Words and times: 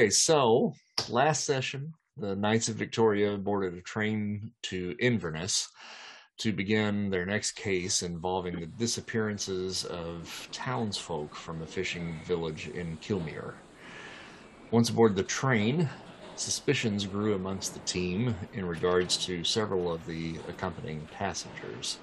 Okay, 0.00 0.08
so 0.08 0.72
last 1.10 1.44
session, 1.44 1.92
the 2.16 2.34
Knights 2.34 2.70
of 2.70 2.76
Victoria 2.76 3.36
boarded 3.36 3.74
a 3.74 3.82
train 3.82 4.50
to 4.62 4.96
Inverness 4.98 5.68
to 6.38 6.54
begin 6.54 7.10
their 7.10 7.26
next 7.26 7.52
case 7.52 8.02
involving 8.02 8.58
the 8.58 8.66
disappearances 8.66 9.84
of 9.84 10.48
townsfolk 10.52 11.34
from 11.34 11.60
a 11.60 11.66
fishing 11.66 12.18
village 12.24 12.68
in 12.68 12.96
Kilmere. 13.02 13.52
Once 14.70 14.88
aboard 14.88 15.16
the 15.16 15.22
train, 15.22 15.86
suspicions 16.34 17.04
grew 17.04 17.34
amongst 17.34 17.74
the 17.74 17.80
team 17.80 18.34
in 18.54 18.64
regards 18.64 19.18
to 19.26 19.44
several 19.44 19.92
of 19.92 20.06
the 20.06 20.36
accompanying 20.48 21.06
passengers. 21.12 21.98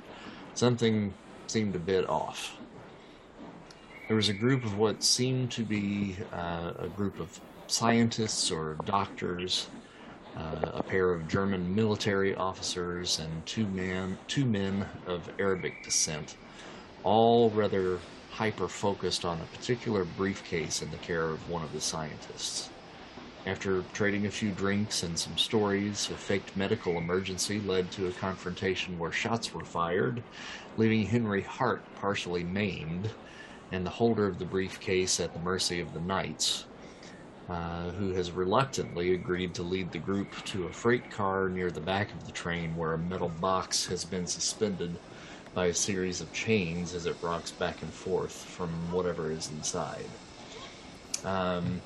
Something 0.54 1.16
seemed 1.48 1.76
a 1.76 1.80
bit 1.80 2.08
off. 2.08 2.58
There 4.08 4.16
was 4.16 4.30
a 4.30 4.34
group 4.34 4.64
of 4.66 4.78
what 4.78 5.04
seemed 5.04 5.52
to 5.54 5.64
be 5.64 6.16
uh, 6.32 6.74
a 6.78 6.90
group 6.90 7.20
of 7.20 7.42
scientists 7.68 8.52
or 8.52 8.78
doctors 8.86 9.68
uh, 10.38 10.72
a 10.76 10.84
pair 10.84 11.12
of 11.12 11.28
German 11.28 11.74
military 11.74 12.36
officers, 12.36 13.20
and 13.20 13.46
two 13.46 13.66
men, 13.68 14.18
two 14.28 14.46
men 14.46 14.86
of 15.08 15.30
Arabic 15.40 15.84
descent, 15.84 16.38
all 17.04 17.50
rather 17.52 18.00
hyper 18.32 18.68
focused 18.68 19.26
on 19.26 19.42
a 19.42 19.58
particular 19.58 20.06
briefcase 20.06 20.82
in 20.82 20.92
the 20.92 20.98
care 20.98 21.30
of 21.30 21.50
one 21.50 21.64
of 21.64 21.74
the 21.74 21.82
scientists. 21.82 22.70
After 23.48 23.84
trading 23.94 24.28
a 24.28 24.32
few 24.32 24.52
drinks 24.52 25.04
and 25.04 25.18
some 25.18 25.38
stories, 25.38 26.10
a 26.12 26.16
faked 26.16 26.56
medical 26.56 26.98
emergency 26.98 27.60
led 27.62 27.90
to 27.92 28.08
a 28.08 28.12
confrontation 28.12 29.00
where 29.00 29.12
shots 29.12 29.54
were 29.54 29.64
fired, 29.64 30.22
leaving 30.76 31.06
Henry 31.06 31.42
Hart 31.42 31.82
partially 31.96 32.44
maimed 32.44 33.10
and 33.72 33.86
the 33.86 33.90
holder 33.90 34.28
of 34.28 34.38
the 34.38 34.46
briefcase 34.46 35.20
at 35.20 35.34
the 35.34 35.40
mercy 35.40 35.80
of 35.80 35.94
the 35.94 36.02
knights, 36.02 36.66
uh, 37.50 37.90
who 37.92 38.12
has 38.14 38.32
reluctantly 38.32 39.14
agreed 39.14 39.54
to 39.54 39.64
lead 39.64 39.92
the 39.92 39.98
group 39.98 40.30
to 40.46 40.66
a 40.66 40.74
freight 40.74 41.10
car 41.10 41.48
near 41.48 41.72
the 41.72 41.80
back 41.80 42.12
of 42.12 42.26
the 42.26 42.32
train 42.32 42.76
where 42.76 42.94
a 42.94 42.98
metal 42.98 43.30
box 43.40 43.86
has 43.86 44.04
been 44.04 44.28
suspended 44.28 44.98
by 45.54 45.68
a 45.68 45.74
series 45.74 46.22
of 46.22 46.32
chains 46.34 46.94
as 46.94 47.06
it 47.06 47.16
rocks 47.22 47.52
back 47.52 47.82
and 47.82 47.92
forth 47.92 48.34
from 48.34 48.70
whatever 48.92 49.32
is 49.32 49.50
inside. 49.52 50.06
Um, 51.24 51.82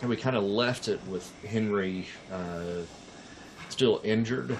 and 0.00 0.08
we 0.08 0.16
kind 0.16 0.36
of 0.36 0.44
left 0.44 0.88
it 0.88 1.00
with 1.06 1.32
Henry 1.44 2.06
uh, 2.32 2.82
still 3.68 4.00
injured. 4.04 4.56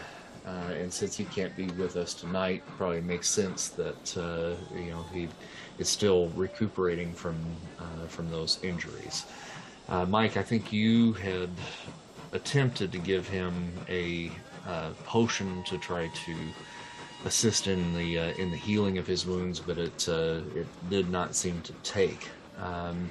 Uh, 0.47 0.72
and 0.72 0.93
since 0.93 1.16
he 1.16 1.25
can't 1.25 1.55
be 1.56 1.66
with 1.72 1.97
us 1.97 2.15
tonight, 2.15 2.62
probably 2.77 3.00
makes 3.03 3.28
sense 3.28 3.69
that 3.69 4.16
uh, 4.16 4.55
you 4.75 4.91
know 4.91 5.05
he 5.12 5.28
is 5.78 5.89
still 5.89 6.28
recuperating 6.28 7.12
from 7.12 7.37
uh, 7.78 8.06
from 8.06 8.31
those 8.31 8.59
injuries. 8.62 9.27
Uh, 9.88 10.04
Mike, 10.04 10.37
I 10.37 10.43
think 10.43 10.72
you 10.72 11.15
had 11.15 11.49
attempted 12.32 12.93
to 12.93 12.99
give 12.99 13.26
him 13.26 13.72
a 13.88 14.31
uh, 14.66 14.91
potion 15.04 15.62
to 15.65 15.78
try 15.78 16.09
to 16.09 16.37
assist 17.25 17.66
in 17.66 17.94
the 17.94 18.19
uh, 18.19 18.31
in 18.32 18.50
the 18.50 18.56
healing 18.56 18.98
of 18.98 19.06
his 19.06 19.27
wounds, 19.27 19.60
but 19.60 19.78
it 19.78 20.09
uh, 20.09 20.41
it 20.54 20.66
did 20.91 21.10
not 21.10 21.34
seem 21.34 21.62
to 21.62 21.72
take. 21.82 22.28
Um, 22.59 23.10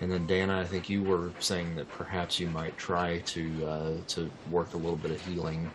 and 0.00 0.12
then 0.12 0.26
Dana, 0.26 0.60
I 0.60 0.64
think 0.64 0.90
you 0.90 1.02
were 1.02 1.32
saying 1.40 1.74
that 1.76 1.88
perhaps 1.88 2.38
you 2.38 2.48
might 2.48 2.76
try 2.76 3.18
to 3.20 3.66
uh, 3.66 3.92
to 4.08 4.30
work 4.50 4.74
a 4.74 4.76
little 4.76 4.96
bit 4.96 5.10
of 5.10 5.20
healing 5.26 5.70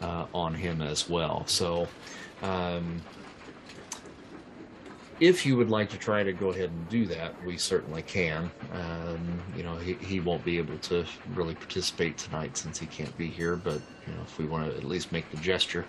uh, 0.00 0.26
on 0.32 0.54
him 0.54 0.80
as 0.80 1.08
well. 1.08 1.44
So. 1.46 1.88
Um, 2.40 3.02
if 5.20 5.44
you 5.44 5.56
would 5.56 5.70
like 5.70 5.90
to 5.90 5.98
try 5.98 6.22
to 6.22 6.32
go 6.32 6.50
ahead 6.50 6.70
and 6.70 6.88
do 6.88 7.06
that, 7.06 7.34
we 7.44 7.56
certainly 7.56 8.02
can. 8.02 8.50
Um, 8.72 9.42
you 9.56 9.62
know, 9.62 9.76
he, 9.76 9.94
he 9.94 10.20
won't 10.20 10.44
be 10.44 10.58
able 10.58 10.78
to 10.78 11.04
really 11.34 11.54
participate 11.54 12.16
tonight 12.16 12.56
since 12.56 12.78
he 12.78 12.86
can't 12.86 13.16
be 13.18 13.28
here, 13.28 13.56
but, 13.56 13.80
you 14.06 14.14
know, 14.14 14.22
if 14.22 14.38
we 14.38 14.46
want 14.46 14.70
to 14.70 14.76
at 14.76 14.84
least 14.84 15.10
make 15.10 15.28
the 15.30 15.36
gesture. 15.38 15.84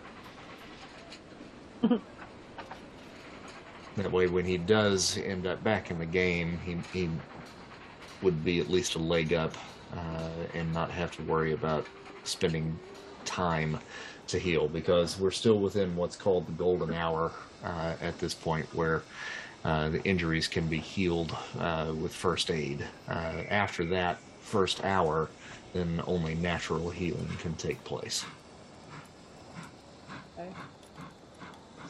that 1.82 2.02
way, 4.12 4.28
when 4.28 4.46
he 4.46 4.58
does 4.58 5.18
end 5.18 5.46
up 5.46 5.64
back 5.64 5.92
in 5.92 6.00
the 6.00 6.06
game, 6.06 6.60
he, 6.66 6.78
he 6.92 7.10
would 8.22 8.44
be 8.44 8.60
at 8.60 8.70
least 8.70 8.96
a 8.96 9.00
leg 9.00 9.34
up 9.34 9.56
uh, 9.96 10.30
and 10.54 10.72
not 10.74 10.90
have 10.90 11.12
to 11.12 11.22
worry 11.24 11.54
about 11.54 11.86
spending 12.24 12.78
time 13.26 13.78
to 14.30 14.40
heal 14.40 14.68
because 14.68 15.20
we're 15.20 15.32
still 15.32 15.60
within 15.60 15.96
what's 15.96 16.16
called 16.16 16.48
the 16.48 16.52
golden 16.54 16.94
hour 16.94 17.32
uh, 17.64 17.94
at 18.02 18.18
this 18.20 18.34
point 18.34 18.66
where 18.74 19.04
uh, 19.66 19.90
the 19.90 20.02
injuries 20.04 20.48
can 20.48 20.68
be 20.68 20.80
healed 20.80 21.36
uh, 21.60 21.94
with 22.00 22.14
first 22.14 22.50
aid. 22.50 22.86
Uh, 23.08 23.44
after 23.50 23.86
that 23.86 24.18
first 24.42 24.84
hour, 24.86 25.30
then 25.74 26.02
only 26.08 26.36
natural 26.36 26.90
healing 26.90 27.28
can 27.40 27.54
take 27.56 27.84
place. 27.84 28.26
Okay. 30.38 30.50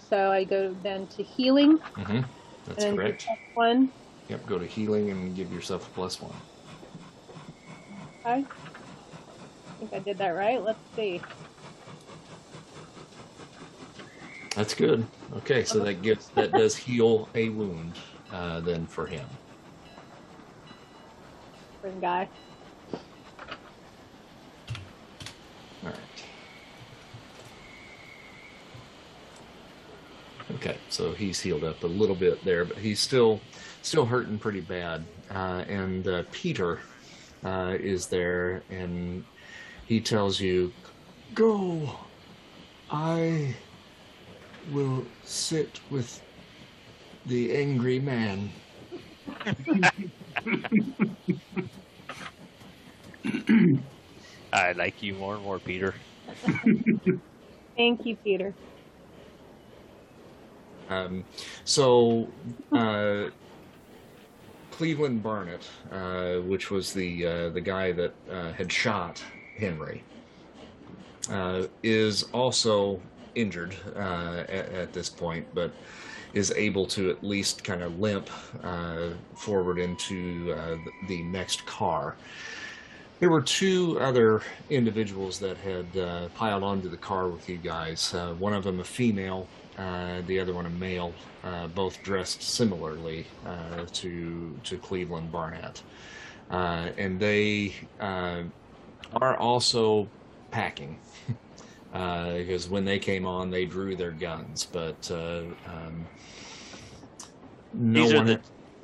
So 0.09 0.31
I 0.31 0.43
go 0.43 0.75
then 0.81 1.07
to 1.07 1.23
healing. 1.23 1.77
Mm-hmm. 1.77 2.21
That's 2.65 2.83
and 2.83 2.97
correct. 2.97 3.27
One. 3.53 3.91
Yep, 4.27 4.45
go 4.45 4.59
to 4.59 4.65
healing 4.65 5.11
and 5.11 5.35
give 5.35 5.51
yourself 5.53 5.87
a 5.87 5.89
plus 5.91 6.21
one. 6.21 6.33
Okay. 8.19 8.45
I 8.45 9.79
think 9.79 9.93
I 9.93 9.99
did 9.99 10.17
that 10.17 10.29
right. 10.29 10.63
Let's 10.63 10.79
see. 10.95 11.21
That's 14.55 14.73
good. 14.73 15.05
Okay, 15.37 15.63
so 15.63 15.79
that 15.79 16.01
gives 16.01 16.27
that 16.29 16.51
does 16.51 16.75
heal 16.75 17.29
a 17.35 17.49
wound 17.49 17.93
uh, 18.31 18.59
then 18.61 18.85
for 18.87 19.05
him. 19.05 19.27
For 21.81 21.91
the 21.91 21.99
guy. 21.99 22.27
All 22.91 22.99
right. 25.83 25.95
Okay, 30.55 30.77
so 30.89 31.13
he's 31.13 31.39
healed 31.39 31.63
up 31.63 31.83
a 31.83 31.87
little 31.87 32.15
bit 32.15 32.43
there, 32.43 32.65
but 32.65 32.77
he's 32.77 32.99
still 32.99 33.39
still 33.81 34.05
hurting 34.05 34.39
pretty 34.39 34.61
bad. 34.61 35.05
Uh, 35.29 35.63
and 35.69 36.07
uh, 36.07 36.23
Peter 36.31 36.79
uh, 37.45 37.77
is 37.79 38.07
there, 38.07 38.63
and 38.69 39.23
he 39.85 40.01
tells 40.01 40.39
you, 40.39 40.73
"Go, 41.33 41.95
I 42.89 43.55
will 44.71 45.05
sit 45.23 45.79
with 45.89 46.21
the 47.25 47.55
angry 47.55 47.99
man." 47.99 48.51
I 54.51 54.71
like 54.73 55.03
you 55.03 55.13
more 55.13 55.35
and 55.35 55.43
more, 55.43 55.59
Peter. 55.59 55.93
Thank 57.77 58.05
you, 58.05 58.15
Peter. 58.17 58.53
Um, 60.89 61.23
so, 61.65 62.27
uh, 62.71 63.25
Cleveland 64.71 65.21
Barnett, 65.21 65.69
uh, 65.91 66.37
which 66.37 66.71
was 66.71 66.93
the 66.93 67.25
uh, 67.25 67.49
the 67.49 67.61
guy 67.61 67.91
that 67.91 68.13
uh, 68.31 68.53
had 68.53 68.71
shot 68.71 69.23
Henry, 69.57 70.03
uh, 71.29 71.67
is 71.83 72.23
also 72.33 72.99
injured 73.35 73.75
uh, 73.95 74.43
at, 74.47 74.71
at 74.71 74.93
this 74.93 75.09
point, 75.09 75.45
but 75.53 75.71
is 76.33 76.51
able 76.55 76.85
to 76.85 77.09
at 77.09 77.23
least 77.23 77.63
kind 77.63 77.81
of 77.81 77.99
limp 77.99 78.29
uh, 78.63 79.09
forward 79.35 79.79
into 79.79 80.53
uh, 80.57 80.77
the, 81.07 81.23
next 81.23 81.65
car. 81.65 82.15
There 83.19 83.29
were 83.29 83.41
two 83.41 83.99
other 83.99 84.41
individuals 84.69 85.39
that 85.39 85.57
had 85.57 85.97
uh, 85.97 86.29
piled 86.29 86.63
onto 86.63 86.87
the 86.89 86.97
car 86.97 87.27
with 87.27 87.49
you 87.49 87.57
guys. 87.57 88.13
Uh, 88.13 88.33
one 88.35 88.53
of 88.53 88.63
them 88.63 88.79
a 88.79 88.83
female, 88.83 89.47
uh, 89.77 90.21
the 90.27 90.39
other 90.39 90.53
one 90.53 90.65
a 90.65 90.69
male, 90.69 91.13
both 91.75 92.01
dressed 92.03 92.41
similarly 92.41 93.25
to 93.93 94.57
to 94.63 94.77
Cleveland 94.77 95.31
Barnett, 95.31 95.81
and 96.49 97.19
they 97.19 97.73
are 97.99 99.35
also 99.37 100.07
packing. 100.51 100.97
Uh, 101.93 102.33
because 102.33 102.69
when 102.69 102.85
they 102.85 102.99
came 102.99 103.25
on, 103.25 103.49
they 103.49 103.65
drew 103.65 103.95
their 103.95 104.11
guns, 104.11 104.65
but 104.65 105.09
uh, 105.09 105.41
um, 105.65 106.05
no 107.73 108.03
these 108.03 108.13
one. 108.13 108.29
are 108.29 108.35
the 108.35 108.41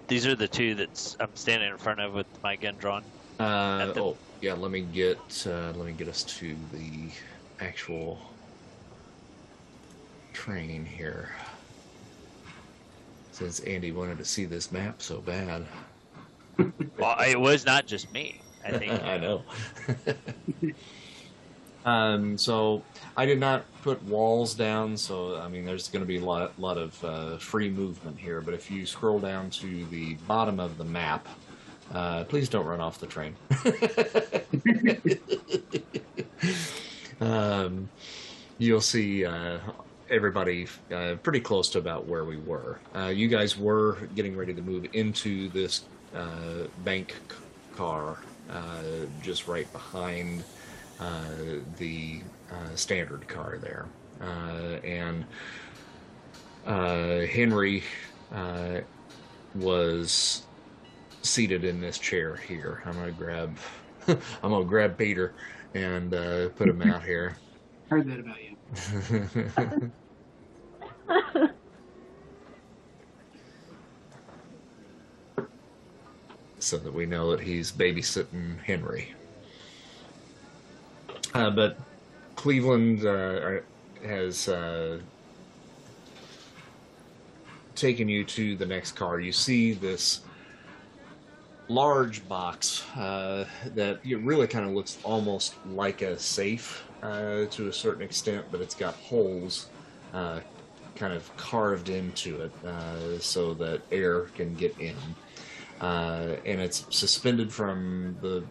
these 0.08 0.26
are 0.26 0.36
the 0.36 0.48
two 0.48 0.76
that 0.76 1.16
I'm 1.20 1.36
standing 1.36 1.70
in 1.70 1.78
front 1.78 2.00
of 2.00 2.14
with 2.14 2.28
my 2.44 2.56
gun 2.56 2.76
drawn. 2.78 3.04
Uh, 3.40 3.88
the- 3.88 4.02
oh, 4.02 4.18
yeah. 4.42 4.54
Let 4.54 4.72
me 4.72 4.82
get 4.82 5.18
uh, 5.46 5.72
let 5.76 5.86
me 5.86 5.92
get 5.94 6.08
us 6.08 6.24
to 6.24 6.56
the 6.74 7.12
actual 7.60 8.20
train 10.34 10.86
here. 10.86 11.30
Since 13.32 13.60
Andy 13.62 13.92
wanted 13.92 14.18
to 14.18 14.26
see 14.26 14.46
this 14.46 14.72
map 14.72 15.02
so 15.02 15.22
bad. 15.22 15.66
Well, 16.98 17.20
it 17.20 17.38
was 17.38 17.66
not 17.66 17.86
just 17.86 18.14
me. 18.14 18.40
I 18.64 18.78
think 18.78 18.92
I 19.04 19.18
know. 19.18 19.44
um, 21.86 22.38
so 22.38 22.84
I 23.16 23.26
did 23.26 23.40
not 23.40 23.66
put 23.82 24.02
walls 24.04 24.56
down, 24.56 24.98
so 24.98 25.40
I 25.40 25.48
mean, 25.48 25.66
there's 25.66 25.88
going 25.90 26.02
to 26.04 26.08
be 26.08 26.18
a 26.18 26.26
lot, 26.26 26.58
lot 26.60 26.78
of 26.78 27.04
uh, 27.04 27.38
free 27.38 27.70
movement 27.70 28.20
here. 28.20 28.42
But 28.42 28.54
if 28.56 28.72
you 28.72 28.86
scroll 28.86 29.20
down 29.20 29.50
to 29.52 29.86
the 29.88 30.16
bottom 30.28 30.60
of 30.60 30.78
the 30.78 30.86
map, 30.86 31.28
Uh, 31.92 32.24
please 32.26 32.50
don't 32.50 32.66
run 32.66 32.82
off 32.82 33.00
the 33.00 33.08
train. 33.08 33.36
um, 37.22 37.90
you'll 38.58 38.82
see 38.82 39.26
uh, 39.26 39.60
everybody 40.10 40.68
uh, 40.92 41.16
pretty 41.24 41.40
close 41.40 41.70
to 41.70 41.80
about 41.80 42.08
where 42.08 42.26
we 42.26 42.38
were. 42.38 42.80
Uh, 42.96 43.08
you 43.08 43.28
guys 43.28 43.58
were 43.58 43.98
getting 44.16 44.36
ready 44.36 44.54
to 44.54 44.62
move 44.62 44.86
into 44.94 45.50
this 45.50 45.86
uh, 46.16 46.68
bank 46.84 47.16
car 47.76 48.18
just 49.22 49.48
right 49.48 49.72
behind 49.74 50.44
the 51.78 52.22
uh, 52.52 52.76
standard 52.76 53.28
car 53.28 53.58
there. 53.62 53.86
Uh, 54.22 54.80
and 54.84 55.26
uh, 56.66 57.20
Henry 57.22 57.84
uh, 58.34 58.80
was 59.56 60.44
seated 61.22 61.64
in 61.64 61.80
this 61.82 61.98
chair 61.98 62.36
here. 62.36 62.82
I'm 62.86 62.94
gonna 62.94 63.12
grab, 63.12 63.58
I'm 64.08 64.20
gonna 64.42 64.66
grab 64.66 64.98
Peter 64.98 65.34
and 65.74 66.14
uh, 66.14 66.50
put 66.50 66.70
him 66.70 66.82
out 66.82 67.04
here. 67.04 67.38
Heard 67.90 68.08
that 68.08 68.20
about 68.20 68.38
you. 68.44 68.56
so 76.60 76.78
that 76.78 76.94
we 76.94 77.06
know 77.06 77.32
that 77.32 77.42
he's 77.42 77.72
babysitting 77.72 78.60
Henry. 78.64 79.15
Uh, 81.36 81.50
but 81.50 81.78
Cleveland 82.38 83.06
uh, 83.06 83.60
has 84.06 84.48
uh, 84.48 85.00
taken 87.76 88.08
you 88.08 88.24
to 88.24 88.56
the 88.56 88.66
next 88.66 88.94
car. 88.94 89.20
You 89.20 89.34
see 89.34 89.74
this 89.74 90.22
large 91.68 92.26
box 92.30 92.88
uh, 92.96 93.44
that 93.74 94.00
really 94.06 94.48
kind 94.48 94.66
of 94.66 94.74
looks 94.74 94.98
almost 95.04 95.56
like 95.68 96.04
a 96.04 96.18
safe 96.18 96.86
uh, 97.04 97.46
to 97.48 97.68
a 97.68 97.74
certain 97.74 98.02
extent, 98.02 98.46
but 98.50 98.62
it's 98.62 98.76
got 98.76 98.94
holes 98.94 99.68
uh, 100.14 100.40
kind 100.96 101.12
of 101.12 101.36
carved 101.36 101.90
into 101.90 102.44
it 102.44 103.22
so 103.22 103.54
that 103.56 103.82
air 103.92 104.22
can 104.36 104.54
get 104.56 104.74
in 104.80 104.96
and 105.82 106.62
it's 106.62 106.86
suspended 106.90 107.52
from 107.52 108.16
the 108.22 108.42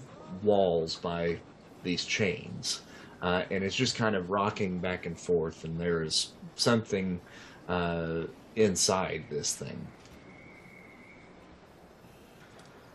walls 0.43 0.97
by 0.97 1.39
these 1.85 2.05
chains, 2.05 2.83
uh, 3.23 3.45
and 3.51 3.63
it's 3.63 3.77
just 3.77 3.97
kind 3.97 4.17
of 4.17 4.31
rocking 4.31 4.81
back 4.81 5.07
and 5.07 5.19
forth. 5.19 5.65
And 5.65 5.81
there 5.81 6.03
is 6.03 6.33
something 6.57 7.21
uh, 7.69 8.23
inside 8.57 9.25
this 9.31 9.55
thing, 9.55 9.87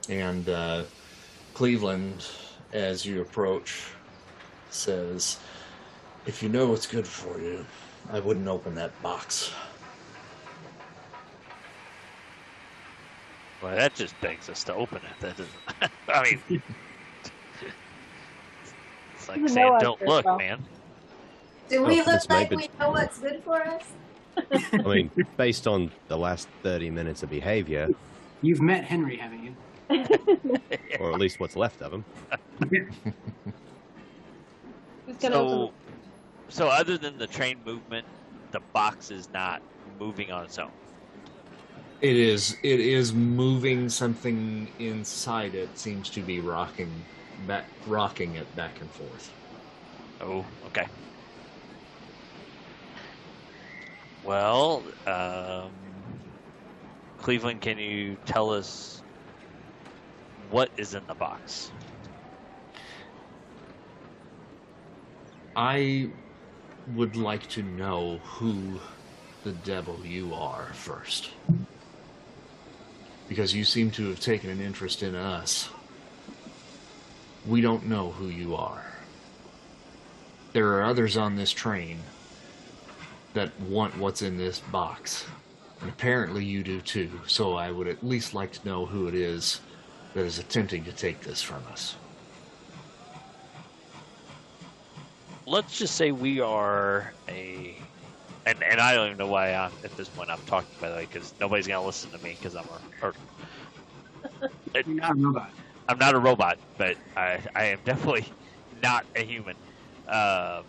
and 0.09 0.49
uh, 0.49 0.83
Cleveland, 1.53 2.25
as 2.73 3.05
you 3.05 3.21
approach, 3.21 3.83
says, 4.69 5.37
"If 6.25 6.43
you 6.43 6.49
know 6.49 6.67
what's 6.67 6.87
good 6.87 7.07
for 7.07 7.39
you, 7.39 7.65
I 8.11 8.19
wouldn't 8.19 8.47
open 8.47 8.75
that 8.75 9.01
box." 9.01 9.51
Well, 13.61 13.75
that 13.75 13.93
just 13.93 14.19
begs 14.21 14.49
us 14.49 14.63
to 14.65 14.73
open 14.73 14.99
it. 14.99 15.19
That 15.19 15.37
doesn't. 15.37 15.91
I 16.07 16.23
mean, 16.49 16.63
like 19.29 19.37
Even 19.37 19.49
saying, 19.49 19.73
I 19.73 19.79
"Don't 19.79 20.01
look, 20.05 20.25
well. 20.25 20.37
man." 20.37 20.63
Do 21.69 21.83
we 21.85 22.01
Oh, 22.01 22.03
look 22.05 22.29
like 22.29 22.49
we 22.49 22.69
know 22.79 22.89
what's 22.89 23.19
good 23.19 23.43
for 23.43 23.61
us? 23.61 23.83
I 24.73 24.77
mean, 24.77 25.11
based 25.37 25.67
on 25.67 25.91
the 26.07 26.17
last 26.17 26.47
30 26.63 26.89
minutes 26.89 27.21
of 27.23 27.29
behavior, 27.29 27.89
You've 28.41 28.61
met 28.61 28.83
Henry, 28.85 29.17
haven't 29.17 29.43
you? 29.43 29.55
or 30.99 31.11
at 31.13 31.19
least 31.19 31.39
what's 31.39 31.55
left 31.55 31.81
of 31.81 31.93
him, 31.93 32.05
Who's 35.05 35.17
gonna 35.19 35.35
open 35.35 35.73
So, 36.49 36.65
so 36.65 36.67
other 36.67 36.97
than 36.97 37.17
the 37.17 37.27
train 37.27 37.57
movement, 37.65 38.05
the 38.51 38.61
box 38.73 39.11
is 39.11 39.29
not 39.33 39.61
moving 39.99 40.31
on 40.31 40.45
its 40.45 40.57
own. 40.57 40.71
It 42.01 42.15
is. 42.15 42.55
It 42.63 42.79
is 42.79 43.13
moving 43.13 43.89
something 43.89 44.67
inside 44.79 45.53
it. 45.53 45.77
Seems 45.77 46.09
to 46.11 46.21
be 46.21 46.39
rocking 46.39 46.89
back, 47.47 47.65
rocking 47.87 48.35
it 48.35 48.55
back 48.55 48.79
and 48.81 48.89
forth. 48.91 49.31
Oh, 50.21 50.45
okay. 50.67 50.87
Well, 54.23 54.83
um, 55.07 55.71
Cleveland, 57.19 57.61
can 57.61 57.77
you 57.77 58.17
tell 58.25 58.51
us 58.51 59.01
what 60.51 60.69
is 60.77 60.93
in 60.93 61.03
the 61.07 61.15
box? 61.15 61.71
I 65.55 66.09
would 66.95 67.15
like 67.15 67.47
to 67.49 67.63
know 67.63 68.19
who 68.23 68.79
the 69.43 69.51
devil 69.51 69.99
you 70.05 70.33
are 70.33 70.69
first, 70.73 71.29
because 73.27 73.53
you 73.53 73.63
seem 73.63 73.91
to 73.91 74.09
have 74.09 74.19
taken 74.19 74.49
an 74.49 74.61
interest 74.61 75.03
in 75.03 75.15
us. 75.15 75.69
We 77.45 77.61
don't 77.61 77.87
know 77.87 78.11
who 78.11 78.27
you 78.27 78.55
are. 78.55 78.85
There 80.53 80.67
are 80.73 80.83
others 80.83 81.17
on 81.17 81.35
this 81.35 81.51
train 81.51 81.99
that 83.33 83.57
want 83.61 83.97
what's 83.97 84.21
in 84.21 84.37
this 84.37 84.59
box. 84.59 85.25
And 85.81 85.89
apparently 85.89 86.43
you 86.43 86.63
do 86.63 86.81
too, 86.81 87.09
so 87.27 87.55
I 87.55 87.71
would 87.71 87.87
at 87.87 88.03
least 88.03 88.33
like 88.33 88.51
to 88.53 88.67
know 88.67 88.85
who 88.85 89.07
it 89.07 89.15
is 89.15 89.61
that 90.13 90.25
is 90.25 90.39
attempting 90.39 90.83
to 90.85 90.91
take 90.91 91.21
this 91.21 91.41
from 91.41 91.63
us. 91.71 91.95
Let's 95.45 95.77
just 95.77 95.95
say 95.95 96.11
we 96.11 96.41
are 96.41 97.13
a, 97.27 97.75
and 98.45 98.61
and 98.63 98.79
I 98.79 98.93
don't 98.93 99.07
even 99.07 99.17
know 99.17 99.27
why 99.27 99.53
I'm 99.53 99.71
at 99.83 99.95
this 99.97 100.09
point 100.09 100.29
I'm 100.29 100.41
talking 100.45 100.69
by 100.79 100.89
the 100.89 100.95
way 100.95 101.07
because 101.11 101.33
nobody's 101.39 101.67
gonna 101.67 101.85
listen 101.85 102.11
to 102.11 102.19
me 102.19 102.35
because 102.39 102.55
I'm 102.55 102.65
a, 102.65 103.05
or 103.05 103.13
You're 104.75 104.95
not 104.95 105.11
a 105.11 105.15
robot. 105.15 105.51
I'm 105.89 105.97
not 105.97 106.13
a 106.13 106.19
robot, 106.19 106.59
but 106.77 106.95
I, 107.17 107.39
I 107.55 107.65
am 107.65 107.79
definitely 107.83 108.25
not 108.83 109.07
a 109.15 109.23
human. 109.23 109.55
Um, 110.07 110.63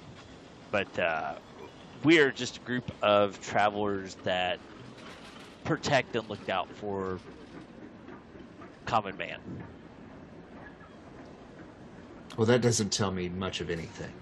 but 0.71 0.99
uh, 0.99 1.35
we 2.05 2.19
are 2.21 2.33
just 2.33 2.57
a 2.57 2.61
group 2.61 2.91
of 3.03 3.39
travelers 3.43 4.17
that 4.25 4.59
protect 5.65 6.17
and 6.17 6.29
look 6.31 6.49
out 6.49 6.69
for 6.73 7.19
common 8.87 9.15
man. 9.19 9.39
Well, 12.39 12.47
that 12.47 12.63
doesn't 12.63 12.91
tell 12.91 13.11
me 13.11 13.29
much 13.29 13.61
of 13.61 13.69
anything. 13.69 14.13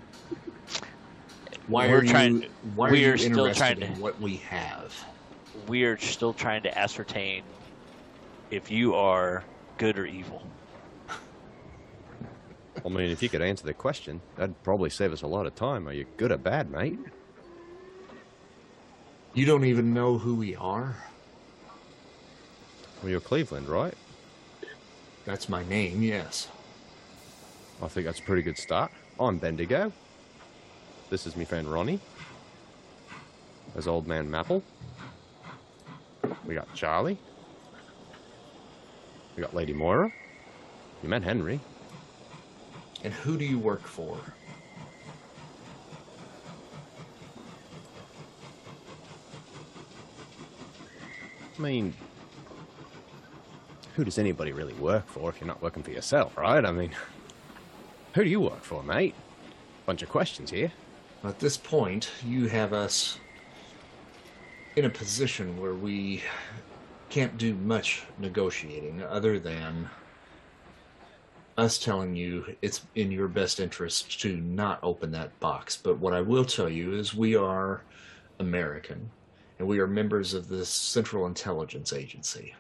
Why 1.69 1.87
We're 1.87 1.99
are 1.99 2.05
you? 2.05 2.11
trying- 2.11 2.47
why 2.75 2.91
we 2.91 3.05
are 3.07 3.13
are 3.13 3.17
you 3.17 3.19
still 3.19 3.55
trying 3.55 3.81
in 3.81 3.95
to- 3.95 4.01
what 4.01 4.21
we 4.21 4.37
have? 4.39 4.93
We 5.69 5.85
are 5.85 5.97
still 5.97 6.33
trying 6.33 6.65
to 6.65 6.77
ascertain 6.77 7.45
if 8.51 8.69
you 8.69 8.97
are 8.97 9.45
good 9.77 9.97
or 9.97 10.07
evil. 10.07 10.43
I 12.85 12.89
mean, 12.89 13.11
if 13.11 13.23
you 13.23 13.29
could 13.29 13.43
answer 13.43 13.65
the 13.65 13.75
question, 13.75 14.21
that'd 14.37 14.63
probably 14.63 14.91
save 14.91 15.13
us 15.13 15.23
a 15.23 15.27
lot 15.27 15.47
of 15.47 15.55
time. 15.55 15.89
Are 15.89 15.93
you 15.93 16.07
good 16.17 16.33
or 16.33 16.37
bad, 16.37 16.71
mate? 16.71 16.99
You 19.35 19.47
don't 19.47 19.65
even 19.65 19.93
know 19.95 20.19
who 20.19 20.35
we 20.35 20.57
are. 20.57 20.97
Well, 23.03 23.11
you're 23.11 23.21
Cleveland, 23.21 23.69
right? 23.69 23.95
That's 25.25 25.49
my 25.49 25.65
name. 25.65 26.03
Yes. 26.03 26.49
I 27.83 27.89
think 27.89 28.07
that's 28.07 28.19
a 28.19 28.23
pretty 28.23 28.43
good 28.43 28.59
start. 28.59 28.91
I'm 29.21 29.39
Bendigo. 29.39 29.93
This 31.11 31.27
is 31.27 31.37
my 31.37 31.45
friend 31.45 31.71
Ronnie. 31.71 32.01
There's 33.73 33.87
old 33.87 34.07
man 34.07 34.31
Maple. 34.31 34.63
We 36.45 36.55
got 36.55 36.73
Charlie. 36.75 37.19
We 39.37 39.43
got 39.43 39.55
Lady 39.55 39.73
Moira. 39.73 40.13
You 41.03 41.09
met 41.09 41.23
Henry. 41.23 41.61
And 43.05 43.13
who 43.13 43.37
do 43.37 43.45
you 43.45 43.59
work 43.59 43.87
for? 43.87 44.19
I 51.57 51.61
mean, 51.61 51.95
who 53.95 54.05
does 54.05 54.19
anybody 54.19 54.53
really 54.53 54.75
work 54.75 55.09
for 55.09 55.29
if 55.29 55.41
you're 55.41 55.49
not 55.49 55.61
working 55.61 55.83
for 55.83 55.91
yourself, 55.91 56.37
right? 56.37 56.65
I 56.65 56.71
mean, 56.71 56.93
who 58.15 58.23
do 58.23 58.31
you 58.31 58.41
work 58.41 58.63
for, 58.63 58.83
mate? 58.83 59.15
Bunch 59.87 60.03
of 60.03 60.09
questions 60.09 60.51
here. 60.51 60.71
At 61.25 61.41
this 61.41 61.57
point, 61.57 62.13
you 62.25 62.47
have 62.47 62.73
us 62.73 63.19
in 64.77 64.85
a 64.85 64.91
position 64.91 65.61
where 65.61 65.75
we 65.75 66.23
can't 67.11 67.37
do 67.39 67.55
much 67.55 68.05
negotiating 68.19 69.03
other 69.03 69.41
than 69.41 69.91
us 71.59 71.79
telling 71.79 72.17
you 72.17 72.57
it's 72.63 72.87
in 72.95 73.11
your 73.11 73.29
best 73.29 73.61
interest 73.61 74.21
to 74.23 74.39
not 74.39 74.79
open 74.83 75.11
that 75.11 75.39
box. 75.41 75.77
But 75.77 75.99
what 75.99 76.15
I 76.15 76.23
will 76.23 76.45
tell 76.45 76.71
you 76.71 76.95
is 76.95 77.15
we 77.15 77.37
are 77.37 77.83
American 78.39 79.11
and 79.59 79.69
we 79.69 79.81
are 79.81 79.87
members 79.87 80.33
of 80.33 80.49
the 80.49 80.65
Central 80.65 81.27
Intelligence 81.27 81.93
Agency. 81.93 82.55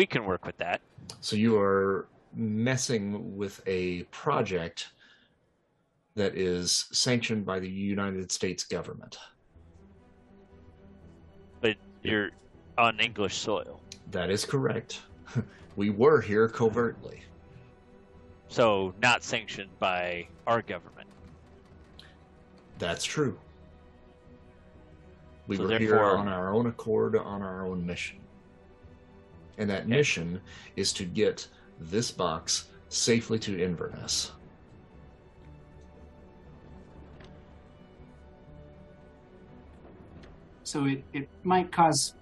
we 0.00 0.06
can 0.06 0.24
work 0.24 0.46
with 0.46 0.56
that. 0.56 0.80
So 1.20 1.36
you 1.36 1.58
are 1.58 2.08
messing 2.34 3.36
with 3.36 3.60
a 3.66 4.04
project 4.04 4.88
that 6.14 6.34
is 6.36 6.86
sanctioned 6.90 7.44
by 7.44 7.60
the 7.60 7.68
United 7.68 8.32
States 8.32 8.64
government. 8.64 9.18
But 11.60 11.76
you're 12.02 12.30
on 12.78 12.98
English 12.98 13.36
soil, 13.36 13.82
That 14.10 14.30
is 14.30 14.46
correct. 14.46 15.02
we 15.76 15.90
were 15.90 16.20
here 16.20 16.48
covertly. 16.48 17.22
so 18.48 18.94
not 19.00 19.22
sanctioned 19.22 19.70
by 19.78 20.26
our 20.46 20.62
government. 20.62 21.08
That's 22.78 23.04
true. 23.04 23.38
We 25.46 25.56
So 25.56 25.64
were 25.64 25.78
here 25.78 26.00
on 26.00 26.28
our 26.28 26.52
own 26.52 26.66
accord, 26.66 27.16
on 27.16 27.42
our 27.42 27.66
own 27.66 27.84
mission. 27.84 28.18
And 29.58 29.68
that 29.68 29.88
mission 29.88 30.40
is 30.76 30.92
to 30.94 31.04
get 31.04 31.46
this 31.78 32.10
box 32.10 32.68
safely 32.88 33.38
to 33.40 33.62
Inverness. 33.62 34.32
So 40.62 40.84
it, 40.86 41.02
it 41.12 41.28
might 41.42 41.72
cause 41.72 42.14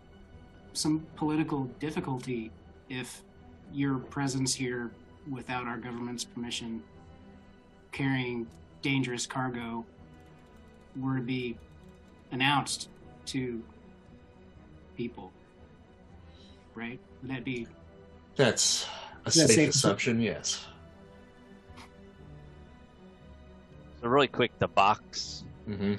some 0.72 1.06
political 1.16 1.64
difficulty 1.80 2.50
if 2.88 3.22
your 3.72 3.98
presence 3.98 4.54
here 4.54 4.90
without 5.30 5.66
our 5.66 5.76
government's 5.76 6.24
permission 6.24 6.82
carrying 7.92 8.46
dangerous 8.82 9.26
cargo 9.26 9.84
were 11.00 11.16
to 11.16 11.22
be 11.22 11.56
announced 12.32 12.88
to 13.26 13.62
people. 14.96 15.32
Right? 16.74 16.98
Would 17.22 17.30
that 17.30 17.44
be 17.44 17.66
That's 18.36 18.86
a 19.24 19.30
safe, 19.30 19.50
safe? 19.50 19.68
assumption, 19.70 20.20
yes. 20.20 20.64
So 24.00 24.08
really 24.08 24.28
quick, 24.28 24.52
the 24.58 24.68
box 24.68 25.44
hmm 25.66 25.94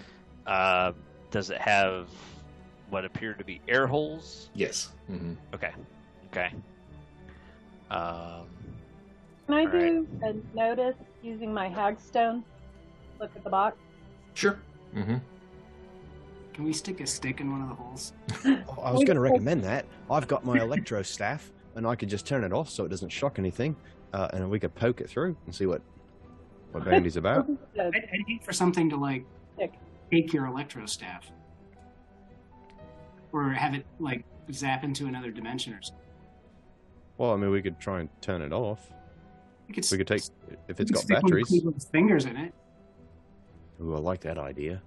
uh, 0.48 0.93
does 1.29 1.51
it 1.51 1.62
have 1.62 2.08
what 2.89 3.05
appear 3.05 3.34
to 3.36 3.43
be 3.43 3.62
air 3.67 3.86
holes? 3.86 4.50
Yes. 4.55 4.89
hmm 5.08 5.34
Okay, 5.53 5.72
okay. 6.31 6.51
Um, 7.89 8.46
Can 9.48 9.55
I 9.55 9.65
All 9.65 9.72
do 9.72 10.08
a 10.24 10.55
notice 10.55 10.96
using 11.24 11.53
my 11.53 11.69
hagstone? 11.69 12.43
Look 13.19 13.31
at 13.36 13.43
the 13.43 13.50
box. 13.50 13.77
Sure. 14.34 14.60
hmm 14.93 15.17
can 16.60 16.65
we 16.65 16.74
stick 16.74 17.00
a 17.00 17.08
stick 17.08 17.39
in 17.39 17.50
one 17.50 17.62
of 17.62 17.69
the 17.69 17.75
holes? 17.75 18.12
Oh, 18.46 18.81
I 18.81 18.91
was 18.91 19.05
going 19.05 19.15
to 19.15 19.22
recommend 19.22 19.63
that. 19.63 19.86
I've 20.12 20.27
got 20.27 20.43
my 20.43 20.58
electro 20.62 21.01
staff, 21.01 21.53
and 21.75 21.88
I 21.88 21.96
could 21.96 22.10
just 22.10 22.27
turn 22.27 22.43
it 22.43 22.51
off 22.51 22.69
so 22.69 22.84
it 22.84 22.89
doesn't 22.89 23.08
shock 23.08 23.39
anything, 23.39 23.77
uh, 24.12 24.27
and 24.34 24.50
we 24.50 24.60
could 24.60 24.75
poke 24.75 25.00
it 25.00 25.10
through 25.10 25.38
and 25.46 25.55
see 25.55 25.67
what 25.67 25.81
what 26.74 26.84
Bandy's 26.89 27.15
about. 27.15 27.50
I'd, 27.79 27.96
I'd 27.96 28.24
hate 28.27 28.43
for 28.43 28.51
something 28.51 28.89
to 28.89 28.98
like 28.98 29.24
Stick. 29.55 29.72
take 30.12 30.34
your 30.34 30.48
electro 30.48 30.86
staff, 30.86 31.31
or 33.31 33.51
have 33.51 33.74
it 33.74 33.86
like 34.01 34.25
zap 34.51 34.84
into 34.84 35.05
another 35.05 35.31
dimension 35.31 35.74
or 35.74 35.81
something. 35.81 36.05
Well, 37.19 37.33
I 37.33 37.35
mean, 37.35 37.51
we 37.51 37.61
could 37.61 37.79
try 37.79 37.99
and 37.99 38.09
turn 38.21 38.41
it 38.41 38.53
off. 38.53 38.79
We 39.67 39.75
could, 39.75 39.85
We 39.91 39.97
could 39.97 40.07
take 40.07 40.23
if 40.69 40.79
it's 40.79 40.79
we 40.79 40.85
could 40.85 40.93
got 40.93 41.03
stick 41.03 41.15
one 41.17 41.17
of 41.17 41.23
batteries. 41.23 41.85
Fingers 41.91 42.25
in 42.25 42.38
it. 42.38 42.53
Ooh, 43.81 43.93
I 43.93 43.99
like 43.99 44.21
that 44.21 44.38
idea. 44.38 44.81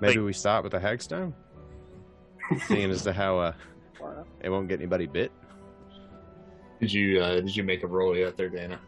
Maybe 0.00 0.18
we 0.18 0.32
start 0.32 0.64
with 0.64 0.72
the 0.72 0.78
hagstone, 0.78 1.32
seeing 2.66 2.90
as 2.90 3.02
to 3.04 3.12
how 3.12 3.38
uh, 3.38 3.52
it 4.42 4.50
won't 4.50 4.68
get 4.68 4.80
anybody 4.80 5.06
bit. 5.06 5.30
Did 6.80 6.92
you 6.92 7.22
uh, 7.22 7.36
did 7.36 7.56
you 7.56 7.62
make 7.62 7.84
a 7.84 7.86
roll 7.86 8.16
yet 8.16 8.36
there, 8.36 8.48
Dana? 8.48 8.80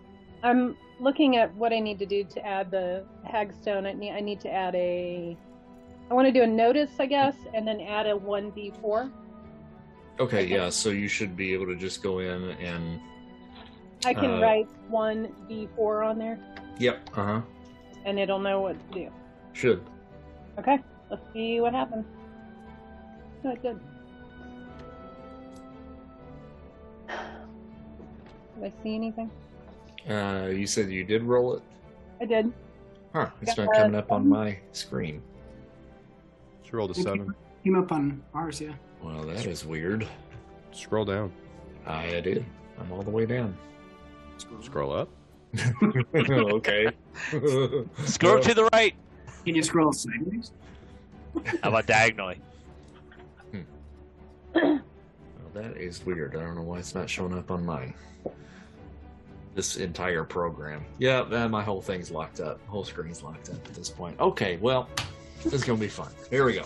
I'm 0.42 0.76
looking 1.00 1.36
at 1.36 1.54
what 1.54 1.72
I 1.72 1.78
need 1.78 2.00
to 2.00 2.06
do 2.06 2.24
to 2.24 2.44
add 2.44 2.72
the 2.72 3.04
hagstone. 3.24 3.86
I 3.86 3.92
need, 3.92 4.10
I 4.10 4.20
need 4.20 4.40
to 4.40 4.52
add 4.52 4.74
a. 4.74 5.36
I 6.10 6.14
want 6.14 6.26
to 6.26 6.32
do 6.32 6.42
a 6.42 6.46
notice, 6.46 6.90
I 6.98 7.06
guess, 7.06 7.36
and 7.54 7.66
then 7.66 7.80
add 7.80 8.06
a 8.06 8.14
1d4. 8.14 9.10
Okay, 10.20 10.46
yeah. 10.46 10.68
So 10.68 10.90
you 10.90 11.08
should 11.08 11.36
be 11.36 11.52
able 11.52 11.66
to 11.66 11.76
just 11.76 12.02
go 12.02 12.18
in 12.18 12.42
and 12.50 13.00
I 14.04 14.14
can 14.14 14.30
Uh, 14.34 14.40
write 14.40 14.68
1d4 14.90 16.08
on 16.08 16.18
there, 16.18 16.38
yep. 16.78 17.08
Uh 17.16 17.24
huh. 17.24 17.40
and 18.04 18.18
it'll 18.18 18.38
know 18.38 18.60
what 18.60 18.76
to 18.92 18.98
do. 19.00 19.10
Should. 19.52 19.82
Okay, 20.58 20.78
let's 21.10 21.22
see 21.32 21.60
what 21.60 21.72
happens. 21.74 22.04
Oh, 23.44 23.50
it 23.50 23.62
did. 23.62 23.78
Did 27.08 28.72
I 28.72 28.82
see 28.82 28.94
anything? 28.94 29.30
Uh, 30.08 30.48
you 30.52 30.66
said 30.66 30.90
you 30.90 31.04
did 31.04 31.22
roll 31.22 31.54
it. 31.56 31.62
I 32.20 32.24
did. 32.24 32.52
Huh? 33.14 33.30
It's 33.40 33.54
Got 33.54 33.66
not 33.66 33.74
coming 33.74 33.94
up 33.94 34.10
on 34.12 34.28
my 34.28 34.58
screen. 34.72 35.22
She 36.64 36.72
rolled 36.72 36.90
a 36.90 36.92
Okay. 36.92 37.02
seven. 37.02 37.34
Came 37.64 37.76
up 37.76 37.92
on 37.92 38.22
ours, 38.34 38.60
yeah. 38.60 38.74
Well, 39.02 39.22
that 39.22 39.46
is 39.46 39.64
weird. 39.64 40.06
Scroll 40.72 41.04
down. 41.04 41.32
I 41.86 42.20
did. 42.20 42.44
I'm 42.78 42.92
all 42.92 43.02
the 43.02 43.10
way 43.10 43.26
down. 43.26 43.56
Scroll 44.60 44.92
up. 44.92 45.08
okay. 45.82 46.88
scroll 48.04 48.40
to 48.40 48.54
the 48.54 48.68
right. 48.72 48.94
Can 49.44 49.54
you 49.54 49.62
scroll 49.62 49.92
sideways? 49.92 50.52
How 51.62 51.70
about 51.70 51.86
diagonally? 51.86 52.40
Well, 54.54 54.80
that 55.54 55.76
is 55.76 56.04
weird. 56.04 56.36
I 56.36 56.40
don't 56.40 56.54
know 56.54 56.62
why 56.62 56.78
it's 56.78 56.94
not 56.94 57.08
showing 57.08 57.32
up 57.36 57.50
on 57.50 57.64
mine. 57.64 57.94
This 59.54 59.76
entire 59.76 60.24
program. 60.24 60.84
Yeah, 60.98 61.20
uh, 61.20 61.48
my 61.48 61.62
whole 61.62 61.82
thing's 61.82 62.10
locked 62.10 62.40
up. 62.40 62.60
Whole 62.66 62.84
screen's 62.84 63.22
locked 63.22 63.50
up 63.50 63.56
at 63.56 63.74
this 63.74 63.88
point. 63.88 64.18
Okay, 64.20 64.56
well, 64.58 64.88
this 65.42 65.52
is 65.52 65.64
gonna 65.64 65.78
be 65.78 65.88
fun. 65.88 66.10
Here 66.30 66.44
we 66.44 66.54
go. 66.54 66.64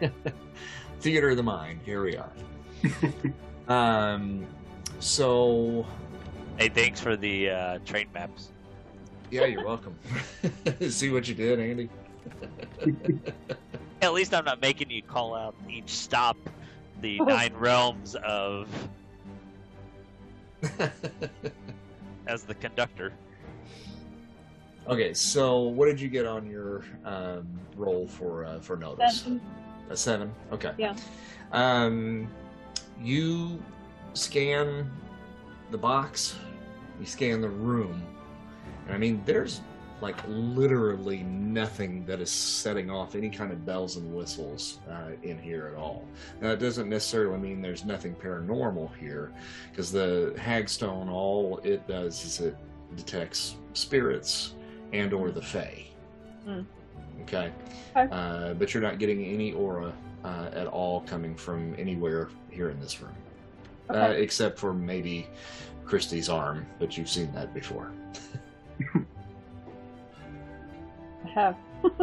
Theater 1.00 1.30
of 1.30 1.36
the 1.36 1.42
mind. 1.42 1.80
Here 1.84 2.02
we 2.02 2.16
are. 2.16 2.30
um, 3.68 4.46
so 4.98 5.86
Hey, 6.60 6.68
thanks 6.68 7.00
for 7.00 7.16
the 7.16 7.48
uh, 7.48 7.78
train 7.86 8.08
maps. 8.12 8.50
yeah, 9.30 9.46
you're 9.46 9.64
welcome. 9.64 9.96
See 10.90 11.08
what 11.08 11.26
you 11.26 11.34
did, 11.34 11.58
Andy. 11.58 11.88
At 14.02 14.12
least 14.12 14.34
I'm 14.34 14.44
not 14.44 14.60
making 14.60 14.90
you 14.90 15.00
call 15.00 15.34
out 15.34 15.54
each 15.70 15.88
stop 15.88 16.36
the 17.00 17.18
nine 17.20 17.54
realms 17.54 18.14
of 18.16 18.68
as 22.26 22.42
the 22.42 22.54
conductor. 22.56 23.14
okay, 24.86 25.14
so 25.14 25.60
what 25.60 25.86
did 25.86 25.98
you 25.98 26.10
get 26.10 26.26
on 26.26 26.46
your 26.50 26.84
um, 27.06 27.48
roll 27.74 28.06
for 28.06 28.44
uh, 28.44 28.60
for 28.60 28.76
notice? 28.76 29.20
Seven. 29.20 29.40
A 29.90 29.96
seven. 29.96 30.32
Okay. 30.52 30.72
Yeah. 30.78 30.96
Um, 31.52 32.28
you 33.02 33.62
scan 34.14 34.90
the 35.70 35.78
box. 35.78 36.36
You 36.98 37.06
scan 37.06 37.40
the 37.40 37.48
room, 37.48 38.02
and 38.86 38.94
I 38.94 38.98
mean, 38.98 39.22
there's 39.24 39.62
like 40.02 40.16
literally 40.28 41.22
nothing 41.22 42.04
that 42.06 42.20
is 42.20 42.30
setting 42.30 42.90
off 42.90 43.14
any 43.14 43.30
kind 43.30 43.52
of 43.52 43.64
bells 43.66 43.96
and 43.96 44.14
whistles 44.14 44.80
uh, 44.90 45.10
in 45.22 45.38
here 45.38 45.66
at 45.66 45.78
all. 45.78 46.06
Now, 46.40 46.50
it 46.50 46.58
doesn't 46.58 46.88
necessarily 46.88 47.38
mean 47.38 47.62
there's 47.62 47.84
nothing 47.84 48.14
paranormal 48.14 48.94
here, 48.96 49.32
because 49.70 49.90
the 49.90 50.34
hagstone, 50.38 51.10
all 51.10 51.58
it 51.64 51.86
does 51.88 52.24
is 52.24 52.40
it 52.40 52.56
detects 52.96 53.56
spirits 53.72 54.54
and 54.92 55.12
or 55.12 55.30
the 55.30 55.42
fae. 55.42 55.86
Hmm. 56.44 56.62
Okay, 57.22 57.50
Okay. 57.96 58.08
uh, 58.12 58.54
but 58.54 58.72
you're 58.74 58.82
not 58.82 58.98
getting 58.98 59.24
any 59.24 59.52
aura 59.52 59.92
uh, 60.24 60.48
at 60.52 60.66
all 60.66 61.00
coming 61.02 61.34
from 61.34 61.74
anywhere 61.78 62.28
here 62.50 62.70
in 62.70 62.80
this 62.80 63.00
room, 63.00 63.14
uh, 63.90 64.12
except 64.16 64.58
for 64.58 64.72
maybe 64.72 65.26
Christie's 65.84 66.28
arm, 66.28 66.66
but 66.78 66.96
you've 66.96 67.08
seen 67.08 67.32
that 67.32 67.52
before. 67.54 67.90
I 71.24 71.28
have. 71.28 71.56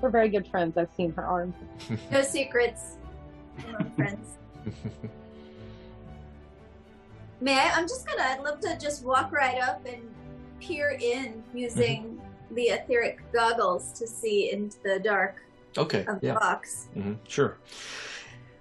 We're 0.00 0.10
very 0.10 0.28
good 0.28 0.46
friends. 0.48 0.76
I've 0.76 0.90
seen 0.96 1.12
her 1.12 1.24
arm. 1.24 1.54
No 2.10 2.22
secrets 2.22 2.96
among 3.68 3.90
friends. 3.92 4.36
May 7.40 7.58
I? 7.58 7.70
I'm 7.74 7.84
just 7.88 8.06
gonna. 8.06 8.22
I'd 8.22 8.40
love 8.42 8.60
to 8.60 8.78
just 8.78 9.04
walk 9.04 9.32
right 9.32 9.60
up 9.62 9.84
and 9.86 10.02
peer 10.60 10.96
in 11.00 11.42
using 11.54 12.13
the 12.54 12.68
etheric 12.70 13.20
goggles 13.32 13.92
to 13.92 14.06
see 14.06 14.52
into 14.52 14.76
the 14.82 14.98
dark 14.98 15.36
Okay, 15.76 16.04
of 16.06 16.20
the 16.20 16.28
yeah. 16.28 16.34
box. 16.34 16.88
Mhm, 16.96 17.18
Sure. 17.28 17.58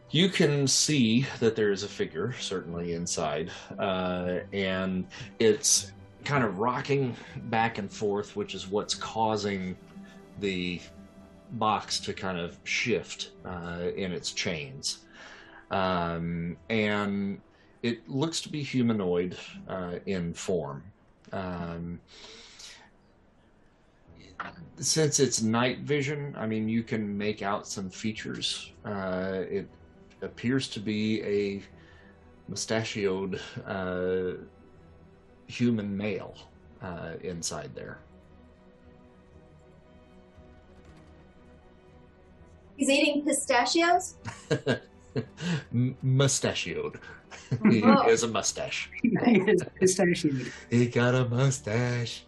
You 0.09 0.29
can 0.29 0.67
see 0.67 1.25
that 1.39 1.55
there 1.55 1.71
is 1.71 1.81
a 1.83 1.88
figure, 1.88 2.33
certainly 2.39 2.93
inside, 2.93 3.50
uh, 3.79 4.41
and 4.53 5.07
it's 5.39 5.91
kind 6.23 6.43
of 6.43 6.59
rocking 6.59 7.15
back 7.50 7.79
and 7.79 7.91
forth, 7.91 8.35
which 8.35 8.53
is 8.53 8.67
what's 8.67 8.93
causing 8.93 9.75
the 10.39 10.79
box 11.53 12.00
to 12.01 12.13
kind 12.13 12.38
of 12.39 12.57
shift 12.63 13.31
uh, 13.45 13.89
in 13.95 14.12
its 14.12 14.31
chains. 14.31 15.00
um, 15.71 16.55
and 16.69 17.41
it 17.81 18.07
looks 18.07 18.39
to 18.41 18.50
be 18.50 18.62
humanoid 18.62 19.35
uh, 19.67 19.95
in 20.05 20.31
form. 20.33 20.83
Um, 21.31 22.00
since 24.77 25.19
it's 25.19 25.41
night 25.41 25.79
vision, 25.79 26.35
I 26.38 26.45
mean, 26.47 26.67
you 26.69 26.83
can 26.83 27.17
make 27.17 27.41
out 27.41 27.67
some 27.67 27.89
features. 27.89 28.71
Uh, 28.85 29.41
it 29.50 29.67
appears 30.21 30.67
to 30.69 30.79
be 30.79 31.21
a 31.23 31.62
mustachioed 32.50 33.39
uh, 33.65 34.31
human 35.47 35.95
male 35.95 36.35
uh, 36.81 37.13
inside 37.21 37.71
there. 37.75 38.00
He's 42.75 42.89
eating 42.89 43.23
pistachios. 43.23 44.15
M- 45.73 45.95
mustachioed. 46.03 47.00
he 47.69 47.83
Oh. 47.83 48.01
has 48.03 48.23
a 48.23 48.27
mustache. 48.27 48.89
It's 49.03 49.63
pistachioed. 49.79 50.51
He 50.69 50.88
got 50.88 51.13
a 51.15 51.25
mustache. 51.25 52.25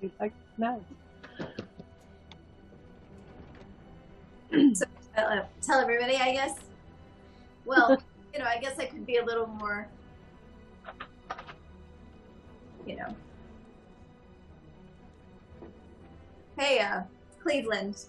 He's 0.00 0.10
like, 0.20 0.32
no. 0.58 0.82
Uh, 5.16 5.42
tell 5.62 5.80
everybody, 5.80 6.16
I 6.16 6.32
guess. 6.32 6.58
Well, 7.64 8.02
you 8.32 8.38
know, 8.38 8.46
I 8.46 8.58
guess 8.58 8.78
I 8.78 8.86
could 8.86 9.06
be 9.06 9.16
a 9.16 9.24
little 9.24 9.46
more, 9.46 9.88
you 12.86 12.96
know. 12.96 13.14
Hey, 16.58 16.80
uh, 16.80 17.02
Cleveland, 17.42 18.04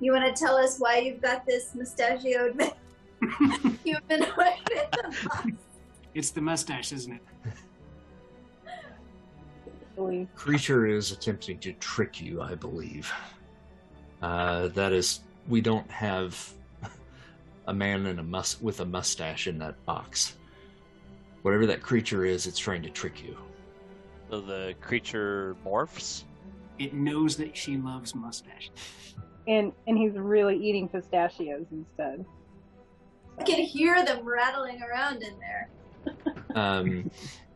you 0.00 0.12
want 0.12 0.24
to 0.24 0.40
tell 0.40 0.56
us 0.56 0.78
why 0.78 0.98
you've 0.98 1.20
got 1.20 1.46
this 1.46 1.74
mustachioed 1.74 2.60
humanoid 3.82 3.82
in 3.84 4.20
the? 4.20 5.52
It's 6.14 6.30
the 6.30 6.40
mustache, 6.40 6.92
isn't 6.92 7.14
it? 7.14 7.22
Really. 9.96 10.28
Creature 10.34 10.86
is 10.86 11.12
attempting 11.12 11.58
to 11.60 11.72
trick 11.74 12.20
you, 12.20 12.42
I 12.42 12.54
believe. 12.54 13.12
Uh, 14.22 14.68
that 14.68 14.92
is, 14.92 15.20
we 15.48 15.60
don't 15.60 15.90
have 15.90 16.52
a 17.66 17.74
man 17.74 18.06
in 18.06 18.18
a 18.18 18.22
mus- 18.22 18.60
with 18.60 18.80
a 18.80 18.84
mustache 18.84 19.46
in 19.46 19.58
that 19.58 19.82
box. 19.84 20.36
Whatever 21.42 21.66
that 21.66 21.82
creature 21.82 22.24
is, 22.24 22.46
it's 22.46 22.58
trying 22.58 22.82
to 22.82 22.90
trick 22.90 23.22
you. 23.22 23.36
So 24.30 24.40
the 24.40 24.74
creature 24.80 25.56
morphs. 25.64 26.24
It 26.78 26.92
knows 26.92 27.36
that 27.36 27.56
she 27.56 27.76
loves 27.76 28.14
mustache. 28.14 28.70
And 29.48 29.72
and 29.86 29.96
he's 29.96 30.14
really 30.14 30.56
eating 30.56 30.88
pistachios 30.88 31.66
instead. 31.70 32.24
I 33.38 33.44
can 33.44 33.60
hear 33.60 34.04
them 34.04 34.24
rattling 34.24 34.82
around 34.82 35.22
in 35.22 35.34
there. 35.38 35.70
Um, 36.54 37.10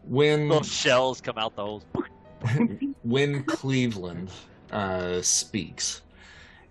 when 0.04 0.48
Little 0.48 0.62
shells 0.62 1.20
come 1.20 1.38
out 1.38 1.56
the 1.56 1.64
holes. 1.64 1.84
when 3.02 3.44
Cleveland 3.44 4.30
uh, 4.70 5.20
speaks, 5.22 6.02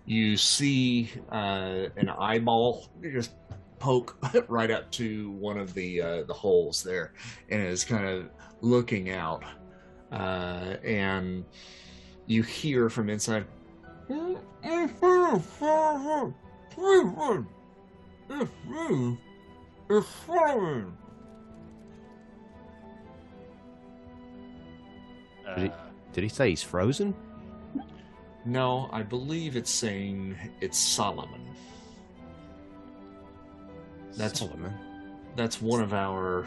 you 0.06 0.36
see 0.36 1.10
uh, 1.30 1.86
an 1.96 2.08
eyeball 2.08 2.88
just 3.02 3.32
poke 3.78 4.16
right 4.48 4.70
up 4.70 4.90
to 4.92 5.30
one 5.32 5.58
of 5.58 5.74
the 5.74 6.00
uh, 6.00 6.22
the 6.24 6.34
holes 6.34 6.82
there, 6.82 7.12
and 7.48 7.62
is 7.62 7.84
kind 7.84 8.06
of 8.06 8.28
looking 8.60 9.10
out, 9.10 9.44
uh, 10.12 10.76
and 10.84 11.44
you 12.26 12.42
hear 12.42 12.88
from 12.88 13.10
inside. 13.10 13.46
Uh, 25.50 25.54
Did 25.54 25.64
he- 25.64 25.76
Did 26.12 26.22
he 26.24 26.28
say 26.28 26.50
he's 26.50 26.62
frozen? 26.62 27.14
No, 28.44 28.88
I 28.92 29.02
believe 29.02 29.54
it's 29.56 29.70
saying 29.70 30.36
it's 30.60 30.78
Solomon. 30.78 31.42
That's 34.16 34.40
Solomon. 34.40 34.72
that's 35.36 35.62
one 35.62 35.80
of 35.82 35.94
our 35.94 36.46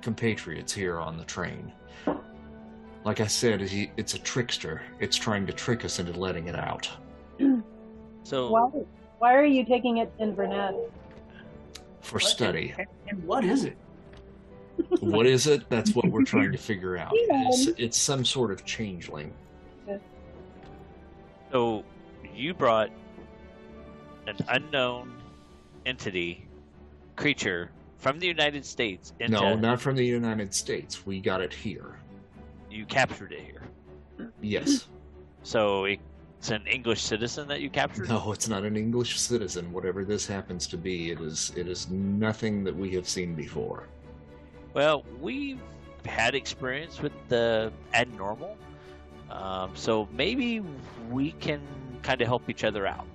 compatriots 0.00 0.72
here 0.72 0.98
on 1.00 1.16
the 1.16 1.24
train. 1.24 1.72
Like 3.04 3.20
I 3.20 3.26
said, 3.26 3.60
he, 3.62 3.90
it's 3.96 4.14
a 4.14 4.18
trickster. 4.18 4.82
It's 5.00 5.16
trying 5.16 5.46
to 5.46 5.52
trick 5.52 5.84
us 5.84 5.98
into 5.98 6.12
letting 6.12 6.46
it 6.46 6.54
out. 6.54 6.88
so 8.22 8.50
Why 8.50 8.68
why 9.18 9.34
are 9.34 9.44
you 9.44 9.64
taking 9.64 9.98
it 9.98 10.16
to 10.18 10.24
Inverness? 10.24 10.74
For 12.00 12.20
study. 12.20 12.74
And, 12.78 12.86
and 13.08 13.24
what 13.24 13.44
is 13.44 13.64
it? 13.64 13.76
What 15.00 15.26
is 15.26 15.46
it? 15.46 15.68
That's 15.68 15.94
what 15.94 16.06
we're 16.06 16.24
trying 16.24 16.52
to 16.52 16.58
figure 16.72 16.96
out. 16.96 17.12
It's, 17.12 17.66
it's 17.78 17.98
some 17.98 18.24
sort 18.24 18.50
of 18.50 18.64
changeling. 18.64 19.32
So 21.50 21.84
you 22.34 22.54
brought 22.54 22.90
an 24.26 24.36
unknown 24.48 25.12
entity, 25.84 26.46
creature 27.16 27.70
from 27.98 28.18
the 28.18 28.26
United 28.26 28.64
States 28.64 29.12
into. 29.20 29.38
No, 29.38 29.54
not 29.54 29.80
from 29.80 29.96
the 29.96 30.04
United 30.04 30.54
States. 30.54 31.04
We 31.04 31.20
got 31.20 31.40
it 31.40 31.52
here. 31.52 31.98
You 32.70 32.86
captured 32.86 33.32
it 33.32 33.40
here. 33.40 33.62
Yes. 34.40 34.86
So 35.44 35.86
it's 35.86 36.50
an 36.50 36.64
English 36.68 37.02
citizen 37.02 37.48
that 37.48 37.60
you 37.60 37.68
captured. 37.68 38.08
No, 38.08 38.30
it's 38.30 38.48
not 38.48 38.62
an 38.62 38.76
English 38.76 39.18
citizen. 39.18 39.72
Whatever 39.72 40.04
this 40.04 40.24
happens 40.24 40.68
to 40.68 40.76
be, 40.76 41.10
it 41.10 41.20
is 41.20 41.52
it 41.56 41.66
is 41.66 41.90
nothing 41.90 42.62
that 42.62 42.76
we 42.76 42.92
have 42.94 43.08
seen 43.08 43.34
before. 43.34 43.88
Well, 44.74 45.04
we've 45.20 45.60
had 46.06 46.34
experience 46.34 47.00
with 47.00 47.12
the 47.28 47.72
abnormal, 47.92 48.56
um, 49.30 49.72
so 49.74 50.08
maybe 50.12 50.62
we 51.10 51.32
can 51.32 51.60
kind 52.02 52.20
of 52.22 52.26
help 52.26 52.48
each 52.48 52.64
other 52.64 52.86
out. 52.86 53.06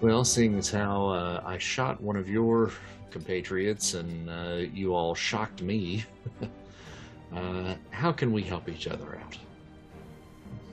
Well, 0.00 0.24
seeing 0.24 0.58
as 0.58 0.70
how 0.70 1.08
uh, 1.08 1.42
I 1.44 1.58
shot 1.58 2.00
one 2.00 2.16
of 2.16 2.28
your 2.28 2.70
compatriots 3.10 3.94
and 3.94 4.30
uh, 4.30 4.66
you 4.72 4.94
all 4.94 5.14
shocked 5.14 5.62
me, 5.62 6.04
uh, 7.34 7.74
how 7.90 8.12
can 8.12 8.32
we 8.32 8.42
help 8.42 8.68
each 8.68 8.86
other 8.86 9.18
out? 9.22 9.38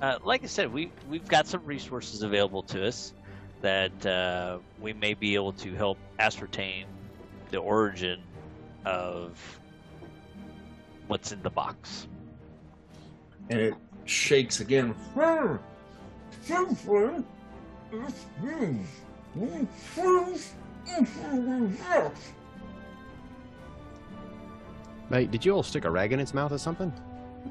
Uh, 0.01 0.19
like 0.25 0.43
I 0.43 0.47
said, 0.47 0.71
we 0.73 0.91
we've 1.09 1.27
got 1.27 1.47
some 1.47 1.65
resources 1.65 2.23
available 2.23 2.63
to 2.63 2.85
us 2.85 3.13
that 3.61 4.05
uh, 4.05 4.57
we 4.81 4.91
may 4.91 5.13
be 5.13 5.35
able 5.35 5.53
to 5.53 5.73
help 5.73 5.97
ascertain 6.19 6.85
the 7.51 7.57
origin 7.57 8.19
of 8.85 9.37
what's 11.07 11.31
in 11.31 11.41
the 11.43 11.49
box. 11.49 12.07
And 13.49 13.59
it 13.59 13.73
shakes 14.05 14.59
again. 14.59 14.95
Mate, 25.09 25.31
did 25.31 25.45
you 25.45 25.53
all 25.53 25.63
stick 25.63 25.85
a 25.85 25.91
rag 25.91 26.11
in 26.13 26.19
its 26.19 26.33
mouth 26.33 26.51
or 26.51 26.57
something? 26.57 26.91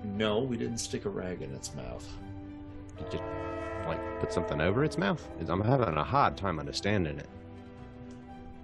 No, 0.05 0.39
we 0.41 0.57
didn't 0.57 0.79
stick 0.79 1.05
a 1.05 1.11
rag 1.11 1.43
in 1.43 1.55
its 1.55 1.75
mouth. 1.75 2.07
Did 2.97 3.13
you 3.13 3.19
just 3.19 3.87
like 3.87 4.21
put 4.21 4.33
something 4.33 4.61
over 4.61 4.85
its 4.85 4.97
mouth? 4.97 5.27
'Cause 5.39 5.49
I'm 5.49 5.61
having 5.61 5.97
a 5.97 6.05
hard 6.05 6.37
time 6.37 6.59
understanding 6.59 7.19
it. 7.19 7.29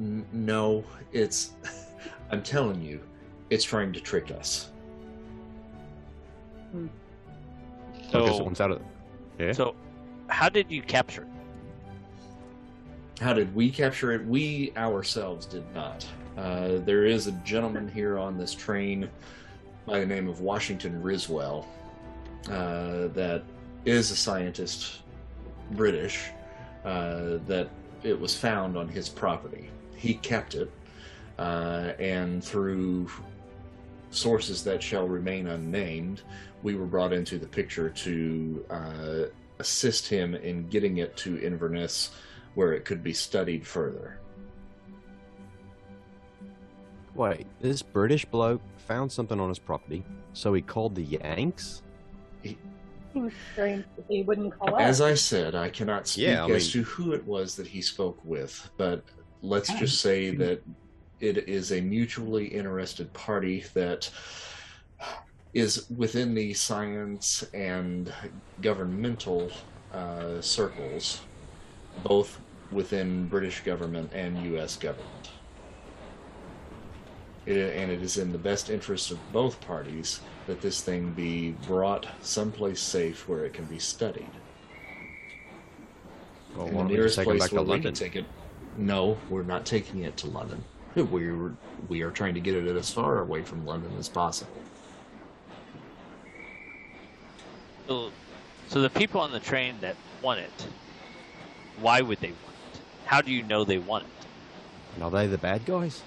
N- 0.01 0.27
no, 0.33 0.85
it's. 1.13 1.53
I'm 2.31 2.43
telling 2.43 2.83
you, 2.83 3.01
it's 3.51 3.65
trying 3.65 3.93
to 3.93 4.01
trick 4.01 4.31
us. 4.31 4.71
I 6.75 6.79
guess 8.13 8.13
So, 8.13 8.43
one's 8.45 8.61
out 8.61 8.73
of. 8.73 8.83
Yeah. 9.39 9.53
so 9.53 9.75
how 10.29 10.49
did 10.49 10.71
you 10.71 10.83
capture 10.83 11.23
it? 11.23 11.29
How 13.21 13.33
did 13.33 13.55
we 13.55 13.71
capture 13.71 14.13
it? 14.13 14.25
We 14.27 14.73
ourselves 14.77 15.47
did 15.47 15.65
not. 15.75 16.07
Uh, 16.37 16.79
there 16.85 17.05
is 17.05 17.27
a 17.27 17.33
gentleman 17.45 17.89
here 17.89 18.19
on 18.19 18.39
this 18.39 18.55
train 18.55 19.09
by 19.87 20.01
the 20.01 20.07
name 20.07 20.29
of 20.29 20.41
Washington 20.41 21.03
Riswell 21.03 21.65
uh, 22.49 23.09
that 23.09 23.43
is 23.85 24.11
a 24.11 24.17
scientist, 24.17 24.99
British, 25.73 26.27
uh, 26.85 27.39
that 27.47 27.69
it 28.03 28.19
was 28.19 28.37
found 28.37 28.77
on 28.77 28.87
his 28.87 29.09
property. 29.09 29.69
He 29.97 30.15
kept 30.15 30.55
it, 30.55 30.71
uh, 31.39 31.93
and 31.99 32.43
through 32.43 33.09
sources 34.11 34.65
that 34.65 34.83
shall 34.83 35.07
remain 35.07 35.49
unnamed, 35.49 36.23
we 36.63 36.75
were 36.75 36.87
brought 36.87 37.13
into 37.13 37.39
the 37.39 37.47
picture 37.47 37.91
to 37.91 38.65
uh, 38.71 39.23
assist 39.59 40.09
him 40.09 40.35
in 40.35 40.69
getting 40.69 40.99
it 40.99 41.17
to 41.19 41.39
Inverness 41.39 42.11
where 42.55 42.73
it 42.73 42.85
could 42.85 43.03
be 43.03 43.13
studied 43.13 43.67
further. 43.67 44.19
Wait, 47.15 47.47
this 47.61 47.83
British 47.83 48.25
bloke 48.25 48.61
found 48.77 49.11
something 49.11 49.39
on 49.41 49.49
his 49.49 49.59
property, 49.59 50.05
so 50.33 50.55
he 50.55 50.63
called 50.63 50.95
the 50.95 51.03
Yanks? 51.03 51.83
Seems 53.13 53.33
strange 53.53 53.85
that 53.97 54.09
they 54.09 54.23
wouldn't 54.23 54.57
call 54.59 54.75
us. 54.75 54.81
As 54.81 55.01
I 55.01 55.15
said, 55.15 55.55
I 55.55 55.71
cannot 55.71 56.07
speak 56.07 56.27
Yeah, 56.27 56.47
I 56.47 56.51
as 56.51 56.71
to 56.73 56.83
who 56.83 57.13
it 57.13 57.25
was 57.27 57.57
that 57.57 57.67
he 57.67 57.81
spoke 57.81 58.19
with, 58.25 58.71
but 58.77 59.03
let's 59.43 59.73
just 59.75 60.01
say 60.01 60.31
that 60.37 60.63
it 61.21 61.49
is 61.49 61.73
a 61.73 61.81
mutually 61.81 62.47
interested 62.47 63.13
party 63.13 63.65
that 63.75 64.11
is 65.55 65.89
within 65.97 66.35
the 66.35 66.55
science 66.55 67.43
and 67.55 68.13
governmental 68.61 69.51
uh, 69.93 70.41
circles, 70.41 71.23
both 72.05 72.39
within 72.71 73.27
British 73.29 73.63
government 73.65 74.13
and 74.13 74.43
U.S. 74.45 74.77
government. 74.77 75.31
It, 77.47 77.57
and 77.77 77.91
it 77.91 78.03
is 78.03 78.19
in 78.19 78.31
the 78.31 78.39
best 78.39 78.69
interest 78.69 79.11
of 79.11 79.19
both 79.33 79.61
parties 79.63 80.21
that 80.47 80.61
this 80.61 80.83
thing 80.83 81.13
be 81.13 81.53
brought 81.67 82.07
someplace 82.23 82.81
safe 82.81 83.27
where 83.27 83.47
it 83.47 83.55
can 83.55 83.65
be 83.65 83.79
studied. 83.79 84.31
Well, 86.55 86.67
And 86.67 86.77
the 86.77 86.79
don't 86.81 86.89
we 86.89 86.97
just 86.99 87.19
nearest 87.19 87.23
place 87.23 87.53
where 87.53 87.63
we 87.63 87.69
London? 87.71 87.95
can 87.95 87.95
take 87.95 88.17
it. 88.17 88.27
No, 88.77 89.17
we're 89.31 89.43
not 89.43 89.65
taking 89.65 90.03
it 90.03 90.17
to 90.19 90.27
London. 90.27 90.63
We're 90.95 91.55
we 91.89 92.03
are 92.03 92.11
trying 92.11 92.35
to 92.35 92.41
get 92.41 92.55
it 92.55 92.77
as 92.77 92.91
far 92.91 93.21
away 93.21 93.43
from 93.43 93.65
London 93.65 93.93
as 93.99 94.09
possible. 94.09 94.53
So, 97.87 98.11
so 98.69 98.83
the 98.83 98.91
people 98.91 99.21
on 99.21 99.33
the 99.33 99.41
train 99.41 99.77
that 99.81 99.97
want 100.21 100.41
it, 100.41 100.67
why 101.81 102.01
would 102.01 102.19
they 102.21 102.29
want 102.29 102.55
it? 102.75 102.81
How 103.07 103.21
do 103.21 103.33
you 103.33 103.43
know 103.43 103.65
they 103.65 103.79
want 103.79 104.05
it? 104.05 104.27
And 104.95 105.05
are 105.05 105.11
they 105.11 105.27
the 105.27 105.39
bad 105.39 105.65
guys? 105.65 106.03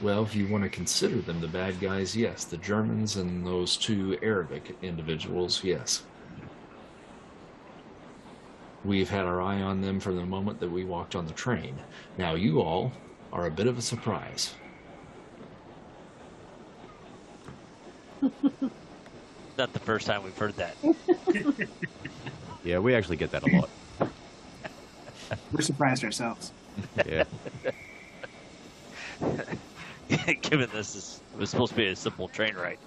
Well, 0.00 0.22
if 0.22 0.34
you 0.34 0.46
want 0.46 0.64
to 0.64 0.70
consider 0.70 1.20
them 1.20 1.40
the 1.40 1.48
bad 1.48 1.80
guys, 1.80 2.16
yes. 2.16 2.44
The 2.44 2.56
Germans 2.58 3.16
and 3.16 3.46
those 3.46 3.76
two 3.76 4.18
Arabic 4.22 4.76
individuals, 4.82 5.64
yes. 5.64 6.02
We've 8.84 9.10
had 9.10 9.24
our 9.24 9.40
eye 9.40 9.60
on 9.60 9.80
them 9.80 9.98
from 9.98 10.16
the 10.16 10.24
moment 10.24 10.60
that 10.60 10.70
we 10.70 10.84
walked 10.84 11.16
on 11.16 11.26
the 11.26 11.32
train. 11.32 11.76
Now, 12.16 12.34
you 12.34 12.60
all 12.60 12.92
are 13.32 13.46
a 13.46 13.50
bit 13.50 13.66
of 13.66 13.78
a 13.78 13.82
surprise. 13.82 14.54
Not 19.58 19.72
the 19.72 19.80
first 19.80 20.06
time 20.06 20.22
we've 20.22 20.36
heard 20.38 20.56
that. 20.56 20.76
Yeah, 22.62 22.78
we 22.80 22.94
actually 22.94 23.16
get 23.16 23.30
that 23.30 23.42
a 23.44 23.56
lot. 23.56 23.70
We're 25.52 25.62
surprised 25.62 26.04
ourselves. 26.04 26.52
Yeah. 27.06 27.24
Given 30.42 30.70
this 30.72 30.94
is 30.94 31.22
was 31.32 31.50
supposed 31.50 31.70
to 31.70 31.76
be 31.76 31.86
a 31.86 31.96
simple 31.96 32.28
train 32.28 32.54
ride. 32.56 32.78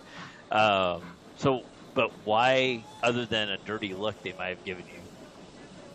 Um, 0.52 1.18
so, 1.36 1.64
but 1.96 2.12
why, 2.24 2.88
other 3.04 3.26
than 3.26 3.50
a 3.50 3.58
dirty 3.66 3.94
look 3.94 4.18
they 4.24 4.34
might 4.34 4.50
have 4.50 4.64
given 4.64 4.86
you, 4.88 5.10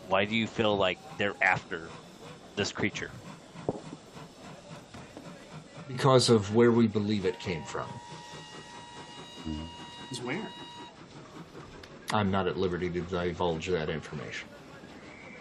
why 0.05 0.25
do 0.25 0.35
you 0.35 0.47
feel 0.47 0.77
like 0.77 0.99
they're 1.17 1.35
after 1.41 1.93
this 2.55 2.71
creature? 2.71 3.11
Because 5.87 6.29
of 6.29 6.53
where 6.55 6.71
we 6.71 6.87
believe 6.87 7.25
it 7.25 7.39
came 7.39 7.63
from. 7.63 7.87
Is 10.11 10.21
where? 10.21 10.45
I'm 12.13 12.31
not 12.31 12.47
at 12.47 12.57
liberty 12.57 12.89
to 12.89 13.01
divulge 13.01 13.67
that 13.67 13.89
information. 13.89 14.47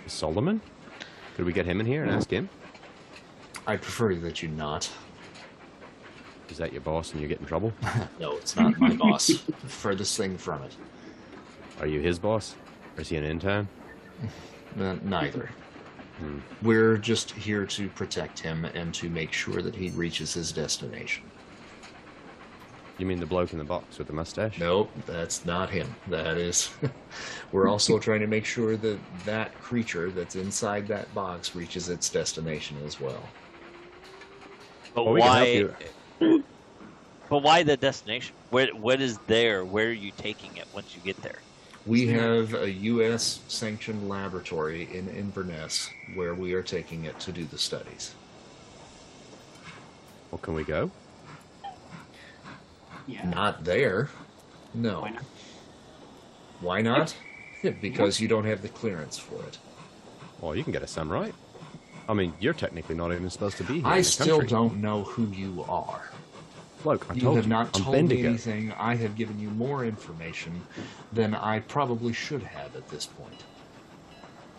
Solomon? 0.07 0.61
Could 1.37 1.45
we 1.45 1.53
get 1.53 1.67
him 1.67 1.81
in 1.81 1.87
here 1.87 2.03
and 2.03 2.11
ask 2.11 2.31
him? 2.31 2.49
I 3.67 3.77
prefer 3.77 4.15
that 4.15 4.43
you 4.43 4.49
not. 4.49 4.91
Is 6.49 6.59
that 6.59 6.73
your 6.73 6.81
boss 6.81 7.13
and 7.13 7.21
you 7.21 7.29
get 7.29 7.41
in 7.41 7.47
trouble? 7.47 7.73
No, 8.21 8.37
it's 8.37 8.57
not 8.57 8.79
my 8.79 8.95
boss. 8.95 9.29
Furthest 9.67 10.17
thing 10.17 10.39
from 10.39 10.63
it. 10.63 10.73
Are 11.81 11.87
you 11.87 12.01
his 12.01 12.19
boss? 12.19 12.55
Or 12.97 13.03
is 13.03 13.09
he 13.09 13.17
an 13.17 13.25
intern? 13.25 13.69
Uh, 14.81 14.97
neither. 15.03 15.51
Hmm. 16.19 16.39
We're 16.63 16.97
just 16.97 17.31
here 17.33 17.67
to 17.67 17.89
protect 17.91 18.39
him 18.39 18.65
and 18.65 18.95
to 18.95 19.09
make 19.09 19.33
sure 19.33 19.61
that 19.61 19.75
he 19.75 19.91
reaches 19.91 20.33
his 20.33 20.53
destination. 20.53 21.25
You 22.99 23.05
mean 23.05 23.21
the 23.21 23.27
bloke 23.27 23.53
in 23.53 23.59
the 23.59 23.65
box 23.65 23.99
with 23.99 24.07
the 24.07 24.15
mustache? 24.15 24.59
Nope, 24.59 24.91
that's 25.05 25.45
not 25.45 25.69
him. 25.69 25.95
That 26.09 26.39
is. 26.39 26.71
We're 27.53 27.69
also 27.69 27.99
trying 28.07 28.21
to 28.21 28.27
make 28.27 28.47
sure 28.47 28.77
that 28.79 28.99
that 29.27 29.55
creature 29.61 30.11
that's 30.11 30.37
inside 30.37 30.89
that 30.89 31.13
box 31.15 31.55
reaches 31.55 31.91
its 31.91 32.09
destination 32.09 32.79
as 32.87 32.99
well. 32.99 33.23
But 34.95 35.05
Well, 35.05 35.15
we 35.15 35.21
why? 35.21 35.69
But 37.29 37.43
why 37.43 37.63
the 37.63 37.77
destination? 37.77 38.35
Where, 38.51 38.69
what 38.69 39.01
is 39.01 39.19
there? 39.27 39.65
Where 39.65 39.89
are 39.89 39.93
you 39.93 40.13
taking 40.17 40.57
it 40.57 40.67
once 40.73 40.95
you 40.95 41.03
get 41.03 41.21
there? 41.23 41.39
We 41.87 42.09
have 42.09 42.53
a 42.55 42.69
U.S. 42.69 43.41
sanctioned 43.47 44.09
laboratory 44.09 44.89
in 44.93 45.09
Inverness 45.09 45.89
where 46.15 46.35
we 46.35 46.53
are 46.55 46.63
taking 46.63 47.05
it 47.05 47.19
to 47.21 47.33
do 47.33 47.45
the 47.45 47.59
studies. 47.59 48.13
Well, 50.31 50.39
can 50.39 50.55
we 50.55 50.65
go? 50.65 50.91
Yeah. 53.07 53.29
Not 53.31 53.65
there. 53.65 54.11
No. 54.75 55.03
Why 55.03 55.11
not? 55.11 55.23
Why 56.61 56.81
not? 56.83 57.17
because 57.81 58.21
you 58.21 58.27
don't 58.27 58.45
have 58.45 58.63
the 58.63 58.69
clearance 58.69 59.17
for 59.17 59.41
it. 59.45 59.59
Well, 60.41 60.57
you 60.57 60.65
can 60.65 60.73
get 60.73 60.83
a 60.83 60.89
some, 60.89 61.11
right? 61.11 61.35
I 62.09 62.15
mean, 62.15 62.33
you're 62.41 62.53
technically 62.53 62.97
not 62.97 63.13
even 63.13 63.31
supposed 63.31 63.57
to 63.59 63.65
be 63.65 63.75
here. 63.75 63.87
I 63.87 63.97
in 63.97 63.99
the 63.99 64.05
still 64.05 64.39
country. 64.39 64.49
don't 64.49 64.77
know 64.81 65.05
who 65.05 65.27
you 65.29 65.65
are. 65.69 66.11
Look, 66.87 67.11
I 67.11 67.15
You 67.15 67.21
told 67.21 67.37
have 67.37 67.47
you, 67.47 67.51
not 67.51 67.77
I'm 67.77 67.83
told 67.83 68.09
me 68.09 68.25
anything. 68.25 68.73
I 68.79 68.95
have 68.95 69.17
given 69.17 69.41
you 69.41 69.51
more 69.51 69.85
information 69.85 70.63
than 71.13 71.35
I 71.35 71.59
probably 71.59 72.13
should 72.13 72.45
have 72.45 72.77
at 72.77 72.89
this 72.89 73.07
point. 73.07 73.43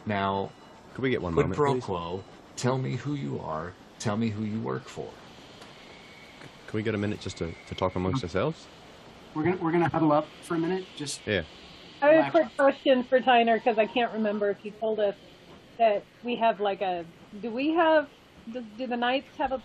Now, 0.06 0.52
Could 0.94 1.04
we 1.04 1.10
get 1.10 1.22
one 1.22 1.34
quid 1.34 1.46
moment, 1.46 1.58
pro 1.58 1.74
please? 1.76 1.84
quo, 1.86 2.24
tell 2.58 2.78
me 2.78 2.98
who 2.98 3.14
you 3.14 3.40
are, 3.40 3.72
tell 4.00 4.18
me 4.18 4.30
who 4.30 4.44
you 4.44 4.60
work 4.60 4.90
for. 4.90 5.10
Can 6.68 6.78
we 6.78 6.84
get 6.84 6.96
a 6.96 6.98
minute 6.98 7.22
just 7.22 7.38
to, 7.38 7.54
to 7.68 7.76
talk 7.76 7.96
amongst 7.96 8.18
mm-hmm. 8.18 8.26
ourselves? 8.26 8.68
We're 9.34 9.44
gonna 9.44 9.58
we're 9.58 9.72
gonna 9.72 9.88
huddle 9.88 10.12
up 10.12 10.28
for 10.42 10.56
a 10.56 10.60
minute. 10.60 10.86
Just 10.98 11.22
Yeah. 11.26 11.44
I 12.02 12.10
have 12.10 12.28
a 12.28 12.32
quick 12.32 12.58
question 12.58 13.04
for 13.06 13.22
Tyner 13.22 13.56
because 13.56 13.78
I 13.78 13.86
can't 13.86 14.12
remember 14.12 14.50
if 14.50 14.58
you 14.64 14.72
told 14.72 15.00
us 15.00 15.16
that 15.78 16.04
we 16.24 16.36
have 16.36 16.60
like 16.60 16.82
a. 16.82 17.06
Do 17.42 17.52
we 17.52 17.74
have? 17.74 18.10
Do, 18.52 18.64
do 18.78 18.86
the 18.86 18.98
Knights 18.98 19.36
have 19.38 19.54
a 19.54 19.62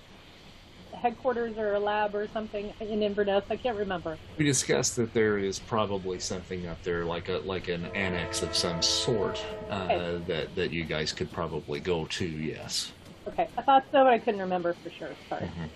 headquarters 0.95 1.57
or 1.59 1.75
a 1.75 1.81
lab 1.81 2.15
or 2.15 2.29
something 2.33 2.73
in 2.81 3.03
Inverness? 3.03 3.45
I 3.51 3.57
can't 3.57 3.77
remember. 3.77 4.19
We 4.37 4.45
discussed 4.45 4.97
that 4.97 5.13
there 5.15 5.39
is 5.39 5.59
probably 5.59 6.19
something 6.21 6.67
up 6.67 6.83
there, 6.83 7.05
like 7.05 7.29
a 7.29 7.39
like 7.45 7.69
an 7.69 7.87
annex 7.95 8.43
of 8.43 8.55
some 8.55 8.81
sort, 8.83 9.45
uh, 9.71 9.89
Okay. 9.91 10.23
that 10.27 10.55
that 10.55 10.71
you 10.73 10.85
guys 10.85 11.13
could 11.13 11.31
probably 11.33 11.81
go 11.81 12.07
to. 12.07 12.27
Yes. 12.27 12.93
Okay, 13.29 13.49
I 13.57 13.63
thought 13.63 13.85
so, 13.93 14.05
but 14.05 14.13
I 14.13 14.19
couldn't 14.19 14.41
remember 14.41 14.75
for 14.83 14.91
sure. 14.91 15.11
Sorry. 15.29 15.43
Mhm. 15.43 15.69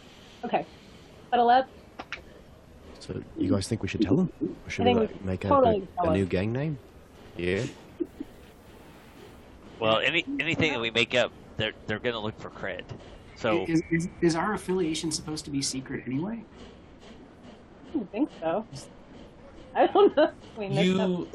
Okay, 0.44 0.66
but 1.30 1.44
let's. 1.44 1.68
So, 2.98 3.22
you 3.36 3.50
guys 3.50 3.68
think 3.68 3.82
we 3.82 3.88
should 3.88 4.02
tell 4.02 4.16
them? 4.16 4.32
Or 4.66 4.70
should 4.70 4.84
we 4.84 4.94
we 4.94 5.00
like, 5.00 5.24
make 5.24 5.40
totally 5.42 5.82
a, 5.98 6.02
tell 6.02 6.10
a 6.12 6.16
new 6.16 6.24
gang 6.26 6.52
name? 6.52 6.78
Yeah. 7.36 7.64
Well, 9.78 9.98
any 9.98 10.24
anything 10.40 10.72
that 10.72 10.80
we 10.80 10.90
make 10.90 11.14
up, 11.14 11.30
they're 11.56 11.72
they're 11.86 11.98
gonna 11.98 12.18
look 12.20 12.38
for 12.40 12.50
cred. 12.50 12.82
So 13.36 13.64
is, 13.68 13.82
is 13.90 14.08
is 14.22 14.34
our 14.34 14.54
affiliation 14.54 15.12
supposed 15.12 15.44
to 15.44 15.50
be 15.50 15.60
secret 15.60 16.04
anyway? 16.06 16.42
I 17.88 17.92
don't 17.92 18.10
think 18.10 18.30
so. 18.40 18.66
I 19.74 19.86
don't 19.86 20.16
know. 20.16 20.30
We 20.56 20.68
mixed 20.68 20.98
up. 20.98 21.08
You 21.10 21.28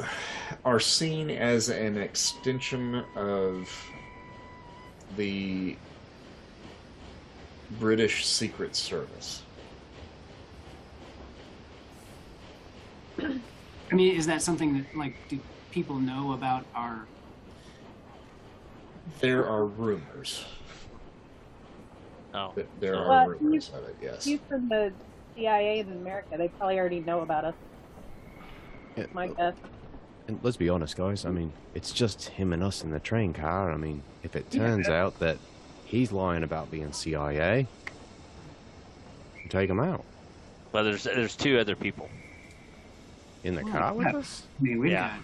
are 0.66 0.80
seen 0.80 1.30
as 1.30 1.70
an 1.70 1.98
extension 1.98 3.04
of 3.16 3.70
the 5.16 5.78
British 7.80 8.26
Secret 8.26 8.76
Service. 8.76 9.44
I 13.22 13.40
mean, 13.92 14.16
is 14.16 14.26
that 14.26 14.42
something 14.42 14.74
that 14.74 14.98
like 14.98 15.16
do 15.30 15.40
people 15.70 15.98
know 15.98 16.34
about 16.34 16.66
our? 16.74 17.06
There 19.20 19.48
are 19.48 19.66
rumors. 19.66 20.46
Oh, 22.34 22.54
There 22.80 22.94
So- 22.94 23.00
are 23.02 23.08
Well, 23.10 23.28
rumors 23.30 23.70
of 23.70 23.84
it. 23.86 23.96
Yes. 24.02 24.26
You 24.28 24.39
from 24.50 24.70
the 24.70 24.91
CIA 25.36 25.80
in 25.80 25.91
America, 25.91 26.36
they 26.38 26.48
probably 26.50 26.80
already 26.80 27.00
know 27.02 27.22
about 27.22 27.46
us. 27.46 27.56
Yeah, 28.96 29.06
My 29.13 29.28
guess. 29.28 29.56
And 30.28 30.39
let's 30.44 30.58
be 30.58 30.70
honest, 30.70 30.96
guys. 30.98 31.26
I 31.26 31.30
mean, 31.32 31.52
it's 31.74 31.91
just 31.91 32.26
him 32.30 32.54
and 32.54 32.63
us 32.63 32.84
in 32.84 32.91
the 32.91 33.00
train 33.00 33.34
car. 33.34 33.72
I 33.72 33.78
mean, 33.78 34.04
if 34.24 34.36
it 34.36 34.50
turns 34.52 34.88
out 34.88 35.17
that 35.20 35.38
he's 35.86 36.12
lying 36.12 36.44
about 36.44 36.70
being 36.72 36.91
CIA, 36.94 37.67
we 39.44 39.50
take 39.50 39.70
him 39.70 39.80
out 39.80 40.04
well, 40.72 40.86
there's 40.86 41.04
there's 41.04 41.36
two 41.36 41.60
other 41.60 41.76
people. 41.76 42.10
in 43.44 43.56
the 43.56 43.62
Oh, 43.63 43.72
car 43.72 43.94
with 43.94 44.08
yeah. 44.08 44.15
us. 44.17 44.44
I 44.60 44.63
mean, 44.63 44.80
we've 44.80 44.91
Yeah. 44.91 45.10
got 45.10 45.20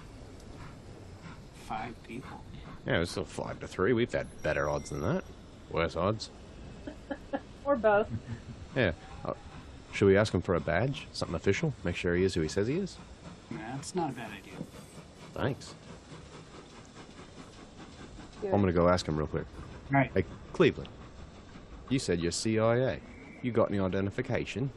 five 1.67 2.04
people. 2.04 2.41
Yeah, 2.88 3.00
it's 3.02 3.12
still 3.12 3.26
five 3.26 3.60
to 3.60 3.67
three. 3.67 3.93
We've 3.93 4.12
had 4.12 4.26
better 4.41 4.67
odds 4.67 4.89
than 4.89 5.02
that. 5.02 5.24
Worse 5.70 5.96
odds. 5.96 6.30
Or 7.65 7.76
both. 7.76 8.08
Yeah. 8.76 8.91
Uh, 9.26 9.34
should 9.91 10.06
we 10.06 10.17
ask 10.17 10.32
him 10.32 10.41
for 10.41 10.54
a 10.54 10.60
badge? 10.60 11.08
Something 11.12 11.36
official? 11.36 11.74
Make 11.84 11.96
sure 11.96 12.15
he 12.15 12.24
is 12.24 12.36
who 12.36 12.41
he 12.41 12.48
says 12.48 12.67
he 12.67 12.76
is. 12.78 12.96
That's 13.50 13.96
not 13.96 14.12
a 14.12 14.13
bad 14.13 14.30
idea. 14.30 14.54
Thanks. 15.34 15.74
Good. 18.41 18.54
I'm 18.54 18.60
gonna 18.62 18.72
go 18.74 18.88
ask 18.88 19.08
him 19.08 19.17
real 19.17 19.26
quick. 19.26 19.46
Right. 19.89 20.12
Hey, 20.13 20.26
Cleveland. 20.54 20.89
You 21.89 21.98
said 21.98 22.20
you're 22.20 22.32
CIA. 22.32 23.00
You 23.41 23.52
got 23.52 23.70
any 23.72 23.80
identification? 23.80 24.70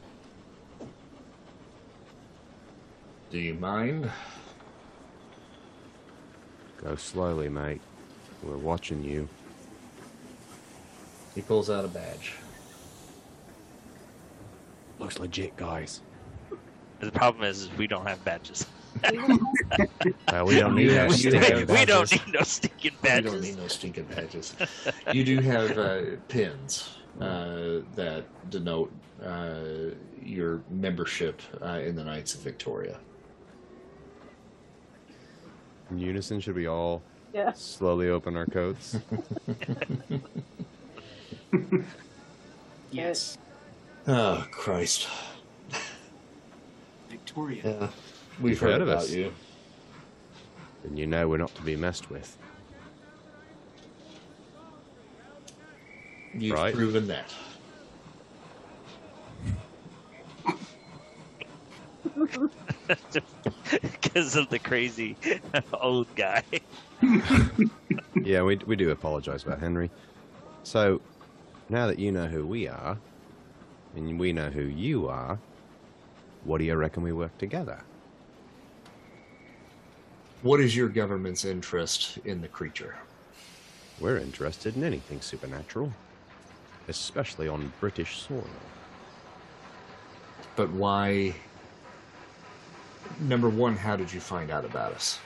Do 3.29 3.37
you 3.37 3.53
mind? 3.53 4.09
Go 6.83 6.95
slowly, 6.95 7.49
mate. 7.49 7.81
We're 8.41 8.57
watching 8.57 9.03
you. 9.03 9.29
He 11.35 11.41
pulls 11.41 11.69
out 11.69 11.85
a 11.85 11.87
badge. 11.87 12.33
Looks 14.99 15.19
legit, 15.19 15.55
guys. 15.55 16.01
The 16.99 17.11
problem 17.11 17.43
is, 17.45 17.61
is 17.63 17.69
we 17.77 17.87
don't 17.87 18.05
have 18.07 18.23
badges. 18.23 18.65
Uh, 20.27 20.43
we 20.45 20.55
don't 20.59 20.75
need 20.75 20.83
You 20.83 20.91
that 20.91 21.09
have- 21.09 21.11
you 21.11 21.29
stinking 21.31 21.59
have- 21.59 21.69
we 21.69 21.85
don't 21.85 22.11
need 22.11 22.33
no 22.33 22.41
stinking 22.43 22.79
You 22.83 22.89
don't 22.91 23.01
badges. 23.23 23.41
need 23.41 23.57
no 23.57 23.67
stinking 23.67 24.03
badges. 24.05 24.53
you 25.13 25.23
do 25.23 25.39
have 25.39 25.77
uh, 25.77 26.01
pins 26.27 26.97
uh, 27.19 27.79
that 27.95 28.25
denote 28.49 28.91
uh, 29.23 29.59
your 30.21 30.61
membership 30.69 31.41
uh, 31.61 31.79
in 31.85 31.95
the 31.95 32.03
Knights 32.03 32.35
of 32.35 32.41
Victoria. 32.41 32.97
In 35.89 35.97
unison, 35.99 36.39
should 36.41 36.55
we 36.55 36.67
all 36.67 37.01
Yeah. 37.33 37.53
slowly 37.53 38.09
open 38.09 38.35
our 38.35 38.45
coats? 38.45 38.97
Yes. 42.91 43.37
Oh 44.05 44.45
Christ! 44.51 45.07
Victoria. 47.09 47.61
Yeah, 47.63 47.87
we've 48.41 48.51
You've 48.51 48.59
heard, 48.59 48.71
heard 48.73 48.81
about 48.81 48.97
us. 49.03 49.11
you. 49.11 49.31
and 50.83 50.99
you 50.99 51.07
know 51.07 51.29
we're 51.29 51.37
not 51.37 51.55
to 51.55 51.61
be 51.61 51.77
messed 51.77 52.09
with. 52.09 52.37
You've 56.33 56.57
Right. 56.57 56.73
proven 56.73 57.07
that. 57.07 57.33
Because 63.81 64.35
of 64.35 64.49
the 64.49 64.59
crazy 64.59 65.15
old 65.73 66.13
guy. 66.15 66.43
yeah, 68.21 68.41
we, 68.43 68.57
we 68.67 68.75
do 68.75 68.89
apologize 68.91 69.43
about 69.43 69.59
Henry. 69.59 69.89
So, 70.63 70.99
now 71.71 71.87
that 71.87 71.97
you 71.97 72.11
know 72.11 72.27
who 72.27 72.45
we 72.45 72.67
are, 72.67 72.97
and 73.95 74.19
we 74.19 74.33
know 74.33 74.49
who 74.49 74.63
you 74.63 75.07
are, 75.07 75.39
what 76.43 76.57
do 76.57 76.65
you 76.65 76.75
reckon 76.75 77.01
we 77.01 77.13
work 77.13 77.35
together? 77.37 77.81
What 80.41 80.59
is 80.59 80.75
your 80.75 80.89
government's 80.89 81.45
interest 81.45 82.17
in 82.25 82.41
the 82.41 82.49
creature? 82.49 82.95
We're 84.01 84.17
interested 84.17 84.75
in 84.75 84.83
anything 84.83 85.21
supernatural, 85.21 85.93
especially 86.89 87.47
on 87.47 87.71
British 87.79 88.19
soil. 88.19 88.43
But 90.57 90.69
why? 90.71 91.33
Number 93.21 93.47
one, 93.47 93.77
how 93.77 93.95
did 93.95 94.11
you 94.11 94.19
find 94.19 94.51
out 94.51 94.65
about 94.65 94.91
us? 94.91 95.19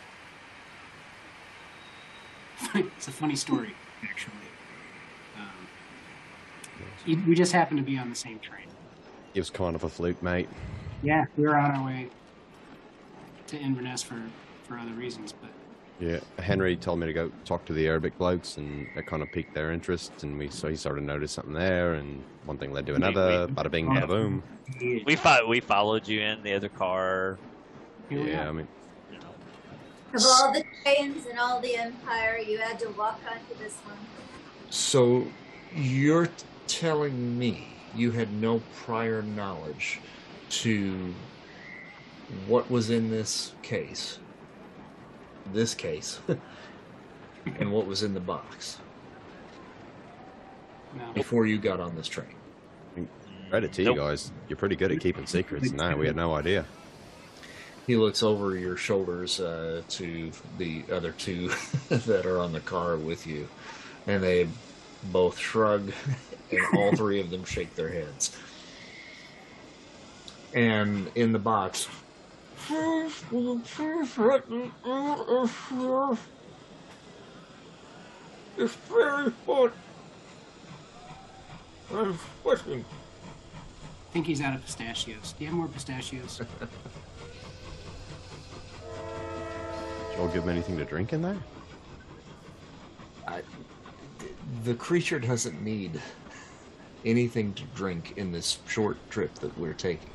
it's 2.75 3.07
a 3.07 3.11
funny 3.11 3.35
story, 3.35 3.73
actually. 4.03 4.44
You- 7.05 7.21
we 7.27 7.35
just 7.35 7.51
happened 7.51 7.77
to 7.79 7.83
be 7.83 7.97
on 7.97 8.09
the 8.09 8.15
same 8.15 8.39
train. 8.39 8.65
It 9.33 9.39
was 9.39 9.49
kind 9.49 9.75
of 9.75 9.83
a 9.83 9.89
fluke, 9.89 10.21
mate. 10.23 10.49
Yeah, 11.03 11.25
we 11.37 11.43
were 11.43 11.57
on 11.57 11.71
our 11.71 11.85
way 11.85 12.09
to 13.47 13.57
Inverness 13.59 14.01
for, 14.01 14.21
for 14.63 14.77
other 14.77 14.91
reasons, 14.93 15.33
but 15.33 15.49
Yeah, 15.99 16.19
Henry 16.39 16.75
told 16.75 16.99
me 16.99 17.05
to 17.07 17.13
go 17.13 17.31
talk 17.45 17.63
to 17.65 17.73
the 17.73 17.87
Arabic 17.87 18.17
blokes, 18.17 18.57
and 18.57 18.87
it 18.95 19.05
kind 19.05 19.21
of 19.21 19.31
piqued 19.31 19.53
their 19.53 19.71
interest, 19.71 20.23
and 20.23 20.37
we 20.37 20.49
so 20.49 20.67
he 20.67 20.75
sort 20.75 20.97
of 20.97 21.03
noticed 21.03 21.35
something 21.35 21.53
there, 21.53 21.93
and 21.93 22.23
one 22.45 22.57
thing 22.57 22.73
led 22.73 22.85
to 22.87 22.95
another. 22.95 23.47
Bada 23.47 23.69
bing, 23.71 23.87
bada 23.87 24.07
boom. 24.07 24.43
We 25.05 25.15
fo- 25.15 25.47
we 25.47 25.59
followed 25.61 26.07
you 26.07 26.21
in 26.21 26.41
the 26.43 26.53
other 26.53 26.69
car. 26.69 27.37
Here 28.09 28.19
Yeah. 28.27 28.49
I 28.49 28.51
mean, 28.51 28.67
You 29.11 29.19
know. 29.19 29.25
Of 30.15 30.23
all 30.25 30.51
the 30.53 30.63
trains 30.83 31.25
in 31.27 31.37
all 31.37 31.59
the 31.61 31.75
empire, 31.77 32.39
you 32.39 32.57
had 32.57 32.79
to 32.79 32.89
walk 32.89 33.19
onto 33.29 33.57
this 33.63 33.75
one. 33.85 33.97
So 34.69 35.25
you're 35.73 36.27
telling 36.67 37.37
me 37.37 37.67
you 37.95 38.11
had 38.11 38.31
no 38.33 38.61
prior 38.83 39.21
knowledge 39.21 39.99
to 40.49 41.13
what 42.47 42.69
was 42.69 42.89
in 42.89 43.09
this 43.09 43.53
case, 43.61 44.19
this 45.53 45.73
case, 45.73 46.19
and 47.59 47.71
what 47.71 47.85
was 47.85 48.03
in 48.03 48.13
the 48.13 48.19
box 48.19 48.79
No. 50.95 51.11
before 51.13 51.45
you 51.45 51.57
got 51.57 51.79
on 51.79 51.95
this 51.95 52.07
train? 52.07 52.27
credit 53.49 53.71
to 53.73 53.83
Nope. 53.83 53.95
you 53.95 54.01
guys. 54.01 54.31
You're 54.49 54.57
pretty 54.57 54.75
good 54.75 54.91
at 54.91 54.99
keeping 54.99 55.27
secrets. 55.27 55.71
No, 55.71 55.95
we 55.95 56.07
had 56.07 56.15
no 56.15 56.33
idea. 56.33 56.65
He 57.85 57.95
looks 57.95 58.23
over 58.23 58.55
your 58.57 58.75
shoulders 58.75 59.39
uh, 59.39 59.83
to 59.89 60.31
the 60.57 60.83
other 60.91 61.11
two 61.11 61.51
that 61.89 62.25
are 62.25 62.39
on 62.39 62.51
the 62.53 62.59
car 62.61 62.97
with 62.97 63.27
you, 63.27 63.47
and 64.07 64.23
they 64.23 64.47
both 65.11 65.37
shrug, 65.37 65.91
and 66.51 66.61
all 66.75 66.95
three 66.95 67.19
of 67.19 67.29
them 67.29 67.43
shake 67.43 67.75
their 67.75 67.89
heads. 67.89 68.37
And 70.53 71.11
in 71.15 71.31
the 71.33 71.39
box, 71.39 71.87
it's 78.57 78.75
very 78.89 79.31
hot. 79.45 79.73
I'm 81.93 82.17
sweating. 82.41 82.85
I 84.09 84.13
think 84.13 84.25
he's 84.25 84.41
out 84.41 84.55
of 84.55 84.63
pistachios. 84.65 85.33
Do 85.33 85.43
you 85.43 85.49
have 85.49 85.57
more 85.57 85.67
pistachios? 85.67 86.37
Did 86.59 86.69
you 90.15 90.19
all 90.19 90.27
give 90.29 90.43
him 90.43 90.49
anything 90.49 90.77
to 90.77 90.85
drink 90.85 91.11
in 91.11 91.21
there? 91.21 91.37
I, 93.27 93.41
the 94.63 94.73
creature 94.75 95.19
doesn't 95.19 95.61
need 95.61 96.01
anything 97.03 97.53
to 97.53 97.63
drink 97.75 98.13
in 98.17 98.31
this 98.31 98.59
short 98.67 98.97
trip 99.09 99.33
that 99.35 99.57
we're 99.57 99.73
taking. 99.73 100.09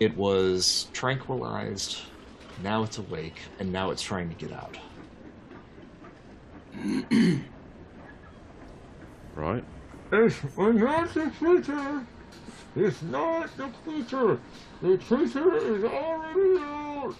It 0.00 0.16
was 0.16 0.88
tranquilized, 0.92 1.98
now 2.62 2.82
it's 2.82 2.98
awake, 2.98 3.40
and 3.58 3.72
now 3.72 3.90
it's 3.90 4.02
trying 4.02 4.28
to 4.28 4.34
get 4.34 4.52
out. 4.52 4.78
Right. 9.34 9.64
It's 10.12 10.40
not 10.56 11.12
the 11.12 11.32
creature! 11.38 12.06
It's 12.76 13.02
not 13.02 13.56
the 13.56 13.68
creature! 13.84 14.38
The 14.80 14.98
creature 14.98 15.56
is 15.56 15.84
already 15.84 16.58
out! 16.60 17.16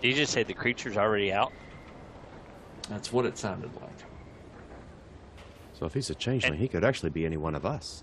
Did 0.00 0.08
you 0.08 0.14
just 0.14 0.32
say 0.32 0.42
the 0.42 0.54
creature's 0.54 0.96
already 0.96 1.32
out? 1.32 1.52
That's 2.88 3.12
what 3.12 3.26
it 3.26 3.36
sounded 3.36 3.70
like. 3.80 4.04
So 5.78 5.86
if 5.86 5.94
he's 5.94 6.08
a 6.10 6.14
changeling, 6.14 6.58
he 6.58 6.68
could 6.68 6.84
actually 6.84 7.10
be 7.10 7.26
any 7.26 7.36
one 7.36 7.54
of 7.54 7.66
us. 7.66 8.02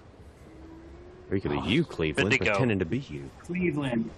Or 1.29 1.35
he 1.35 1.41
could 1.41 1.51
be 1.51 1.57
Oh, 1.57 1.65
you, 1.65 1.83
Cleveland, 1.83 2.29
Bendigo. 2.29 2.51
pretending 2.51 2.79
to 2.79 2.85
be 2.85 2.99
you. 2.99 3.29
Cleveland. 3.39 4.09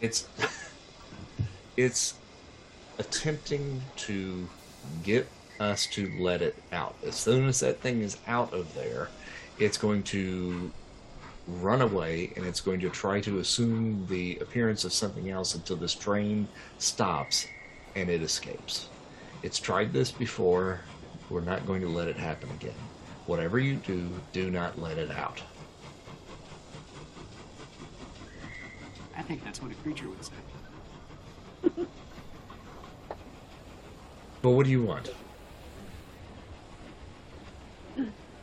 it's 0.00 0.28
it's 1.76 2.14
attempting 2.98 3.82
to 3.96 4.48
get 5.02 5.26
us 5.58 5.86
to 5.86 6.10
let 6.20 6.42
it 6.42 6.56
out. 6.72 6.94
As 7.04 7.16
soon 7.16 7.48
as 7.48 7.60
that 7.60 7.80
thing 7.80 8.02
is 8.02 8.16
out 8.26 8.52
of 8.52 8.72
there, 8.74 9.08
it's 9.58 9.76
going 9.76 10.02
to 10.04 10.70
run 11.46 11.82
away 11.82 12.32
and 12.36 12.46
it's 12.46 12.60
going 12.60 12.80
to 12.80 12.88
try 12.90 13.20
to 13.20 13.38
assume 13.38 14.06
the 14.08 14.38
appearance 14.40 14.84
of 14.84 14.92
something 14.92 15.30
else 15.30 15.54
until 15.54 15.76
this 15.76 15.94
train 15.94 16.46
stops 16.78 17.46
and 17.96 18.08
it 18.08 18.22
escapes. 18.22 18.88
It's 19.42 19.58
tried 19.58 19.92
this 19.92 20.12
before. 20.12 20.80
We're 21.28 21.40
not 21.40 21.66
going 21.66 21.80
to 21.82 21.88
let 21.88 22.08
it 22.08 22.16
happen 22.16 22.50
again. 22.50 22.74
Whatever 23.26 23.58
you 23.58 23.76
do, 23.76 24.08
do 24.32 24.50
not 24.50 24.78
let 24.80 24.98
it 24.98 25.10
out. 25.10 25.40
I 29.16 29.22
think 29.22 29.44
that's 29.44 29.62
what 29.62 29.70
a 29.70 29.74
creature 29.76 30.08
would 30.08 30.24
say. 30.24 31.86
But 34.42 34.50
what 34.50 34.64
do 34.64 34.72
you 34.72 34.82
want? 34.82 35.12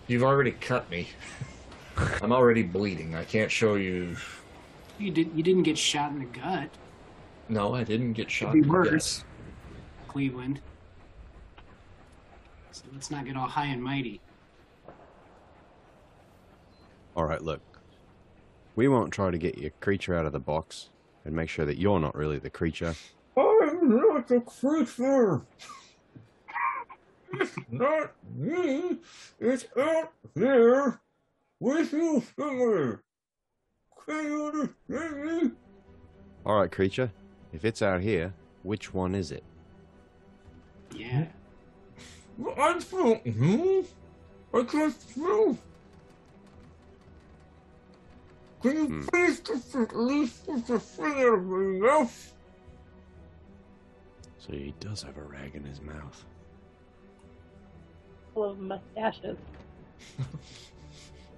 You've 0.08 0.24
already 0.24 0.52
cut 0.52 0.90
me. 0.90 1.10
I'm 2.22 2.32
already 2.32 2.64
bleeding. 2.64 3.16
I 3.16 3.24
can't 3.24 3.52
show 3.52 3.76
you. 3.76 4.16
You 5.00 5.12
did. 5.12 5.32
You 5.36 5.44
didn't 5.44 5.64
get 5.64 5.78
shot 5.78 6.12
in 6.12 6.20
the 6.20 6.26
gut. 6.26 6.70
No, 7.50 7.74
I 7.74 7.84
didn't 7.84 8.14
get 8.14 8.30
shot. 8.30 8.52
Could 8.52 8.54
be 8.54 8.60
in 8.60 8.68
the 8.68 8.84
gut. 8.84 8.92
worse. 8.94 9.24
Cleveland. 10.08 10.62
So 12.72 12.84
let's 12.94 13.12
not 13.12 13.26
get 13.26 13.36
all 13.36 13.48
high 13.48 13.68
and 13.68 13.84
mighty. 13.84 14.22
All 17.16 17.26
right, 17.26 17.42
look. 17.42 17.62
We 18.76 18.88
won't 18.88 19.12
try 19.12 19.32
to 19.32 19.38
get 19.38 19.58
your 19.58 19.72
creature 19.80 20.16
out 20.16 20.26
of 20.28 20.34
the 20.34 20.40
box 20.40 20.90
and 21.26 21.36
make 21.36 21.50
sure 21.50 21.66
that 21.66 21.80
you're 21.80 22.00
not 22.00 22.16
really 22.16 22.38
the 22.38 22.50
creature. 22.52 22.94
I'm 23.36 23.90
not 23.90 24.30
a 24.30 24.42
creature. 24.42 25.42
It's 27.34 27.56
not 27.70 28.14
me. 28.36 29.00
It's 29.40 29.66
out 29.78 30.14
there 30.36 31.02
with 31.60 31.92
you 31.92 32.24
somewhere. 32.38 33.02
Can 34.06 34.26
you 34.26 34.46
understand 34.46 35.26
me? 35.26 35.52
All 36.46 36.60
right, 36.60 36.72
creature. 36.72 37.12
If 37.52 37.66
it's 37.66 37.82
out 37.82 38.02
here, 38.02 38.34
which 38.64 38.94
one 38.94 39.16
is 39.16 39.32
it? 39.32 39.44
Yeah. 40.96 41.26
I 42.58 42.80
don't 42.92 43.26
know. 43.26 43.86
I 44.54 44.64
can't 44.64 45.18
know. 45.18 45.58
Can 48.62 48.76
you 48.78 48.86
Hmm. 48.88 49.02
please 49.08 49.40
just 49.40 49.76
at 49.76 49.96
least 49.96 50.46
put 50.46 50.66
the 50.68 50.80
finger 50.80 51.38
in 51.38 51.80
my 51.82 51.88
mouth? 51.88 52.34
So 54.40 54.54
he 54.54 54.74
does 54.80 55.02
have 55.04 55.18
a 55.18 55.24
rag 55.24 55.56
in 55.56 55.64
his 55.64 55.82
mouth. 55.82 56.26
Full 58.34 58.52
of 58.52 58.60
mustaches. 58.60 59.38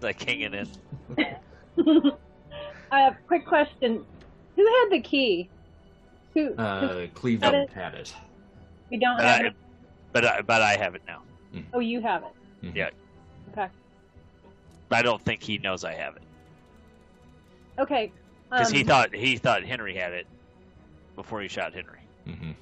Like 0.02 0.22
hanging 0.24 0.54
in. 0.54 0.68
It. 1.18 1.38
I 2.92 3.00
have 3.02 3.14
a 3.16 3.28
quick 3.28 3.46
question. 3.46 4.06
Who 4.56 4.66
had 4.66 4.88
the 4.92 5.02
key? 5.02 5.50
Who? 6.34 6.54
who- 6.54 6.56
Uh, 6.56 7.08
Cleveland 7.14 7.56
it. 7.56 7.70
had 7.72 7.96
it. 7.96 8.14
We 8.89 8.97
don't 8.97 9.17
But 9.17 9.25
have 9.25 9.41
I, 9.41 9.45
it. 9.47 9.54
but 10.13 10.25
I, 10.25 10.41
but 10.41 10.62
I 10.62 10.75
have 10.78 10.95
it 10.95 11.02
now. 11.08 11.21
Oh, 11.73 11.80
you 11.80 12.02
have 12.02 12.23
it. 12.23 12.65
Mhm. 12.65 12.75
Yeah. 12.75 12.89
Okay. 13.52 13.67
But 14.88 14.99
I 14.99 15.02
don't 15.02 15.21
think 15.21 15.41
he 15.41 15.58
knows 15.58 15.84
I 15.84 15.93
have 15.93 16.15
it 16.15 16.21
Okay. 17.80 18.12
because 18.49 18.69
he 18.71 18.82
um, 18.82 18.88
thought 18.88 19.15
he 19.15 19.38
thought 19.38 19.63
Henry 19.63 19.95
had 19.95 20.13
it 20.13 20.28
before 21.15 21.41
he 21.41 21.47
shot 21.47 21.73
Henry. 21.73 21.99
Mhm. 22.28 22.56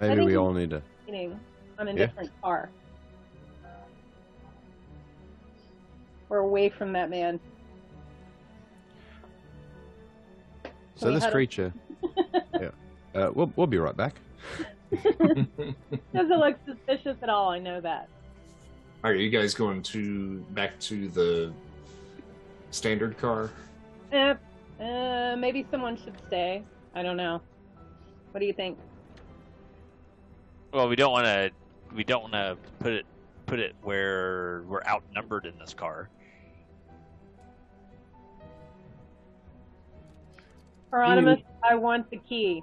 Maybe 0.00 0.24
we 0.24 0.36
all 0.36 0.52
need 0.52 0.70
to. 0.70 0.82
meeting 1.06 1.38
on 1.78 1.88
a 1.88 1.92
Yeah. 1.92 2.06
different 2.06 2.30
car. 2.42 2.70
We're 6.28 6.38
away 6.38 6.70
from 6.70 6.92
that 6.94 7.10
man. 7.10 7.38
So 10.96 11.08
we 11.08 11.14
this 11.14 11.22
had 11.24 11.28
a- 11.30 11.32
creature. 11.32 11.72
Yeah. 12.54 12.70
Uh, 13.14 13.30
we'll 13.34 13.52
we'll 13.56 13.66
be 13.66 13.78
right 13.78 13.96
back. 13.96 14.16
Doesn't 15.02 16.38
look 16.38 16.56
suspicious 16.66 17.16
at 17.22 17.28
all. 17.28 17.50
I 17.50 17.58
know 17.58 17.80
that. 17.80 18.08
All 19.04 19.10
right, 19.10 19.16
are 19.16 19.20
you 19.20 19.30
guys 19.30 19.54
going 19.54 19.82
to 19.82 20.38
back 20.50 20.78
to 20.80 21.08
the 21.08 21.52
standard 22.70 23.18
car? 23.18 23.50
Eh, 24.12 24.34
uh, 24.80 25.36
maybe 25.36 25.66
someone 25.70 25.96
should 25.96 26.16
stay. 26.28 26.62
I 26.94 27.02
don't 27.02 27.16
know. 27.16 27.40
What 28.32 28.40
do 28.40 28.46
you 28.46 28.52
think? 28.52 28.78
Well, 30.72 30.88
we 30.88 30.96
don't 30.96 31.12
want 31.12 31.26
to 31.26 31.50
we 31.94 32.04
don't 32.04 32.22
want 32.22 32.32
to 32.34 32.56
put 32.78 32.92
it 32.92 33.06
put 33.46 33.58
it 33.58 33.74
where 33.82 34.62
we're 34.66 34.84
outnumbered 34.84 35.46
in 35.46 35.58
this 35.58 35.74
car. 35.74 36.08
Hieronymus, 40.92 41.40
I 41.68 41.74
want 41.74 42.10
the 42.10 42.18
key. 42.18 42.62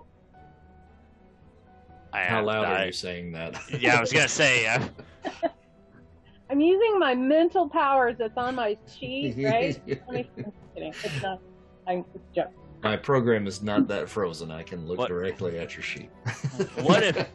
I, 2.13 2.23
How 2.25 2.43
loud 2.43 2.65
I, 2.65 2.83
are 2.83 2.85
you 2.87 2.91
saying 2.91 3.31
that? 3.33 3.59
Yeah, 3.79 3.97
I 3.97 4.01
was 4.01 4.11
gonna 4.11 4.27
say. 4.27 4.67
Uh, 4.67 4.87
I'm 6.49 6.59
using 6.59 6.97
my 6.97 7.13
mental 7.13 7.69
powers 7.69 8.15
that's 8.17 8.37
on 8.37 8.55
my 8.55 8.77
sheet, 8.99 9.35
right? 9.37 9.79
Let 9.87 10.11
me- 10.11 10.29
I'm 10.37 10.51
kidding. 10.73 10.93
It's 11.03 11.21
not. 11.21 11.39
I'm 11.87 12.05
it's 12.15 12.37
a. 12.37 12.49
My 12.83 12.95
program 12.95 13.45
is 13.45 13.61
not 13.61 13.87
that 13.89 14.07
frozen. 14.09 14.51
I 14.51 14.63
can 14.63 14.87
look 14.87 14.97
What- 14.99 15.07
directly 15.09 15.57
at 15.59 15.75
your 15.75 15.83
sheet. 15.83 16.09
What 16.81 17.03
if- 17.03 17.27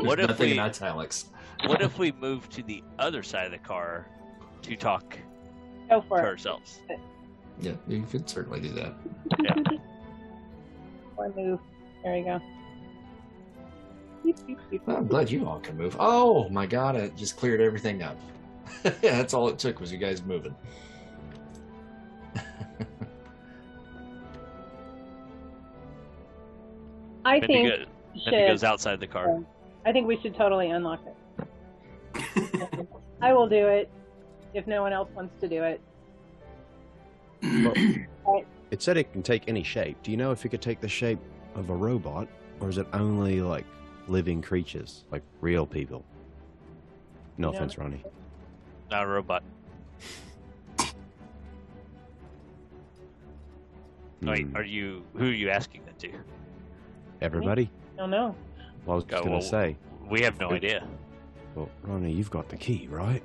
what 0.00 0.18
if 0.20 0.28
nothing 0.28 0.50
in 0.50 0.56
we- 0.56 0.62
italics? 0.62 1.26
what 1.66 1.80
if 1.80 1.98
we 1.98 2.12
move 2.12 2.48
to 2.50 2.62
the 2.64 2.82
other 2.98 3.22
side 3.22 3.46
of 3.46 3.52
the 3.52 3.58
car 3.58 4.06
to 4.62 4.76
talk 4.76 5.16
Go 5.88 6.00
to 6.02 6.14
it. 6.16 6.20
ourselves? 6.24 6.80
Yeah, 7.60 7.72
you 7.86 8.02
could 8.10 8.28
certainly 8.28 8.60
do 8.60 8.70
that. 8.70 8.94
Or 11.16 11.28
move. 11.36 11.60
There 12.02 12.16
you 12.16 12.24
go. 12.24 12.40
Well, 14.84 14.96
I'm 14.96 15.06
glad 15.06 15.30
you 15.30 15.46
all 15.46 15.60
can 15.60 15.76
move. 15.76 15.96
Oh 16.00 16.48
my 16.48 16.66
god, 16.66 16.96
it 16.96 17.14
just 17.16 17.36
cleared 17.36 17.60
everything 17.60 18.02
up. 18.02 18.18
yeah, 18.84 18.90
That's 19.00 19.32
all 19.32 19.48
it 19.48 19.56
took 19.58 19.78
was 19.78 19.92
you 19.92 19.98
guys 19.98 20.22
moving. 20.24 20.56
I 27.24 27.38
Mindy, 27.40 27.46
think 27.46 27.68
go, 27.68 27.76
we 27.76 28.20
Mindy 28.24 28.24
should. 28.24 28.48
goes 28.48 28.64
outside 28.64 29.00
the 29.00 29.06
car. 29.06 29.38
I 29.86 29.92
think 29.92 30.06
we 30.06 30.20
should 30.20 30.34
totally 30.36 30.70
unlock 30.70 31.00
it. 31.06 31.16
I 33.20 33.32
will 33.32 33.48
do 33.48 33.68
it 33.68 33.88
if 34.52 34.66
no 34.66 34.82
one 34.82 34.92
else 34.92 35.08
wants 35.14 35.40
to 35.40 35.48
do 35.48 35.62
it. 35.62 35.80
It 38.70 38.82
said 38.82 38.96
it 38.96 39.12
can 39.12 39.22
take 39.22 39.44
any 39.46 39.62
shape. 39.62 40.02
Do 40.02 40.10
you 40.10 40.16
know 40.16 40.32
if 40.32 40.44
it 40.44 40.48
could 40.48 40.62
take 40.62 40.80
the 40.80 40.88
shape 40.88 41.20
of 41.54 41.70
a 41.70 41.74
robot, 41.74 42.26
or 42.58 42.68
is 42.68 42.76
it 42.78 42.88
only 42.92 43.40
like 43.40 43.64
living 44.08 44.42
creatures, 44.42 45.04
like 45.12 45.22
real 45.40 45.64
people? 45.64 46.04
No 47.38 47.50
Yeah. 47.52 47.58
offense, 47.58 47.78
Ronnie. 47.78 48.02
Not 48.90 49.04
a 49.04 49.06
robot. 49.06 49.44
Wait, 54.22 54.46
Hmm, 54.46 54.56
are 54.56 54.64
you 54.64 55.04
who 55.14 55.26
are 55.26 55.32
you 55.32 55.50
asking 55.50 55.82
that 55.84 55.98
to? 56.00 56.10
everybody? 57.20 57.70
I 57.94 57.98
don't 57.98 58.10
know. 58.10 58.34
Well, 58.86 58.94
I 58.94 58.96
was 58.96 59.04
Go, 59.04 59.10
just 59.16 59.22
gonna 59.24 59.32
well- 59.36 59.42
say. 59.42 59.76
We 60.08 60.20
have 60.22 60.38
no 60.40 60.50
idea. 60.50 60.86
Well, 61.54 61.68
Ronnie, 61.82 62.12
you've 62.12 62.30
got 62.30 62.48
the 62.48 62.56
key, 62.56 62.88
right? 62.90 63.22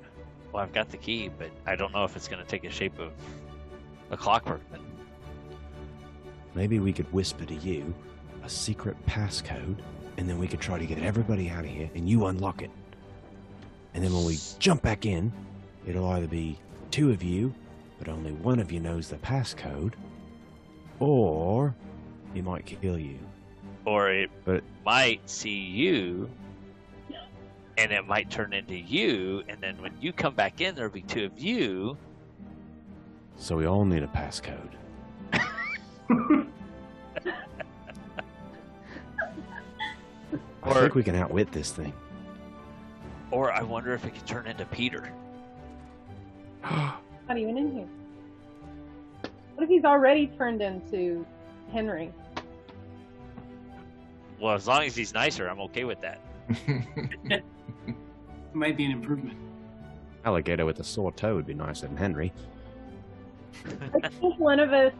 Well, 0.53 0.61
I've 0.63 0.73
got 0.73 0.89
the 0.89 0.97
key, 0.97 1.29
but 1.37 1.49
I 1.65 1.75
don't 1.75 1.91
know 1.91 2.03
if 2.05 2.15
it's 2.15 2.27
going 2.27 2.41
to 2.41 2.47
take 2.47 2.61
the 2.61 2.69
shape 2.69 2.97
of 2.99 3.11
a 4.11 4.17
clockwork. 4.17 4.61
Maybe 6.55 6.79
we 6.79 6.91
could 6.93 7.11
whisper 7.13 7.45
to 7.45 7.55
you 7.55 7.93
a 8.43 8.49
secret 8.49 8.95
passcode, 9.05 9.77
and 10.17 10.27
then 10.27 10.39
we 10.39 10.47
could 10.47 10.59
try 10.59 10.79
to 10.79 10.85
get 10.85 10.99
everybody 10.99 11.49
out 11.49 11.63
of 11.63 11.69
here, 11.69 11.89
and 11.93 12.09
you 12.09 12.25
unlock 12.25 12.61
it. 12.61 12.71
And 13.93 14.03
then 14.03 14.13
when 14.13 14.25
we 14.25 14.37
jump 14.59 14.81
back 14.81 15.05
in, 15.05 15.31
it'll 15.85 16.09
either 16.09 16.27
be 16.27 16.57
two 16.91 17.11
of 17.11 17.21
you, 17.23 17.53
but 17.97 18.07
only 18.07 18.31
one 18.31 18.59
of 18.59 18.71
you 18.71 18.79
knows 18.79 19.09
the 19.09 19.17
passcode, 19.17 19.93
or 20.99 21.75
he 22.33 22.41
might 22.41 22.65
kill 22.65 22.97
you. 22.97 23.19
Or 23.85 24.09
it 24.11 24.29
But- 24.45 24.63
might 24.85 25.27
see 25.29 25.59
you, 25.59 26.29
and 27.77 27.91
it 27.91 28.05
might 28.07 28.29
turn 28.29 28.53
into 28.53 28.75
you, 28.75 29.43
and 29.47 29.61
then 29.61 29.81
when 29.81 29.93
you 30.01 30.11
come 30.11 30.33
back 30.33 30.61
in, 30.61 30.75
there'll 30.75 30.91
be 30.91 31.01
two 31.01 31.25
of 31.25 31.39
you. 31.39 31.97
So 33.39 33.55
we 33.55 33.65
all 33.65 33.85
need 33.85 34.03
a 34.03 34.07
passcode. 34.07 34.69
I 35.33 36.47
Or- 40.63 40.73
think 40.73 40.95
we 40.95 41.03
can 41.03 41.15
outwit 41.15 41.51
this 41.51 41.71
thing. 41.71 41.93
Or 43.31 43.51
I 43.51 43.61
wonder 43.63 43.93
if 43.93 44.05
it 44.05 44.13
could 44.13 44.27
turn 44.27 44.45
into 44.47 44.65
Peter. 44.65 45.11
Not 46.63 47.37
even 47.37 47.57
in 47.57 47.71
here. 47.71 47.87
What 49.55 49.63
if 49.63 49.69
he's 49.69 49.85
already 49.85 50.27
turned 50.27 50.61
into 50.61 51.25
Henry? 51.71 52.11
Well, 54.39 54.53
as 54.55 54.67
long 54.67 54.83
as 54.83 54.95
he's 54.95 55.13
nicer, 55.13 55.47
I'm 55.47 55.59
okay 55.61 55.83
with 55.85 55.99
that. 56.01 56.21
Might 58.53 58.77
be 58.77 58.85
an 58.85 58.91
improvement. 58.91 59.37
Alligator 60.25 60.65
with 60.65 60.79
a 60.79 60.83
sore 60.83 61.11
toe 61.11 61.35
would 61.35 61.45
be 61.45 61.53
nicer 61.53 61.87
than 61.87 61.97
Henry. 61.97 62.33
I 64.03 64.09
think 64.09 64.39
one 64.39 64.59
of 64.59 64.73
us 64.73 64.93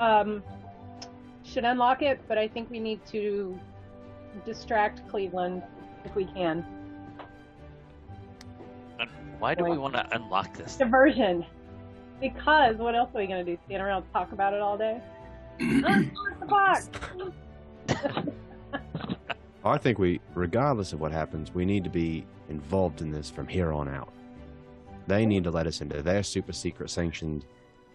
um, 0.00 0.42
should 1.44 1.64
unlock 1.64 2.02
it, 2.02 2.20
but 2.28 2.38
I 2.38 2.48
think 2.48 2.70
we 2.70 2.80
need 2.80 3.04
to 3.06 3.58
distract 4.44 5.08
Cleveland 5.08 5.62
if 6.04 6.14
we 6.14 6.24
can. 6.24 6.64
And 8.98 9.10
why 9.38 9.54
do 9.54 9.64
we 9.64 9.76
want 9.76 9.94
to 9.94 10.06
unlock 10.14 10.56
this? 10.56 10.76
Diversion. 10.76 11.44
Because 12.20 12.76
what 12.76 12.94
else 12.94 13.10
are 13.14 13.18
we 13.18 13.26
going 13.26 13.44
to 13.44 13.52
do? 13.52 13.58
Stand 13.66 13.82
around 13.82 14.02
and 14.02 14.12
talk 14.12 14.32
about 14.32 14.54
it 14.54 14.60
all 14.60 14.78
day? 14.78 15.00
Unlock 15.60 16.40
the 16.40 16.46
box! 16.46 16.90
I 19.64 19.78
think 19.78 19.98
we, 19.98 20.20
regardless 20.34 20.92
of 20.92 21.00
what 21.00 21.10
happens, 21.10 21.54
we 21.54 21.64
need 21.64 21.84
to 21.84 21.90
be 21.90 22.26
involved 22.48 23.00
in 23.00 23.10
this 23.10 23.30
from 23.30 23.48
here 23.48 23.72
on 23.72 23.88
out. 23.88 24.12
They 25.06 25.24
need 25.26 25.44
to 25.44 25.50
let 25.50 25.66
us 25.66 25.80
into 25.80 26.02
their 26.02 26.22
super 26.22 26.52
secret 26.52 26.90
sanctioned 26.90 27.46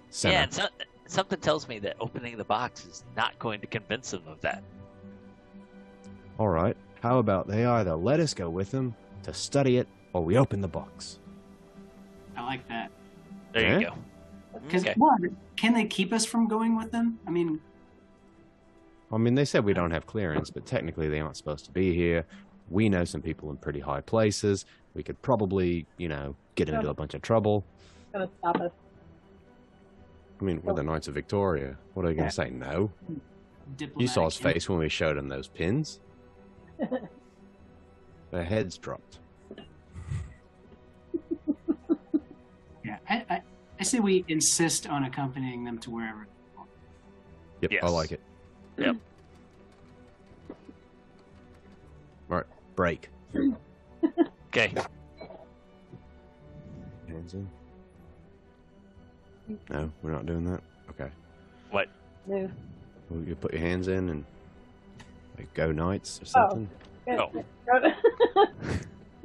center. 0.09 0.33
Yeah, 0.33 0.43
and 0.43 0.53
so, 0.53 0.67
something 1.07 1.39
tells 1.39 1.67
me 1.67 1.79
that 1.79 1.95
opening 1.99 2.37
the 2.37 2.43
box 2.43 2.85
is 2.85 3.03
not 3.15 3.37
going 3.39 3.61
to 3.61 3.67
convince 3.67 4.11
them 4.11 4.23
of 4.27 4.39
that. 4.41 4.63
All 6.37 6.49
right. 6.49 6.75
How 7.01 7.19
about 7.19 7.47
they 7.47 7.65
either 7.65 7.95
let 7.95 8.19
us 8.19 8.33
go 8.33 8.49
with 8.49 8.71
them 8.71 8.95
to 9.23 9.33
study 9.33 9.77
it, 9.77 9.87
or 10.13 10.23
we 10.23 10.37
open 10.37 10.61
the 10.61 10.67
box. 10.67 11.19
I 12.35 12.43
like 12.43 12.67
that. 12.69 12.91
There 13.53 13.63
Yeah? 13.63 13.79
you 13.79 13.85
eh? 13.87 13.89
go. 13.89 13.95
Because 14.65 14.83
Okay. 14.83 14.93
one, 14.97 15.37
can 15.55 15.73
they 15.73 15.85
keep 15.85 16.11
us 16.13 16.25
from 16.25 16.47
going 16.47 16.75
with 16.75 16.91
them? 16.91 17.19
I 17.27 17.31
mean, 17.31 17.59
I 19.11 19.17
mean, 19.17 19.33
they 19.33 19.45
said 19.45 19.65
we 19.65 19.73
don't 19.73 19.91
have 19.91 20.05
clearance, 20.05 20.51
but 20.51 20.65
technically 20.67 21.09
they 21.09 21.19
aren't 21.19 21.35
supposed 21.35 21.65
to 21.65 21.71
be 21.71 21.95
here. 21.95 22.25
We 22.69 22.89
know 22.89 23.05
some 23.05 23.21
people 23.21 23.49
in 23.49 23.57
pretty 23.57 23.79
high 23.79 24.01
places. 24.01 24.65
We 24.93 25.01
could 25.01 25.19
probably, 25.23 25.87
you 25.97 26.09
know, 26.09 26.35
get 26.55 26.69
into 26.69 26.89
a 26.89 26.93
bunch 26.93 27.15
of 27.15 27.21
trouble. 27.23 27.65
Gonna 28.13 28.29
stop 28.39 28.57
us. 28.61 28.71
I 30.39 30.43
mean, 30.43 30.61
we're 30.63 30.73
the 30.73 30.83
Knights 30.83 31.07
of 31.07 31.13
Victoria. 31.13 31.77
What 31.93 32.05
are 32.05 32.09
they 32.09 32.15
going 32.15 32.29
to 32.29 32.33
say? 32.33 32.49
No? 32.49 32.91
diplomatic. 33.77 34.01
You 34.01 34.07
saw 34.07 34.25
his 34.25 34.35
face 34.35 34.69
when 34.69 34.79
we 34.79 34.89
showed 34.89 35.17
him 35.17 35.27
those 35.27 35.47
pins. 35.47 35.99
Their 38.31 38.43
heads 38.43 38.77
dropped. 38.77 39.19
Yeah, 42.83 42.97
I, 43.09 43.25
I, 43.29 43.41
I 43.79 43.83
say 43.83 43.99
we 43.99 44.23
insist 44.27 44.87
on 44.87 45.03
accompanying 45.03 45.63
them 45.63 45.77
to 45.79 45.91
wherever. 45.91 46.27
Yep, 47.61 47.71
I 47.83 47.89
like 47.89 48.11
it. 48.11 48.21
Yep. 48.77 48.95
All 52.31 52.37
right, 52.37 52.45
break. 52.75 53.09
Okay. 54.51 54.73
Hands 57.07 57.33
in. 57.35 57.47
No, 59.69 59.91
we're 60.03 60.11
not 60.11 60.25
doing 60.25 60.45
that. 60.45 60.61
Okay. 60.91 61.09
What? 61.71 61.87
No. 62.27 62.49
Well, 63.09 63.21
you 63.23 63.35
put 63.35 63.51
your 63.53 63.61
hands 63.61 63.87
in 63.87 64.09
and 64.09 64.25
like 65.37 65.53
go 65.53 65.71
knights 65.71 66.19
or 66.19 66.39
Oh. 66.39 66.49
something. 66.49 66.69
Good. 67.05 67.19
Oh. 67.19 67.43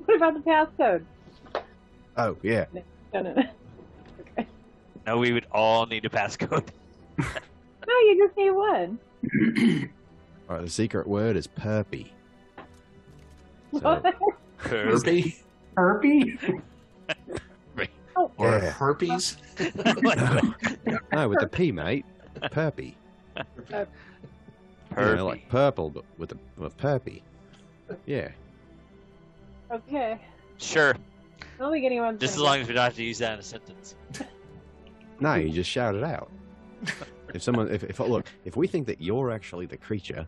what 0.07 0.17
about 0.17 0.35
the 0.35 0.41
passcode? 0.41 1.05
Oh, 2.17 2.37
yeah. 2.43 2.65
No, 2.73 2.83
no, 3.23 3.33
no. 3.35 3.43
Okay. 4.39 4.47
No, 5.07 5.19
we 5.19 5.33
would 5.33 5.47
all 5.53 5.87
need 5.87 6.05
a 6.05 6.09
passcode. 6.09 6.69
No, 7.87 7.93
you 7.99 8.27
just 8.27 8.37
need 8.39 8.51
one. 8.51 8.99
All 10.49 10.57
right, 10.57 10.65
the 10.65 10.71
secret 10.71 11.07
word 11.07 11.37
is 11.37 11.47
perpy. 11.47 12.09
So, 13.75 13.79
What? 13.81 14.03
Herpy 14.59 15.37
Herpy? 15.77 16.63
Oh, 18.17 18.31
or 18.37 18.51
Yeah. 18.51 18.71
herpes? 18.71 19.37
no, 21.13 21.29
with 21.29 21.41
the 21.41 21.49
P, 21.51 21.73
mate. 21.73 22.05
Perpy. 22.45 22.95
You 23.77 23.87
know, 24.97 25.27
like 25.27 25.49
purple, 25.49 25.91
but 25.91 26.05
with 26.19 26.33
a 26.33 26.39
with 26.57 26.77
perpy. 26.77 27.23
Yeah. 28.07 28.29
okay. 29.71 30.19
Sure. 30.59 30.95
I 31.41 31.45
don't 31.59 31.73
think 31.73 31.85
anyone's. 31.85 32.21
Just 32.21 32.35
as 32.35 32.37
gonna 32.39 32.49
long 32.49 32.61
as 32.61 32.69
we 32.69 32.75
don't 32.75 32.85
have 32.85 32.95
to 32.97 33.03
use 33.03 33.19
that 33.19 33.35
in 33.35 33.39
a 33.41 33.43
sentence. 33.43 33.95
No, 35.21 35.35
you 35.35 35.51
just 35.51 35.71
shout 35.71 35.95
it 35.95 36.05
out. 36.05 36.31
If 37.33 37.43
someone, 37.43 37.69
if, 37.71 37.83
if 37.85 37.99
look, 38.01 38.27
if 38.45 38.57
we 38.57 38.67
think 38.67 38.87
that 38.87 39.01
you're 39.01 39.31
actually 39.31 39.67
the 39.67 39.77
creature, 39.77 40.27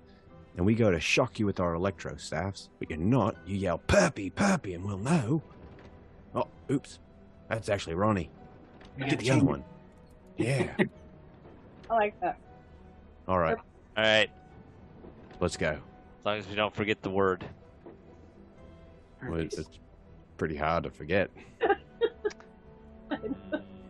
and 0.56 0.64
we 0.66 0.74
go 0.74 0.90
to 0.90 0.98
shock 0.98 1.38
you 1.38 1.46
with 1.46 1.60
our 1.60 1.74
electro 1.74 2.16
staffs, 2.16 2.70
but 2.78 2.88
you're 2.90 2.98
not, 2.98 3.36
you 3.46 3.56
yell 3.56 3.80
"Perpy, 3.86 4.32
Perpy," 4.32 4.74
and 4.74 4.84
we'll 4.84 4.98
know. 4.98 5.42
Oh, 6.34 6.48
oops, 6.70 6.98
that's 7.48 7.68
actually 7.68 7.94
Ronnie. 7.94 8.30
We 8.98 9.06
Get 9.06 9.20
the 9.20 9.30
other 9.30 9.44
one. 9.44 9.64
Yeah. 10.36 10.70
I 11.90 11.94
like 11.94 12.20
that. 12.20 12.38
All 13.28 13.38
right, 13.38 13.56
All 13.96 14.04
right. 14.04 14.30
let's 15.40 15.56
go. 15.56 15.70
As 15.72 16.24
long 16.24 16.38
as 16.38 16.48
we 16.48 16.54
don't 16.54 16.74
forget 16.74 17.02
the 17.02 17.10
word. 17.10 17.44
Well, 19.28 19.40
it's 19.40 19.58
it's 19.58 19.78
pretty 20.36 20.56
hard 20.56 20.84
to 20.84 20.90
forget. 20.90 21.30
I 21.62 23.16
don't 23.16 23.36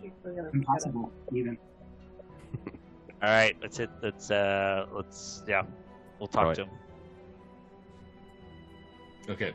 think 0.00 0.14
we're 0.22 0.32
gonna 0.32 0.44
forget 0.44 0.44
it. 0.46 0.54
Impossible, 0.54 1.12
even. 1.32 1.58
All 2.66 3.28
right. 3.28 3.56
Let's 3.60 3.76
hit. 3.76 3.90
Let's. 4.02 4.30
Uh. 4.30 4.86
Let's. 4.92 5.42
Yeah. 5.46 5.62
We'll 6.18 6.28
talk 6.28 6.44
Right. 6.44 6.56
to 6.56 6.62
him. 6.62 6.70
Okay, 9.28 9.52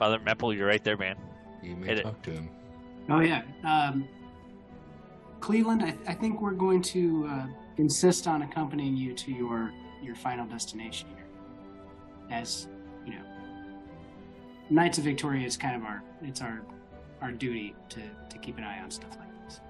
Father 0.00 0.18
Mepple, 0.18 0.54
you're 0.54 0.66
right 0.66 0.82
there, 0.82 0.96
man. 0.96 1.16
You 1.64 1.76
may 1.76 2.00
talk 2.00 2.20
to 2.22 2.30
him. 2.30 2.48
Oh 3.08 3.20
yeah, 3.20 3.42
um, 3.64 4.08
Cleveland. 5.40 5.82
I, 5.82 5.96
I 6.06 6.14
think 6.14 6.40
we're 6.40 6.52
going 6.52 6.82
to 6.82 7.26
uh, 7.28 7.46
insist 7.76 8.26
on 8.26 8.42
accompanying 8.42 8.96
you 8.96 9.14
to 9.14 9.32
your 9.32 9.72
your 10.02 10.14
final 10.14 10.46
destination 10.46 11.08
here, 11.14 11.26
as 12.30 12.68
you 13.04 13.12
know. 13.12 13.24
Knights 14.70 14.98
of 14.98 15.04
Victoria 15.04 15.46
is 15.46 15.56
kind 15.56 15.76
of 15.76 15.82
our 15.82 16.02
it's 16.22 16.40
our 16.40 16.62
our 17.20 17.32
duty 17.32 17.74
to 17.90 18.00
to 18.30 18.38
keep 18.38 18.58
an 18.58 18.64
eye 18.64 18.80
on 18.80 18.90
stuff 18.90 19.16
like 19.18 19.28
this. 19.44 19.60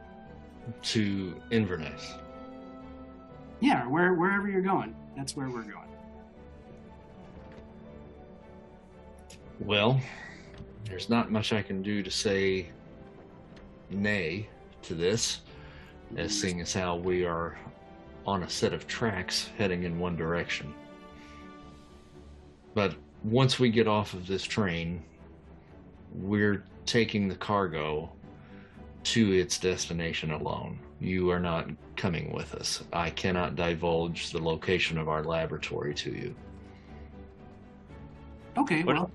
To 0.93 1.41
Inverness. 1.51 2.15
Yeah, 3.61 3.87
where 3.87 4.15
wherever 4.15 4.49
you're 4.49 4.63
going, 4.63 4.95
that's 5.17 5.37
where 5.37 5.49
we're 5.49 5.63
going. 5.63 5.85
Well, 9.61 10.01
there's 10.85 11.09
not 11.09 11.31
much 11.31 11.53
I 11.53 11.63
can 11.63 11.83
do 11.83 12.03
to 12.03 12.11
say 12.11 12.69
nay 13.91 14.49
to 14.83 14.95
this, 14.95 15.41
as 16.17 16.39
seeing 16.39 16.61
as 16.61 16.73
how 16.73 16.97
we 16.97 17.25
are 17.25 17.59
on 18.27 18.43
a 18.43 18.51
set 18.51 18.73
of 18.73 18.87
tracks 18.87 19.51
heading 19.59 19.85
in 19.85 19.99
one 19.99 20.17
direction. 20.17 20.73
But 22.75 22.95
once 23.23 23.59
we 23.59 23.71
get 23.71 23.87
off 23.89 24.15
of 24.15 24.27
this 24.27 24.43
train, 24.43 25.03
we're 26.15 26.65
taking 26.87 27.29
the 27.29 27.35
cargo 27.35 28.11
to 29.05 29.33
its 29.33 29.59
destination 29.59 30.33
alone. 30.33 30.79
You 31.01 31.31
are 31.31 31.41
not 31.41 31.69
coming 31.97 32.33
with 32.33 32.55
us. 32.55 32.83
I 32.93 33.11
cannot 33.11 33.57
divulge 33.57 34.31
the 34.31 34.43
location 34.43 34.99
of 34.99 35.09
our 35.09 35.23
laboratory 35.23 35.95
to 35.95 36.11
you. 36.11 36.35
Okay, 38.57 38.83
What- 38.83 38.97
well, 38.97 39.11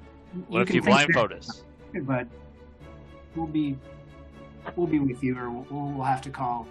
What 0.47 0.61
if 0.61 0.73
you 0.73 0.81
think 0.81 0.95
blindfold 0.95 1.31
that, 1.31 1.39
us? 1.39 1.63
But 2.01 2.27
we'll 3.35 3.47
be 3.47 3.75
we'll 4.75 4.87
be 4.87 4.99
with 4.99 5.23
you, 5.23 5.37
or 5.37 5.49
we'll, 5.49 5.91
we'll 5.91 6.03
have 6.03 6.21
to 6.21 6.29
call 6.29 6.67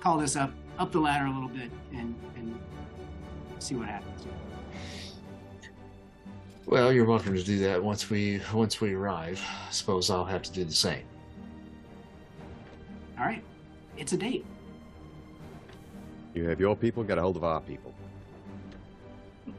call 0.00 0.18
this 0.18 0.36
up 0.36 0.52
up 0.78 0.92
the 0.92 1.00
ladder 1.00 1.26
a 1.26 1.30
little 1.30 1.48
bit 1.48 1.70
and 1.92 2.14
and 2.36 2.58
see 3.58 3.74
what 3.74 3.88
happens. 3.88 4.26
Well, 6.66 6.92
you're 6.92 7.06
welcome 7.06 7.34
to 7.34 7.42
do 7.42 7.58
that 7.60 7.82
once 7.82 8.10
we 8.10 8.40
once 8.52 8.80
we 8.80 8.94
arrive. 8.94 9.42
I 9.68 9.70
suppose 9.72 10.10
I'll 10.10 10.24
have 10.24 10.42
to 10.42 10.52
do 10.52 10.64
the 10.64 10.74
same. 10.74 11.04
All 13.18 13.24
right, 13.24 13.42
it's 13.96 14.12
a 14.12 14.16
date. 14.16 14.44
You 16.34 16.48
have 16.48 16.60
your 16.60 16.76
people, 16.76 17.02
get 17.02 17.18
a 17.18 17.22
hold 17.22 17.36
of 17.36 17.44
our 17.44 17.60
people. 17.60 17.94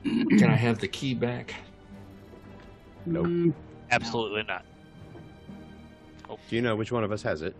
Can 0.04 0.44
I 0.44 0.56
have 0.56 0.80
the 0.80 0.88
key 0.88 1.14
back? 1.16 1.54
Nope. 3.08 3.26
Mm, 3.26 3.54
Absolutely 3.92 4.44
not. 4.44 4.66
Do 6.50 6.56
you 6.56 6.62
know 6.62 6.76
which 6.76 6.92
one 6.92 7.04
of 7.04 7.12
us 7.12 7.22
has 7.24 7.42
it? 7.42 7.56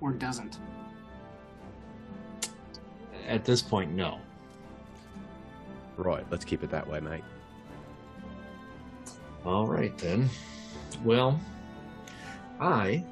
or 0.00 0.12
doesn't. 0.12 0.58
At 3.26 3.44
this 3.44 3.62
point, 3.62 3.92
no. 3.92 4.20
Right, 5.96 6.24
let's 6.30 6.44
keep 6.44 6.62
it 6.62 6.70
that 6.70 6.86
way, 6.86 7.00
mate. 7.00 7.24
All 9.44 9.66
right 9.66 9.96
then. 9.98 10.28
Well, 11.02 11.40
I 12.60 13.04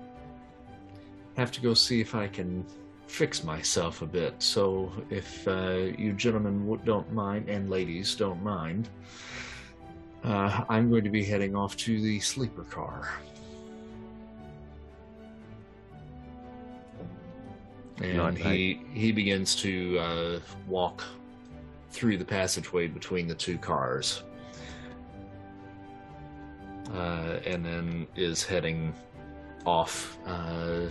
have 1.37 1.51
to 1.53 1.61
go 1.61 1.75
see 1.75 2.01
if 2.01 2.15
I 2.15 2.29
can 2.29 2.65
fix 3.07 3.43
myself 3.43 4.03
a 4.03 4.07
bit. 4.07 4.35
So, 4.43 4.93
if 5.11 5.49
uh, 5.49 5.91
you 5.99 6.13
gentlemen 6.13 6.81
don't 6.85 7.11
mind, 7.13 7.49
and 7.49 7.71
ladies 7.71 8.15
don't 8.15 8.43
mind, 8.43 8.89
uh, 10.25 10.65
I'm 10.69 10.91
going 10.91 11.05
to 11.05 11.11
be 11.11 11.25
heading 11.25 11.55
off 11.55 11.77
to 11.79 12.01
the 12.01 12.19
sleeper 12.21 12.65
car. 12.65 13.13
And 18.03 18.37
he 18.37 18.81
he 18.93 19.13
begins 19.13 19.55
to 19.57 19.99
uh, 19.99 20.41
walk 20.67 21.05
through 21.91 22.19
the 22.19 22.25
passageway 22.25 22.89
between 22.89 23.29
the 23.29 23.35
two 23.35 23.57
cars 23.57 24.25
uh, 26.93 27.39
and 27.47 27.65
then 27.65 28.07
is 28.17 28.43
heading 28.45 28.93
off 29.65 30.19
uh, 30.27 30.87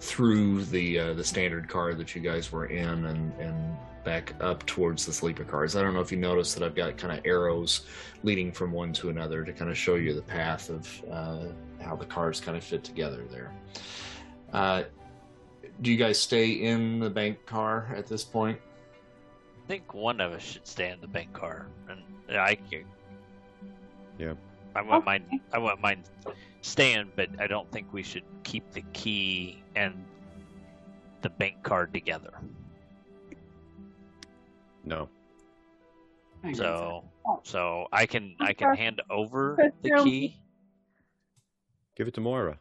through 0.00 0.64
the 0.64 0.98
uh, 0.98 1.12
the 1.14 1.24
standard 1.24 1.68
car 1.68 1.94
that 1.94 2.14
you 2.14 2.20
guys 2.20 2.50
were 2.50 2.66
in 2.66 3.06
and 3.06 3.32
and 3.38 3.76
back 4.04 4.34
up 4.40 4.64
towards 4.66 5.06
the 5.06 5.12
sleeper 5.12 5.44
cars. 5.44 5.76
I 5.76 5.82
don't 5.82 5.94
know 5.94 6.00
if 6.00 6.10
you 6.10 6.18
noticed 6.18 6.56
that 6.56 6.64
I've 6.64 6.74
got 6.74 6.96
kind 6.96 7.16
of 7.16 7.24
arrows 7.24 7.82
leading 8.22 8.52
from 8.52 8.72
one 8.72 8.92
to 8.94 9.10
another 9.10 9.44
to 9.44 9.52
kind 9.52 9.70
of 9.70 9.76
show 9.76 9.96
you 9.96 10.14
the 10.14 10.22
path 10.22 10.70
of 10.70 11.04
uh, 11.10 11.46
how 11.82 11.96
the 11.96 12.06
cars 12.06 12.40
kind 12.40 12.56
of 12.56 12.64
fit 12.64 12.84
together 12.84 13.24
there. 13.30 13.52
Uh, 14.52 14.84
do 15.82 15.90
you 15.90 15.96
guys 15.96 16.18
stay 16.18 16.50
in 16.50 17.00
the 17.00 17.10
bank 17.10 17.44
car 17.46 17.92
at 17.96 18.06
this 18.06 18.24
point? 18.24 18.58
I 19.64 19.68
think 19.68 19.94
one 19.94 20.20
of 20.20 20.32
us 20.32 20.42
should 20.42 20.66
stay 20.66 20.90
in 20.90 21.00
the 21.00 21.06
bank 21.06 21.32
car, 21.32 21.66
and 21.88 22.02
I 22.36 22.56
can. 22.56 22.84
I 24.74 24.82
wouldn't 24.82 25.04
mind. 25.04 25.40
I 25.52 25.58
wouldn't 25.58 25.80
mind 25.80 26.08
staying, 26.62 27.12
but 27.16 27.28
I 27.38 27.46
don't 27.46 27.70
think 27.70 27.92
we 27.92 28.02
should 28.02 28.24
keep 28.42 28.70
the 28.72 28.82
key 28.92 29.62
and 29.74 30.04
the 31.22 31.30
bank 31.30 31.62
card 31.62 31.92
together. 31.92 32.32
No. 34.84 35.08
I 36.42 36.50
agree 36.50 36.50
with 36.50 36.56
So, 36.58 37.04
oh. 37.26 37.40
so 37.42 37.86
I 37.92 38.06
can 38.06 38.34
I 38.40 38.52
can 38.52 38.74
hand 38.74 39.02
over 39.10 39.72
the 39.82 39.90
key. 40.04 40.36
Give 41.96 42.08
it 42.08 42.14
to 42.14 42.20
Moira. 42.20 42.58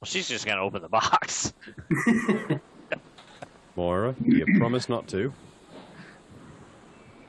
Well, 0.00 0.06
she's 0.06 0.28
just 0.28 0.46
gonna 0.46 0.62
open 0.62 0.82
the 0.82 0.88
box. 0.88 1.52
Moira, 3.76 4.14
you 4.24 4.44
promise 4.58 4.88
not 4.88 5.06
to. 5.08 5.32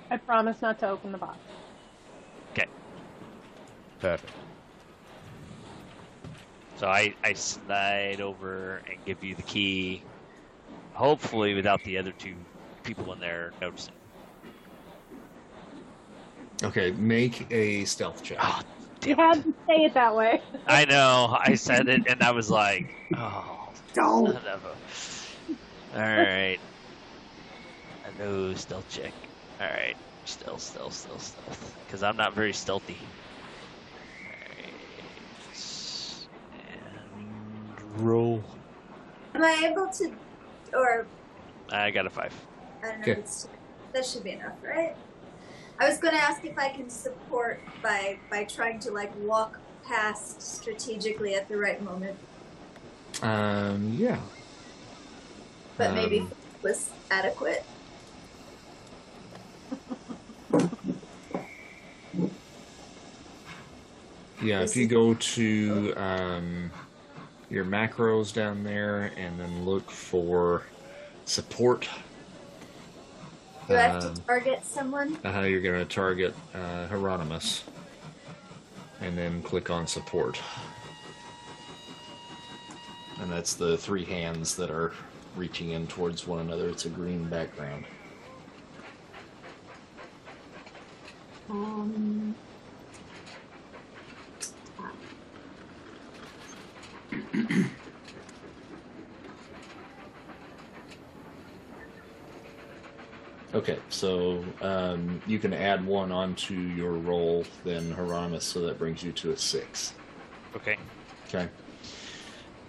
I 0.09 0.17
promise 0.17 0.61
not 0.61 0.79
to 0.79 0.89
open 0.89 1.11
the 1.11 1.17
box. 1.17 1.37
Okay. 2.51 2.65
Perfect. 3.99 4.33
So 6.77 6.87
I 6.87 7.13
I 7.23 7.33
slide 7.33 8.21
over 8.21 8.81
and 8.89 8.97
give 9.05 9.23
you 9.23 9.35
the 9.35 9.43
key. 9.43 10.01
Hopefully, 10.93 11.53
without 11.53 11.83
the 11.83 11.97
other 11.97 12.11
two 12.11 12.35
people 12.83 13.13
in 13.13 13.19
there 13.19 13.51
noticing. 13.61 13.93
Okay, 16.63 16.91
make 16.91 17.49
a 17.51 17.85
stealth 17.85 18.21
check. 18.23 18.37
Oh, 18.41 18.59
You 19.05 19.15
had 19.15 19.43
to 19.43 19.53
say 19.65 19.85
it 19.85 19.93
that 19.93 20.13
way. 20.15 20.41
I 20.67 20.85
know. 20.85 21.37
I 21.39 21.55
said 21.55 21.87
it, 21.87 22.03
and 22.07 22.21
I 22.21 22.31
was 22.31 22.49
like, 22.49 22.93
oh, 23.15 23.69
son 23.93 24.35
of 24.35 24.65
a. 24.65 24.75
All 25.95 26.01
right. 26.01 26.59
Hello, 28.17 28.53
stealth 28.55 28.89
check. 28.89 29.13
All 29.61 29.67
right, 29.67 29.95
stealth, 30.25 30.61
stealth, 30.61 30.93
stealth, 30.93 31.23
stealth. 31.23 31.75
Because 31.85 32.03
I'm 32.03 32.17
not 32.17 32.33
very 32.33 32.51
stealthy. 32.53 32.97
Alright. 34.25 34.73
And 37.77 38.01
roll. 38.05 38.43
Am 39.33 39.43
I 39.43 39.69
able 39.71 39.87
to, 39.87 40.11
or 40.73 41.07
I 41.71 41.91
got 41.91 42.05
a 42.05 42.09
five. 42.09 42.33
I 42.83 42.87
don't 42.87 43.07
know. 43.07 43.13
Okay. 43.13 43.23
That 43.93 44.05
should 44.05 44.23
be 44.23 44.31
enough, 44.31 44.53
right? 44.63 44.95
I 45.79 45.87
was 45.87 45.97
going 45.97 46.13
to 46.13 46.19
ask 46.21 46.43
if 46.43 46.57
I 46.57 46.69
can 46.69 46.89
support 46.89 47.61
by 47.81 48.17
by 48.29 48.43
trying 48.43 48.79
to 48.81 48.91
like 48.91 49.11
walk 49.21 49.57
past 49.85 50.41
strategically 50.41 51.35
at 51.35 51.47
the 51.47 51.57
right 51.57 51.81
moment, 51.81 52.17
Um, 53.23 53.93
yeah. 53.97 54.19
but 55.77 55.93
maybe 55.93 56.19
Um, 56.19 56.31
was 56.61 56.89
adequate. 57.09 57.63
Yeah, 64.41 64.61
if 64.61 64.75
you 64.75 64.87
go 64.87 65.13
to 65.13 65.93
um, 65.97 66.71
your 67.49 67.65
macros 67.65 68.33
down 68.33 68.63
there 68.63 69.11
and 69.17 69.37
then 69.39 69.65
look 69.65 69.91
for 69.91 70.63
support, 71.25 71.89
Do 73.69 73.75
I 73.75 73.81
have 73.81 74.03
um, 74.03 74.15
to 74.15 74.21
target 74.21 74.65
someone? 74.65 75.15
uh, 75.23 75.41
you're 75.41 75.61
going 75.61 75.77
to 75.77 75.85
target 75.85 76.33
uh, 76.55 76.87
Hieronymus 76.87 77.65
and 78.99 79.15
then 79.15 79.43
click 79.43 79.69
on 79.69 79.85
support. 79.85 80.41
And 83.21 83.31
that's 83.31 83.53
the 83.53 83.77
three 83.77 84.03
hands 84.03 84.55
that 84.55 84.71
are 84.71 84.93
reaching 85.35 85.69
in 85.71 85.85
towards 85.85 86.25
one 86.25 86.39
another. 86.39 86.67
It's 86.67 86.85
a 86.85 86.89
green 86.89 87.25
background. 87.25 87.85
Um, 91.47 92.33
Okay, 103.51 103.79
so 103.89 104.43
um, 104.61 105.21
you 105.25 105.39
can 105.39 105.53
add 105.53 105.83
one 105.83 106.11
onto 106.11 106.53
your 106.53 106.91
roll, 106.91 107.43
then 107.63 107.91
Hieronymus, 107.91 108.43
so 108.43 108.61
that 108.61 108.77
brings 108.77 109.01
you 109.01 109.11
to 109.13 109.31
a 109.31 109.37
six. 109.37 109.93
Okay. 110.55 110.77
Okay. 111.27 111.49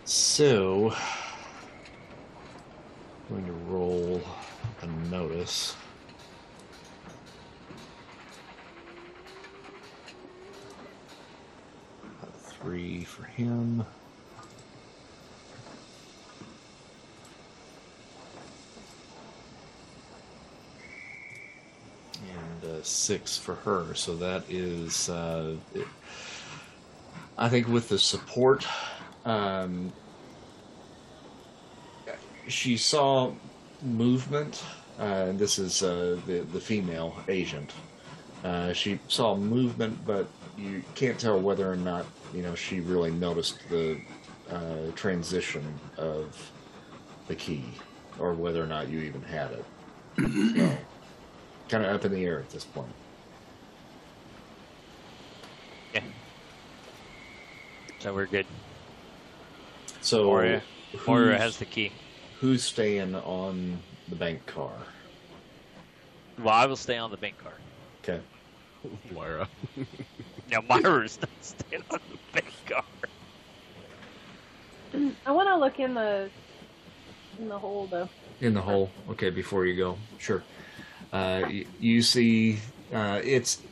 So, 0.05 0.95
I'm 3.29 3.37
going 3.37 3.47
to 3.47 3.53
roll 3.53 4.23
a 4.81 4.87
notice. 5.11 5.77
A 12.23 12.27
three 12.55 13.05
for 13.05 13.25
him. 13.25 13.85
And 22.63 22.71
a 22.73 22.85
six 22.85 23.37
for 23.37 23.55
her. 23.57 23.95
So 23.95 24.17
that 24.17 24.45
is. 24.49 25.09
Uh, 25.09 25.57
it- 25.75 25.87
I 27.39 27.49
think 27.49 27.69
with 27.69 27.89
the 27.89 27.99
support, 27.99 28.67
um, 29.25 29.93
she 32.49 32.77
saw 32.77 33.33
movement. 33.83 34.63
Uh, 34.99 35.33
this 35.33 35.59
is 35.59 35.83
uh, 35.83 36.19
the 36.27 36.41
the 36.53 36.61
female 36.61 37.17
agent. 37.29 37.73
Uh, 38.45 38.73
she 38.73 38.99
saw 39.09 39.37
movement, 39.37 40.05
but 40.07 40.27
you 40.59 40.83
can't 40.95 41.19
tell 41.19 41.41
whether 41.41 41.71
or 41.71 41.77
not 41.77 42.05
you 42.35 42.43
know 42.43 42.55
she 42.55 42.81
really 42.81 43.11
noticed 43.11 43.59
the 43.71 43.99
uh, 44.51 44.91
transition 44.95 45.63
of 45.97 46.51
the 47.29 47.35
key, 47.35 47.65
or 48.19 48.35
whether 48.35 48.63
or 48.63 48.67
not 48.67 48.89
you 48.89 49.01
even 49.01 49.23
had 49.23 49.51
it. 49.53 49.65
so, 50.59 50.77
kind 51.71 51.85
of 51.85 51.95
up 51.95 52.05
in 52.05 52.13
the 52.13 52.25
air 52.25 52.41
at 52.41 52.51
this 52.51 52.65
point. 52.65 52.93
Yeah. 55.95 56.03
So 58.01 58.13
we're 58.13 58.27
good. 58.27 58.47
So, 60.01 60.25
Moira, 60.25 60.63
Moira 61.07 61.39
has 61.39 61.59
the 61.59 61.65
key. 61.65 61.93
Who's 62.41 62.65
staying 62.65 63.15
on 63.15 63.79
the 64.09 64.17
bank 64.17 64.45
car? 64.47 64.73
Well, 66.39 66.55
I 66.55 66.67
will 66.67 66.77
stay 66.77 66.97
on 66.97 67.11
the 67.11 67.17
bank 67.17 67.39
car. 67.39 67.53
Okay. 68.03 68.21
Moira. 69.13 69.49
Now 70.51 70.63
Myra's 70.63 71.19
not 71.21 71.31
staying 71.41 71.85
on 71.91 72.01
the 72.11 72.41
bank 72.41 72.53
car. 72.67 72.85
I 75.27 75.31
want 75.31 75.49
to 75.49 75.57
look 75.57 75.79
in 75.79 75.95
the 75.95 76.31
in 77.39 77.49
the 77.49 77.59
hole 77.59 77.87
though. 77.87 78.09
In 78.41 78.55
the 78.55 78.63
hole. 78.63 78.91
Okay, 79.11 79.31
before 79.31 79.67
you 79.67 79.77
go. 79.77 79.99
Sure. 80.19 80.43
Uh, 81.13 81.49
you 81.79 82.03
see, 82.03 82.59
uh, 82.93 83.21
it's. 83.25 83.63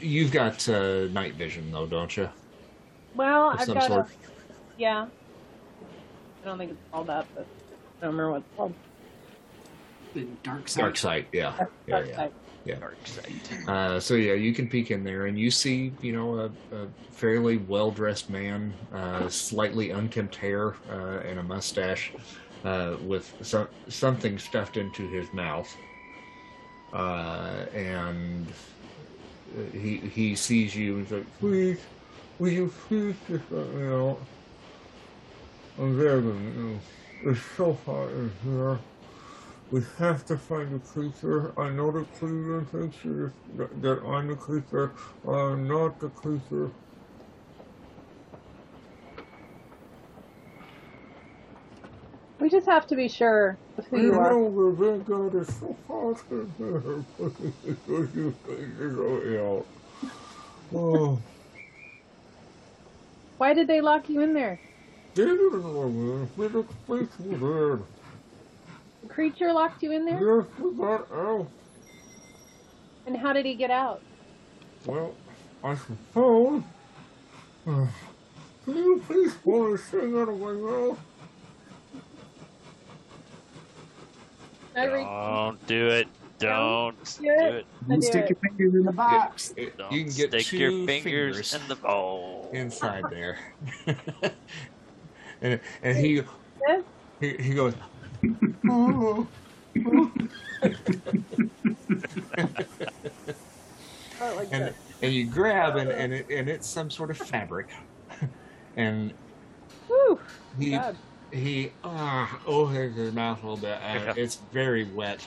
You've 0.00 0.32
got 0.32 0.68
uh, 0.68 1.06
night 1.08 1.34
vision, 1.34 1.70
though, 1.72 1.86
don't 1.86 2.14
you? 2.16 2.28
Well, 3.14 3.50
Of 3.50 3.60
I've 3.60 3.66
some 3.66 3.74
got 3.74 3.88
sort. 3.88 4.06
a 4.06 4.10
yeah. 4.78 5.06
I 6.42 6.44
don't 6.44 6.58
think 6.58 6.72
it's 6.72 6.80
called 6.90 7.06
that, 7.06 7.26
but 7.34 7.46
I 7.46 8.04
don't 8.04 8.16
remember 8.16 8.32
what 8.32 8.38
it's 8.38 8.56
called. 8.56 8.74
The 10.14 10.26
dark 10.42 10.68
side. 10.68 10.80
Dark 10.82 10.96
sight, 10.96 11.28
yeah. 11.32 11.54
Yeah, 11.58 11.66
Dark 11.88 12.08
yeah. 12.08 12.16
side. 12.16 12.32
Yeah. 12.64 12.74
Dark 12.76 12.96
sight. 13.06 13.68
Uh, 13.68 14.00
so 14.00 14.14
yeah, 14.14 14.34
you 14.34 14.52
can 14.52 14.68
peek 14.68 14.90
in 14.90 15.04
there, 15.04 15.26
and 15.26 15.38
you 15.38 15.50
see, 15.50 15.92
you 16.02 16.12
know, 16.12 16.38
a, 16.38 16.76
a 16.76 16.88
fairly 17.10 17.56
well-dressed 17.58 18.28
man, 18.28 18.74
uh, 18.92 19.28
slightly 19.28 19.90
unkempt 19.90 20.36
hair 20.36 20.74
uh, 20.90 21.20
and 21.20 21.38
a 21.38 21.42
mustache, 21.42 22.12
uh, 22.64 22.96
with 23.04 23.32
some, 23.40 23.68
something 23.88 24.38
stuffed 24.38 24.76
into 24.76 25.08
his 25.08 25.32
mouth, 25.32 25.74
uh, 26.92 27.66
and 27.72 28.52
he 29.72 29.98
he 30.14 30.36
sees 30.36 30.74
you 30.76 30.98
and 30.98 31.02
he's 31.02 31.12
like, 31.12 31.32
"Please, 31.38 31.80
will 32.38 32.50
you 32.50 32.68
please 32.88 33.16
just 33.26 33.50
let 33.50 33.68
me 33.68 33.86
out? 33.88 34.28
I'm 35.78 35.98
begging 35.98 36.54
you. 36.56 37.30
It's 37.30 37.40
so 37.56 37.74
hot 37.74 38.10
in 38.12 38.32
here." 38.42 38.80
We 39.70 39.82
have 39.98 40.24
to 40.26 40.38
find 40.38 40.72
the 40.74 40.80
creature. 40.80 41.58
I 41.60 41.70
know 41.70 41.92
the 41.92 42.04
Cleveland 42.04 42.70
thinks 42.70 42.98
that, 43.02 43.82
that 43.82 44.02
I'm 44.06 44.28
the 44.28 44.36
creature. 44.36 44.94
I'm 45.26 45.66
not 45.68 45.98
the 46.00 46.10
creature. 46.10 46.72
Just 52.52 52.66
have 52.66 52.86
to 52.88 52.94
be 52.96 53.08
sure 53.08 53.56
of 53.78 53.86
who 53.86 53.96
You 54.00 54.12
you 54.12 54.14
are. 54.20 54.30
know 54.30 54.70
the 54.70 54.98
big 54.98 55.06
guy 55.06 55.38
is 55.40 55.48
so 55.58 55.76
hot 55.88 56.22
in 56.30 56.52
here. 56.58 57.04
Please, 57.16 57.76
will 57.88 58.06
you 58.14 58.34
please 58.44 58.68
just 58.78 58.96
let 58.96 59.26
me 59.26 59.38
out? 59.38 59.66
Oh, 60.74 61.18
Why 63.38 63.54
did 63.54 63.66
they 63.66 63.80
lock 63.80 64.08
you 64.08 64.20
in 64.20 64.34
there? 64.34 64.60
they 65.14 65.24
didn't 65.24 65.62
know 65.62 65.88
me. 65.88 66.28
We 66.36 66.46
look 66.48 66.68
faithful 66.86 67.32
dead. 67.32 67.84
The 69.02 69.08
creature 69.08 69.52
locked 69.52 69.82
you 69.82 69.92
in 69.92 70.04
there? 70.06 70.20
Yes, 70.38 70.46
we 70.60 70.74
got 70.76 71.10
out. 71.12 71.48
And 73.06 73.16
how 73.16 73.32
did 73.32 73.44
he 73.46 73.54
get 73.54 73.70
out? 73.70 74.00
Well, 74.86 75.14
I 75.64 75.74
suppose 75.74 76.62
Can 77.64 78.76
you 78.76 79.02
please 79.06 79.34
pull 79.42 79.72
this 79.72 79.82
thing 79.86 80.16
out 80.18 80.28
of 80.28 80.38
my 80.38 80.52
mouth? 80.52 80.98
I 84.76 84.86
Don't 84.86 85.66
do 85.66 85.88
it. 85.88 86.08
Don't 86.38 86.96
do 87.04 87.22
do 87.22 87.30
it. 87.30 87.66
it. 87.90 88.04
Stick 88.04 88.28
your 88.30 88.36
fingers 88.36 88.74
in 88.74 88.84
the 88.84 88.92
box. 88.92 89.54
It- 89.56 89.76
Don't 89.78 89.92
you 89.92 90.04
can 90.04 90.12
get 90.12 90.28
stick 90.30 90.46
two 90.46 90.56
your 90.58 90.86
fingers, 90.86 91.02
fingers 91.02 91.54
in 91.54 91.68
the 91.68 91.78
oh. 91.86 92.48
inside 92.52 93.04
there. 93.10 93.38
and 95.42 95.60
and 95.82 95.96
he 95.98 96.22
he, 97.20 97.36
he 97.36 97.54
goes. 97.54 97.74
"Oh." 98.68 99.26
Oh, 104.24 104.34
like 104.36 104.48
and 104.52 104.72
and 105.02 105.12
you 105.12 105.26
grab 105.26 105.76
and 105.76 105.90
and, 105.90 106.12
it, 106.12 106.26
and 106.30 106.48
it's 106.48 106.66
some 106.68 106.90
sort 106.90 107.10
of 107.10 107.18
fabric, 107.18 107.66
and 108.76 109.12
Whew, 109.88 110.20
he 110.58 110.70
God. 110.70 110.96
He 111.32 111.72
ah 111.82 112.38
oh, 112.46 112.66
opens 112.68 112.96
his 112.96 113.12
mouth 113.14 113.42
a 113.42 113.46
little 113.46 113.56
bit 113.56 113.78
and 113.82 114.04
Yeah. 114.04 114.14
it's 114.16 114.36
very 114.52 114.84
wet. 114.84 115.26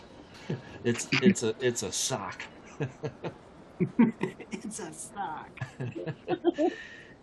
It's 0.84 1.08
it's 1.14 1.42
a 1.44 1.56
it's 1.60 1.82
a 1.82 1.92
sock, 1.92 2.44
it's 4.52 4.80
a 4.80 4.94
sock. 4.94 5.50
and 5.80 6.72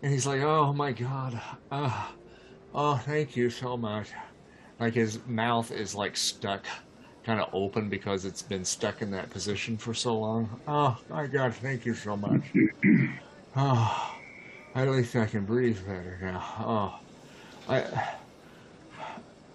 he's 0.01 0.27
like, 0.27 0.41
oh 0.41 0.73
my 0.73 0.91
god, 0.91 1.39
oh, 1.71 2.13
oh 2.75 2.97
thank 2.97 3.37
you 3.37 3.49
so 3.49 3.77
much. 3.77 4.09
Like 4.79 4.93
his 4.93 5.25
mouth 5.27 5.71
is 5.71 5.95
like 5.95 6.17
stuck, 6.17 6.65
kind 7.23 7.39
of 7.39 7.47
open 7.53 7.87
because 7.87 8.25
it's 8.25 8.41
been 8.41 8.65
stuck 8.65 9.01
in 9.01 9.09
that 9.11 9.29
position 9.29 9.77
for 9.77 9.93
so 9.93 10.17
long. 10.19 10.59
Oh 10.67 10.97
my 11.09 11.27
god, 11.27 11.55
thank 11.55 11.85
you 11.85 11.93
so 11.93 12.17
much. 12.17 12.41
Oh, 13.55 14.15
at 14.75 14.89
least 14.89 15.15
I 15.15 15.25
can 15.25 15.45
breathe 15.45 15.79
better 15.85 16.19
now. 16.21 16.43
Oh, 16.59 17.73
I. 17.73 18.15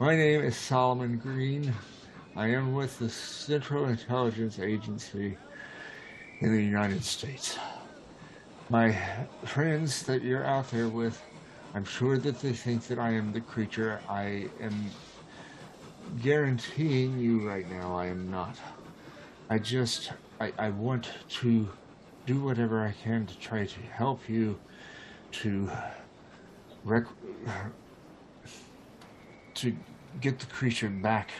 My 0.00 0.14
name 0.14 0.42
is 0.42 0.56
Solomon 0.56 1.18
Green. 1.18 1.74
I 2.36 2.46
am 2.50 2.72
with 2.72 3.00
the 3.00 3.08
Central 3.08 3.86
Intelligence 3.86 4.60
Agency 4.60 5.36
in 6.38 6.54
the 6.54 6.62
United 6.62 7.02
States. 7.02 7.58
My 8.70 8.96
friends 9.44 10.04
that 10.04 10.22
you're 10.22 10.44
out 10.44 10.70
there 10.70 10.88
with, 10.88 11.20
I'm 11.74 11.84
sure 11.84 12.16
that 12.16 12.38
they 12.38 12.52
think 12.52 12.86
that 12.86 13.00
I 13.00 13.10
am 13.10 13.32
the 13.32 13.40
creature. 13.40 14.00
I 14.08 14.48
am 14.60 14.88
guaranteeing 16.22 17.18
you 17.18 17.48
right 17.48 17.68
now 17.68 17.96
I 17.96 18.06
am 18.06 18.30
not. 18.30 18.56
I 19.50 19.58
just, 19.58 20.12
I, 20.40 20.52
I 20.60 20.70
want 20.70 21.10
to 21.40 21.68
do 22.24 22.40
whatever 22.40 22.86
I 22.86 22.92
can 23.02 23.26
to 23.26 23.36
try 23.40 23.66
to 23.66 23.80
help 23.80 24.28
you 24.28 24.60
to 25.32 25.68
rec- 26.84 27.06
to 29.58 29.74
get 30.20 30.38
the 30.38 30.46
creature 30.46 30.88
back 30.88 31.30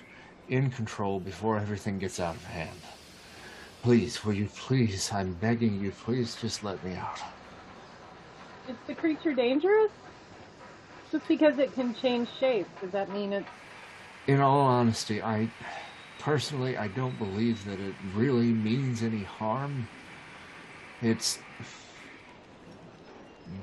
in 0.48 0.70
control 0.70 1.20
before 1.20 1.58
everything 1.58 1.98
gets 1.98 2.18
out 2.20 2.34
of 2.34 2.44
hand. 2.44 2.78
Please, 3.82 4.24
will 4.24 4.32
you 4.32 4.48
please, 4.56 5.10
I'm 5.12 5.34
begging 5.34 5.80
you, 5.80 5.92
please 5.92 6.36
just 6.40 6.64
let 6.64 6.82
me 6.84 6.94
out. 6.94 7.20
Is 8.68 8.76
the 8.86 8.94
creature 8.94 9.34
dangerous? 9.34 9.90
Just 11.10 11.26
because 11.28 11.58
it 11.58 11.72
can 11.74 11.94
change 11.94 12.28
shape, 12.38 12.66
does 12.80 12.90
that 12.90 13.10
mean 13.12 13.32
it's 13.32 13.48
In 14.26 14.40
all 14.40 14.60
honesty, 14.60 15.22
I 15.22 15.48
personally 16.18 16.76
I 16.76 16.88
don't 16.88 17.16
believe 17.18 17.64
that 17.64 17.80
it 17.80 17.94
really 18.14 18.52
means 18.52 19.02
any 19.02 19.22
harm. 19.22 19.88
It's 21.00 21.38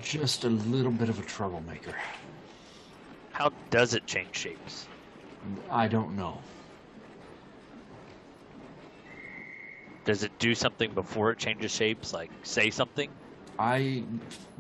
just 0.02 0.44
a 0.44 0.50
little 0.50 0.92
bit 0.92 1.10
of 1.10 1.20
a 1.20 1.24
troublemaker. 1.24 1.96
How 3.36 3.52
does 3.70 3.94
it 3.94 4.08
change 4.08 4.34
shapes? 4.34 4.88
I 5.70 5.90
don't 5.90 6.16
know. 6.16 6.40
Does 10.06 10.24
it 10.24 10.32
do 10.40 10.56
something 10.56 10.94
before 10.94 11.32
it 11.32 11.38
changes 11.38 11.70
shapes? 11.70 12.14
Like 12.14 12.32
say 12.44 12.70
something? 12.70 13.10
I 13.60 14.06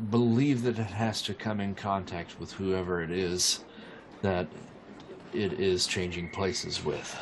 believe 0.09 0.63
that 0.63 0.77
it 0.77 0.87
has 0.87 1.21
to 1.21 1.33
come 1.33 1.61
in 1.61 1.73
contact 1.73 2.37
with 2.37 2.51
whoever 2.51 3.01
it 3.01 3.11
is 3.11 3.63
that 4.21 4.45
it 5.31 5.53
is 5.53 5.87
changing 5.87 6.31
places 6.31 6.83
with. 6.83 7.17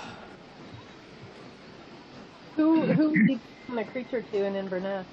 who 2.56 2.82
who 2.82 3.14
are 3.14 3.16
you 3.16 3.39
taking 3.68 3.76
the 3.76 3.84
creature 3.84 4.22
to 4.24 4.45
in 4.45 4.56
Inverness? 4.56 5.06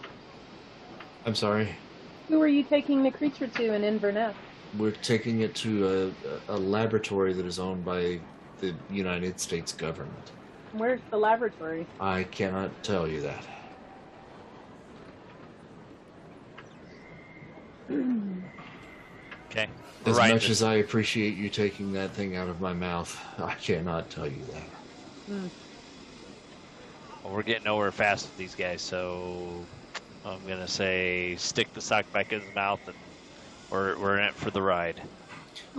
I'm 1.27 1.35
sorry. 1.35 1.69
Who 2.29 2.41
are 2.41 2.49
you 2.49 2.63
taking 2.63 3.03
the 3.03 3.11
creature 3.11 3.47
to 3.47 3.75
in 3.75 3.85
Inverness? 3.85 4.35
We're 4.79 4.93
taking 4.93 5.41
it 5.41 5.55
to 5.57 6.15
a, 6.49 6.55
a 6.55 6.57
laboratory 6.59 7.33
that 7.33 7.45
is 7.45 7.59
owned 7.59 7.85
by 7.85 8.21
the 8.61 8.75
United 8.91 9.41
States 9.41 9.73
government. 9.73 10.31
Where's 10.73 11.01
the 11.11 11.17
laboratory? 11.17 11.87
I 11.99 12.25
cannot 12.25 12.71
tell 12.85 13.09
you 13.09 13.21
that. 13.23 13.45
Okay. 19.51 19.69
As 20.07 20.17
Right. 20.17 20.33
much 20.33 20.49
as 20.49 20.63
I 20.63 20.75
appreciate 20.75 21.35
you 21.37 21.49
taking 21.51 21.93
that 21.93 22.13
thing 22.13 22.37
out 22.37 22.49
of 22.49 22.61
my 22.61 22.73
mouth, 22.73 23.19
I 23.39 23.55
cannot 23.55 24.09
tell 24.11 24.27
you 24.27 24.45
that. 24.53 24.63
Hmm. 25.27 25.47
Well, 27.25 27.35
we're 27.35 27.43
getting 27.43 27.65
nowhere 27.65 27.93
fast 27.93 28.27
with 28.27 28.37
these 28.39 28.55
guys, 28.55 28.81
so 28.81 29.65
I'm 30.25 30.41
gonna 30.47 30.69
say 30.69 31.35
stick 31.37 31.73
the 31.75 31.81
sock 31.81 32.11
back 32.13 32.33
in 32.33 32.41
his 32.41 32.55
mouth, 32.55 32.81
and 32.87 32.97
we're 33.71 33.99
we're 33.99 34.19
in 34.19 34.25
it 34.25 34.35
for 34.35 34.51
the 34.51 34.63
ride. 34.63 35.01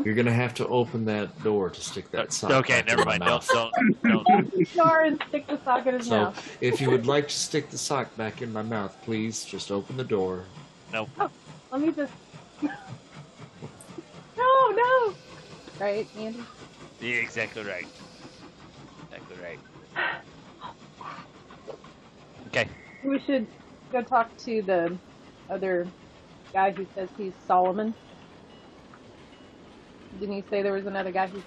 You're 0.03 0.15
gonna 0.15 0.31
have 0.33 0.53
to 0.55 0.67
open 0.67 1.05
that 1.05 1.43
door 1.43 1.69
to 1.69 1.81
stick 1.81 2.09
that 2.11 2.31
sock. 2.31 2.51
okay, 2.51 2.81
back 2.81 2.87
never 2.87 3.05
my 3.05 3.17
mind. 3.17 3.43
Don't 3.51 3.71
don't 4.03 4.27
don't. 4.27 4.67
Jar 4.73 5.03
and 5.03 5.21
stick 5.27 5.47
the 5.47 5.59
sock 5.63 5.85
in 5.85 5.95
his 5.95 6.07
So, 6.07 6.23
mouth. 6.23 6.57
if 6.61 6.79
you 6.79 6.89
would 6.89 7.05
like 7.05 7.27
to 7.27 7.35
stick 7.35 7.69
the 7.69 7.77
sock 7.77 8.15
back 8.15 8.41
in 8.41 8.53
my 8.53 8.61
mouth, 8.61 8.95
please 9.03 9.43
just 9.43 9.71
open 9.71 9.97
the 9.97 10.03
door. 10.03 10.45
No. 10.93 11.07
Oh, 11.19 11.29
let 11.71 11.81
me 11.81 11.91
just. 11.91 12.13
no, 12.61 12.69
no. 14.37 15.13
Right, 15.79 16.07
Andy. 16.17 16.43
Yeah, 17.01 17.15
exactly 17.15 17.63
right. 17.63 17.87
Exactly 19.11 19.37
right. 19.43 19.59
Okay. 22.47 22.67
We 23.05 23.17
should 23.19 23.47
go 23.93 24.01
talk 24.01 24.35
to 24.39 24.61
the 24.61 24.97
other 25.49 25.87
guy 26.51 26.71
who 26.71 26.85
says 26.95 27.09
he's 27.17 27.33
Solomon. 27.47 27.93
Didn't 30.19 30.35
he 30.35 30.43
say 30.49 30.61
there 30.61 30.73
was 30.73 30.85
another 30.85 31.11
guy 31.11 31.27
who 31.27 31.41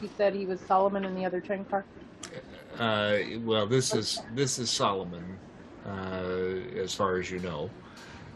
he 0.00 0.08
said 0.16 0.34
he 0.34 0.46
was 0.46 0.60
Solomon 0.60 1.04
in 1.04 1.14
the 1.14 1.24
other 1.24 1.40
train 1.40 1.64
car? 1.64 1.84
Uh, 2.78 3.18
well, 3.44 3.66
this 3.66 3.94
is 3.94 4.20
this 4.34 4.58
is 4.58 4.70
Solomon, 4.70 5.38
uh, 5.86 6.80
as 6.80 6.94
far 6.94 7.18
as 7.18 7.30
you 7.30 7.38
know. 7.40 7.70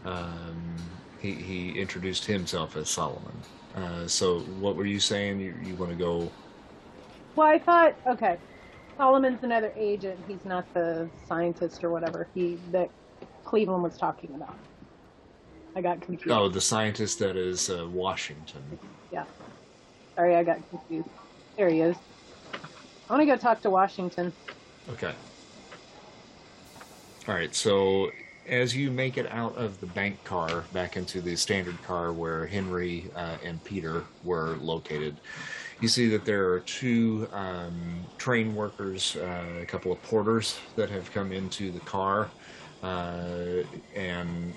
Um, 0.05 0.75
he 1.19 1.33
he 1.33 1.71
introduced 1.79 2.25
himself 2.25 2.77
as 2.77 2.89
Solomon. 2.89 3.33
Uh, 3.75 4.07
so, 4.07 4.39
what 4.59 4.75
were 4.75 4.85
you 4.85 4.99
saying? 4.99 5.39
You 5.39 5.53
you 5.63 5.75
want 5.75 5.91
to 5.91 5.97
go? 5.97 6.31
Well, 7.35 7.47
I 7.47 7.59
thought 7.59 7.95
okay, 8.07 8.37
Solomon's 8.97 9.43
another 9.43 9.73
agent. 9.75 10.19
He's 10.27 10.45
not 10.45 10.71
the 10.73 11.09
scientist 11.27 11.83
or 11.83 11.89
whatever 11.89 12.27
he 12.33 12.57
that 12.71 12.89
Cleveland 13.43 13.83
was 13.83 13.97
talking 13.97 14.33
about. 14.35 14.55
I 15.75 15.81
got 15.81 16.01
confused. 16.01 16.31
Oh, 16.31 16.49
the 16.49 16.61
scientist 16.61 17.19
that 17.19 17.35
is 17.35 17.69
uh, 17.69 17.87
Washington. 17.91 18.61
Yeah. 19.11 19.25
Sorry, 20.15 20.35
I 20.35 20.43
got 20.43 20.67
confused. 20.69 21.07
There 21.57 21.69
he 21.69 21.81
is. 21.81 21.95
I 23.09 23.13
want 23.13 23.21
to 23.21 23.25
go 23.25 23.37
talk 23.37 23.61
to 23.61 23.69
Washington. 23.69 24.33
Okay. 24.89 25.13
All 27.27 27.35
right. 27.35 27.53
So 27.53 28.11
as 28.47 28.75
you 28.75 28.91
make 28.91 29.17
it 29.17 29.31
out 29.31 29.55
of 29.55 29.79
the 29.79 29.85
bank 29.87 30.23
car 30.23 30.63
back 30.73 30.97
into 30.97 31.21
the 31.21 31.35
standard 31.35 31.81
car 31.83 32.11
where 32.11 32.47
Henry 32.47 33.09
uh, 33.15 33.37
and 33.43 33.63
Peter 33.63 34.03
were 34.23 34.57
located, 34.57 35.17
you 35.81 35.87
see 35.87 36.09
that 36.09 36.25
there 36.25 36.51
are 36.51 36.59
two 36.61 37.27
um, 37.31 38.01
train 38.17 38.55
workers, 38.55 39.15
uh, 39.15 39.43
a 39.61 39.65
couple 39.65 39.91
of 39.91 40.01
porters 40.03 40.59
that 40.75 40.89
have 40.89 41.11
come 41.11 41.31
into 41.31 41.71
the 41.71 41.79
car, 41.81 42.29
uh, 42.83 43.63
and 43.95 44.53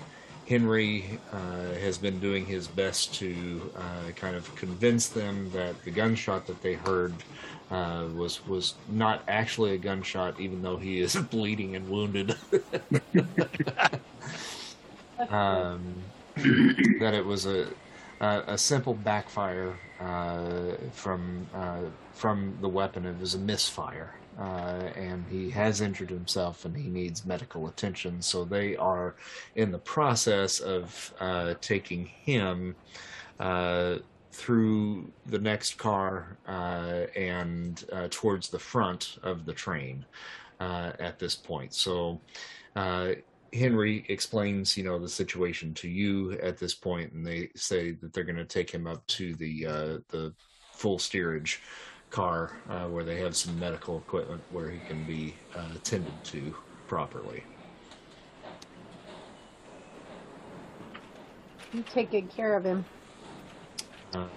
Henry 0.53 1.19
uh, 1.31 1.73
has 1.81 1.97
been 1.97 2.19
doing 2.19 2.45
his 2.45 2.67
best 2.67 3.15
to 3.15 3.71
uh, 3.75 4.11
kind 4.15 4.35
of 4.35 4.55
convince 4.55 5.07
them 5.07 5.49
that 5.49 5.83
the 5.83 5.89
gunshot 5.89 6.45
that 6.45 6.61
they 6.61 6.75
heard 6.75 7.11
uh, 7.71 8.05
was 8.15 8.45
was 8.45 8.75
not 8.87 9.23
actually 9.27 9.71
a 9.71 9.79
gunshot, 9.79 10.39
even 10.39 10.61
though 10.61 10.77
he 10.77 10.99
is 10.99 11.15
bleeding 11.31 11.75
and 11.75 11.89
wounded. 11.89 12.35
um, 15.29 15.95
that 16.35 17.15
it 17.15 17.25
was 17.25 17.47
a 17.47 17.67
a, 18.21 18.43
a 18.49 18.57
simple 18.59 18.93
backfire 18.93 19.73
uh, 19.99 20.73
from 20.91 21.47
uh, 21.55 21.79
from 22.11 22.55
the 22.61 22.69
weapon. 22.69 23.07
It 23.07 23.19
was 23.19 23.33
a 23.33 23.39
misfire. 23.39 24.13
Uh, 24.39 24.89
and 24.95 25.25
he 25.29 25.49
has 25.49 25.81
injured 25.81 26.09
himself 26.09 26.65
and 26.65 26.75
he 26.75 26.89
needs 26.89 27.25
medical 27.25 27.67
attention. 27.67 28.21
So 28.21 28.45
they 28.45 28.75
are 28.75 29.15
in 29.55 29.71
the 29.71 29.79
process 29.79 30.59
of 30.59 31.13
uh, 31.19 31.55
taking 31.61 32.05
him 32.05 32.75
uh, 33.39 33.97
through 34.31 35.11
the 35.27 35.39
next 35.39 35.77
car 35.77 36.37
uh, 36.47 37.05
and 37.15 37.83
uh, 37.91 38.07
towards 38.09 38.49
the 38.49 38.59
front 38.59 39.17
of 39.23 39.45
the 39.45 39.53
train 39.53 40.05
uh, 40.59 40.91
at 40.99 41.19
this 41.19 41.35
point. 41.35 41.73
So 41.73 42.19
Henry 43.53 44.03
explains, 44.09 44.75
you 44.75 44.83
know, 44.83 44.97
the 44.97 45.07
situation 45.07 45.75
to 45.75 45.87
you 45.87 46.31
at 46.41 46.57
this 46.57 46.73
point, 46.73 47.13
and 47.13 47.23
they 47.23 47.49
say 47.55 47.91
that 47.91 48.11
they're 48.11 48.23
going 48.23 48.35
to 48.37 48.45
take 48.45 48.71
him 48.71 48.87
up 48.87 49.05
to 49.07 49.35
the 49.35 49.65
the 50.09 50.33
full 50.71 50.97
steerage 50.97 51.61
car 52.13 52.51
uh, 52.69 52.85
where 52.85 53.03
they 53.03 53.19
have 53.19 53.35
some 53.35 53.59
medical 53.59 53.97
equipment 53.97 54.41
where 54.51 54.69
he 54.69 54.79
can 54.87 55.03
be 55.03 55.33
uh, 55.55 55.65
attended 55.75 56.13
to 56.23 56.55
properly. 56.87 57.43
You 61.73 61.83
take 61.91 62.11
good 62.11 62.29
care 62.29 62.55
of 62.55 62.63
him. 62.63 62.85
Um, 64.13 64.29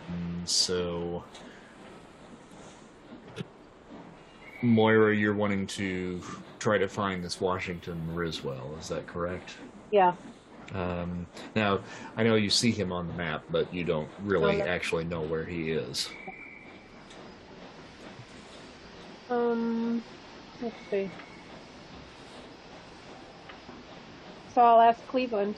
so, 0.46 1.22
Moira, 4.62 5.14
you're 5.14 5.34
wanting 5.34 5.66
to 5.66 6.22
try 6.58 6.78
to 6.78 6.88
find 6.88 7.22
this 7.22 7.42
Washington 7.42 8.00
Riswell, 8.14 8.78
is 8.80 8.88
that 8.88 9.06
correct? 9.06 9.58
Yeah. 9.90 10.14
Um, 10.74 11.26
now, 11.54 11.80
I 12.16 12.22
know 12.22 12.36
you 12.36 12.48
see 12.48 12.70
him 12.70 12.90
on 12.90 13.06
the 13.06 13.14
map, 13.14 13.44
but 13.50 13.72
you 13.72 13.84
don't 13.84 14.08
really 14.22 14.62
actually 14.62 15.04
know 15.04 15.20
where 15.20 15.44
he 15.44 15.72
is. 15.72 16.08
Um, 19.28 20.02
let's 20.62 20.76
see. 20.90 21.10
So 24.54 24.62
I'll 24.62 24.80
ask 24.80 25.06
Cleveland. 25.08 25.56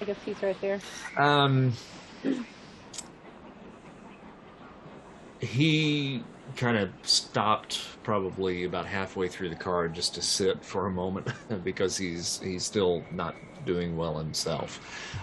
I 0.00 0.04
guess 0.04 0.16
he's 0.24 0.42
right 0.42 0.60
there. 0.60 0.80
Um, 1.16 1.72
he 5.40 6.22
kind 6.54 6.76
of 6.76 6.90
stopped 7.02 7.82
probably 8.02 8.64
about 8.64 8.86
halfway 8.86 9.28
through 9.28 9.48
the 9.48 9.56
car 9.56 9.88
just 9.88 10.14
to 10.14 10.22
sit 10.22 10.64
for 10.64 10.86
a 10.86 10.90
moment 10.90 11.28
because 11.64 11.96
he's 11.96 12.40
he's 12.40 12.64
still 12.64 13.04
not 13.10 13.34
doing 13.64 13.96
well 13.96 14.16
himself, 14.18 14.80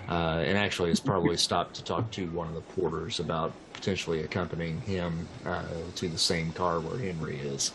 uh, 0.09 0.43
and 0.45 0.57
actually 0.57 0.89
has 0.89 0.99
probably 0.99 1.38
stopped 1.49 1.76
to 1.76 1.84
talk 1.84 2.11
to 2.11 2.28
one 2.32 2.47
of 2.47 2.53
the 2.53 2.61
porters 2.61 3.19
about 3.19 3.53
potentially 3.74 4.21
accompanying 4.21 4.82
him 4.82 5.28
uh, 5.45 5.63
to 5.95 6.07
the 6.07 6.17
same 6.17 6.51
car 6.51 6.80
where 6.80 6.97
Henry 6.97 7.38
is 7.38 7.71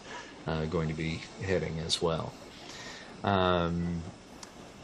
uh, 0.47 0.65
going 0.67 0.89
to 0.89 0.95
be 0.95 1.21
heading 1.43 1.79
as 1.81 2.01
well. 2.01 2.33
Um, 3.25 4.03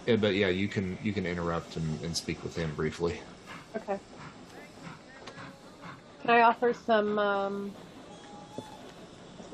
yeah, 0.07 0.17
but 0.17 0.35
yeah, 0.35 0.49
you 0.49 0.69
can 0.69 0.99
you 1.03 1.13
can 1.13 1.27
interrupt 1.27 1.77
and, 1.77 2.01
and 2.03 2.17
speak 2.17 2.43
with 2.43 2.57
him 2.57 2.75
briefly. 2.75 3.21
Okay. 3.77 3.99
Can 6.23 6.31
I 6.31 6.41
offer 6.43 6.73
some 6.73 7.19
um, 7.19 7.73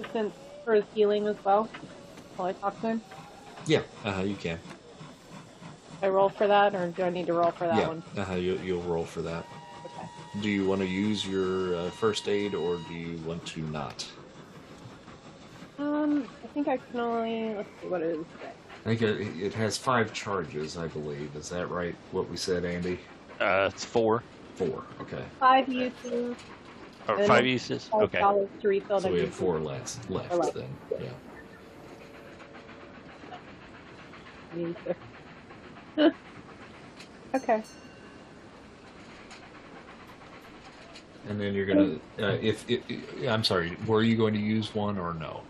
assistance 0.01 0.35
for 0.65 0.75
his 0.75 0.85
healing 0.95 1.27
as 1.27 1.37
well 1.45 1.69
while 2.37 2.49
I 2.49 2.53
talk 2.53 2.81
to 2.81 2.89
him? 2.89 3.03
Yeah, 3.67 3.83
uh, 4.05 4.23
you 4.25 4.35
can. 4.37 4.59
I 6.03 6.09
roll 6.09 6.31
for 6.31 6.47
that, 6.47 6.75
or 6.75 6.89
do 6.89 7.03
I 7.03 7.11
need 7.11 7.27
to 7.27 7.35
roll 7.35 7.51
for 7.53 7.67
that 7.67 7.77
yeah, 7.79 7.89
one? 7.89 8.03
uh, 8.17 8.35
you, 8.35 8.59
you'll 8.65 8.83
roll 8.83 9.05
for 9.05 9.21
that. 9.23 9.45
Okay. 9.85 10.09
Do 10.43 10.49
you 10.49 10.67
want 10.67 10.81
to 10.81 10.87
use 10.87 11.27
your 11.27 11.77
uh, 11.77 11.91
first 11.91 12.29
aid 12.29 12.55
or 12.55 12.79
do 12.89 12.95
you 12.95 13.19
want 13.27 13.45
to 13.47 13.61
not? 13.61 14.07
Um, 15.79 16.29
I 16.43 16.47
think 16.49 16.69
I 16.69 16.79
can 16.79 17.01
only 17.01 17.55
let's 17.55 17.69
see 17.81 17.89
what 17.89 18.03
it 18.03 18.21
is. 18.21 18.27
I 18.87 18.89
think 18.97 19.03
it, 19.03 19.21
it 19.43 19.55
has 19.55 19.77
five 19.77 20.13
charges, 20.15 20.79
I 20.79 20.87
believe. 20.89 21.37
Is 21.37 21.51
that 21.51 21.69
right? 21.69 21.95
What 22.13 22.31
we 22.31 22.37
said, 22.39 22.65
Andy? 22.65 22.99
Uh, 23.39 23.69
it's 23.71 23.85
four 23.85 24.23
Four. 24.55 24.85
Okay. 25.01 25.25
Five 25.39 25.69
uses. 25.69 26.37
Or 27.09 27.17
And 27.17 27.27
five 27.27 27.45
then 27.45 27.53
uses. 27.53 27.85
Five 27.89 28.03
Okay. 28.03 28.21
dollars 28.21 28.49
to 28.61 28.69
refill 28.69 29.01
So 29.01 29.09
the 29.09 29.15
we 29.15 29.21
have 29.21 29.35
four 29.35 29.59
left, 29.61 30.09
left 30.11 30.35
left. 30.35 30.55
then. 30.55 30.69
Yeah. 31.01 31.09
Uses. 34.57 34.77
okay. 37.37 37.63
And 41.29 41.41
then 41.41 41.55
you're 41.55 41.67
gonna, 41.67 41.97
uh, 42.19 42.39
if, 42.41 42.69
if 42.69 42.83
I'm 43.29 43.45
sorry, 43.45 43.77
were 43.87 44.03
you 44.03 44.17
going 44.17 44.35
to 44.35 44.41
use 44.41 44.75
one 44.75 44.99
or 44.99 45.15
no? 45.15 45.43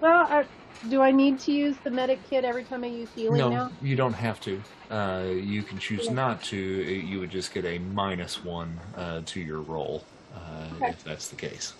Well, 0.00 0.26
I, 0.28 0.44
do 0.88 1.02
I 1.02 1.10
need 1.10 1.38
to 1.40 1.52
use 1.52 1.76
the 1.84 1.90
medic 1.90 2.18
kit 2.28 2.44
every 2.44 2.64
time 2.64 2.82
I 2.84 2.88
use 2.88 3.08
healing 3.14 3.38
no, 3.38 3.50
now? 3.50 3.70
you 3.82 3.94
don't 3.96 4.12
have 4.14 4.40
to. 4.42 4.60
Uh, 4.90 5.24
you 5.32 5.62
can 5.62 5.78
choose 5.78 6.06
Yeah. 6.06 6.14
not 6.14 6.42
to. 6.44 6.56
You 6.56 7.20
would 7.20 7.30
just 7.30 7.52
get 7.52 7.64
a 7.64 7.78
minus 7.78 8.42
one 8.42 8.80
uh, 8.96 9.22
to 9.26 9.40
your 9.40 9.60
roll 9.60 10.04
uh, 10.38 10.74
Okay. 10.76 10.88
if 10.88 11.04
that's 11.04 11.28
the 11.28 11.36
case. 11.36 11.74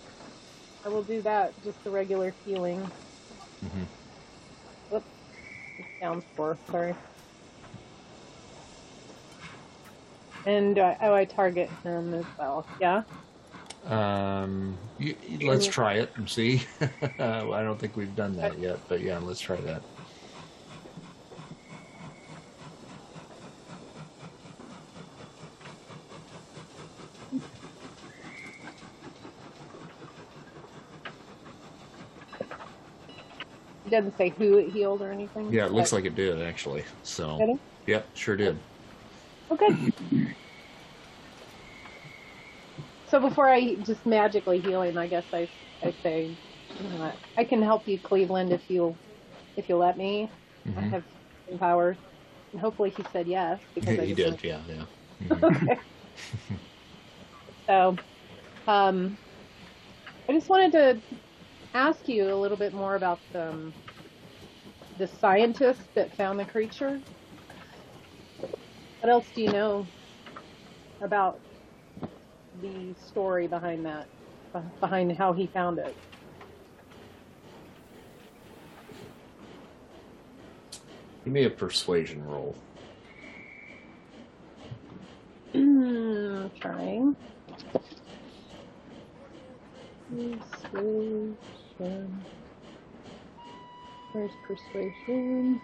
I 0.85 0.89
will 0.89 1.03
do 1.03 1.21
that. 1.21 1.53
Just 1.63 1.83
the 1.83 1.89
regular 1.89 2.33
healing. 2.45 2.79
hmm 3.61 3.83
Whoops. 4.89 5.05
Down 6.01 6.21
four. 6.35 6.57
Sorry. 6.71 6.95
And 10.45 10.79
uh, 10.79 10.95
oh, 11.01 11.13
I 11.13 11.25
target 11.25 11.69
him 11.83 12.13
as 12.13 12.25
well. 12.37 12.65
Yeah. 12.79 13.03
Um, 13.87 14.77
you, 14.97 15.15
let's 15.41 15.67
try 15.67 15.93
it 15.93 16.11
and 16.15 16.29
see. 16.29 16.61
I 17.19 17.41
don't 17.63 17.79
think 17.79 17.95
we've 17.95 18.15
done 18.15 18.35
that 18.37 18.57
yet, 18.59 18.79
but 18.87 19.01
yeah, 19.01 19.19
let's 19.19 19.39
try 19.39 19.57
that. 19.57 19.81
It 33.89 33.95
doesn't 33.95 34.17
say 34.17 34.29
who 34.37 34.59
it 34.59 34.69
healed 34.69 35.01
or 35.01 35.11
anything. 35.11 35.51
Yeah, 35.51 35.65
it 35.65 35.71
looks 35.71 35.91
like 35.91 36.05
it 36.05 36.13
did 36.13 36.39
actually. 36.43 36.85
So, 37.01 37.39
Did 37.39 37.49
it? 37.49 37.59
yep, 37.87 38.07
sure 38.13 38.35
did. 38.35 38.59
Okay. 39.51 39.73
So 43.07 43.19
before 43.19 43.49
I 43.49 43.77
just 43.83 44.05
magically 44.05 44.61
heal 44.61 44.83
him, 44.83 44.95
I 44.95 45.07
guess 45.07 45.25
I 45.33 45.47
I 45.83 45.95
say, 46.03 46.29
I 47.35 47.43
can 47.45 47.63
help 47.63 47.87
you, 47.87 47.99
Cleveland, 47.99 48.51
if 48.51 48.69
you 48.69 48.99
if 49.57 49.67
you 49.69 49.77
let 49.77 49.97
me. 49.97 50.29
I 50.67 50.81
Mhm. 50.81 50.91
have 50.91 51.03
some 51.49 51.57
powers, 51.57 51.97
and 52.53 52.61
hopefully 52.61 52.91
he 52.95 53.03
said 53.11 53.27
yes 53.27 53.59
because 53.73 53.97
I 53.97 54.05
he 54.05 54.13
just 54.13 54.37
did. 54.39 54.43
Yeah, 54.43 54.61
yeah. 54.67 54.85
Mhm. 55.25 55.43
okay. 55.43 55.79
so, 57.67 57.97
um, 58.67 59.17
I 60.29 60.33
just 60.33 60.47
wanted 60.47 60.71
to 60.73 61.01
ask 61.73 62.07
you 62.07 62.33
a 62.33 62.35
little 62.35 62.57
bit 62.57 62.73
more 62.73 62.95
about 62.95 63.19
the, 63.33 63.49
um, 63.49 63.73
the 64.97 65.07
scientist 65.07 65.81
that 65.95 66.15
found 66.15 66.39
the 66.39 66.45
creature. 66.45 66.99
What 69.01 69.09
else 69.09 69.25
do 69.33 69.41
you 69.41 69.51
know 69.51 69.87
about 71.01 71.39
the 72.61 72.93
story 73.07 73.47
behind 73.47 73.85
that, 73.85 74.07
behind 74.79 75.11
how 75.17 75.31
he 75.31 75.47
found 75.47 75.79
it? 75.79 75.95
Give 81.23 81.33
me 81.33 81.45
a 81.45 81.49
persuasion 81.49 82.25
roll. 82.25 82.55
Mm, 85.53 86.49
trying. 86.59 87.15
Persuasion. 91.79 92.25
Where's 94.11 94.31
persuasion? 94.45 95.61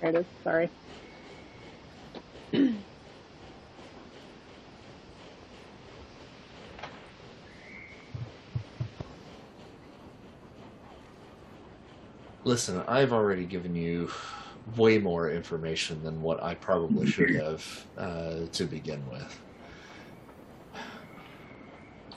There 0.00 0.08
it 0.10 0.14
is. 0.16 0.24
Sorry. 0.42 0.70
Listen, 12.44 12.82
I've 12.88 13.12
already 13.12 13.44
given 13.44 13.76
you 13.76 14.10
way 14.74 14.96
more 14.96 15.30
information 15.30 16.02
than 16.02 16.22
what 16.22 16.42
I 16.42 16.54
probably 16.54 17.06
should 17.06 17.34
have 17.34 17.84
uh, 17.98 18.36
to 18.52 18.64
begin 18.64 19.06
with. 19.10 19.38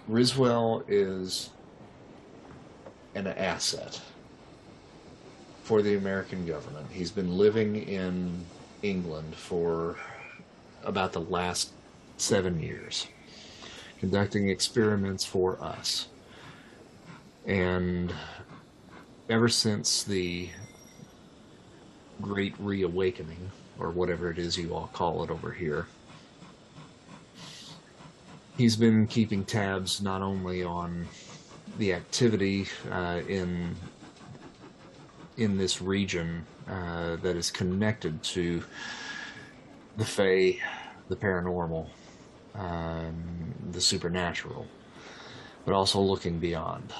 Riswell 0.10 0.84
is 0.88 1.50
an 3.14 3.28
asset 3.28 4.02
for 5.64 5.82
the 5.82 5.98
American 5.98 6.46
government. 6.46 6.88
He's 6.92 7.12
been 7.12 7.38
living 7.38 7.76
in 7.76 8.46
England 8.84 9.36
for 9.36 9.98
about 10.84 11.12
the 11.12 11.20
last 11.20 11.72
seven 12.16 12.62
years, 12.62 13.08
conducting 14.00 14.50
experiments 14.50 15.26
for 15.26 15.62
us. 15.62 16.08
And 17.46 18.14
ever 19.30 19.50
since 19.50 20.04
the 20.04 20.50
Great 22.22 22.56
Reawakening, 22.60 23.52
or 23.78 23.90
whatever 23.90 24.32
it 24.32 24.38
is 24.38 24.58
you 24.58 24.74
all 24.74 24.90
call 24.94 25.24
it 25.24 25.30
over 25.30 25.52
here, 25.52 25.88
he's 28.58 28.76
been 28.76 29.06
keeping 29.06 29.46
tabs 29.46 30.02
not 30.02 30.22
only 30.22 30.64
on 30.64 31.08
the 31.78 31.94
activity 31.94 32.68
uh, 32.92 33.22
in 33.28 33.76
in 35.38 35.58
this 35.58 35.82
region 35.82 36.44
uh, 36.68 37.16
that 37.18 37.36
is 37.36 37.52
connected 37.52 38.22
to 38.24 38.64
the 39.98 40.04
Fae, 40.04 40.60
the 41.10 41.16
paranormal, 41.16 41.88
um, 42.56 43.54
the 43.72 43.80
supernatural, 43.80 44.66
but 45.64 45.76
also 45.76 46.00
looking 46.00 46.40
beyond. 46.40 46.92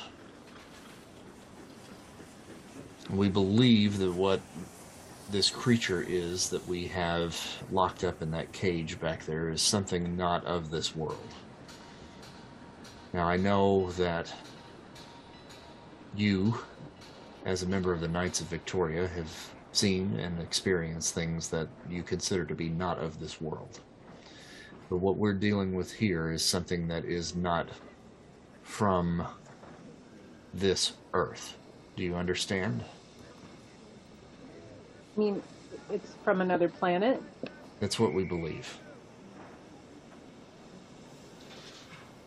We 3.10 3.30
believe 3.30 3.98
that 3.98 4.12
what 4.12 4.42
this 5.32 5.50
creature 5.50 6.06
is 6.08 6.50
that 6.52 6.66
we 6.68 6.88
have 6.88 7.36
locked 7.72 8.04
up 8.04 8.22
in 8.22 8.30
that 8.32 8.52
cage 8.52 9.00
back 9.00 9.26
there 9.26 9.50
is 9.50 9.62
something 9.62 10.16
not 10.16 10.46
of 10.46 10.70
this 10.70 10.96
world. 10.96 11.18
Now, 13.14 13.28
I 13.28 13.38
know 13.38 13.92
that 13.92 14.34
you, 16.16 16.60
as 17.46 17.64
a 17.64 17.68
member 17.68 17.94
of 17.94 18.02
the 18.02 18.08
Knights 18.08 18.42
of 18.42 18.48
Victoria, 18.48 19.08
have 19.08 19.52
seen 19.72 20.20
and 20.20 20.40
experienced 20.42 21.14
things 21.14 21.50
that 21.50 21.68
you 21.90 22.04
consider 22.04 22.46
to 22.46 22.56
be 22.56 22.70
not 22.70 23.00
of 23.00 23.20
this 23.20 23.40
world. 23.40 23.80
But 24.90 24.98
what 24.98 25.18
we're 25.18 25.34
dealing 25.34 25.74
with 25.74 25.92
here 25.92 26.32
is 26.32 26.44
something 26.44 26.88
that 26.88 27.06
is 27.06 27.36
not 27.36 27.70
from 28.64 29.26
this 30.54 30.94
earth. 31.14 31.56
Do 31.96 32.04
you 32.04 32.16
understand? 32.16 32.84
I 35.16 35.20
mean, 35.20 35.42
it's 35.90 36.14
from 36.24 36.42
another 36.42 36.70
planet. 36.70 37.22
That's 37.80 38.00
what 38.00 38.14
we 38.14 38.24
believe. 38.24 38.78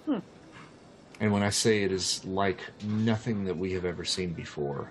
Hmm. 0.06 0.18
And 1.20 1.30
when 1.32 1.42
I 1.42 1.50
say 1.50 1.82
it 1.82 1.92
is 1.92 2.24
like 2.24 2.60
nothing 2.82 3.44
that 3.44 3.56
we 3.56 3.74
have 3.74 3.84
ever 3.84 4.06
seen 4.06 4.32
before, 4.32 4.90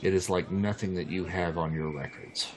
it 0.00 0.14
is 0.14 0.30
like 0.30 0.50
nothing 0.50 0.94
that 0.94 1.10
you 1.10 1.26
have 1.26 1.58
on 1.58 1.74
your 1.74 1.90
records. 1.90 2.50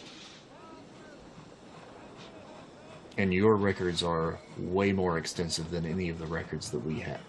And 3.17 3.33
your 3.33 3.57
records 3.57 4.01
are 4.01 4.39
way 4.57 4.93
more 4.93 5.17
extensive 5.17 5.69
than 5.69 5.85
any 5.85 6.07
of 6.07 6.19
the 6.19 6.25
records 6.25 6.71
that 6.71 6.79
we 6.79 6.99
have 7.01 7.19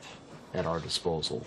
at 0.54 0.64
our 0.64 0.78
disposal. 0.78 1.44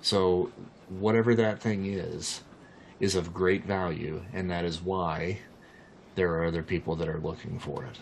So, 0.00 0.52
whatever 0.88 1.34
that 1.34 1.60
thing 1.60 1.86
is, 1.86 2.42
is 3.00 3.16
of 3.16 3.34
great 3.34 3.64
value, 3.64 4.22
and 4.32 4.50
that 4.50 4.64
is 4.64 4.80
why 4.80 5.40
there 6.14 6.32
are 6.34 6.44
other 6.44 6.62
people 6.62 6.96
that 6.96 7.08
are 7.08 7.20
looking 7.20 7.58
for 7.58 7.84
it. 7.84 7.98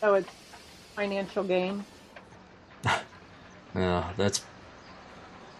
So 0.00 0.14
it's 0.14 0.32
financial 0.96 1.44
gain. 1.44 1.84
Uh, 3.74 4.02
that's 4.16 4.44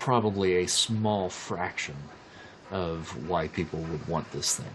probably 0.01 0.57
a 0.57 0.67
small 0.67 1.29
fraction 1.29 1.95
of 2.71 3.29
why 3.29 3.47
people 3.49 3.79
would 3.81 4.09
want 4.09 4.29
this 4.33 4.57
thing. 4.57 4.67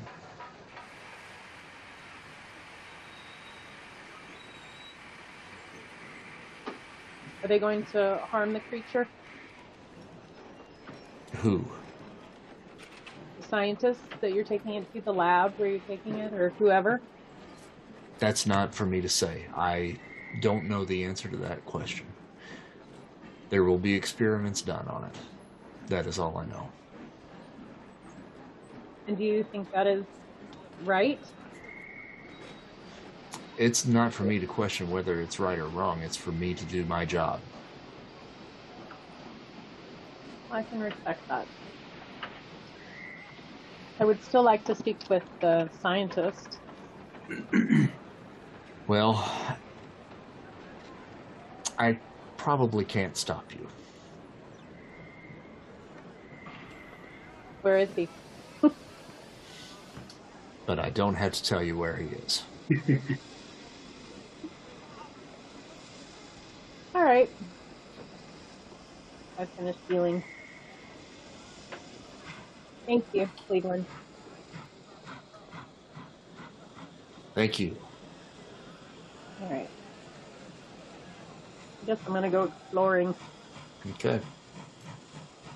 Are 7.43 7.47
they 7.49 7.59
going 7.59 7.83
to 7.87 8.21
harm 8.31 8.53
the 8.53 8.59
creature? 8.61 9.09
Who? 11.37 11.65
The 13.37 13.43
scientists 13.43 14.07
that 14.21 14.31
you're 14.31 14.45
taking 14.45 14.75
it 14.75 14.93
to 14.93 15.01
the 15.01 15.11
lab 15.11 15.53
where 15.57 15.67
you're 15.67 15.79
taking 15.81 16.19
it, 16.19 16.33
or 16.33 16.53
whoever? 16.59 17.01
That's 18.19 18.45
not 18.45 18.73
for 18.73 18.85
me 18.85 19.01
to 19.01 19.09
say. 19.09 19.47
I 19.55 19.97
don't 20.39 20.67
know 20.67 20.85
the 20.85 21.03
answer 21.03 21.29
to 21.29 21.37
that 21.37 21.65
question. 21.65 22.07
There 23.49 23.63
will 23.63 23.77
be 23.77 23.93
experiments 23.93 24.61
done 24.61 24.87
on 24.87 25.05
it. 25.05 25.15
That 25.87 26.07
is 26.07 26.17
all 26.19 26.37
I 26.37 26.45
know. 26.45 26.69
And 29.07 29.17
do 29.17 29.23
you 29.23 29.43
think 29.51 29.69
that 29.73 29.87
is 29.87 30.05
right? 30.81 31.19
It's 33.57 33.85
not 33.85 34.13
for 34.13 34.23
me 34.23 34.39
to 34.39 34.47
question 34.47 34.89
whether 34.89 35.21
it's 35.21 35.39
right 35.39 35.59
or 35.59 35.67
wrong. 35.67 36.01
It's 36.01 36.17
for 36.17 36.31
me 36.31 36.53
to 36.55 36.65
do 36.65 36.85
my 36.85 37.05
job. 37.05 37.41
I 40.51 40.63
can 40.63 40.79
respect 40.79 41.21
that. 41.29 41.47
I 43.99 44.05
would 44.05 44.23
still 44.23 44.43
like 44.43 44.65
to 44.65 44.75
speak 44.75 45.01
with 45.09 45.23
the 45.41 45.69
scientist. 45.81 46.59
Well, 48.87 49.31
I 51.79 51.99
probably 52.37 52.85
can't 52.85 53.15
stop 53.15 53.53
you. 53.55 53.67
Where 57.61 57.77
is 57.77 57.89
he? 57.95 58.09
But 60.65 60.79
I 60.79 60.89
don't 60.91 61.15
have 61.15 61.33
to 61.33 61.43
tell 61.43 61.61
you 61.61 61.77
where 61.77 61.97
he 61.97 62.07
is. 62.07 62.43
All 66.95 67.03
right. 67.03 67.29
I 69.37 69.45
finished 69.57 69.79
healing. 69.89 70.23
Thank 72.87 73.05
you, 73.13 73.29
Cleveland. 73.47 73.87
Thank 77.35 77.59
you. 77.59 77.77
All 79.43 79.49
right. 79.49 79.69
I 81.81 81.85
guess 81.85 81.99
I'm 82.07 82.13
gonna 82.13 82.29
go 82.29 82.45
exploring. 82.45 83.13
Okay. 83.91 84.21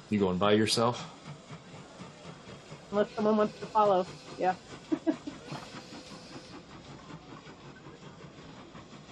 You 0.09 0.19
going 0.19 0.37
by 0.37 0.53
yourself? 0.53 1.09
Unless 2.91 3.11
someone 3.11 3.37
wants 3.37 3.59
to 3.59 3.65
follow. 3.67 4.05
Yeah. 4.37 4.55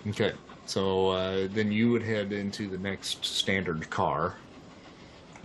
Okay. 0.07 0.33
So 0.67 1.09
uh, 1.09 1.47
then 1.51 1.71
you 1.71 1.91
would 1.91 2.03
head 2.03 2.31
into 2.31 2.67
the 2.67 2.77
next 2.77 3.25
standard 3.25 3.89
car, 3.89 4.35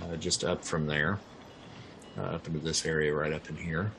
uh, 0.03 0.16
just 0.16 0.45
up 0.45 0.64
from 0.64 0.87
there, 0.87 1.18
uh, 2.18 2.22
up 2.22 2.47
into 2.47 2.59
this 2.59 2.85
area 2.85 3.14
right 3.14 3.33
up 3.33 3.49
in 3.49 3.57
here. 3.57 3.91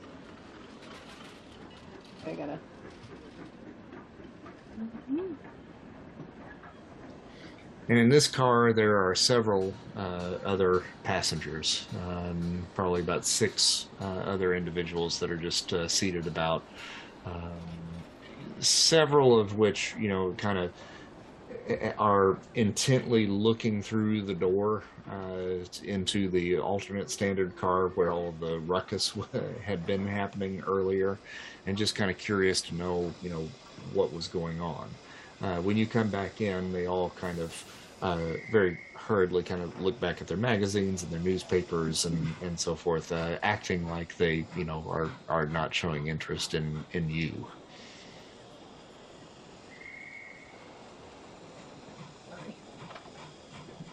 I 2.26 2.32
gotta. 2.32 2.58
And 7.88 7.98
in 7.98 8.08
this 8.08 8.28
car, 8.28 8.72
there 8.72 9.06
are 9.06 9.14
several 9.14 9.74
uh, 9.96 10.38
other 10.44 10.84
passengers, 11.02 11.86
um, 12.06 12.64
probably 12.74 13.00
about 13.00 13.26
six 13.26 13.86
uh, 14.00 14.04
other 14.04 14.54
individuals 14.54 15.18
that 15.18 15.30
are 15.30 15.36
just 15.36 15.72
uh, 15.72 15.88
seated 15.88 16.26
about. 16.26 16.62
Um, 17.26 17.52
several 18.60 19.38
of 19.38 19.58
which, 19.58 19.94
you 19.98 20.08
know, 20.08 20.32
kind 20.38 20.58
of 20.58 20.72
are 21.98 22.38
intently 22.54 23.26
looking 23.26 23.82
through 23.82 24.22
the 24.22 24.34
door 24.34 24.82
uh, 25.10 25.64
into 25.84 26.28
the 26.28 26.58
alternate 26.58 27.10
standard 27.10 27.56
car 27.56 27.88
where 27.88 28.10
all 28.10 28.32
the 28.40 28.58
ruckus 28.60 29.16
had 29.64 29.84
been 29.86 30.06
happening 30.06 30.62
earlier, 30.66 31.18
and 31.66 31.76
just 31.76 31.94
kind 31.94 32.10
of 32.10 32.18
curious 32.18 32.60
to 32.62 32.74
know, 32.74 33.12
you 33.22 33.30
know, 33.30 33.48
what 33.92 34.12
was 34.12 34.28
going 34.28 34.60
on. 34.60 34.88
Uh, 35.42 35.56
when 35.60 35.76
you 35.76 35.86
come 35.86 36.08
back 36.08 36.40
in, 36.40 36.72
they 36.72 36.86
all 36.86 37.10
kind 37.10 37.38
of 37.38 37.64
uh, 38.00 38.34
very 38.50 38.76
hurriedly 38.94 39.42
kind 39.42 39.62
of 39.62 39.80
look 39.80 39.98
back 40.00 40.20
at 40.20 40.26
their 40.26 40.36
magazines 40.36 41.02
and 41.02 41.12
their 41.12 41.20
newspapers 41.20 42.04
and, 42.04 42.34
and 42.42 42.58
so 42.58 42.74
forth, 42.74 43.12
uh, 43.12 43.38
acting 43.42 43.88
like 43.88 44.16
they, 44.16 44.44
you 44.56 44.64
know, 44.64 44.84
are, 44.88 45.10
are 45.28 45.46
not 45.46 45.74
showing 45.74 46.08
interest 46.08 46.54
in, 46.54 46.84
in 46.92 47.08
you. 47.08 47.46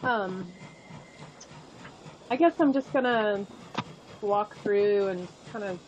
Um, 0.02 0.52
I 2.32 2.36
guess 2.36 2.54
I'm 2.60 2.74
just 2.74 2.92
gonna 2.94 3.46
walk 4.22 4.56
through 4.58 5.08
and 5.10 5.28
kind 5.52 5.66
of 5.66 5.80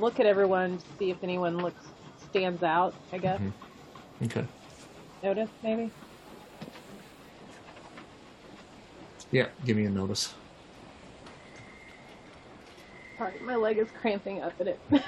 look 0.00 0.20
at 0.20 0.26
everyone 0.26 0.78
to 0.78 0.84
see 0.98 1.10
if 1.10 1.22
anyone 1.22 1.58
looks 1.58 1.84
stands 2.30 2.62
out. 2.62 2.94
I 3.12 3.18
guess 3.18 3.40
Mhm. 3.40 3.52
Okay. 4.24 4.44
notice 5.22 5.50
maybe. 5.62 5.90
Yeah, 9.30 9.48
give 9.64 9.76
me 9.76 9.84
a 9.84 9.90
notice. 9.90 10.34
Sorry, 13.18 13.34
my 13.42 13.56
leg 13.56 13.78
is 13.78 13.88
cramping 14.00 14.42
up 14.42 14.52
at 14.60 14.68
it. 14.68 14.78
I 14.92 15.02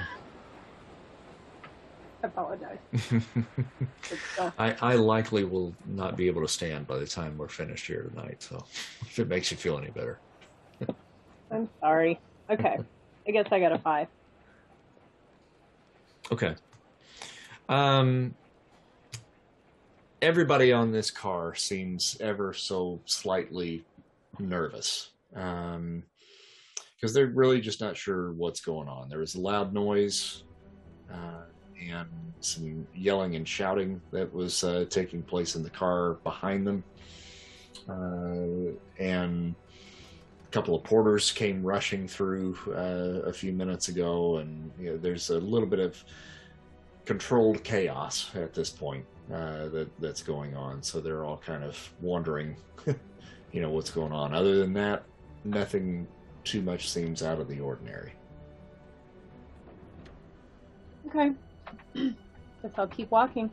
apologize. 2.25 2.79
I, 4.59 4.77
I 4.83 4.95
likely 4.97 5.45
will 5.45 5.73
not 5.87 6.17
be 6.17 6.27
able 6.27 6.43
to 6.43 6.49
stand 6.49 6.87
by 6.87 6.99
the 6.99 7.07
time 7.07 7.39
we're 7.39 7.49
finished 7.49 7.87
here 7.87 8.03
tonight. 8.03 8.43
So, 8.43 8.57
if 9.03 9.19
it 9.19 9.29
makes 9.29 9.51
you 9.51 9.57
feel 9.57 9.79
any 9.79 9.91
better. 9.91 10.19
I'm 11.51 11.69
sorry. 11.81 12.19
Okay. 12.51 12.79
I 13.27 13.31
guess 13.31 13.47
I 13.51 13.61
got 13.61 13.73
a 13.73 13.79
five. 13.79 14.09
Okay. 16.33 16.55
Um, 17.71 18.35
everybody 20.21 20.73
on 20.73 20.91
this 20.91 21.11
car 21.11 21.55
seems 21.55 22.17
ever 22.21 22.53
so 22.53 23.01
slightly 23.05 23.85
nervous 24.41 25.11
um, 25.37 26.03
because 26.97 27.15
they're 27.15 27.29
really 27.29 27.61
just 27.61 27.81
not 27.81 27.97
sure 27.97 28.33
what's 28.33 28.61
going 28.61 28.89
on. 28.89 29.09
There 29.09 29.21
was 29.21 29.37
a 29.37 29.41
loud 29.41 29.73
noise 29.73 30.43
uh, 31.13 31.45
and 31.81 32.09
some 32.41 32.87
yelling 32.93 33.37
and 33.37 33.47
shouting 33.47 34.01
that 34.11 34.35
was 34.35 34.65
uh, 34.65 34.87
taking 34.91 35.23
place 35.23 35.55
in 35.55 35.63
the 35.63 35.71
car 35.71 36.15
behind 36.25 36.67
them. 36.67 36.83
Uh, 37.89 38.75
and 38.99 39.55
a 40.45 40.51
couple 40.51 40.75
of 40.75 40.83
porters 40.83 41.31
came 41.31 41.63
rushing 41.63 42.09
through 42.09 42.59
uh, 42.71 43.29
a 43.29 43.33
few 43.33 43.53
minutes 43.53 43.87
ago, 43.87 44.39
and 44.39 44.73
you 44.79 44.91
know, 44.91 44.97
there's 44.97 45.31
a 45.31 45.39
little 45.39 45.69
bit 45.69 45.79
of 45.79 46.05
controlled 47.05 47.63
chaos 47.65 48.31
at 48.35 48.55
this 48.55 48.71
point 48.71 49.05
uh, 49.33 49.69
that 49.69 49.89
that's 50.01 50.23
going 50.23 50.55
on. 50.57 50.83
So 50.83 51.01
they're 51.01 51.25
all 51.25 51.39
kind 51.39 51.65
of 51.65 51.77
wondering, 52.01 52.57
you 53.53 53.61
know, 53.61 53.71
what's 53.71 53.91
going 53.91 54.13
on. 54.13 54.35
Other 54.35 54.57
than 54.59 54.73
that, 54.75 55.05
nothing 55.45 56.07
too 56.45 56.63
much 56.63 56.89
seems 56.89 57.23
out 57.23 57.41
of 57.41 57.49
the 57.49 57.61
ordinary. 57.61 58.13
Okay. 61.09 61.33
Guess 61.95 62.73
I'll 62.77 62.87
keep 62.87 63.11
walking. 63.11 63.51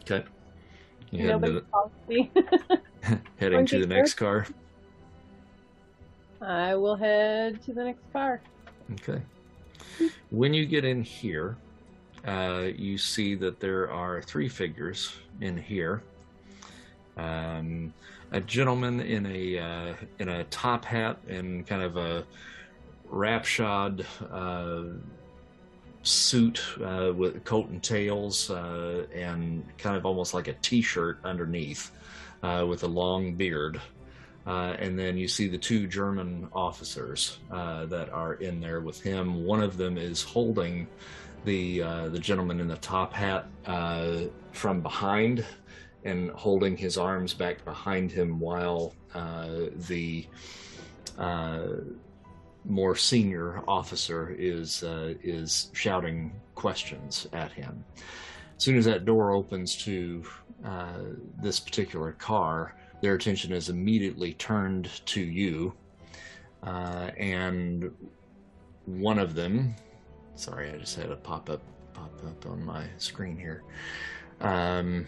Okay. 0.00 0.24
You 1.10 1.20
head 1.20 1.28
Nobody 1.30 1.52
into 1.56 1.66
follows 1.70 1.90
me. 2.08 2.30
the- 2.34 2.80
heading 3.38 3.66
to 3.66 3.80
the 3.80 3.86
Going 3.86 3.88
next 4.00 4.14
car. 4.14 4.46
I 6.40 6.74
will 6.74 6.96
head 6.96 7.62
to 7.64 7.72
the 7.74 7.84
next 7.84 8.12
car. 8.12 8.40
Okay. 8.92 9.20
When 10.30 10.54
you 10.54 10.66
get 10.66 10.84
in 10.84 11.02
here, 11.02 11.56
uh, 12.26 12.68
you 12.76 12.98
see 12.98 13.34
that 13.36 13.60
there 13.60 13.90
are 13.90 14.22
three 14.22 14.48
figures 14.48 15.14
in 15.40 15.56
here. 15.56 16.02
Um, 17.16 17.92
a 18.32 18.40
gentleman 18.40 19.00
in 19.00 19.26
a 19.26 19.58
uh, 19.58 19.94
in 20.18 20.28
a 20.28 20.44
top 20.44 20.84
hat 20.84 21.18
and 21.28 21.66
kind 21.66 21.82
of 21.82 21.96
a 21.96 22.24
rapshod 23.10 24.04
uh, 24.30 24.96
suit 26.02 26.62
uh, 26.82 27.12
with 27.14 27.44
coat 27.44 27.68
and 27.68 27.82
tails 27.82 28.50
uh, 28.50 29.04
and 29.12 29.64
kind 29.78 29.96
of 29.96 30.06
almost 30.06 30.32
like 30.32 30.48
a 30.48 30.54
t-shirt 30.54 31.18
underneath 31.24 31.90
with 32.42 32.84
a 32.84 32.88
long 32.88 33.34
beard. 33.34 33.80
Uh, 34.46 34.74
and 34.78 34.98
then 34.98 35.16
you 35.16 35.28
see 35.28 35.48
the 35.48 35.58
two 35.58 35.86
German 35.86 36.48
officers 36.52 37.38
uh, 37.50 37.84
that 37.86 38.10
are 38.10 38.34
in 38.34 38.60
there 38.60 38.80
with 38.80 39.00
him. 39.00 39.44
One 39.44 39.62
of 39.62 39.76
them 39.76 39.98
is 39.98 40.22
holding 40.22 40.88
the 41.44 41.82
uh, 41.82 42.08
the 42.08 42.18
gentleman 42.18 42.60
in 42.60 42.68
the 42.68 42.76
top 42.76 43.12
hat 43.12 43.46
uh, 43.66 44.22
from 44.52 44.80
behind 44.80 45.44
and 46.04 46.30
holding 46.30 46.76
his 46.76 46.96
arms 46.96 47.34
back 47.34 47.64
behind 47.64 48.10
him 48.10 48.38
while 48.40 48.94
uh, 49.14 49.48
the 49.88 50.26
uh, 51.18 51.66
more 52.64 52.94
senior 52.94 53.62
officer 53.68 54.34
is 54.38 54.82
uh, 54.82 55.14
is 55.22 55.70
shouting 55.72 56.32
questions 56.54 57.26
at 57.32 57.52
him. 57.52 57.84
As 58.56 58.64
soon 58.64 58.76
as 58.76 58.84
that 58.84 59.04
door 59.04 59.32
opens 59.32 59.76
to 59.84 60.22
uh, 60.64 60.98
this 61.42 61.58
particular 61.58 62.12
car, 62.12 62.74
their 63.00 63.14
attention 63.14 63.52
is 63.52 63.70
immediately 63.70 64.34
turned 64.34 64.90
to 65.06 65.20
you, 65.20 65.72
and 66.62 67.90
one 68.84 69.18
of 69.18 69.34
them. 69.34 69.74
Sorry, 70.40 70.70
I 70.70 70.78
just 70.78 70.96
had 70.96 71.10
a 71.10 71.16
pop 71.16 71.50
up 71.50 71.60
pop 71.92 72.10
up 72.26 72.46
on 72.46 72.64
my 72.64 72.86
screen 72.96 73.36
here. 73.36 73.62
Um, 74.40 75.04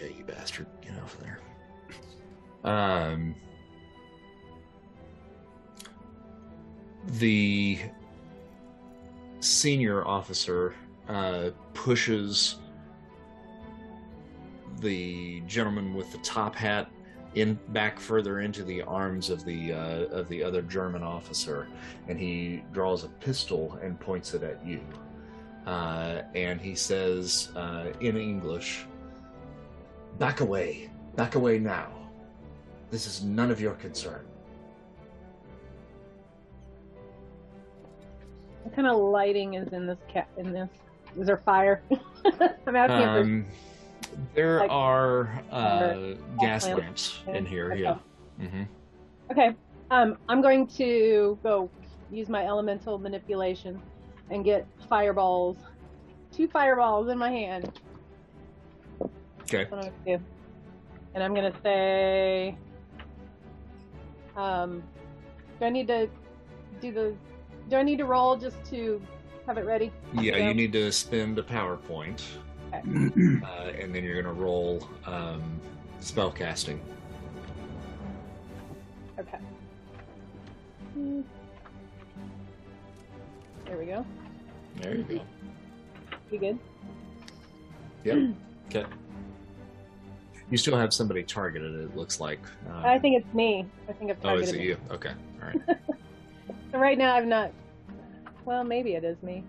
yeah, 0.00 0.08
you 0.08 0.24
bastard, 0.24 0.66
get 0.82 1.00
off 1.00 1.14
of 1.14 1.20
there. 1.20 1.40
Um, 2.64 3.36
the 7.20 7.78
senior 9.38 10.04
officer 10.04 10.74
uh, 11.08 11.50
pushes 11.72 12.56
the 14.80 15.40
gentleman 15.42 15.94
with 15.94 16.10
the 16.10 16.18
top 16.18 16.56
hat 16.56 16.90
in 17.34 17.58
back 17.68 18.00
further 18.00 18.40
into 18.40 18.64
the 18.64 18.82
arms 18.82 19.30
of 19.30 19.44
the 19.44 19.72
uh, 19.72 20.04
of 20.06 20.28
the 20.28 20.42
other 20.42 20.62
German 20.62 21.02
officer, 21.02 21.68
and 22.08 22.18
he 22.18 22.62
draws 22.72 23.04
a 23.04 23.08
pistol 23.08 23.78
and 23.82 23.98
points 24.00 24.34
it 24.34 24.42
at 24.42 24.64
you. 24.66 24.80
Uh, 25.66 26.22
and 26.34 26.60
he 26.60 26.74
says 26.74 27.50
uh, 27.54 27.86
in 28.00 28.16
English, 28.16 28.86
"Back 30.18 30.40
away, 30.40 30.90
back 31.16 31.34
away 31.34 31.58
now. 31.58 31.88
This 32.90 33.06
is 33.06 33.22
none 33.22 33.50
of 33.50 33.60
your 33.60 33.74
concern." 33.74 34.26
What 38.64 38.74
kind 38.74 38.88
of 38.88 38.96
lighting 38.96 39.54
is 39.54 39.72
in 39.72 39.86
this 39.86 39.98
cat? 40.08 40.28
In 40.36 40.52
this, 40.52 40.68
is 41.16 41.26
there 41.26 41.38
fire? 41.38 41.82
I'm 42.66 42.76
asking 42.76 43.08
Um, 43.08 43.46
there 44.34 44.60
Like- 44.60 44.70
are 44.70 45.42
uh, 45.50 46.14
gas 46.40 46.66
lamp- 46.66 46.80
lamps 46.80 47.18
in 47.28 47.46
here. 47.46 47.72
Okay. 47.72 47.82
Yeah. 47.82 47.98
hmm. 48.38 48.62
Okay. 49.30 49.54
Um, 49.90 50.16
I'm 50.28 50.40
going 50.40 50.66
to 50.68 51.38
go 51.42 51.68
use 52.10 52.28
my 52.28 52.46
elemental 52.46 52.98
manipulation 52.98 53.80
and 54.30 54.44
get 54.44 54.66
fireballs. 54.88 55.56
Two 56.32 56.46
fireballs 56.48 57.08
in 57.08 57.18
my 57.18 57.30
hand. 57.30 57.72
Okay. 59.42 59.64
That's 59.64 59.70
what 59.72 59.84
I'm 59.84 59.92
gonna 60.04 60.18
do. 60.18 60.24
And 61.14 61.24
I'm 61.24 61.34
gonna 61.34 61.54
say, 61.62 62.56
um, 64.36 64.82
do 65.58 65.66
I 65.66 65.70
need 65.70 65.88
to 65.88 66.08
do 66.80 66.92
the? 66.92 67.14
Do 67.68 67.76
I 67.76 67.82
need 67.82 67.98
to 67.98 68.04
roll 68.04 68.36
just 68.36 68.64
to 68.66 69.00
have 69.46 69.58
it 69.58 69.64
ready? 69.64 69.92
Yeah, 70.14 70.36
Yeah. 70.36 70.48
you 70.48 70.54
need 70.54 70.72
to 70.72 70.90
spend 70.92 71.38
a 71.38 71.42
PowerPoint, 71.42 72.22
uh, 72.72 73.72
and 73.78 73.94
then 73.94 74.04
you're 74.04 74.20
gonna 74.20 74.32
roll 74.34 74.86
um, 75.06 75.60
spell 76.00 76.30
casting. 76.30 76.80
Okay. 79.18 79.38
There 83.66 83.78
we 83.78 83.86
go. 83.86 84.04
There 84.80 84.96
you 84.96 85.02
go. 85.04 85.20
You 86.30 86.38
good? 86.38 86.58
Yep. 88.04 88.18
Okay. 88.72 88.86
You 90.48 90.56
still 90.56 90.76
have 90.76 90.94
somebody 90.94 91.24
targeted. 91.24 91.74
It 91.74 91.96
looks 91.96 92.20
like. 92.20 92.38
Uh, 92.68 92.82
I 92.86 93.00
think 93.00 93.16
it's 93.20 93.34
me. 93.34 93.66
I 93.88 93.92
think 93.92 94.12
I've 94.12 94.24
Oh, 94.24 94.36
is 94.38 94.52
it 94.52 94.58
me. 94.58 94.64
you? 94.66 94.76
Okay. 94.92 95.10
All 95.42 95.48
right. 95.48 95.78
So 96.70 96.78
right 96.78 96.96
now 96.96 97.16
I've 97.16 97.26
not. 97.26 97.50
Well, 98.44 98.62
maybe 98.62 98.94
it 98.94 99.02
is 99.02 99.20
me. 99.24 99.42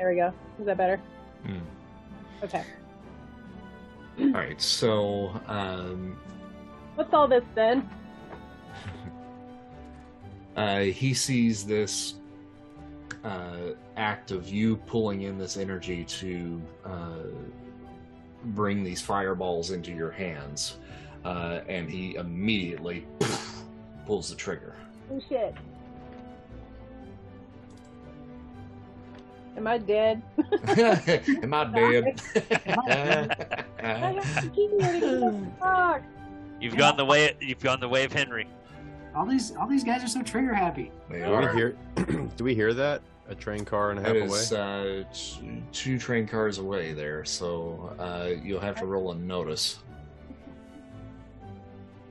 There 0.00 0.08
we 0.08 0.16
go. 0.16 0.32
Is 0.58 0.64
that 0.64 0.78
better? 0.78 0.98
Hmm. 1.44 1.58
Okay. 2.42 2.64
All 4.18 4.30
right. 4.30 4.58
So 4.58 5.38
um, 5.46 6.18
What's 6.94 7.12
all 7.12 7.28
this 7.28 7.44
then? 7.54 7.86
uh, 10.56 10.80
he 10.80 11.12
sees 11.12 11.66
this 11.66 12.14
uh, 13.24 13.74
act 13.98 14.30
of 14.30 14.48
you 14.48 14.76
pulling 14.76 15.20
in 15.22 15.36
this 15.36 15.58
energy 15.58 16.04
to 16.04 16.62
uh, 16.86 17.24
bring 18.46 18.82
these 18.82 19.02
fireballs 19.02 19.70
into 19.70 19.92
your 19.92 20.10
hands, 20.10 20.78
uh, 21.26 21.60
and 21.68 21.90
he 21.90 22.14
immediately 22.14 23.06
pulls 24.06 24.30
the 24.30 24.36
trigger. 24.36 24.76
Oh 25.12 25.20
shit. 25.28 25.54
Am 29.60 29.66
I 29.66 29.76
dead? 29.94 30.22
Am 31.42 31.52
I 31.52 31.64
dead? 31.64 32.22
I 33.82 33.84
have 33.84 34.42
to 34.42 34.48
keep 34.48 34.70
it. 34.72 35.44
Fuck. 35.60 36.02
You've 36.58 36.78
gone 36.78 36.96
the 36.96 37.04
way. 37.04 37.36
You've 37.42 37.60
gone 37.60 37.78
the 37.78 37.88
way 37.88 38.04
of 38.04 38.12
Henry. 38.12 38.48
All 39.14 39.26
these 39.26 39.54
all 39.54 39.66
these 39.66 39.84
guys 39.84 40.02
are 40.02 40.08
so 40.08 40.22
trigger 40.22 40.54
happy. 40.54 40.90
they 41.10 41.18
Do 41.18 41.38
we 41.38 41.54
hear? 41.54 41.76
do 42.36 42.44
we 42.44 42.54
hear 42.54 42.72
that? 42.72 43.02
A 43.28 43.34
train 43.34 43.66
car 43.66 43.90
and 43.90 44.00
a 44.00 44.02
half 44.02 44.16
away. 44.16 44.38
is 44.38 44.52
uh, 44.54 45.04
two 45.72 45.98
train 45.98 46.26
cars 46.26 46.56
away 46.56 46.94
there, 46.94 47.22
so 47.26 47.94
uh, 47.98 48.30
you'll 48.42 48.60
have 48.60 48.76
to 48.76 48.86
roll 48.86 49.12
a 49.12 49.14
notice. 49.14 49.80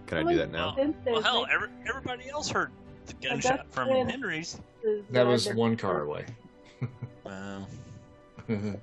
Can 0.06 0.20
I 0.20 0.32
do 0.32 0.38
that 0.38 0.52
now? 0.52 0.78
Well, 1.06 1.22
hell, 1.24 1.48
every, 1.52 1.70
everybody 1.88 2.30
else 2.30 2.50
heard 2.50 2.72
the 3.08 3.14
gunshot 3.28 3.66
from. 3.72 3.90
Henry's. 4.08 4.60
That 5.10 5.26
was 5.26 5.52
one 5.52 5.76
car 5.76 6.04
away. 6.04 6.26
Well, 7.30 7.68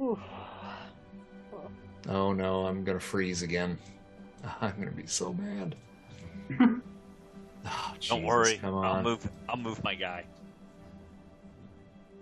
Oof. 0.00 0.18
oh 2.08 2.32
no, 2.32 2.66
I'm 2.66 2.84
gonna 2.84 2.98
freeze 2.98 3.42
again. 3.42 3.78
I'm 4.62 4.74
gonna 4.78 4.90
be 4.90 5.06
so 5.06 5.34
mad. 5.34 5.76
Oh, 6.58 6.80
don't 8.08 8.22
worry. 8.22 8.56
Come 8.56 8.76
I'll 8.76 9.02
move. 9.02 9.28
I'll 9.48 9.58
move 9.58 9.84
my 9.84 9.94
guy. 9.94 10.24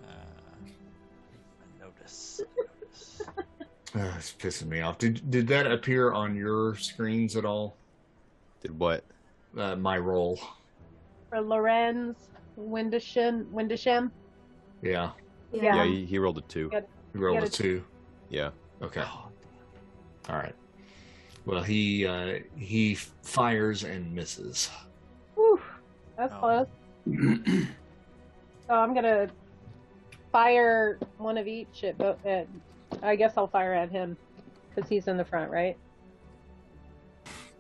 Uh, 0.03 0.69
notice. 1.81 2.41
notice. 2.57 3.23
Ah, 3.95 4.17
it's 4.17 4.33
pissing 4.33 4.67
me 4.67 4.81
off. 4.81 4.99
Did 4.99 5.31
did 5.31 5.47
that 5.49 5.71
appear 5.71 6.13
on 6.13 6.35
your 6.35 6.75
screens 6.77 7.37
at 7.37 7.45
all? 7.45 7.77
Did 8.61 8.77
what? 8.77 9.05
Uh, 9.57 9.77
my 9.77 9.99
role. 9.99 10.41
For 11.31 11.41
Lorenz 11.41 12.17
Windisham, 12.57 13.47
Windisham. 13.53 14.11
Yeah, 14.83 15.11
Yeah. 15.53 15.77
Yeah, 15.77 15.85
he, 15.87 16.05
he 16.05 16.19
rolled 16.19 16.39
a 16.39 16.43
two. 16.43 16.69
Good. 16.69 16.85
you 17.15 17.21
rolled 17.21 17.39
Yeah, 17.39 17.45
a 17.45 17.49
two. 17.49 17.85
Yeah. 18.29 18.51
Okay. 18.83 19.03
All 20.29 20.37
right. 20.37 20.55
Well, 21.47 21.63
he 21.63 22.07
uh, 22.07 22.39
he 22.57 22.95
fires 23.23 23.85
and 23.85 24.13
misses. 24.15 24.71
Whew, 25.35 25.61
that's 26.17 26.35
Oh. 26.35 26.39
close. 26.39 26.67
So 28.69 28.75
I'm 28.75 28.95
gonna 28.95 29.29
fire 30.31 30.99
one 31.19 31.37
of 31.37 31.47
each 31.49 31.83
at 31.85 31.99
both. 31.99 32.25
At, 32.25 32.47
I 33.03 33.17
guess 33.17 33.33
I'll 33.37 33.49
fire 33.49 33.75
at 33.75 33.91
him 33.91 34.17
because 34.75 34.89
he's 34.89 35.09
in 35.09 35.17
the 35.17 35.25
front, 35.25 35.51
right? 35.51 35.77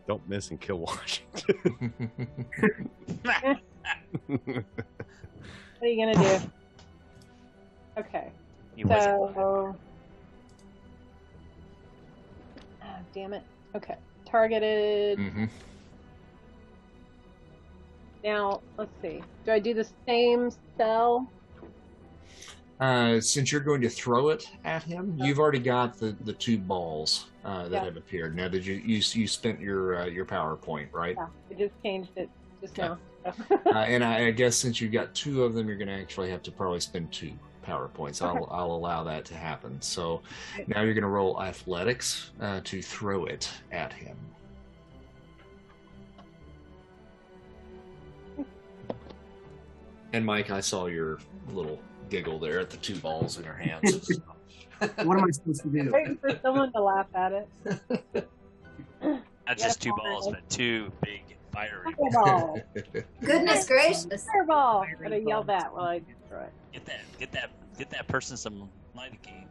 Don't 0.06 0.26
miss 0.28 0.50
and 0.50 0.60
kill 0.60 0.78
Washington. 0.86 1.92
What 4.26 4.62
are 5.82 5.86
you 5.86 5.96
gonna 6.14 6.14
do? 6.38 6.50
Okay. 7.98 8.30
He. 8.74 8.82
So. 8.84 9.76
Ah, 12.82 12.98
damn 13.14 13.32
it. 13.32 13.42
Okay. 13.76 13.96
Targeted. 14.26 15.18
Mm-hmm. 15.18 15.44
Now, 18.24 18.62
let's 18.78 18.90
see. 19.02 19.22
Do 19.44 19.52
I 19.52 19.58
do 19.58 19.74
the 19.74 19.86
same 20.06 20.50
spell? 20.50 21.28
Uh, 22.80 23.20
since 23.20 23.52
you're 23.52 23.60
going 23.60 23.80
to 23.80 23.88
throw 23.88 24.30
it 24.30 24.48
at 24.64 24.82
him, 24.82 25.16
you've 25.16 25.38
already 25.38 25.58
got 25.58 25.98
the, 25.98 26.16
the 26.24 26.32
two 26.32 26.58
balls 26.58 27.26
uh, 27.44 27.64
that 27.64 27.72
Yeah. 27.72 27.84
have 27.84 27.96
appeared. 27.96 28.34
Now, 28.34 28.48
did 28.48 28.64
you 28.66 28.74
you, 28.74 29.00
you 29.12 29.28
spent 29.28 29.60
your 29.60 30.02
uh, 30.02 30.06
your 30.06 30.24
PowerPoint 30.24 30.92
right? 30.92 31.16
Yeah, 31.16 31.26
I 31.50 31.54
just 31.54 31.74
changed 31.84 32.10
it 32.16 32.28
just 32.60 32.78
Okay. 32.78 32.88
now. 32.88 32.98
Uh, 33.24 33.78
and 33.78 34.02
I, 34.02 34.26
I 34.26 34.30
guess 34.32 34.56
since 34.56 34.80
you've 34.80 34.90
got 34.92 35.14
two 35.14 35.44
of 35.44 35.54
them, 35.54 35.68
you're 35.68 35.76
going 35.76 35.86
to 35.88 35.94
actually 35.94 36.28
have 36.30 36.42
to 36.42 36.50
probably 36.50 36.80
spend 36.80 37.12
two 37.12 37.32
PowerPoints. 37.62 38.22
I'll 38.22 38.48
I'll 38.50 38.72
allow 38.72 39.02
that 39.04 39.24
to 39.26 39.34
happen. 39.34 39.80
So 39.80 40.22
now 40.66 40.82
you're 40.82 40.94
going 40.94 41.02
to 41.02 41.08
roll 41.08 41.42
athletics 41.42 42.30
uh, 42.40 42.60
to 42.64 42.82
throw 42.82 43.24
it 43.26 43.50
at 43.70 43.92
him. 43.92 44.16
And 50.12 50.26
Mike, 50.26 50.50
I 50.50 50.60
saw 50.60 50.86
your 50.86 51.18
little 51.52 51.80
giggle 52.10 52.38
there 52.38 52.60
at 52.60 52.68
the 52.68 52.76
two 52.76 52.96
balls 52.96 53.38
in 53.38 53.44
your 53.44 53.54
hands. 53.54 54.20
what 54.78 55.16
am 55.18 55.24
I 55.24 55.30
supposed 55.30 55.62
to 55.62 55.68
do? 55.68 55.90
Waiting 55.90 56.18
for 56.18 56.38
someone 56.42 56.70
to 56.72 56.82
laugh 56.82 57.06
at 57.14 57.32
it. 57.32 57.48
Not 59.02 59.58
just 59.58 59.80
two 59.80 59.92
balls, 59.96 60.28
but 60.28 60.48
two 60.50 60.92
big 61.02 61.22
fiery. 61.52 61.94
Fireball! 61.94 62.60
Goodness 63.22 63.66
gracious. 63.68 64.26
Fireball! 64.26 64.82
I'm 64.82 65.02
gonna 65.02 65.18
yell 65.18 65.44
that 65.44 65.72
while 65.72 65.84
I 65.84 66.02
destroy 66.32 66.46
it. 66.46 66.52
Get 66.72 66.84
that. 66.86 67.00
Get 67.18 67.32
that. 67.32 67.50
Get 67.78 67.90
that 67.90 68.08
person 68.08 68.36
some 68.36 68.68
lidocaine. 68.96 69.46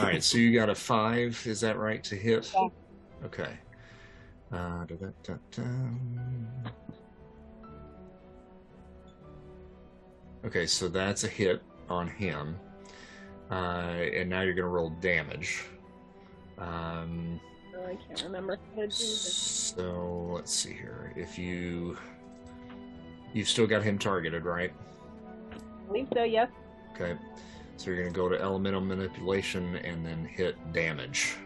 All 0.00 0.06
right, 0.06 0.22
so 0.22 0.38
you 0.38 0.52
got 0.54 0.70
a 0.70 0.74
five, 0.74 1.40
is 1.44 1.60
that 1.60 1.76
right, 1.76 2.02
to 2.04 2.14
hit? 2.14 2.52
Yeah. 2.54 2.68
Okay. 3.24 3.50
Uh, 4.52 4.84
da-da-da-da. 4.84 5.62
Okay, 10.44 10.66
so 10.66 10.88
that's 10.88 11.24
a 11.24 11.28
hit 11.28 11.62
on 11.88 12.06
him. 12.06 12.56
Uh, 13.50 13.54
and 14.14 14.30
now 14.30 14.42
you're 14.42 14.54
going 14.54 14.64
to 14.64 14.68
roll 14.70 14.90
damage. 15.00 15.64
Um, 16.58 17.40
Oh, 17.76 17.84
I 17.84 17.96
can't 17.96 18.22
remember 18.22 18.56
how 18.74 18.82
to 18.82 18.86
do 18.86 18.86
this. 18.86 19.74
so 19.76 20.30
let's 20.32 20.52
see 20.52 20.72
here. 20.72 21.12
If 21.16 21.38
you. 21.38 21.98
You've 23.34 23.48
still 23.48 23.66
got 23.66 23.82
him 23.82 23.98
targeted, 23.98 24.44
right? 24.44 24.72
Believe 25.86 26.08
so, 26.14 26.22
yes. 26.24 26.48
Okay. 26.94 27.16
So 27.76 27.90
you're 27.90 28.00
going 28.00 28.12
to 28.12 28.16
go 28.16 28.28
to 28.28 28.40
elemental 28.40 28.80
manipulation 28.80 29.76
and 29.76 30.04
then 30.04 30.24
hit 30.24 30.56
damage. 30.72 31.36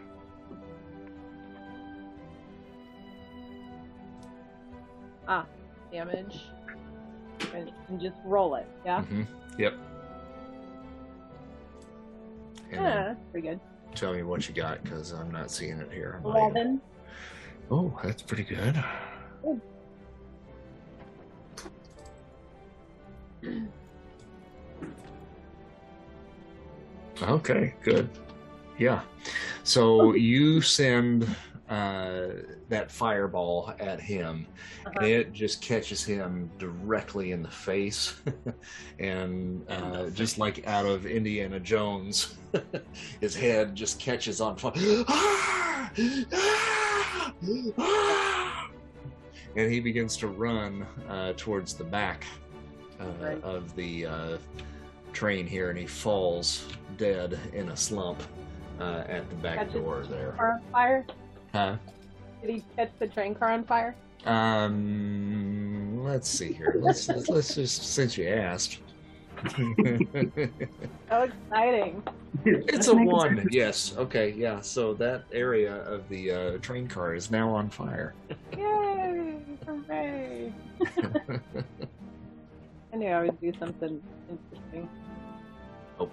Ah, 5.27 5.45
damage. 5.91 6.39
And, 7.53 7.71
and 7.89 7.99
just 7.99 8.15
roll 8.25 8.55
it, 8.55 8.67
yeah? 8.85 9.01
hmm 9.03 9.23
Yep. 9.57 9.73
And 12.71 12.81
Yeah, 12.81 13.03
that's 13.09 13.19
pretty 13.31 13.47
good. 13.49 13.59
tell 13.95 14.13
me 14.13 14.23
what 14.23 14.47
you 14.47 14.53
got 14.55 14.81
because 14.83 15.11
I'm 15.11 15.31
not 15.31 15.51
seeing 15.51 15.79
it 15.79 15.91
here. 15.91 16.21
I'm 16.23 16.31
not 16.31 16.37
even- 16.51 16.55
11. 16.55 16.81
Oh, 17.69 17.99
that's 18.03 18.21
pretty 18.21 18.43
good. 18.43 18.81
Okay, 27.21 27.73
good. 27.83 28.09
Yeah. 28.77 29.01
So 29.63 30.13
you 30.15 30.59
send 30.61 31.27
uh, 31.69 32.27
that 32.69 32.91
fireball 32.91 33.73
at 33.79 33.99
him, 34.01 34.47
and 34.85 34.95
Uh-huh. 34.97 35.05
it 35.05 35.31
just 35.31 35.61
catches 35.61 36.03
him 36.03 36.49
directly 36.57 37.31
in 37.31 37.43
the 37.43 37.49
face. 37.49 38.15
and 38.99 39.63
uh, 39.69 40.09
just 40.09 40.37
like 40.37 40.65
out 40.67 40.85
of 40.85 41.05
Indiana 41.05 41.59
Jones, 41.59 42.35
his 43.21 43.35
head 43.35 43.75
just 43.75 43.99
catches 43.99 44.41
on 44.41 44.55
fire. 44.57 44.73
Ah! 45.07 45.91
Ah! 46.33 47.33
Ah! 47.77 48.69
and 49.57 49.71
he 49.71 49.79
begins 49.79 50.15
to 50.17 50.27
run 50.27 50.85
uh, 51.09 51.33
towards 51.37 51.73
the 51.73 51.83
back 51.83 52.25
uh, 52.99 53.05
Right. 53.19 53.43
of 53.43 53.75
the 53.75 54.05
uh, 54.05 54.37
train 55.13 55.47
here, 55.47 55.69
and 55.69 55.77
he 55.77 55.87
falls 55.87 56.65
dead 56.97 57.39
in 57.53 57.69
a 57.69 57.77
slump 57.77 58.21
uh, 58.79 59.03
at 59.07 59.29
the 59.29 59.35
back 59.35 59.57
Catches 59.57 59.73
door 59.73 60.03
there. 60.09 60.31
Car 60.31 60.53
on 60.53 60.71
fire? 60.71 61.05
Huh? 61.53 61.75
Did 62.41 62.49
he 62.49 62.63
catch 62.75 62.91
the 62.99 63.07
train 63.07 63.35
car 63.35 63.51
on 63.51 63.63
fire? 63.63 63.95
Um, 64.25 66.03
let's 66.03 66.27
see 66.27 66.53
here. 66.53 66.75
Let's 66.79 67.07
let's, 67.07 67.29
let's 67.29 67.55
just 67.55 67.83
since 67.83 68.17
you 68.17 68.27
asked. 68.27 68.79
So 71.09 71.23
exciting. 71.23 72.03
it's 72.45 72.87
a 72.87 72.95
one. 72.95 73.47
Yes. 73.51 73.95
Okay. 73.97 74.31
Yeah. 74.31 74.61
So 74.61 74.93
that 74.93 75.25
area 75.33 75.83
of 75.83 76.07
the 76.07 76.31
uh, 76.31 76.57
train 76.59 76.87
car 76.87 77.15
is 77.15 77.29
now 77.31 77.49
on 77.49 77.69
fire. 77.69 78.13
Yay! 78.55 79.35
Hooray! 79.67 80.53
I 82.93 82.95
knew 82.95 83.07
I 83.07 83.23
would 83.23 83.41
do 83.41 83.51
something 83.59 84.01
interesting. 84.29 84.89
Oh, 86.01 86.09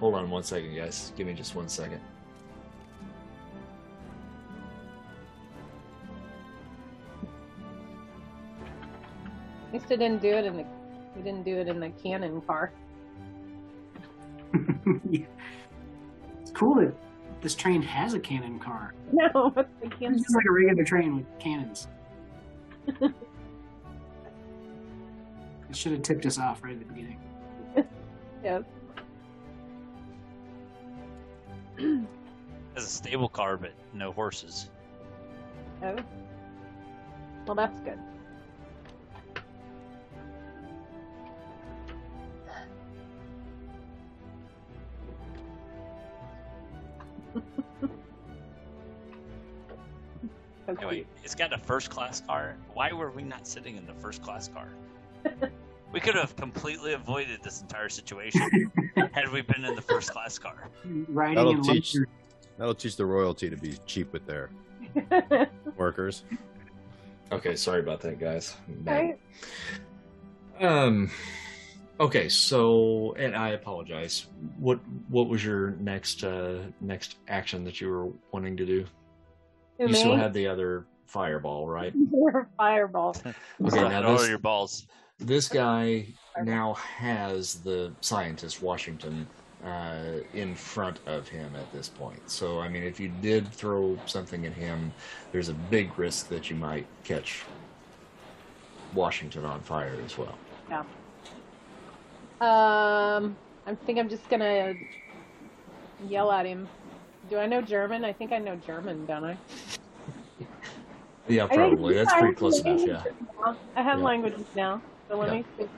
hold 0.00 0.14
on 0.14 0.30
one 0.30 0.42
second, 0.42 0.74
guys. 0.74 1.12
Give 1.16 1.26
me 1.26 1.32
just 1.32 1.54
one 1.54 1.68
second. 1.68 2.00
At 9.68 9.74
least 9.74 9.86
I 9.86 9.96
didn't 9.96 10.22
do 10.22 10.28
it 10.28 10.44
in 10.44 10.56
the 10.56 10.64
we 11.14 11.22
didn't 11.22 11.44
do 11.44 11.56
it 11.58 11.68
in 11.68 11.78
the 11.78 11.90
cannon 11.90 12.40
car. 12.42 12.72
Yeah. 15.10 15.26
It's 16.40 16.50
cool 16.52 16.76
that 16.76 16.94
this 17.42 17.54
train 17.54 17.82
has 17.82 18.14
a 18.14 18.18
cannon 18.18 18.58
car. 18.58 18.94
No, 19.12 19.50
but 19.54 19.68
the 19.82 19.88
cannon. 19.88 20.14
It's 20.14 20.22
just 20.24 20.34
like 20.34 20.44
a 20.48 20.52
regular 20.52 20.84
train 20.84 21.16
with 21.16 21.26
cannons. 21.38 21.88
it 23.00 23.12
should 25.72 25.92
have 25.92 26.02
tipped 26.02 26.26
us 26.26 26.38
off 26.38 26.62
right 26.62 26.72
at 26.72 26.78
the 26.78 26.84
beginning. 26.86 27.18
yes. 28.42 28.62
Has 31.78 32.84
a 32.84 32.88
stable 32.88 33.28
car, 33.28 33.56
but 33.56 33.72
no 33.94 34.12
horses. 34.12 34.70
Oh. 35.82 35.96
Well 37.46 37.54
that's 37.54 37.80
good. 37.80 37.98
So 50.66 50.74
Anyway, 50.74 51.06
it's 51.24 51.34
got 51.34 51.54
a 51.54 51.58
first 51.58 51.88
class 51.88 52.20
car. 52.20 52.54
Why 52.74 52.92
were 52.92 53.10
we 53.10 53.22
not 53.22 53.46
sitting 53.46 53.78
in 53.78 53.86
the 53.86 53.94
first 53.94 54.22
class 54.22 54.48
car? 54.48 54.68
We 55.92 56.00
could 56.00 56.14
have 56.14 56.36
completely 56.36 56.92
avoided 56.92 57.42
this 57.42 57.62
entire 57.62 57.88
situation 57.88 58.70
had 59.12 59.30
we 59.32 59.40
been 59.40 59.64
in 59.64 59.74
the 59.74 59.82
first 59.82 60.10
class 60.12 60.38
car. 60.38 60.68
Riding 60.84 61.36
That'll 61.36 61.52
in 61.52 61.62
teach- 61.62 61.94
luxury. 61.94 62.06
That'll 62.58 62.74
teach 62.74 62.96
the 62.96 63.06
royalty 63.06 63.48
to 63.48 63.56
be 63.56 63.78
cheap 63.86 64.12
with 64.12 64.26
their 64.26 64.50
workers. 65.76 66.24
Okay, 67.30 67.54
sorry 67.56 67.80
about 67.80 68.00
that, 68.00 68.18
guys. 68.18 68.56
Right? 68.84 69.18
Um. 70.60 71.10
Okay, 72.00 72.28
so 72.28 73.14
and 73.18 73.34
I 73.36 73.50
apologize. 73.50 74.26
What 74.58 74.80
what 75.08 75.28
was 75.28 75.44
your 75.44 75.70
next 75.72 76.24
uh 76.24 76.58
next 76.80 77.16
action 77.28 77.64
that 77.64 77.80
you 77.80 77.88
were 77.90 78.08
wanting 78.32 78.56
to 78.56 78.66
do? 78.66 78.84
Who, 79.78 79.88
you 79.88 79.94
still 79.94 80.16
me? 80.16 80.22
had 80.22 80.32
the 80.34 80.46
other 80.48 80.86
fireball, 81.06 81.68
right? 81.68 81.92
Fireball. 82.56 83.16
Okay, 83.64 83.82
All 83.82 83.88
now 83.88 84.16
this, 84.16 84.28
your 84.28 84.38
balls. 84.38 84.86
This 85.18 85.48
guy 85.48 86.06
now 86.44 86.74
has 86.74 87.54
the 87.56 87.92
scientist 88.00 88.62
Washington 88.62 89.26
uh, 89.64 90.20
in 90.34 90.54
front 90.54 91.00
of 91.06 91.26
him 91.26 91.50
at 91.56 91.70
this 91.72 91.88
point. 91.88 92.30
So 92.30 92.60
I 92.60 92.68
mean, 92.68 92.84
if 92.84 93.00
you 93.00 93.08
did 93.20 93.48
throw 93.48 93.98
something 94.06 94.46
at 94.46 94.52
him, 94.52 94.92
there's 95.32 95.48
a 95.48 95.54
big 95.54 95.98
risk 95.98 96.28
that 96.28 96.48
you 96.48 96.56
might 96.56 96.86
catch 97.04 97.42
Washington 98.94 99.44
on 99.44 99.60
fire 99.60 99.96
as 100.04 100.16
well. 100.16 100.34
Yeah. 100.68 100.80
Um, 102.40 103.36
I 103.66 103.74
think 103.84 103.98
I'm 103.98 104.08
just 104.08 104.28
gonna 104.28 104.74
yell 106.08 106.30
at 106.30 106.46
him. 106.46 106.68
Do 107.28 107.36
I 107.38 107.46
know 107.46 107.60
German? 107.60 108.04
I 108.04 108.12
think 108.12 108.32
I 108.32 108.38
know 108.38 108.54
German, 108.56 109.04
don't 109.06 109.24
I? 109.24 109.36
Yeah, 111.28 111.46
probably. 111.46 111.94
it's 111.94 112.10
That's 112.10 112.20
pretty 112.22 112.36
close 112.36 112.60
enough. 112.60 112.80
Yeah. 112.86 113.02
I 113.76 113.82
have 113.82 113.98
Yeah. 113.98 114.04
languages 114.04 114.46
now, 114.56 114.80
so 115.08 115.16
let 115.16 115.28
Yeah. 115.28 115.34
me 115.34 115.44
see. 115.58 115.68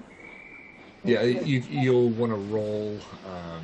Yeah, 1.04 1.22
you, 1.22 1.60
you'll 1.60 2.10
want 2.10 2.30
to 2.32 2.36
roll. 2.36 2.98
Um, 3.26 3.62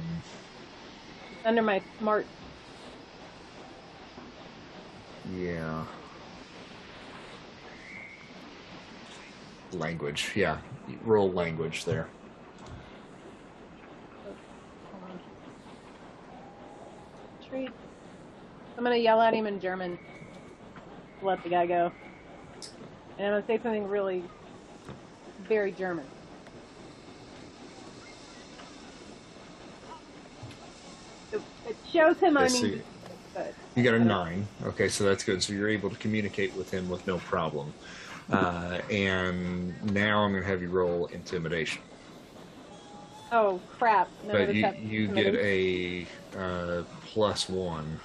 Under 1.44 1.62
my 1.62 1.82
smart. 1.98 2.26
yeah. 5.36 5.84
Language. 9.72 10.32
Yeah. 10.34 10.58
Roll 11.04 11.30
language 11.30 11.84
there. 11.84 12.08
Treat. 17.48 17.70
I'm 18.78 18.84
gonna 18.84 18.96
yell 18.96 19.20
at 19.20 19.34
him 19.34 19.46
in 19.46 19.60
German. 19.60 19.98
Let 21.22 21.42
the 21.42 21.50
guy 21.50 21.66
go. 21.66 21.92
And 23.18 23.26
I'm 23.26 23.32
gonna 23.42 23.46
say 23.46 23.62
something 23.62 23.88
really 23.88 24.22
very 25.48 25.72
German. 25.72 26.04
It, 31.32 31.40
it 31.68 31.76
shows 31.92 32.18
him 32.18 32.36
I 32.36 32.42
Let's 32.42 32.62
mean 32.62 32.82
but 33.34 33.54
You 33.74 33.82
got 33.82 33.94
a 33.94 33.98
nine. 33.98 34.46
Okay, 34.64 34.88
so 34.88 35.04
that's 35.04 35.22
good. 35.22 35.42
So 35.42 35.52
you're 35.52 35.68
able 35.68 35.90
to 35.90 35.96
communicate 35.96 36.54
with 36.54 36.70
him 36.70 36.88
with 36.88 37.06
no 37.06 37.18
problem. 37.18 37.72
Uh, 38.30 38.80
and 38.90 39.92
now 39.92 40.20
I'm 40.20 40.32
going 40.32 40.42
to 40.42 40.48
have 40.48 40.60
you 40.60 40.68
roll 40.68 41.06
intimidation. 41.06 41.80
oh 43.30 43.60
crap. 43.78 44.08
Of 44.24 44.32
But 44.32 44.54
you, 44.54 44.72
you 44.82 45.06
get 45.08 45.34
a 45.36 46.06
uh, 46.36 46.82
plus 47.04 47.48
one 47.48 48.00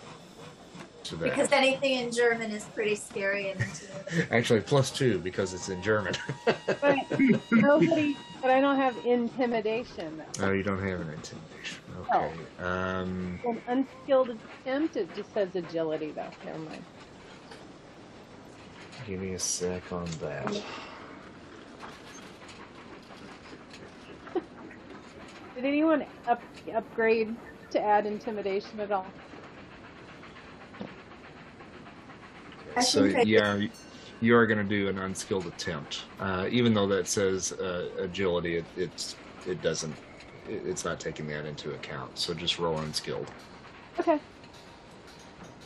that. 1.03 1.23
Because 1.23 1.51
anything 1.51 1.93
in 1.93 2.11
German 2.11 2.51
is 2.51 2.63
pretty 2.65 2.95
scary 2.95 3.51
and 3.51 3.61
intimidating. 3.61 4.27
Actually, 4.31 4.61
plus 4.61 4.91
two 4.91 5.19
because 5.19 5.53
it's 5.53 5.69
in 5.69 5.81
German. 5.81 6.13
But 6.45 6.97
nobody, 7.51 8.17
but 8.41 8.51
I 8.51 8.61
don't 8.61 8.77
have 8.77 8.95
intimidation. 9.05 10.21
Though. 10.37 10.47
oh, 10.47 10.51
you 10.51 10.63
don't 10.63 10.81
have 10.81 11.01
an 11.01 11.09
intimidation. 11.09 11.81
Okay. 11.99 12.31
Um, 12.59 13.39
An 13.45 13.61
unskilled 13.67 14.37
attempt. 14.63 14.95
It 14.95 15.13
just 15.15 15.33
says 15.33 15.55
agility, 15.55 16.11
though. 16.11 16.29
Never 16.45 16.59
mind. 16.59 16.83
give 19.07 19.19
me 19.19 19.33
a 19.33 19.39
sec 19.39 19.91
on 19.91 20.05
that. 20.21 20.47
Did 25.55 25.65
anyone 25.65 26.05
up, 26.27 26.41
upgrade 26.73 27.35
to 27.71 27.79
add 27.79 28.05
intimidation 28.05 28.79
at 28.79 28.91
all? 28.91 29.05
I 30.79 30.85
So 32.79 33.03
yeah, 33.05 33.55
you- 33.55 33.69
you 34.21 34.35
are 34.35 34.45
going 34.45 34.59
to 34.59 34.63
do 34.63 34.87
an 34.87 34.99
unskilled 34.99 35.47
attempt, 35.47 36.03
uh, 36.19 36.47
even 36.51 36.75
though 36.75 36.85
that 36.87 37.07
says 37.07 37.53
uh, 37.53 37.89
agility. 37.97 38.57
It, 38.57 38.65
it's 38.77 39.15
it 39.47 39.61
doesn't. 39.63 39.95
It, 40.47 40.61
it's 40.65 40.85
not 40.85 40.99
taking 40.99 41.27
that 41.29 41.45
into 41.47 41.71
account. 41.73 42.17
So 42.19 42.33
just 42.35 42.59
roll 42.59 42.77
unskilled. 42.79 43.31
Okay. 43.99 44.19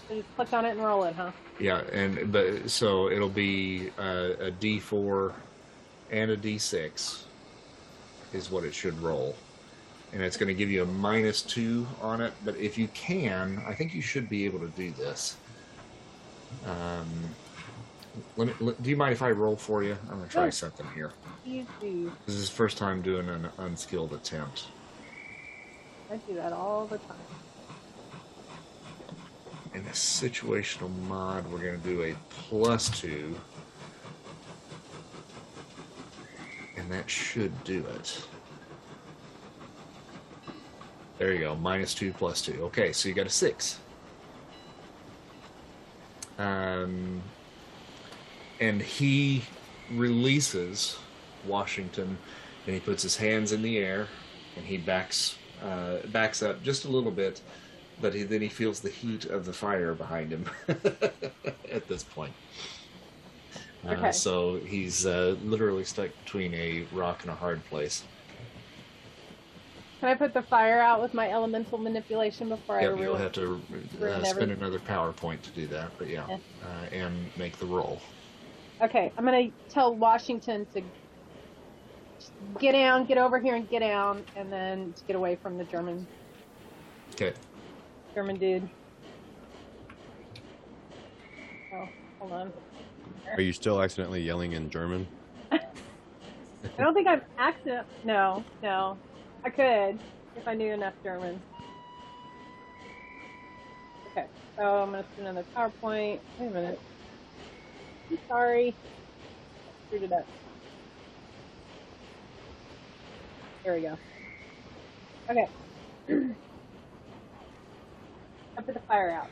So 0.08 0.16
just 0.16 0.36
click 0.38 0.54
on 0.54 0.66
it 0.66 0.72
and 0.72 0.80
roll 0.86 1.04
it, 1.04 1.16
huh? 1.16 1.32
Yeah, 1.60 1.80
and 1.92 2.32
but 2.32 2.70
so 2.70 3.10
it'll 3.10 3.28
be 3.30 3.92
uh, 4.00 4.30
a 4.40 4.52
D 4.52 4.80
four 4.80 5.34
and 6.12 6.32
a 6.32 6.38
D 6.38 6.58
six 6.58 7.26
is 8.34 8.50
what 8.50 8.64
it 8.64 8.74
should 8.74 8.98
roll, 9.02 9.36
and 10.14 10.22
it's 10.22 10.38
going 10.38 10.48
to 10.48 10.54
give 10.54 10.70
you 10.70 10.84
a 10.84 10.86
minus 10.86 11.42
two 11.42 11.86
on 12.02 12.22
it. 12.22 12.32
But 12.46 12.56
if 12.56 12.78
you 12.78 12.88
can, 12.94 13.62
I 13.68 13.74
think 13.74 13.94
you 13.94 14.02
should 14.02 14.30
be 14.30 14.46
able 14.46 14.60
to 14.60 14.68
do 14.70 14.92
this. 14.92 15.36
Um, 16.66 17.08
let 18.38 18.60
me. 18.62 18.74
Do 18.82 18.90
you 18.90 18.96
mind 18.98 19.14
if 19.14 19.22
I 19.22 19.32
roll 19.32 19.56
for 19.56 19.84
you? 19.84 19.98
I'm 20.10 20.18
going 20.18 20.24
to 20.24 20.30
try 20.30 20.44
Sure. 20.46 20.52
something 20.52 20.88
here. 20.96 21.12
Easy. 21.46 22.10
This 22.26 22.36
is 22.36 22.50
the 22.50 22.56
first 22.56 22.78
time 22.78 23.02
doing 23.02 23.28
an 23.30 23.50
unskilled 23.58 24.14
attempt. 24.14 24.68
I 26.12 26.18
do 26.18 26.36
that 26.36 26.54
all 26.54 26.86
the 26.86 26.98
time. 27.00 27.18
In 29.74 29.82
a 29.82 29.90
situational 29.92 30.90
mod, 31.08 31.46
we're 31.52 31.60
going 31.60 31.82
to 31.82 31.88
do 31.88 32.04
a 32.04 32.16
plus 32.30 32.90
two. 33.00 33.36
And 36.78 36.90
that 36.92 37.10
should 37.10 37.64
do 37.64 37.84
it. 37.96 38.22
There 41.18 41.34
you 41.34 41.40
go. 41.40 41.56
Minus 41.56 41.94
two, 41.94 42.12
plus 42.14 42.42
two. 42.42 42.54
Okay, 42.64 42.92
so 42.94 43.10
you 43.10 43.16
got 43.16 43.26
a 43.26 43.30
six. 43.30 43.80
Um, 46.38 47.22
and 48.60 48.82
he 48.82 49.44
releases 49.92 50.98
Washington, 51.46 52.18
and 52.66 52.74
he 52.74 52.80
puts 52.80 53.04
his 53.04 53.18
hands 53.18 53.52
in 53.52 53.62
the 53.62 53.78
air, 53.78 54.08
and 54.56 54.66
he 54.66 54.78
backs 54.78 55.38
uh, 55.64 55.98
backs 56.08 56.44
up 56.44 56.62
just 56.64 56.86
a 56.86 56.88
little 56.88 57.12
bit, 57.12 57.42
but 58.02 58.14
he, 58.14 58.24
then 58.24 58.42
he 58.42 58.50
feels 58.50 58.82
the 58.82 58.90
heat 58.90 59.26
of 59.26 59.46
the 59.46 59.54
fire 59.54 59.94
behind 59.94 60.32
him 60.32 60.50
at 61.72 61.88
this 61.88 62.04
point. 62.04 62.34
Uh, 63.88 64.12
so 64.12 64.56
he's 64.58 65.06
uh, 65.06 65.36
literally 65.44 65.84
stuck 65.84 66.10
between 66.24 66.54
a 66.56 66.86
rock 66.92 67.22
and 67.22 67.32
a 67.32 67.36
hard 67.36 67.64
place. 67.66 68.04
Can 70.06 70.14
I 70.14 70.18
put 70.18 70.36
the 70.36 70.44
fire 70.44 70.80
out 70.80 71.02
with 71.02 71.16
my 71.16 71.32
elemental 71.32 71.80
manipulation 71.80 72.48
before 72.48 72.78
I 72.80 72.84
Yep, 72.84 73.00
you'll 73.00 73.16
have 73.16 73.32
to 73.32 73.56
uh, 73.56 73.88
spend 73.98 74.26
everything. 74.28 74.52
another 74.52 74.78
PowerPoint 74.78 75.42
to 75.42 75.50
do 75.50 75.66
that, 75.66 75.90
but 75.98 76.08
yeah, 76.08 76.28
Yeah. 76.30 76.38
Uh, 76.64 76.96
and 76.96 77.12
make 77.40 77.58
the 77.58 77.66
roll. 77.66 78.00
Okay, 78.84 79.12
I'm 79.18 79.26
gonna 79.26 79.50
tell 79.68 79.96
Washington 79.96 80.68
to 80.76 80.84
get 82.60 82.74
down, 82.74 83.08
get 83.08 83.18
over 83.18 83.40
here, 83.40 83.56
and 83.56 83.68
get 83.68 83.80
down, 83.80 84.24
and 84.36 84.54
then 84.54 84.94
to 84.94 85.04
get 85.06 85.16
away 85.16 85.40
from 85.42 85.58
the 85.58 85.64
German 85.64 86.06
Okay. 87.16 87.34
German 88.14 88.38
dude. 88.38 88.70
Oh, 91.74 91.90
hold 92.20 92.32
on. 92.32 92.54
Are 93.36 93.42
you 93.42 93.54
still 93.54 93.82
accidentally 93.82 94.22
yelling 94.22 94.52
in 94.52 94.70
German? 94.70 95.08
I 95.52 95.58
don't 96.78 96.94
think 96.94 97.08
I'm 97.08 97.24
accident. 97.40 97.88
No, 98.04 98.44
no. 98.62 99.00
I 99.46 99.52
could 99.52 100.02
if 100.36 100.48
I 100.48 100.56
knew 100.56 100.74
enough 100.74 100.96
German. 101.06 101.44
Okay, 104.08 104.28
so 104.60 104.66
I'm 104.66 104.92
gonna 104.92 105.08
send 105.16 105.28
another 105.28 105.48
PowerPoint. 105.58 106.22
Wait 106.38 106.48
a 106.48 106.52
minute. 106.52 106.80
I'm 108.12 108.20
sorry. 108.30 108.78
Screwed 109.88 110.04
it 110.04 110.12
up. 110.14 110.28
There 113.64 113.76
we 113.76 113.82
go. 113.84 114.00
Okay. 115.32 115.48
I 118.58 118.62
put 118.64 118.76
the 118.76 118.82
fire 118.88 119.12
out. 119.12 119.30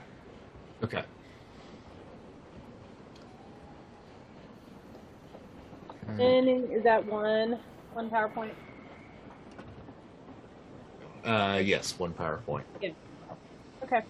Okay. 0.83 1.05
And 6.19 6.71
is 6.71 6.83
that 6.85 7.05
one 7.05 7.61
one 7.93 8.09
PowerPoint? 8.11 8.55
Uh, 11.23 11.61
yes, 11.63 11.97
one 11.97 12.13
PowerPoint. 12.13 12.63
Okay. 12.75 14.03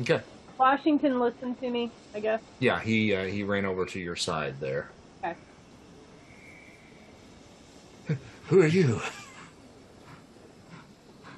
Okay. 0.00 0.20
Washington 0.58 1.20
listened 1.20 1.58
to 1.60 1.70
me, 1.70 1.90
I 2.14 2.20
guess. 2.20 2.40
Yeah, 2.58 2.80
he 2.80 3.14
uh, 3.14 3.24
he 3.24 3.42
ran 3.42 3.64
over 3.64 3.84
to 3.86 3.98
your 3.98 4.16
side 4.16 4.58
there. 4.60 4.90
Okay. 5.24 5.36
Who 8.48 8.62
are 8.62 8.66
you? 8.66 9.00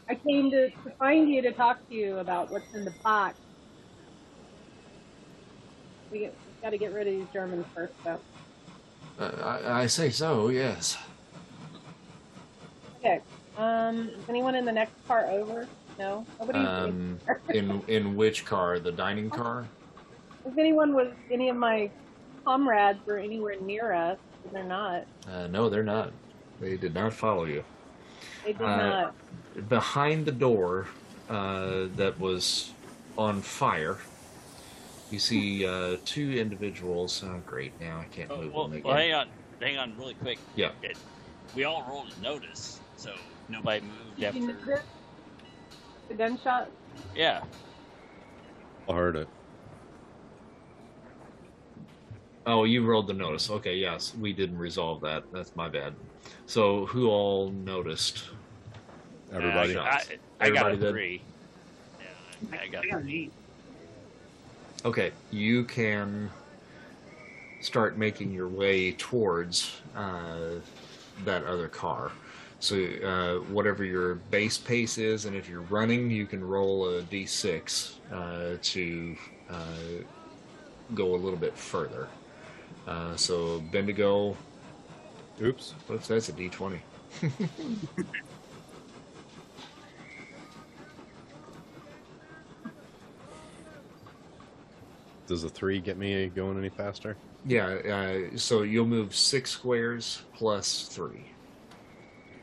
I 0.08 0.14
came 0.14 0.50
to, 0.50 0.70
to 0.70 0.90
find 0.98 1.30
you 1.30 1.42
to 1.42 1.52
talk 1.52 1.86
to 1.88 1.94
you 1.94 2.18
about 2.18 2.50
what's 2.52 2.72
in 2.74 2.84
the 2.84 2.92
box. 3.02 3.36
We 6.10 6.20
get, 6.20 6.34
got 6.62 6.70
to 6.70 6.78
get 6.78 6.92
rid 6.92 7.06
of 7.06 7.14
these 7.14 7.26
Germans 7.32 7.64
first, 7.74 7.94
though. 8.04 8.20
Uh, 9.18 9.60
I, 9.64 9.82
I 9.82 9.86
say 9.86 10.10
so, 10.10 10.48
yes. 10.48 10.98
Okay. 12.98 13.20
Um, 13.56 14.08
is 14.08 14.28
anyone 14.28 14.54
in 14.54 14.64
the 14.64 14.72
next 14.72 14.92
car 15.06 15.26
over? 15.26 15.66
No. 15.98 16.26
Nobody. 16.40 16.58
Um, 16.58 17.18
in 17.50 17.82
in 17.88 18.16
which 18.16 18.44
car? 18.44 18.78
The 18.78 18.90
dining 18.92 19.30
car? 19.30 19.66
if 20.46 20.58
anyone 20.58 20.94
was 20.94 21.08
any 21.30 21.48
of 21.48 21.56
my 21.56 21.90
comrades 22.44 22.98
were 23.06 23.18
anywhere 23.18 23.56
near 23.60 23.92
us, 23.92 24.18
they're 24.52 24.64
not. 24.64 25.04
Uh, 25.30 25.46
no, 25.46 25.68
they're 25.68 25.84
not. 25.84 26.12
They 26.60 26.76
did 26.76 26.94
not 26.94 27.12
follow 27.12 27.44
you. 27.44 27.64
They 28.44 28.52
did 28.52 28.62
Uh, 28.62 28.76
not. 28.76 29.68
Behind 29.68 30.26
the 30.26 30.32
door 30.32 30.88
uh, 31.30 31.86
that 31.96 32.18
was 32.18 32.72
on 33.16 33.40
fire, 33.40 33.98
you 35.12 35.20
see 35.20 35.64
uh, 35.64 35.96
two 36.04 36.32
individuals. 36.32 37.22
Oh, 37.24 37.40
great! 37.46 37.72
Now 37.80 38.00
I 38.00 38.04
can't 38.14 38.30
Oh, 38.32 38.42
move 38.42 38.52
well, 38.52 38.64
them 38.64 38.78
again. 38.78 38.84
well, 38.88 38.96
hang 38.96 39.12
on, 39.14 39.28
hang 39.60 39.78
on, 39.78 39.96
really 39.96 40.14
quick. 40.14 40.38
Yeah. 40.56 40.70
Okay. 40.82 40.94
We 41.54 41.62
all 41.62 41.84
rolled 41.88 42.12
a 42.18 42.22
notice, 42.22 42.80
so 42.96 43.12
nobody 43.48 43.80
moved 43.80 44.20
Did 44.20 44.34
you 44.34 44.50
after. 44.50 44.68
notice 44.70 44.84
the 46.08 46.14
gunshot? 46.14 46.70
Yeah. 47.14 47.42
I 48.88 48.92
heard 48.92 49.16
it. 49.16 49.28
Oh, 52.46 52.64
you 52.64 52.84
rolled 52.84 53.06
the 53.06 53.14
notice. 53.14 53.48
Okay, 53.48 53.74
yes, 53.76 54.14
we 54.20 54.32
didn't 54.34 54.58
resolve 54.58 55.00
that. 55.00 55.24
That's 55.32 55.56
my 55.56 55.68
bad. 55.68 55.94
So, 56.46 56.84
who 56.86 57.08
all 57.08 57.50
noticed? 57.50 58.24
Everybody. 59.32 59.76
Uh, 59.76 59.82
I, 59.82 59.90
Shots. 59.90 60.10
I, 60.40 60.46
I 60.46 60.50
got 60.50 60.72
a 60.72 60.76
did? 60.76 60.90
three. 60.90 61.22
Yeah, 62.52 62.58
I 62.60 62.66
got 62.68 62.84
an 62.84 63.08
eight. 63.08 63.32
Okay, 64.84 65.12
you 65.30 65.64
can 65.64 66.30
start 67.62 67.96
making 67.96 68.30
your 68.30 68.48
way 68.48 68.92
towards 68.92 69.80
uh, 69.96 70.50
that 71.24 71.44
other 71.46 71.68
car. 71.68 72.12
So, 72.64 72.76
uh, 72.76 73.34
whatever 73.52 73.84
your 73.84 74.14
base 74.14 74.56
pace 74.56 74.96
is, 74.96 75.26
and 75.26 75.36
if 75.36 75.50
you're 75.50 75.60
running, 75.60 76.10
you 76.10 76.24
can 76.24 76.42
roll 76.42 76.88
a 76.88 77.02
d6 77.02 77.96
uh, 78.10 78.56
to 78.62 79.16
uh, 79.50 79.76
go 80.94 81.14
a 81.14 81.18
little 81.18 81.38
bit 81.38 81.54
further. 81.58 82.08
Uh, 82.88 83.16
so, 83.16 83.60
Bendigo, 83.70 84.34
Oops. 85.42 85.74
what's 85.88 86.08
that's 86.08 86.30
a 86.30 86.32
d20. 86.32 86.80
Does 95.26 95.44
a 95.44 95.50
three 95.50 95.80
get 95.80 95.98
me 95.98 96.28
going 96.28 96.56
any 96.56 96.70
faster? 96.70 97.18
Yeah, 97.44 97.66
uh, 97.66 98.36
so 98.38 98.62
you'll 98.62 98.86
move 98.86 99.14
six 99.14 99.50
squares 99.50 100.22
plus 100.32 100.88
three. 100.88 101.26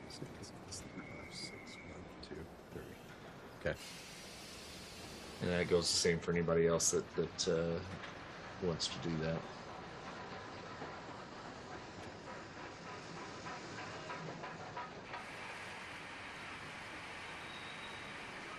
Six, 0.10 0.52
six, 0.70 0.84
one, 1.88 2.04
two, 2.22 2.36
three. 2.74 2.82
Okay. 3.60 3.78
And 5.52 5.60
that 5.60 5.70
goes 5.70 5.92
the 5.92 5.98
same 5.98 6.18
for 6.18 6.32
anybody 6.32 6.66
else 6.66 6.92
that, 6.92 7.04
that 7.18 7.48
uh, 7.50 7.78
wants 8.64 8.88
to 8.88 8.98
do 9.10 9.14
that. 9.18 9.36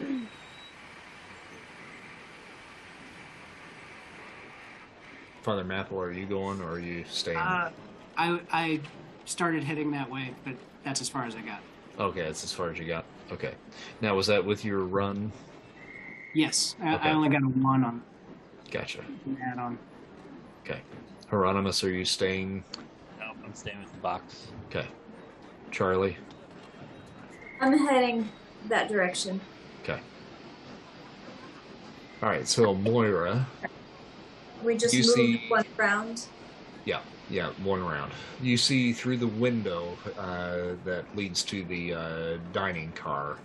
Father 5.42 5.64
Mapple, 5.64 5.92
are 5.92 6.12
you 6.12 6.26
going 6.26 6.60
or 6.60 6.72
are 6.72 6.78
you 6.78 7.06
staying? 7.08 7.38
Uh, 7.38 7.70
I 8.18 8.40
I 8.52 8.80
started 9.24 9.64
heading 9.64 9.92
that 9.92 10.10
way, 10.10 10.34
but 10.44 10.56
that's 10.84 11.00
as 11.00 11.08
far 11.08 11.24
as 11.24 11.34
I 11.36 11.40
got. 11.40 11.62
okay, 11.98 12.24
that's 12.24 12.44
as 12.44 12.52
far 12.52 12.68
as 12.68 12.78
you 12.78 12.84
got. 12.84 13.06
Okay. 13.30 13.54
Now, 14.02 14.14
was 14.14 14.26
that 14.26 14.44
with 14.44 14.62
your 14.62 14.80
run? 14.80 15.32
Yes, 16.34 16.76
I, 16.80 16.94
Okay. 16.94 17.08
I 17.10 17.12
only 17.12 17.28
got 17.28 17.42
a 17.42 17.46
one 17.46 17.84
on 17.84 18.02
Gotcha. 18.70 19.02
the 19.26 19.36
add-on. 19.42 19.78
Okay. 20.64 20.80
Hieronymus, 21.28 21.84
are 21.84 21.90
you 21.90 22.04
staying? 22.04 22.64
Nope, 23.20 23.36
I'm 23.44 23.54
staying 23.54 23.80
with 23.80 23.92
the 23.92 23.98
box. 23.98 24.48
Okay. 24.68 24.86
Charlie? 25.70 26.16
I'm 27.60 27.76
heading 27.86 28.28
that 28.68 28.88
direction. 28.88 29.40
Okay. 29.82 30.00
All 32.22 32.28
right, 32.28 32.46
so 32.46 32.74
Moira, 32.74 33.46
We 34.62 34.76
just 34.76 34.94
You 34.94 35.00
moved 35.02 35.14
see- 35.14 35.44
one 35.48 35.64
round. 35.76 36.26
yeah, 36.84 37.00
yeah, 37.28 37.50
one 37.64 37.82
round. 37.84 38.12
You 38.40 38.56
see 38.56 38.92
through 38.92 39.16
the 39.16 39.26
window 39.26 39.96
uh, 40.16 40.76
that 40.84 41.04
leads 41.16 41.42
to 41.44 41.64
the 41.64 41.94
uh, 41.94 42.36
dining 42.52 42.92
car 42.92 43.32
uh, 43.32 43.36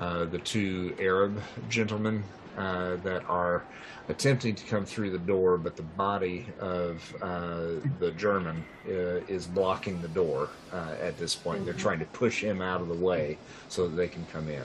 the 0.00 0.40
two 0.44 0.94
Arab 0.98 1.40
gentlemen 1.68 2.24
uh, 2.56 2.96
that 2.96 3.24
are 3.28 3.62
attempting 4.08 4.54
to 4.54 4.64
come 4.66 4.84
through 4.84 5.10
the 5.10 5.18
door, 5.18 5.56
but 5.56 5.76
the 5.76 5.82
body 5.82 6.46
of 6.58 7.14
uh, 7.22 7.80
the 8.00 8.12
German 8.16 8.64
uh, 8.88 8.92
is 9.28 9.46
blocking 9.46 10.02
the 10.02 10.08
door 10.08 10.48
uh, 10.72 10.96
at 11.00 11.16
this 11.16 11.34
point. 11.34 11.64
They're 11.64 11.74
trying 11.74 12.00
to 12.00 12.04
push 12.06 12.42
him 12.42 12.60
out 12.60 12.80
of 12.80 12.88
the 12.88 12.94
way 12.94 13.38
so 13.68 13.88
that 13.88 13.94
they 13.94 14.08
can 14.08 14.26
come 14.26 14.48
in. 14.48 14.64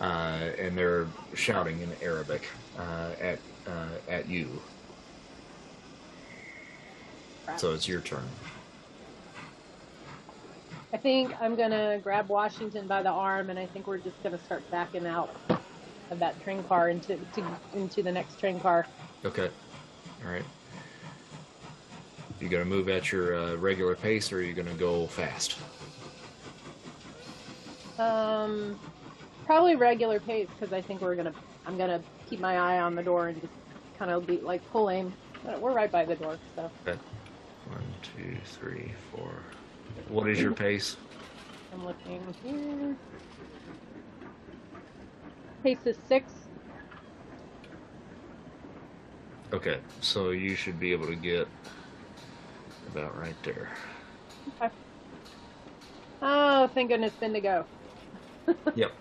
Uh, 0.00 0.50
and 0.58 0.76
they're 0.76 1.06
shouting 1.34 1.80
in 1.80 1.90
Arabic 2.02 2.48
uh, 2.76 3.10
at 3.20 3.38
uh, 3.68 3.88
at 4.08 4.28
you. 4.28 4.60
So 7.56 7.72
it's 7.74 7.86
your 7.86 8.00
turn. 8.00 8.24
I 10.92 10.98
think 10.98 11.32
I'm 11.40 11.56
gonna 11.56 11.98
grab 12.02 12.28
Washington 12.28 12.86
by 12.86 13.02
the 13.02 13.08
arm, 13.08 13.48
and 13.48 13.58
I 13.58 13.66
think 13.66 13.86
we're 13.86 13.98
just 13.98 14.22
gonna 14.22 14.38
start 14.38 14.62
backing 14.70 15.06
out 15.06 15.34
of 16.10 16.18
that 16.18 16.40
train 16.42 16.62
car 16.64 16.90
into 16.90 17.16
to, 17.16 17.58
into 17.74 18.02
the 18.02 18.12
next 18.12 18.38
train 18.38 18.60
car. 18.60 18.86
Okay. 19.24 19.48
All 20.24 20.30
right. 20.30 20.44
You 22.40 22.48
gonna 22.48 22.66
move 22.66 22.90
at 22.90 23.10
your 23.10 23.36
uh, 23.36 23.54
regular 23.56 23.94
pace, 23.94 24.32
or 24.32 24.38
are 24.38 24.42
you 24.42 24.52
gonna 24.52 24.74
go 24.74 25.06
fast? 25.06 25.56
Um, 27.98 28.78
probably 29.46 29.76
regular 29.76 30.20
pace 30.20 30.48
because 30.58 30.74
I 30.74 30.82
think 30.82 31.00
we're 31.00 31.16
gonna. 31.16 31.34
I'm 31.66 31.78
gonna 31.78 32.02
keep 32.28 32.40
my 32.40 32.58
eye 32.58 32.80
on 32.80 32.94
the 32.94 33.02
door 33.02 33.28
and 33.28 33.40
just 33.40 33.52
kind 33.98 34.10
of 34.10 34.26
be 34.26 34.38
like 34.38 34.60
aim. 34.74 35.14
We're 35.58 35.72
right 35.72 35.90
by 35.90 36.04
the 36.04 36.16
door, 36.16 36.36
so 36.54 36.70
One, 36.84 37.94
two, 38.02 38.36
three, 38.44 38.92
four. 39.10 39.30
What 40.08 40.28
is 40.28 40.40
your 40.40 40.52
pace? 40.52 40.96
I'm 41.72 41.84
looking 41.84 42.20
here. 42.44 42.96
Pace 45.62 45.86
is 45.86 45.96
six. 46.08 46.32
Okay, 49.52 49.78
so 50.00 50.30
you 50.30 50.54
should 50.54 50.80
be 50.80 50.92
able 50.92 51.06
to 51.06 51.14
get 51.14 51.46
about 52.90 53.18
right 53.18 53.36
there. 53.42 53.70
Oh, 56.22 56.68
thank 56.68 56.90
goodness, 56.90 57.12
Bendigo. 57.18 57.66
Yep. 58.74 58.92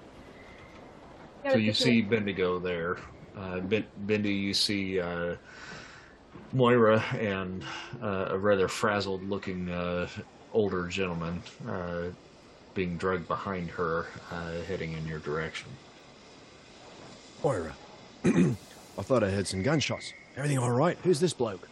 So 1.49 1.55
you 1.55 1.73
see 1.73 2.01
Bendigo 2.01 2.59
there. 2.59 2.97
Uh, 3.35 3.59
ben- 3.61 3.88
Bendy, 3.97 4.34
you 4.34 4.53
see 4.53 4.99
uh, 4.99 5.35
Moira 6.53 6.99
and 7.19 7.63
uh, 8.01 8.27
a 8.30 8.38
rather 8.38 8.68
frazzled 8.68 9.27
looking 9.27 9.69
uh, 9.69 10.07
older 10.53 10.87
gentleman 10.87 11.41
uh, 11.67 12.03
being 12.73 12.97
dragged 12.97 13.27
behind 13.27 13.69
her, 13.69 14.07
uh, 14.31 14.61
heading 14.67 14.93
in 14.93 15.05
your 15.07 15.19
direction. 15.19 15.69
Moira. 17.43 17.73
I 18.23 18.55
thought 19.01 19.23
I 19.23 19.29
heard 19.29 19.47
some 19.47 19.63
gunshots. 19.63 20.13
Everything 20.37 20.57
all 20.57 20.71
right? 20.71 20.97
Who's 21.03 21.19
this 21.19 21.33
bloke? 21.33 21.67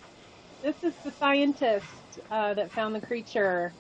This 0.62 0.84
is 0.84 0.94
the 1.04 1.12
scientist 1.12 1.86
uh, 2.32 2.54
that 2.56 2.72
found 2.72 2.94
the 2.94 3.02
creature. 3.02 3.72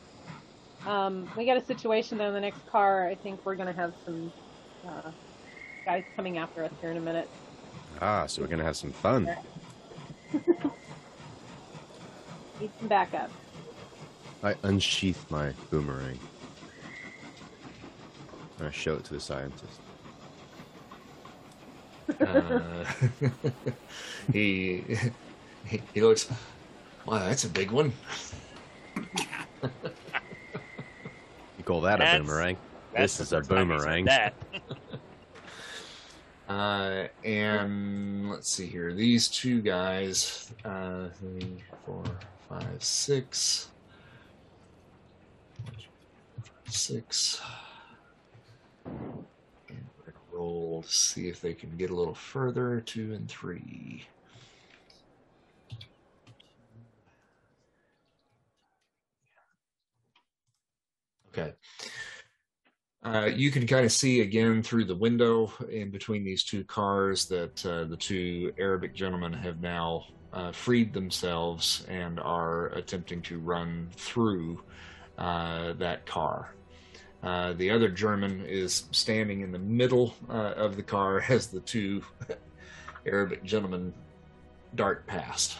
Um, 0.85 1.29
we 1.35 1.45
got 1.45 1.57
a 1.57 1.65
situation 1.65 2.17
though 2.17 2.27
in 2.27 2.33
the 2.33 2.39
next 2.39 2.65
car. 2.67 3.07
I 3.07 3.15
think 3.15 3.45
we're 3.45 3.55
gonna 3.55 3.73
have 3.73 3.93
some 4.05 4.31
uh, 4.87 5.11
guys 5.83 6.05
coming 6.15 6.37
after 6.37 6.63
us 6.63 6.71
here 6.79 6.91
in 6.91 6.97
a 6.97 7.01
minute. 7.01 7.29
Ah, 8.01 8.25
so 8.27 8.41
we're 8.41 8.47
gonna 8.47 8.63
have 8.63 8.77
some 8.77 8.91
fun. 8.91 9.29
Need 12.59 12.71
some 12.79 12.87
backup. 12.87 13.29
I 14.43 14.55
unsheath 14.63 15.29
my 15.29 15.53
boomerang. 15.69 16.19
And 18.57 18.67
I 18.67 18.71
show 18.71 18.95
it 18.95 19.03
to 19.05 19.13
the 19.13 19.19
scientist. 19.19 19.79
Uh, 22.19 22.85
he, 24.33 24.83
he 25.65 25.81
he 25.93 26.01
looks. 26.01 26.29
Wow, 27.05 27.19
that's 27.19 27.43
a 27.43 27.49
big 27.49 27.71
one. 27.71 27.93
you 29.57 29.63
call 31.63 31.81
that 31.81 32.01
a 32.01 32.19
boomerang. 32.19 32.57
This 32.95 33.19
is 33.19 33.31
a 33.31 33.37
first 33.37 33.49
time 33.49 33.69
you 33.69 33.79
said 33.79 33.85
boomerang. 33.85 34.05
That. 34.05 34.33
Uh, 36.49 37.07
and 37.23 38.31
let's 38.31 38.51
see 38.51 38.65
here. 38.65 38.91
These 38.91 39.27
two 39.27 39.61
guys, 39.61 40.51
uh, 40.65 41.09
three, 41.19 41.63
four, 41.85 42.03
five, 42.49 42.83
six, 42.83 43.69
six. 46.71 47.41
And 48.85 48.95
we're 49.67 50.11
gonna 50.11 50.25
roll 50.31 50.83
to 50.83 50.89
see 50.89 51.27
if 51.27 51.41
they 51.41 51.53
can 51.53 51.75
get 51.77 51.89
a 51.89 51.95
little 51.95 52.15
further. 52.15 52.81
Two 52.81 53.13
and 53.13 53.29
three. 53.29 54.05
Okay. 61.29 61.53
Uh, 63.01 63.29
you 63.33 63.49
can 63.49 63.65
kind 63.65 63.85
of 63.85 63.91
see 63.91 64.21
again 64.21 64.61
through 64.61 64.83
the 64.83 64.95
window 64.95 65.51
in 65.71 65.89
between 65.89 66.23
these 66.23 66.43
two 66.43 66.65
cars 66.65 67.27
that 67.27 67.65
uh, 67.65 67.85
the 67.85 67.95
two 67.95 68.51
Arabic 68.57 68.93
gentlemen 68.93 69.31
have 69.31 69.61
now 69.61 70.03
uh, 70.33 70.51
freed 70.51 70.93
themselves 70.93 71.85
and 71.87 72.19
are 72.19 72.67
attempting 72.67 73.21
to 73.21 73.39
run 73.39 73.87
through 73.95 74.61
uh, 75.17 75.73
that 75.73 76.05
car. 76.05 76.53
Uh, 77.21 77.53
the 77.53 77.69
other 77.69 77.89
German 77.89 78.45
is 78.45 78.85
standing 78.91 79.41
in 79.41 79.51
the 79.51 79.59
middle 79.59 80.15
uh, 80.29 80.53
of 80.55 80.77
the 80.77 80.83
car 80.83 81.21
as 81.29 81.47
the 81.47 81.59
two 81.61 82.01
Arabic 83.05 83.43
gentlemen 83.43 83.93
dart 84.75 85.05
past. 85.07 85.57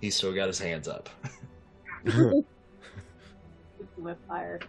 He's 0.00 0.14
still 0.14 0.32
got 0.32 0.46
his 0.46 0.58
hands 0.58 0.88
up. 0.88 1.08
With 3.98 4.16
fire. 4.28 4.60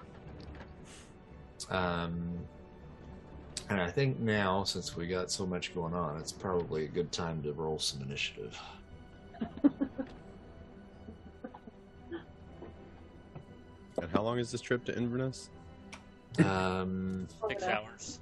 Um, 1.69 2.39
and 3.69 3.79
I 3.79 3.89
think 3.89 4.19
now, 4.19 4.65
since 4.65 4.97
we 4.97 5.07
got 5.07 5.31
so 5.31 5.45
much 5.45 5.73
going 5.73 5.93
on, 5.93 6.17
it's 6.17 6.33
probably 6.33 6.83
a 6.83 6.87
good 6.87 7.11
time 7.13 7.41
to 7.43 7.53
roll 7.53 7.79
some 7.79 8.01
initiative. 8.01 8.59
And 14.01 14.09
how 14.11 14.23
long 14.23 14.39
is 14.39 14.51
this 14.51 14.59
trip 14.59 14.83
to 14.85 14.97
Inverness? 14.97 15.49
Um, 16.39 17.27
Six 17.47 17.63
hours. 17.63 18.19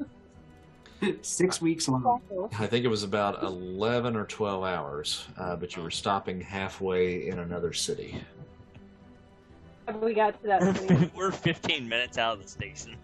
Six 1.22 1.62
weeks 1.62 1.88
long. 1.88 2.22
I 2.58 2.68
think 2.68 2.84
it 2.84 2.90
was 2.90 3.04
about 3.04 3.42
11 3.44 4.16
or 4.16 4.26
12 4.26 4.64
hours, 4.64 5.26
uh, 5.38 5.56
but 5.56 5.76
you 5.76 5.84
were 5.84 5.92
stopping 5.92 6.42
halfway 6.42 7.28
in 7.30 7.40
another 7.40 7.72
city. 7.72 8.22
We 10.02 10.14
got 10.14 10.42
to 10.42 10.48
that 10.48 10.76
point? 10.88 11.16
We're 11.16 11.32
15 11.32 11.88
minutes 11.88 12.18
out 12.18 12.38
of 12.38 12.44
the 12.44 12.50
station. 12.50 12.96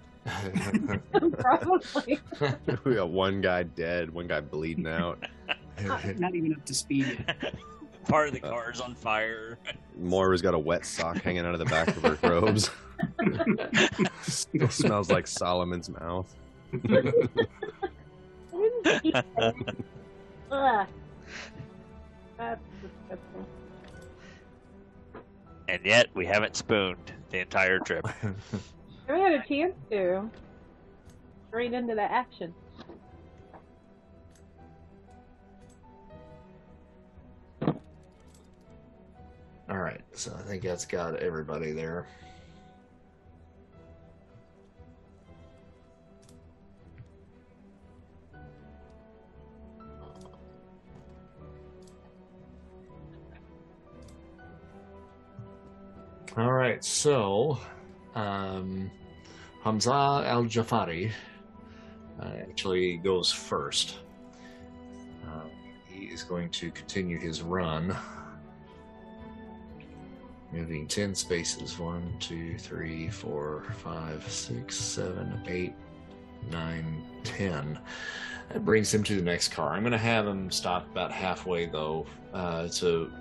Probably. 1.40 2.19
we 2.84 2.95
got 2.95 3.10
one 3.10 3.41
guy 3.41 3.64
dead, 3.64 4.11
one 4.11 4.27
guy 4.27 4.41
bleeding 4.41 4.88
out. 4.88 5.23
Not 6.18 6.36
even 6.36 6.53
up 6.53 6.65
to 6.65 6.73
speed 6.73 7.23
yet. 7.27 7.56
Part 8.07 8.27
of 8.27 8.34
the 8.34 8.45
uh, 8.45 8.49
car's 8.49 8.80
on 8.82 8.95
fire. 8.95 9.57
Moira's 9.98 10.41
got 10.41 10.53
a 10.53 10.60
wet 10.60 10.86
sock 10.86 11.18
hanging 11.18 11.45
out 11.45 11.53
of 11.53 11.60
the 11.60 11.65
back 11.65 11.88
of 11.88 12.03
her 12.03 12.18
robes. 12.30 12.69
Still 14.22 14.69
smells 14.69 15.10
like 15.10 15.27
Solomon's 15.27 15.90
mouth. 15.90 16.34
I 16.73 16.88
didn't 16.88 17.32
eat 19.03 19.15
it. 19.15 19.26
Ugh. 20.52 20.88
That's 22.38 22.61
disgusting. 22.82 23.45
And 25.68 25.86
yet, 25.86 26.07
we 26.14 26.26
haven't 26.26 26.56
spooned 26.56 27.11
the 27.32 27.40
entire 27.40 27.80
trip. 27.80 28.06
I 28.23 28.34
haven't 29.07 29.22
had 29.22 29.34
a 29.34 29.48
chance 29.48 29.73
to. 29.90 30.30
Straight 31.49 31.73
into 31.73 31.95
the 31.95 32.03
action. 32.03 32.53
All 39.68 39.78
right, 39.78 40.02
so 40.14 40.32
I 40.38 40.44
think 40.44 40.62
that's 40.62 40.86
got 40.86 41.16
everybody 41.16 41.72
there. 41.72 42.08
All 56.38 56.52
right, 56.52 56.84
so 56.84 57.58
um, 58.14 58.92
Hamza 59.64 59.92
Al 59.92 60.44
Jafari 60.44 61.10
uh, 62.22 62.26
actually 62.42 62.98
goes 62.98 63.32
first. 63.32 64.00
Uh, 65.26 65.46
he 65.88 66.06
is 66.06 66.24
going 66.24 66.50
to 66.50 66.70
continue 66.72 67.18
his 67.18 67.42
run 67.42 67.96
moving 70.56 70.88
10 70.88 71.14
spaces. 71.14 71.77
1 71.77 72.15
2 72.19 72.57
3 72.57 73.10
4 73.10 73.64
5 73.84 74.32
6 74.32 74.76
7 74.76 75.41
8 75.48 75.73
9 76.52 77.03
10 77.23 77.80
that 78.49 78.64
brings 78.64 78.94
him 78.94 79.03
to 79.03 79.15
the 79.15 79.22
next 79.22 79.49
car. 79.49 79.73
I'm 79.73 79.82
going 79.82 79.91
to 79.91 79.98
have 79.98 80.27
him 80.27 80.49
stop 80.52 80.90
about 80.91 81.11
halfway 81.11 81.65
though 81.65 82.06
uh, 82.34 82.68
to 82.69 83.11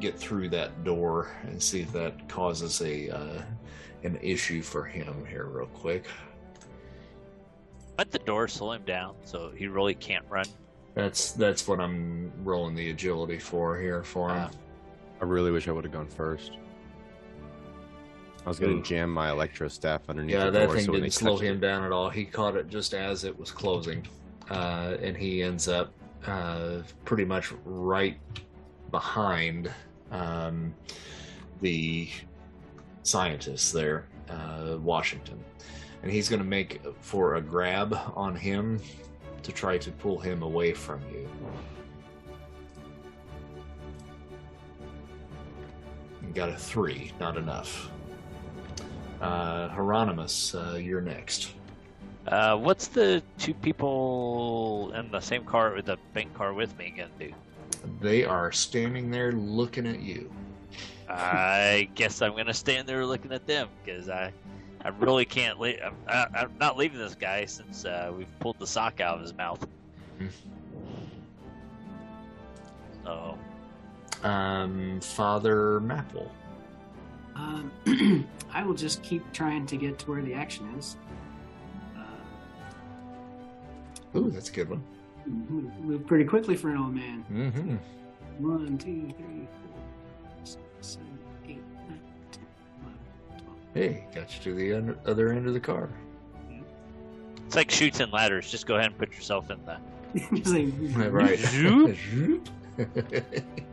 get 0.00 0.18
through 0.18 0.48
that 0.48 0.84
door 0.84 1.30
and 1.42 1.62
see 1.62 1.80
if 1.80 1.92
that 1.92 2.28
causes 2.28 2.80
a 2.80 3.10
uh, 3.10 3.42
an 4.04 4.18
issue 4.22 4.62
for 4.62 4.84
him 4.84 5.24
here 5.28 5.46
real 5.46 5.66
quick. 5.66 6.06
Let 7.98 8.10
the 8.10 8.20
door 8.20 8.46
slow 8.48 8.72
him 8.72 8.84
down 8.84 9.16
so 9.24 9.50
he 9.54 9.66
really 9.66 9.94
can't 9.94 10.24
run. 10.28 10.46
that's 10.94 11.32
that's 11.32 11.68
what 11.68 11.80
i'm 11.80 12.32
rolling 12.44 12.74
the 12.74 12.90
agility 12.90 13.38
for 13.38 13.78
here 13.78 14.02
for 14.02 14.30
him. 14.30 14.50
Ah. 14.50 14.67
I 15.20 15.24
really 15.24 15.50
wish 15.50 15.68
I 15.68 15.72
would 15.72 15.84
have 15.84 15.92
gone 15.92 16.06
first. 16.08 16.52
I 18.44 18.48
was 18.48 18.58
going 18.58 18.82
to 18.82 18.88
jam 18.88 19.10
my 19.10 19.30
electro 19.30 19.68
staff 19.68 20.02
underneath 20.08 20.34
Yeah, 20.36 20.44
the 20.46 20.50
that 20.52 20.70
thing 20.70 20.84
so 20.84 20.92
didn't 20.92 21.10
slow 21.10 21.36
him 21.36 21.56
it- 21.56 21.60
down 21.60 21.84
at 21.84 21.92
all. 21.92 22.08
He 22.08 22.24
caught 22.24 22.56
it 22.56 22.68
just 22.68 22.94
as 22.94 23.24
it 23.24 23.38
was 23.38 23.50
closing, 23.50 24.06
uh, 24.50 24.96
and 25.02 25.16
he 25.16 25.42
ends 25.42 25.68
up 25.68 25.92
uh, 26.26 26.78
pretty 27.04 27.24
much 27.24 27.52
right 27.64 28.18
behind 28.90 29.70
um, 30.10 30.74
the 31.60 32.08
scientist 33.02 33.72
there, 33.72 34.06
uh, 34.30 34.78
Washington, 34.80 35.42
and 36.02 36.10
he's 36.10 36.28
going 36.28 36.40
to 36.40 36.48
make 36.48 36.80
for 37.00 37.34
a 37.34 37.40
grab 37.42 37.98
on 38.14 38.34
him 38.34 38.80
to 39.42 39.52
try 39.52 39.76
to 39.78 39.90
pull 39.92 40.18
him 40.18 40.42
away 40.42 40.72
from 40.72 41.00
you. 41.12 41.28
Got 46.34 46.50
a 46.50 46.56
three, 46.56 47.12
not 47.18 47.36
enough. 47.36 47.90
Uh, 49.20 49.68
Hieronymus, 49.68 50.54
uh, 50.54 50.78
you're 50.80 51.00
next. 51.00 51.52
Uh, 52.28 52.56
what's 52.56 52.88
the 52.88 53.22
two 53.38 53.54
people 53.54 54.92
in 54.94 55.10
the 55.10 55.20
same 55.20 55.44
car 55.44 55.74
with 55.74 55.86
the 55.86 55.96
bank 56.12 56.32
car 56.34 56.52
with 56.52 56.76
me 56.78 56.92
gonna 56.96 57.08
do? 57.18 57.32
They 58.00 58.24
are 58.24 58.52
standing 58.52 59.10
there 59.10 59.32
looking 59.32 59.86
at 59.86 60.00
you. 60.00 60.30
I 61.08 61.88
guess 61.94 62.20
I'm 62.20 62.36
gonna 62.36 62.54
stand 62.54 62.86
there 62.86 63.04
looking 63.06 63.32
at 63.32 63.46
them 63.46 63.68
because 63.82 64.08
I, 64.08 64.32
I 64.84 64.88
really 64.90 65.24
can't. 65.24 65.58
leave. 65.58 65.80
I'm, 65.82 65.94
I, 66.06 66.26
I'm 66.40 66.52
not 66.60 66.76
leaving 66.76 66.98
this 66.98 67.14
guy 67.14 67.46
since 67.46 67.84
uh, 67.84 68.12
we've 68.16 68.38
pulled 68.40 68.58
the 68.58 68.66
sock 68.66 69.00
out 69.00 69.16
of 69.16 69.22
his 69.22 69.34
mouth. 69.34 69.66
Hmm. 70.18 70.26
So 73.04 73.38
Um, 74.24 75.00
Father 75.00 75.80
Mapple. 75.80 76.28
Um, 77.36 77.70
I 78.52 78.64
will 78.64 78.74
just 78.74 79.02
keep 79.02 79.30
trying 79.32 79.64
to 79.66 79.76
get 79.76 79.98
to 80.00 80.10
where 80.10 80.22
the 80.22 80.34
action 80.34 80.68
is. 80.76 80.96
Uh, 81.96 82.00
Ooh, 84.18 84.30
that's 84.30 84.48
a 84.48 84.52
good 84.52 84.70
one. 84.70 84.82
move, 85.26 85.70
move 85.80 86.06
pretty 86.06 86.24
quickly 86.24 86.56
for 86.56 86.70
an 86.70 86.78
old 86.78 86.94
man. 86.94 87.24
Mm-hmm. 87.32 87.76
One, 88.44 88.76
two, 88.78 89.02
three, 89.16 89.46
four, 89.46 89.80
six, 90.44 90.58
seven, 90.80 91.18
eight, 91.48 91.60
nine, 91.88 92.00
ten, 92.32 92.46
eleven, 92.82 92.98
twelve. 93.44 93.58
Hey, 93.74 94.04
got 94.14 94.34
you 94.34 94.40
to 94.42 94.54
the 94.54 94.72
under, 94.74 94.98
other 95.06 95.32
end 95.32 95.46
of 95.46 95.54
the 95.54 95.60
car. 95.60 95.88
it's 97.46 97.54
like 97.56 97.70
Chutes 97.70 98.00
and 98.00 98.12
Ladders. 98.12 98.50
Just 98.50 98.66
go 98.66 98.74
ahead 98.76 98.86
and 98.86 98.98
put 98.98 99.12
yourself 99.14 99.50
in 99.50 99.58
the. 99.64 99.78
Like, 100.46 100.72
right. 101.12 101.38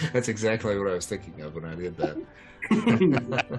That's 0.12 0.28
exactly 0.28 0.78
what 0.78 0.88
I 0.88 0.94
was 0.94 1.06
thinking 1.06 1.40
of 1.42 1.54
when 1.54 1.64
I 1.64 1.74
did 1.74 1.96
that. 1.96 2.16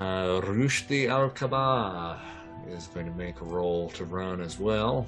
uh, 0.00 0.40
Rushdi 0.40 1.08
Al 1.08 1.30
Kaba 1.30 2.20
is 2.68 2.88
going 2.88 3.06
to 3.06 3.12
make 3.12 3.40
a 3.40 3.44
roll 3.44 3.90
to 3.90 4.04
run 4.04 4.40
as 4.40 4.58
well. 4.58 5.06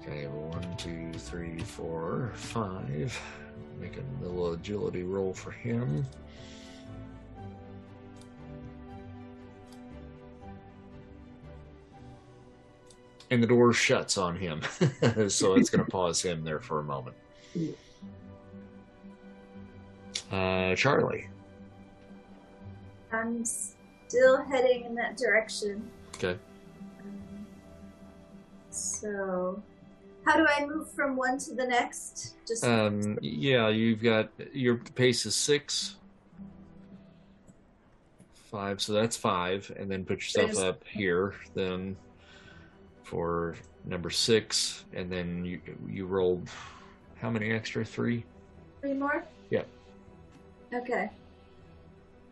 Okay, 0.00 0.26
one, 0.26 0.76
two, 0.76 1.12
three, 1.18 1.60
four, 1.60 2.32
five. 2.34 3.20
Make 3.80 3.96
a 3.98 4.24
little 4.24 4.52
agility 4.52 5.02
roll 5.02 5.32
for 5.32 5.50
him. 5.50 6.06
And 13.32 13.42
the 13.42 13.46
door 13.46 13.72
shuts 13.72 14.18
on 14.18 14.36
him. 14.36 14.60
so 15.28 15.54
it's 15.54 15.70
going 15.70 15.82
to 15.82 15.90
pause 15.90 16.20
him 16.20 16.44
there 16.44 16.60
for 16.60 16.80
a 16.80 16.82
moment. 16.82 17.16
Uh, 20.30 20.74
Charlie. 20.74 21.28
I'm 23.10 23.42
still 23.44 24.44
heading 24.44 24.84
in 24.84 24.94
that 24.96 25.16
direction. 25.16 25.90
Okay. 26.16 26.38
Um, 27.00 27.46
so, 28.68 29.62
how 30.26 30.36
do 30.36 30.46
I 30.46 30.66
move 30.66 30.92
from 30.92 31.16
one 31.16 31.38
to 31.38 31.54
the 31.54 31.66
next? 31.66 32.34
Just 32.46 32.64
Um, 32.64 33.18
yeah, 33.22 33.68
you've 33.68 34.02
got 34.02 34.30
your 34.52 34.76
pace 34.76 35.24
is 35.24 35.34
six, 35.34 35.96
five, 38.50 38.82
so 38.82 38.92
that's 38.92 39.16
five, 39.16 39.72
and 39.78 39.90
then 39.90 40.04
put 40.04 40.18
yourself 40.18 40.58
up 40.58 40.84
here 40.86 41.34
then 41.54 41.96
for 43.12 43.54
number 43.84 44.08
six, 44.08 44.86
and 44.94 45.12
then 45.12 45.44
you 45.44 45.60
you 45.86 46.06
rolled 46.06 46.48
how 47.20 47.28
many 47.28 47.52
extra? 47.52 47.84
Three. 47.84 48.24
three 48.80 48.94
more. 48.94 49.22
Yep. 49.50 49.68
Okay. 50.72 51.10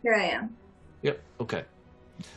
Here 0.01 0.15
I 0.15 0.23
am. 0.23 0.57
Yep. 1.03 1.21
Okay. 1.39 1.65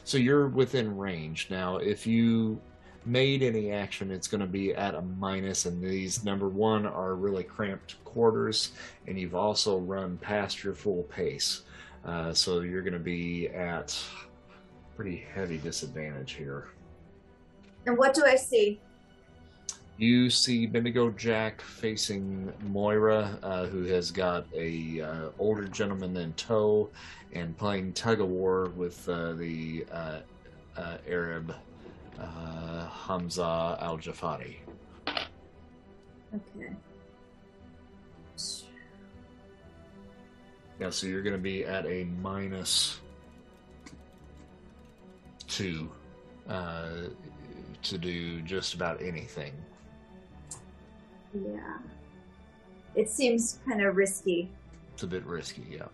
So 0.04 0.18
you're 0.18 0.48
within 0.48 0.94
range 0.94 1.48
now. 1.50 1.78
If 1.78 2.06
you 2.06 2.60
made 3.06 3.42
any 3.42 3.72
action, 3.72 4.10
it's 4.10 4.28
going 4.28 4.42
to 4.42 4.46
be 4.46 4.74
at 4.74 4.94
a 4.94 5.00
minus, 5.00 5.64
and 5.64 5.82
these 5.82 6.22
number 6.22 6.50
one 6.50 6.84
are 6.84 7.14
really 7.14 7.44
cramped 7.44 8.04
quarters, 8.04 8.72
and 9.06 9.18
you've 9.18 9.34
also 9.34 9.78
run 9.78 10.18
past 10.18 10.62
your 10.62 10.74
full 10.74 11.04
pace. 11.04 11.62
Uh, 12.04 12.34
so 12.34 12.60
you're 12.60 12.82
going 12.82 12.92
to 12.92 12.98
be 12.98 13.48
at 13.48 13.98
pretty 14.96 15.24
heavy 15.34 15.56
disadvantage 15.56 16.32
here. 16.32 16.68
And 17.86 17.98
what 17.98 18.14
do 18.14 18.24
I 18.24 18.36
see? 18.36 18.80
You 19.96 20.28
see 20.28 20.66
Bendigo 20.66 21.10
Jack 21.10 21.60
facing 21.60 22.52
Moira, 22.62 23.38
uh, 23.42 23.66
who 23.66 23.84
has 23.84 24.10
got 24.10 24.46
a 24.52 25.00
uh, 25.00 25.28
older 25.38 25.66
gentleman 25.68 26.16
in 26.16 26.32
tow, 26.32 26.90
and 27.32 27.56
playing 27.56 27.92
tug 27.92 28.20
of 28.20 28.28
war 28.28 28.70
with 28.76 29.08
uh, 29.08 29.34
the 29.34 29.86
uh, 29.92 30.20
uh, 30.76 30.96
Arab 31.08 31.54
uh, 32.18 32.88
Hamza 32.88 33.78
Al 33.80 33.98
Jafari. 33.98 34.56
Okay. 36.34 36.74
Yeah, 40.80 40.90
so 40.90 41.06
you're 41.06 41.22
going 41.22 41.36
to 41.36 41.42
be 41.42 41.64
at 41.64 41.86
a 41.86 42.04
minus 42.20 42.98
two 45.46 45.88
uh, 46.48 46.90
to 47.84 47.98
do 47.98 48.40
just 48.42 48.74
about 48.74 49.00
anything. 49.02 49.52
Yeah. 51.34 51.78
It 52.94 53.10
seems 53.10 53.58
kind 53.66 53.82
of 53.82 53.96
risky. 53.96 54.50
It's 54.92 55.02
a 55.02 55.06
bit 55.06 55.24
risky, 55.26 55.66
yeah. 55.70 55.86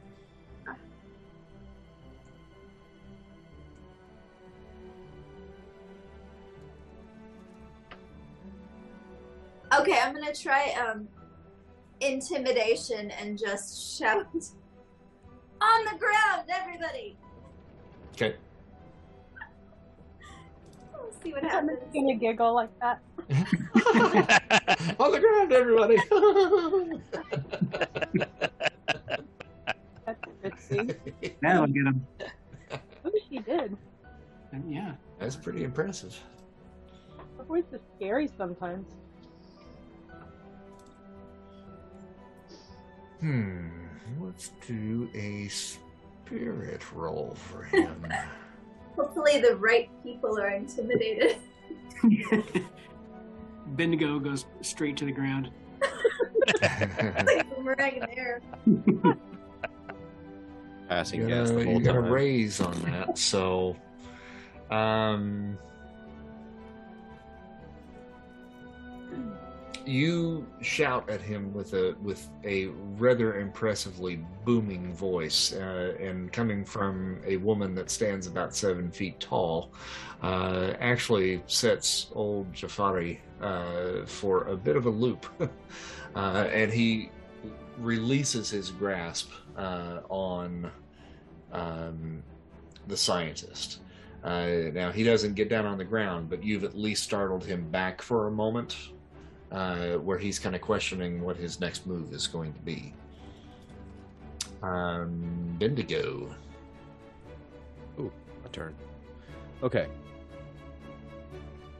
Okay, 9.78 9.98
I'm 10.02 10.12
gonna 10.12 10.34
try 10.34 10.74
um 10.84 11.08
intimidation 12.00 13.10
and 13.12 13.38
just 13.38 13.96
shout 13.98 14.26
on 15.60 15.84
the 15.84 15.98
ground, 15.98 16.48
everybody. 16.48 17.16
Okay. 18.12 18.34
We'll 21.10 21.20
see 21.22 21.32
what 21.32 21.44
I'm 21.44 21.68
happens. 21.68 21.78
gonna 21.92 22.14
giggle 22.14 22.54
like 22.54 22.70
that. 22.80 23.00
On 24.98 25.12
the 25.12 25.20
ground, 25.20 25.52
everybody! 25.52 25.96
That's 30.06 30.20
ritzy. 30.42 31.34
That'll 31.42 31.66
get 31.66 31.86
him. 31.86 32.06
Oh, 33.04 33.10
she 33.28 33.38
did. 33.38 33.76
Yeah. 34.66 34.94
That's 35.18 35.36
pretty 35.36 35.64
impressive. 35.64 36.18
Her 37.36 37.44
voice 37.44 37.64
is 37.72 37.80
scary 37.96 38.28
sometimes. 38.36 38.86
Hmm. 43.20 43.68
Let's 44.20 44.50
do 44.66 45.08
a 45.14 45.48
spirit 45.48 46.92
roll 46.92 47.34
for 47.34 47.62
him. 47.64 48.06
Hopefully, 48.96 49.40
the 49.40 49.56
right 49.56 49.90
people 50.02 50.38
are 50.38 50.50
intimidated. 50.50 51.36
Bendigo 53.66 54.18
goes 54.18 54.46
straight 54.62 54.96
to 54.98 55.04
the 55.04 55.12
ground. 55.12 55.50
It's 56.46 56.62
like 57.26 57.54
boomerang 57.54 57.94
in 57.94 58.00
the 58.00 58.18
air. 58.18 58.40
Passing 60.88 61.20
you 61.20 61.28
gas 61.28 61.50
got 61.50 61.54
the 61.54 61.60
a, 61.60 61.64
whole 61.64 61.74
you 61.74 61.80
got 61.80 61.96
a 61.96 62.00
raise 62.00 62.60
on 62.60 62.74
that, 62.82 63.16
so 63.16 63.76
um, 64.70 65.56
you 69.86 70.47
shout 70.61 71.09
at 71.09 71.20
him 71.20 71.52
with 71.52 71.74
a 71.74 71.94
with 72.02 72.28
a 72.44 72.66
rather 72.98 73.40
impressively 73.40 74.24
booming 74.44 74.94
voice, 74.94 75.52
uh, 75.52 75.94
and 76.01 76.32
coming 76.32 76.65
from 76.65 77.20
a 77.27 77.36
woman 77.39 77.74
that 77.74 77.90
stands 77.90 78.27
about 78.27 78.55
seven 78.55 78.90
feet 78.90 79.19
tall, 79.20 79.73
uh, 80.23 80.74
actually 80.81 81.43
sets 81.47 82.09
old 82.15 82.52
Jafari 82.52 83.19
uh, 83.40 84.07
for 84.07 84.44
a 84.48 84.57
bit 84.57 84.77
of 84.77 84.86
a 84.86 84.90
loop, 84.90 85.27
uh, 86.15 86.48
and 86.52 86.73
he 86.73 87.11
releases 87.78 88.51
his 88.51 88.70
grasp 88.70 89.31
uh, 89.57 90.01
on 90.09 90.70
um, 91.52 92.23
the 92.86 92.97
scientist. 92.97 93.81
Uh, 94.23 94.70
now 94.73 94.93
he 94.93 95.02
doesn't 95.02 95.35
get 95.35 95.48
down 95.48 95.65
on 95.65 95.78
the 95.78 95.85
ground, 95.85 96.28
but 96.28 96.44
you've 96.44 96.65
at 96.65 96.77
least 96.77 97.02
startled 97.02 97.44
him 97.44 97.70
back 97.70 98.02
for 98.02 98.27
a 98.27 98.31
moment, 98.31 98.77
uh, 99.51 99.93
where 99.98 100.18
he's 100.18 100.39
kind 100.39 100.55
of 100.55 100.60
questioning 100.60 101.20
what 101.20 101.36
his 101.36 101.60
next 101.60 101.86
move 101.86 102.12
is 102.12 102.27
going 102.27 102.52
to 102.52 102.60
be. 102.60 102.93
Um, 104.62 105.56
Bendigo. 105.59 106.35
Ooh, 107.98 108.12
my 108.43 108.51
turn. 108.52 108.74
Okay. 109.62 109.86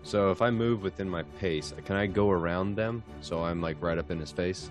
So 0.03 0.31
if 0.31 0.43
I 0.43 0.51
move 0.51 0.83
within 0.83 1.09
my 1.09 1.23
pace, 1.39 1.73
can 1.85 1.97
I 1.97 2.07
go 2.07 2.31
around 2.31 2.75
them 2.75 3.03
so 3.21 3.45
I'm 3.45 3.61
like 3.61 3.77
right 3.81 3.99
up 3.99 4.11
in 4.11 4.19
his 4.19 4.33
face, 4.33 4.71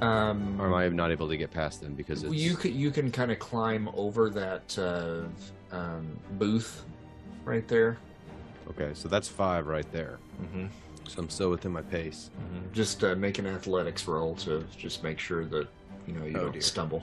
Um, 0.00 0.60
or 0.60 0.66
am 0.66 0.74
I 0.74 0.88
not 0.88 1.10
able 1.10 1.28
to 1.28 1.36
get 1.36 1.50
past 1.50 1.80
them 1.80 1.94
because 1.94 2.22
it's 2.22 2.32
You 2.32 2.56
can 2.56 2.74
you 2.74 2.90
can 2.90 3.10
kind 3.10 3.32
of 3.32 3.38
climb 3.38 3.88
over 3.94 4.30
that 4.30 4.78
uh, 4.78 5.22
um, 5.76 6.06
booth 6.32 6.84
right 7.44 7.66
there. 7.66 7.98
Okay? 8.70 8.90
So 8.94 9.08
that's 9.08 9.28
five 9.28 9.66
right 9.66 9.90
there. 9.92 10.18
Mm-hmm. 10.42 10.66
So 11.08 11.20
I'm 11.22 11.30
still 11.30 11.50
within 11.50 11.72
my 11.72 11.82
pace. 11.82 12.30
Just 12.72 13.02
uh, 13.02 13.14
make 13.14 13.38
an 13.38 13.46
athletics 13.46 14.06
roll 14.06 14.34
to 14.36 14.64
just 14.76 15.02
make 15.02 15.18
sure 15.18 15.44
that 15.46 15.66
you 16.06 16.12
know 16.14 16.24
you 16.24 16.36
Oh, 16.36 16.42
don't 16.44 16.52
dear. 16.52 16.60
stumble. 16.62 17.02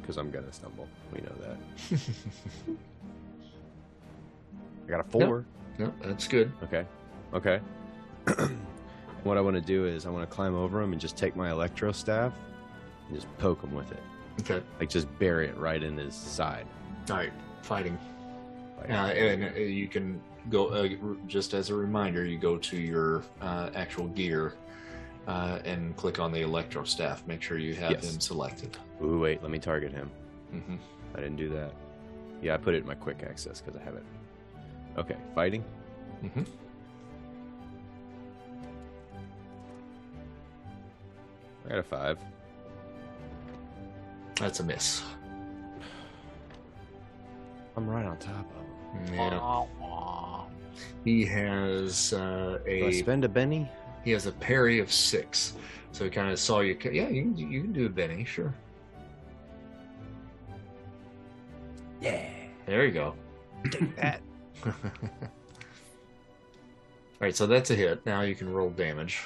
because 0.00 0.16
I'm 0.16 0.30
gonna 0.30 0.52
stumble. 0.52 0.88
We 1.12 1.20
know 1.20 1.34
that. 1.40 1.56
I 4.86 4.90
got 4.90 5.00
a 5.00 5.04
four. 5.04 5.44
no, 5.78 5.92
that's 6.02 6.26
good. 6.26 6.50
Okay. 6.64 6.84
Okay. 7.34 7.60
what 9.22 9.36
I 9.36 9.40
want 9.40 9.54
to 9.56 9.60
do 9.62 9.84
is 9.86 10.06
I 10.06 10.10
want 10.10 10.28
to 10.28 10.34
climb 10.34 10.54
over 10.54 10.80
him 10.80 10.92
and 10.92 11.00
just 11.00 11.16
take 11.16 11.36
my 11.36 11.50
electro 11.50 11.92
staff 11.92 12.32
and 13.06 13.14
just 13.14 13.28
poke 13.38 13.62
him 13.62 13.74
with 13.74 13.90
it. 13.92 14.02
Okay. 14.40 14.62
Like 14.80 14.88
just 14.88 15.06
bury 15.18 15.46
it 15.48 15.56
right 15.58 15.82
in 15.82 15.96
his 15.96 16.14
side. 16.14 16.66
All 17.10 17.16
right. 17.18 17.32
Fighting. 17.62 17.98
Like, 18.80 18.90
Uh, 18.90 18.94
and 19.12 19.44
uh, 19.44 19.58
you 19.58 19.86
can 19.88 20.20
go 20.48 20.68
uh, 20.68 20.88
just 21.26 21.54
as 21.54 21.70
a 21.70 21.74
reminder. 21.74 22.24
You 22.24 22.38
go 22.38 22.56
to 22.56 22.76
your 22.76 23.22
uh, 23.40 23.70
actual 23.74 24.06
gear 24.08 24.54
uh, 25.26 25.58
and 25.64 25.94
click 25.96 26.18
on 26.18 26.32
the 26.32 26.40
electro 26.40 26.84
staff. 26.84 27.26
Make 27.26 27.42
sure 27.42 27.58
you 27.58 27.74
have 27.74 27.90
Yes. 27.92 28.14
him 28.14 28.20
selected. 28.20 28.76
Ooh, 29.02 29.18
wait, 29.18 29.42
let 29.42 29.50
me 29.50 29.58
target 29.58 29.92
him. 29.92 30.10
hmm 30.50 30.76
I 31.14 31.16
didn't 31.18 31.36
do 31.36 31.48
that. 31.50 31.72
Yeah, 32.40 32.54
I 32.54 32.56
put 32.56 32.74
it 32.74 32.78
in 32.78 32.86
my 32.86 32.94
quick 32.94 33.22
access 33.28 33.60
because 33.60 33.78
I 33.78 33.84
have 33.84 33.94
it. 33.96 34.04
Okay, 34.96 35.16
fighting. 35.34 35.64
Mm-hmm. 36.24 36.42
I 41.66 41.68
got 41.68 41.78
a 41.78 41.82
five. 41.82 42.18
That's 44.36 44.60
a 44.60 44.64
miss. 44.64 45.02
I'm 47.76 47.88
right 47.88 48.06
on 48.06 48.16
top 48.18 48.46
of 48.56 48.56
him. 48.64 48.69
Yeah. 49.12 50.42
He 51.04 51.24
has 51.24 52.12
uh, 52.12 52.58
Do 52.64 52.70
I 52.70 52.88
a 52.88 52.92
spend 52.92 53.24
a 53.24 53.28
Benny? 53.28 53.68
he 54.04 54.10
has 54.12 54.26
a 54.26 54.32
parry 54.32 54.78
of 54.78 54.92
six. 54.92 55.54
So 55.92 56.04
he 56.04 56.10
kind 56.10 56.30
of 56.30 56.38
saw 56.38 56.60
you. 56.60 56.76
Yeah, 56.84 57.08
you 57.08 57.22
can, 57.22 57.36
you 57.36 57.62
can 57.62 57.72
do 57.72 57.86
a 57.86 57.88
Benny, 57.88 58.24
sure. 58.24 58.54
Yeah. 62.00 62.28
There 62.66 62.86
you 62.86 62.92
go. 62.92 63.14
Take 63.70 63.96
that. 63.96 64.20
All 64.64 64.72
right, 67.26 67.36
so 67.36 67.46
that's 67.46 67.70
a 67.70 67.74
hit. 67.74 68.04
Now 68.06 68.22
you 68.22 68.34
can 68.34 68.50
roll 68.50 68.70
damage. 68.70 69.20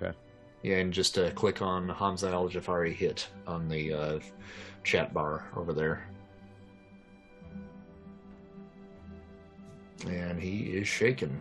Okay. 0.00 0.16
Yeah, 0.62 0.78
and 0.78 0.92
just 0.92 1.18
uh, 1.18 1.30
click 1.30 1.62
on 1.62 1.88
Hamza 1.88 2.30
Al 2.30 2.48
Jafari 2.48 2.92
hit 2.92 3.28
on 3.46 3.68
the 3.68 3.92
uh, 3.92 4.18
chat 4.82 5.14
bar 5.14 5.48
over 5.56 5.72
there. 5.72 6.08
And 10.06 10.40
he 10.40 10.76
is 10.76 10.86
shaken. 10.86 11.40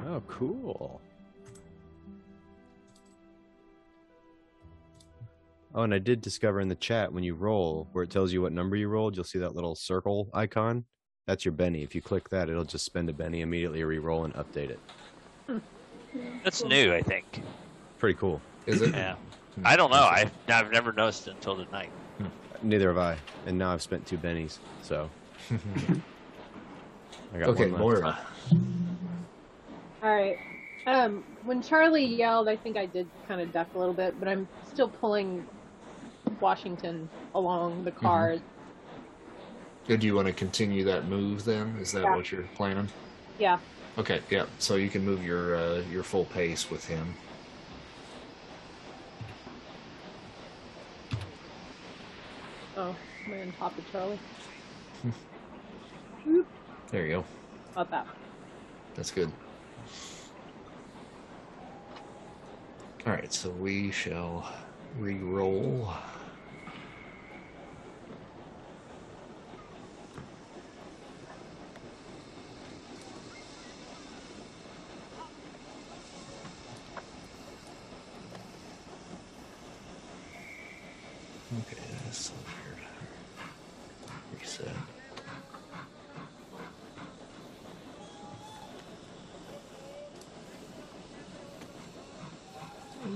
Oh, 0.00 0.22
cool. 0.26 1.00
Oh, 5.74 5.82
and 5.82 5.94
I 5.94 5.98
did 5.98 6.20
discover 6.20 6.60
in 6.60 6.68
the 6.68 6.74
chat 6.74 7.12
when 7.12 7.24
you 7.24 7.34
roll, 7.34 7.88
where 7.92 8.04
it 8.04 8.10
tells 8.10 8.32
you 8.32 8.42
what 8.42 8.52
number 8.52 8.76
you 8.76 8.88
rolled, 8.88 9.16
you'll 9.16 9.24
see 9.24 9.38
that 9.38 9.54
little 9.54 9.74
circle 9.74 10.28
icon. 10.34 10.84
That's 11.26 11.44
your 11.44 11.52
Benny. 11.52 11.82
If 11.82 11.94
you 11.94 12.02
click 12.02 12.28
that, 12.30 12.50
it'll 12.50 12.64
just 12.64 12.84
spend 12.84 13.08
a 13.08 13.12
Benny 13.12 13.40
immediately, 13.40 13.82
re-roll, 13.84 14.24
and 14.24 14.34
update 14.34 14.70
it. 14.70 14.80
That's 16.44 16.62
new, 16.64 16.92
I 16.92 17.00
think. 17.00 17.42
Pretty 17.98 18.18
cool. 18.18 18.42
Is 18.66 18.82
it? 18.82 18.94
Yeah. 18.94 19.14
I 19.64 19.76
don't 19.76 19.90
know. 19.90 20.02
I've, 20.02 20.32
I've 20.48 20.70
never 20.72 20.92
noticed 20.92 21.28
it 21.28 21.34
until 21.34 21.64
tonight. 21.64 21.90
Neither 22.62 22.88
have 22.88 22.98
I. 22.98 23.16
And 23.46 23.56
now 23.58 23.72
I've 23.72 23.82
spent 23.82 24.06
two 24.06 24.18
bennies, 24.18 24.58
so 24.82 25.08
I 27.34 27.38
got 27.38 27.48
okay, 27.50 27.70
one 27.70 27.72
left. 27.72 27.80
Moira. 27.82 28.18
All 30.02 30.14
right. 30.14 30.36
Um, 30.86 31.24
when 31.44 31.62
Charlie 31.62 32.04
yelled, 32.04 32.48
I 32.48 32.56
think 32.56 32.76
I 32.76 32.86
did 32.86 33.08
kind 33.28 33.40
of 33.40 33.52
duck 33.52 33.68
a 33.74 33.78
little 33.78 33.94
bit, 33.94 34.18
but 34.18 34.28
I'm 34.28 34.48
still 34.72 34.88
pulling 34.88 35.44
Washington 36.40 37.08
along 37.34 37.84
the 37.84 37.92
cars. 37.92 38.40
Do 39.86 39.96
you 40.06 40.14
want 40.14 40.28
to 40.28 40.34
continue 40.34 40.84
that 40.84 41.06
move 41.08 41.44
then? 41.44 41.76
Is 41.80 41.92
that 41.92 42.02
Yeah. 42.04 42.16
what 42.16 42.30
you're 42.30 42.48
planning? 42.54 42.88
Yeah. 43.38 43.58
Okay, 43.98 44.20
yeah. 44.30 44.46
So 44.58 44.76
you 44.76 44.88
can 44.88 45.04
move 45.04 45.24
your 45.24 45.54
uh, 45.54 45.82
your 45.90 46.02
full 46.02 46.24
pace 46.24 46.70
with 46.70 46.86
him. 46.86 47.14
Oh, 52.76 52.96
am 53.26 53.32
I 53.34 53.42
on 53.42 53.52
top 53.52 53.76
of 53.76 53.92
Charlie? 53.92 54.18
There 56.92 57.06
you 57.06 57.12
go. 57.12 57.24
About 57.72 57.90
that. 57.90 58.06
That's 58.94 59.10
good. 59.10 59.32
All 63.06 63.14
right, 63.14 63.32
so 63.32 63.48
we 63.48 63.90
shall 63.90 64.52
re-roll. 64.98 65.90
Okay, 81.58 81.76
that's 82.04 82.18
so 82.18 82.32
weird. 82.46 82.78
Reset. 84.38 84.68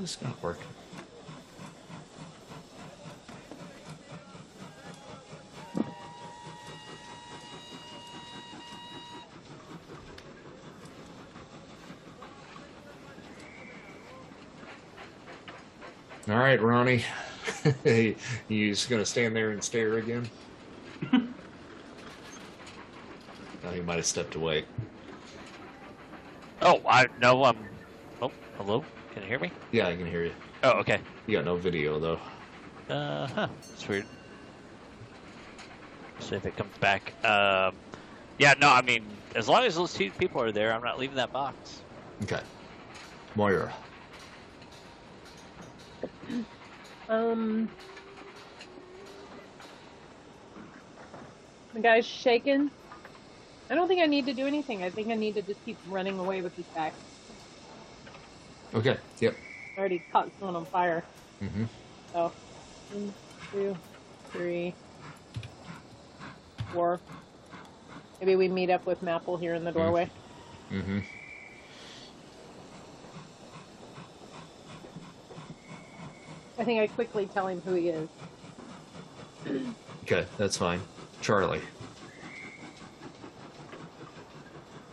It's 0.07 0.23
not 0.23 0.41
working. 0.41 0.63
All 16.29 16.37
right, 16.39 16.63
Ronnie. 16.63 17.05
you 17.85 18.15
just 18.49 18.89
gonna 18.89 19.05
stand 19.05 19.35
there 19.35 19.51
and 19.51 19.65
stare 19.65 19.99
again? 19.99 20.31
oh, 21.13 21.21
he 23.75 23.81
might 23.81 23.97
have 23.97 24.07
stepped 24.07 24.37
away. 24.37 24.67
Oh, 26.63 26.81
I 26.89 27.09
no, 27.21 27.43
I'm. 27.43 27.59
Oh, 28.23 28.31
hello. 28.57 28.85
Can 29.17 29.23
you 29.23 29.31
hear 29.31 29.39
me? 29.39 29.51
Yeah, 29.73 29.89
I 29.89 29.97
can 29.97 30.05
hear 30.05 30.25
you. 30.25 30.35
Oh, 30.63 30.73
okay. 30.81 31.03
You 31.27 31.39
got 31.39 31.47
no 31.47 31.57
video 31.57 31.99
though. 31.99 32.21
Uh 32.95 33.27
huh. 33.27 33.49
It's 33.73 33.89
weird. 33.89 34.05
See 36.21 36.37
if 36.37 36.45
it 36.45 36.55
comes 36.55 36.77
back. 36.77 37.15
Um. 37.25 37.81
Yeah. 38.39 38.53
No. 38.61 38.69
I 38.69 38.83
mean, 38.83 39.23
as 39.35 39.49
long 39.49 39.65
as 39.65 39.75
those 39.75 39.95
two 39.95 40.13
people 40.13 40.43
are 40.43 40.53
there, 40.53 40.71
I'm 40.71 40.83
not 40.83 40.99
leaving 40.99 41.17
that 41.17 41.33
box. 41.33 41.87
Okay. 42.25 42.43
Moira. 43.35 43.75
Um, 47.09 47.71
the 51.73 51.81
guy's 51.81 52.07
shaking. 52.07 52.71
I 53.71 53.77
don't 53.77 53.89
think 53.89 54.03
I 54.03 54.07
need 54.07 54.27
to 54.27 54.35
do 54.35 54.47
anything. 54.47 54.83
I 54.85 54.91
think 54.91 55.11
I 55.11 55.15
need 55.15 55.37
to 55.37 55.43
just 55.43 55.65
keep 55.65 55.81
running 55.87 56.19
away 56.19 56.43
with 56.43 56.55
this 56.55 56.67
guy. 56.75 56.93
Okay. 58.77 58.99
Yep. 59.21 59.35
I 59.77 59.81
already 59.81 60.03
caught 60.13 60.31
someone 60.39 60.57
on 60.57 60.67
fire. 60.67 61.03
Mm-hmm. 61.43 61.65
So, 62.13 62.33
one, 62.93 63.15
two, 63.51 63.77
three, 64.31 64.75
four. 66.73 67.01
Maybe 68.21 68.37
we 68.37 68.49
meet 68.49 68.69
up 68.71 68.85
with 68.87 69.03
Mapple 69.03 69.41
here 69.41 69.55
in 69.55 69.65
the 69.65 69.73
doorway. 69.73 70.11
Mm-hmm. 70.71 70.99
I 76.59 76.65
think 76.65 76.81
I 76.81 76.87
quickly 76.87 77.27
tell 77.27 77.47
him 77.47 77.61
who 77.63 77.75
he 77.75 77.89
is. 77.89 78.09
Okay, 80.03 80.27
that's 80.37 80.57
fine. 80.57 80.81
Charlie. 81.21 81.61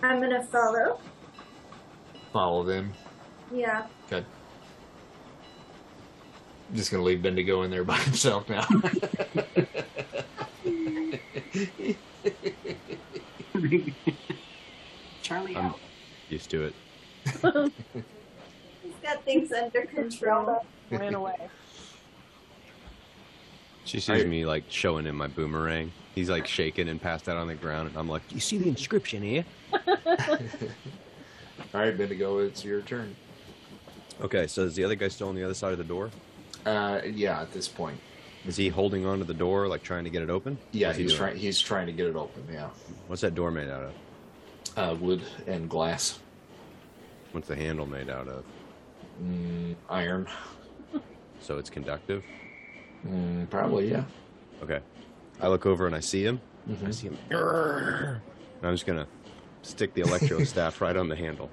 I'm 0.01 0.19
gonna 0.19 0.43
follow. 0.43 0.99
Follow 2.31 2.63
them. 2.63 2.93
Yeah. 3.51 3.87
Okay. 4.07 4.25
I'm 6.69 6.75
just 6.75 6.91
gonna 6.91 7.03
leave 7.03 7.21
Bendigo 7.21 7.61
in 7.63 7.71
there 7.71 7.83
by 7.83 7.97
himself 7.97 8.49
now. 8.49 8.65
Charlie 15.21 15.55
I'm 15.55 15.65
out. 15.67 15.79
used 16.29 16.49
to 16.51 16.65
it. 16.65 16.73
He's 18.83 18.93
got 19.01 19.23
things 19.23 19.51
under 19.51 19.85
control. 19.85 20.65
Ran 20.89 21.13
away. 21.15 21.35
She 23.85 23.99
sees 23.99 24.25
me 24.25 24.45
like 24.45 24.63
showing 24.69 25.05
him 25.05 25.17
my 25.17 25.27
boomerang. 25.27 25.91
He's 26.15 26.29
like 26.29 26.47
shaking 26.47 26.87
and 26.89 27.01
passed 27.01 27.27
out 27.27 27.37
on 27.37 27.47
the 27.47 27.55
ground, 27.55 27.89
and 27.89 27.97
I'm 27.97 28.07
like, 28.07 28.21
"You 28.31 28.39
see 28.39 28.57
the 28.57 28.67
inscription 28.67 29.21
here?" 29.23 29.45
All 31.73 31.81
right, 31.81 31.97
Bendigo, 31.97 32.39
it's 32.39 32.63
your 32.63 32.81
turn. 32.81 33.15
Okay, 34.21 34.47
so 34.47 34.63
is 34.63 34.75
the 34.75 34.83
other 34.83 34.95
guy 34.95 35.07
still 35.07 35.29
on 35.29 35.35
the 35.35 35.43
other 35.43 35.53
side 35.53 35.71
of 35.71 35.77
the 35.77 35.83
door? 35.83 36.11
Uh, 36.65 37.01
yeah, 37.05 37.41
at 37.41 37.51
this 37.51 37.67
point. 37.67 37.99
Is 38.45 38.57
he 38.57 38.69
holding 38.69 39.05
onto 39.05 39.25
the 39.25 39.33
door, 39.33 39.67
like 39.67 39.83
trying 39.83 40.03
to 40.03 40.09
get 40.09 40.21
it 40.21 40.29
open? 40.29 40.59
Yeah, 40.71 40.87
What's 40.87 40.99
he's 40.99 41.13
trying. 41.13 41.37
He's 41.37 41.59
trying 41.59 41.87
to 41.87 41.93
get 41.93 42.07
it 42.07 42.15
open. 42.15 42.47
Yeah, 42.51 42.69
What's 43.07 43.21
that 43.21 43.35
door 43.35 43.51
made 43.51 43.69
out 43.69 43.83
of? 43.83 43.93
uh, 44.75 44.95
wood 44.99 45.23
and 45.47 45.69
glass, 45.69 46.19
What's 47.31 47.47
the 47.47 47.55
handle 47.55 47.85
made 47.85 48.09
out 48.09 48.27
of? 48.27 48.45
mm, 49.21 49.75
iron. 49.89 50.27
So 51.39 51.57
it's 51.57 51.69
conductive. 51.69 52.23
Mm, 53.05 53.49
probably, 53.49 53.89
yeah. 53.91 54.05
Okay. 54.63 54.79
I 55.39 55.47
look 55.49 55.65
over 55.65 55.85
and 55.85 55.95
I 55.95 55.99
see 55.99 56.23
him. 56.25 56.41
I 56.67 56.71
Mhm. 56.71 56.93
see 56.93 57.07
him. 57.07 57.19
I'm 58.61 58.73
just 58.73 58.85
gonna 58.85 59.07
stick 59.63 59.93
the 59.93 60.01
electro 60.01 60.43
staff 60.53 60.81
right 60.81 60.95
on 60.95 61.09
the 61.09 61.15
handle. 61.15 61.49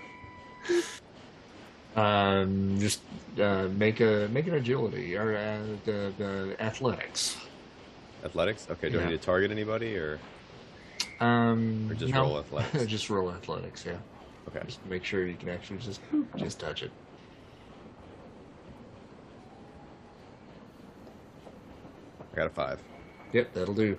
um, 1.97 2.77
just 2.79 3.01
uh, 3.41 3.69
make 3.77 4.01
a 4.01 4.29
make 4.33 4.47
an 4.47 4.55
agility 4.55 5.17
or 5.17 5.37
uh, 5.37 5.59
the, 5.85 6.13
the 6.19 6.57
athletics. 6.61 7.37
Athletics. 8.25 8.67
Okay. 8.71 8.89
Do 8.89 9.01
I 9.01 9.05
need 9.05 9.11
to 9.11 9.19
target 9.19 9.51
anybody 9.51 9.97
or? 9.97 10.19
Um, 11.21 11.89
Or 11.91 11.95
just 11.95 12.13
no. 12.13 12.23
roll 12.23 12.39
athletics? 12.39 12.87
just 12.87 13.11
roll 13.11 13.31
athletics. 13.31 13.85
Yeah. 13.87 13.97
Okay. 14.49 14.61
Just 14.67 14.85
make 14.87 15.05
sure 15.05 15.27
you 15.27 15.35
can 15.35 15.49
actually 15.49 15.79
just 15.79 16.01
just 16.37 16.59
touch 16.59 16.83
it. 16.83 16.91
I 22.33 22.37
got 22.37 22.47
a 22.47 22.51
five. 22.51 22.81
Yep, 23.33 23.55
that'll 23.55 23.75
do. 23.75 23.97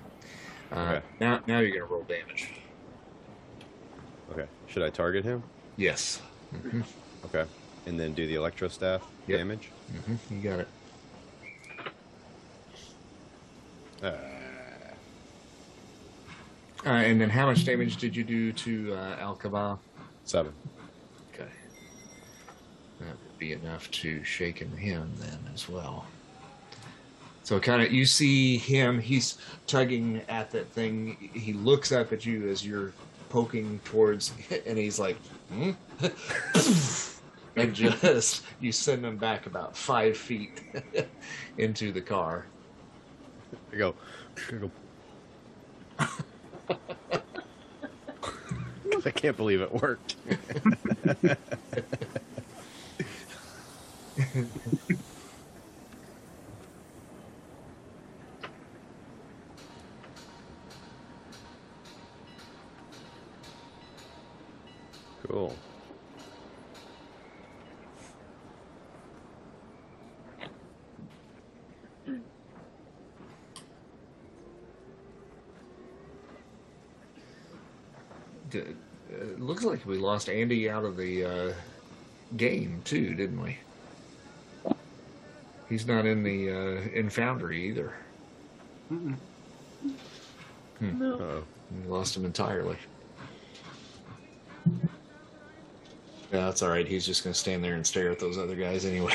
Uh, 0.74 0.80
Okay. 0.80 1.02
Now, 1.20 1.40
now 1.48 1.60
you're 1.60 1.72
gonna 1.78 1.86
roll 1.92 2.04
damage. 2.04 2.50
Okay. 4.32 4.48
Should 4.68 4.84
I 4.84 4.90
target 4.90 5.24
him? 5.24 5.44
Yes. 5.78 6.22
hmm 6.52 6.82
Okay. 7.26 7.46
And 7.86 8.00
then 8.00 8.14
do 8.14 8.26
the 8.28 8.36
electro 8.36 8.68
staff 8.68 9.02
Yep. 9.28 9.38
damage. 9.40 9.70
hmm 10.06 10.16
You 10.34 10.42
got 10.42 10.60
it. 10.60 10.68
Uh, 14.02 14.12
Uh, 16.86 16.90
and 16.90 17.22
then 17.22 17.30
how 17.30 17.46
much 17.46 17.64
damage 17.64 17.96
did 17.96 18.14
you 18.14 18.26
do 18.26 18.52
to 18.52 18.94
uh, 18.94 19.16
Al? 19.20 19.80
Seven. 20.26 20.52
Okay. 21.34 21.48
That 23.00 23.08
would 23.08 23.38
be 23.40 23.54
enough 23.54 23.90
to 23.92 24.22
shaken 24.26 24.70
him 24.76 25.14
then 25.18 25.40
as 25.54 25.70
well. 25.70 26.06
So 27.44 27.60
kind 27.60 27.82
of 27.82 27.92
you 27.92 28.06
see 28.06 28.58
him, 28.58 29.00
he's 29.00 29.38
tugging 29.68 30.22
at 30.30 30.52
that 30.52 30.68
thing. 30.68 31.18
He 31.34 31.52
looks 31.54 31.92
up 31.92 32.14
at 32.14 32.26
you 32.26 32.50
as 32.50 32.66
you're 32.66 32.94
poking 33.30 33.80
towards 33.84 34.32
and 34.66 34.78
he's 34.78 34.98
like, 34.98 35.18
hmm? 35.52 35.72
and 37.58 37.74
just 37.74 38.44
you 38.62 38.72
send 38.72 39.06
him 39.06 39.18
back 39.18 39.46
about 39.46 39.76
five 39.76 40.16
feet 40.16 40.62
into 41.58 41.92
the 41.92 42.02
car. 42.02 42.46
I 43.74 43.76
go. 43.76 43.96
I 44.48 44.56
go. 44.56 44.72
I 49.06 49.12
can't 49.12 49.36
believe 49.36 49.60
it 49.60 49.74
worked. 49.74 50.16
Cool. 65.34 65.56
D- 78.52 78.60
It 79.10 79.42
looks 79.42 79.64
like 79.64 79.84
we 79.88 79.98
lost 79.98 80.30
Andy 80.30 80.70
out 80.70 80.86
of 80.86 80.98
the 80.98 81.26
uh, 81.26 81.54
game 82.38 82.82
too, 82.86 83.16
didn't 83.16 83.42
we? 83.42 83.58
He's 85.68 85.88
not 85.88 86.06
in 86.06 86.22
the 86.24 86.52
uh, 86.52 86.82
in 86.94 87.10
Foundry 87.10 87.66
either. 87.70 87.94
Mm-mm. 88.92 89.16
No. 90.80 91.16
Uh-oh. 91.16 91.44
We 91.72 91.88
lost 91.90 92.16
him 92.16 92.26
entirely. 92.26 92.78
Yeah, 96.34 96.46
that's 96.46 96.64
all 96.64 96.70
right. 96.70 96.88
He's 96.88 97.06
just 97.06 97.24
going 97.24 97.32
to 97.32 97.40
stand 97.40 97.64
there 97.64 97.76
and 97.76 97.86
stare 97.86 98.10
at 98.10 98.18
those 98.18 98.40
other 98.40 98.56
guys 98.56 98.86
anyway. 98.86 99.14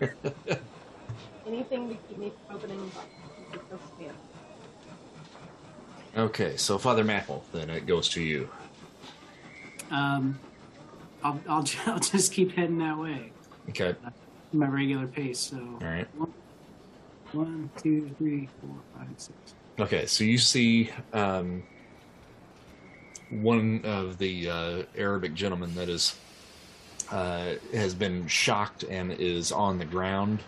Anything 1.46 1.90
to 1.90 1.94
keep 2.08 2.16
me 2.16 2.32
from 2.46 2.56
opening 2.56 2.90
boxes. 3.50 3.80
is 4.00 4.10
okay, 6.16 6.56
so 6.56 6.78
Father 6.78 7.04
Mapple, 7.04 7.42
then 7.52 7.68
it 7.68 7.86
goes 7.86 8.08
to 8.08 8.22
you. 8.22 8.48
Um, 9.90 10.38
I'll, 11.22 11.38
I'll, 11.46 11.64
I'll 11.86 11.98
just 11.98 12.32
keep 12.32 12.52
heading 12.52 12.78
that 12.78 12.98
way, 12.98 13.32
Okay, 13.68 13.94
my 14.54 14.66
regular 14.66 15.06
pace. 15.06 15.38
So 15.38 15.58
all 15.58 15.86
right. 15.86 16.08
one, 16.16 16.32
one, 17.32 17.70
two, 17.82 18.10
three, 18.16 18.48
four, 18.62 18.76
five, 18.96 19.08
six. 19.18 19.36
Okay, 19.78 20.06
so 20.06 20.24
you 20.24 20.38
see 20.38 20.90
um, 21.12 21.62
one 23.28 23.82
of 23.84 24.16
the 24.16 24.48
uh, 24.48 24.82
Arabic 24.96 25.34
gentlemen 25.34 25.74
that 25.74 25.90
is 25.90 26.16
uh, 27.10 27.54
has 27.72 27.94
been 27.94 28.26
shocked 28.26 28.84
and 28.84 29.12
is 29.12 29.52
on 29.52 29.78
the 29.78 29.84
ground 29.84 30.40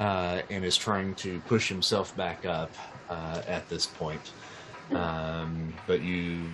uh, 0.00 0.42
and 0.50 0.64
is 0.64 0.76
trying 0.76 1.14
to 1.16 1.40
push 1.40 1.68
himself 1.68 2.16
back 2.16 2.44
up 2.44 2.72
uh, 3.10 3.42
at 3.46 3.68
this 3.68 3.86
point. 3.86 4.32
Um, 4.92 5.72
but 5.86 6.02
you 6.02 6.50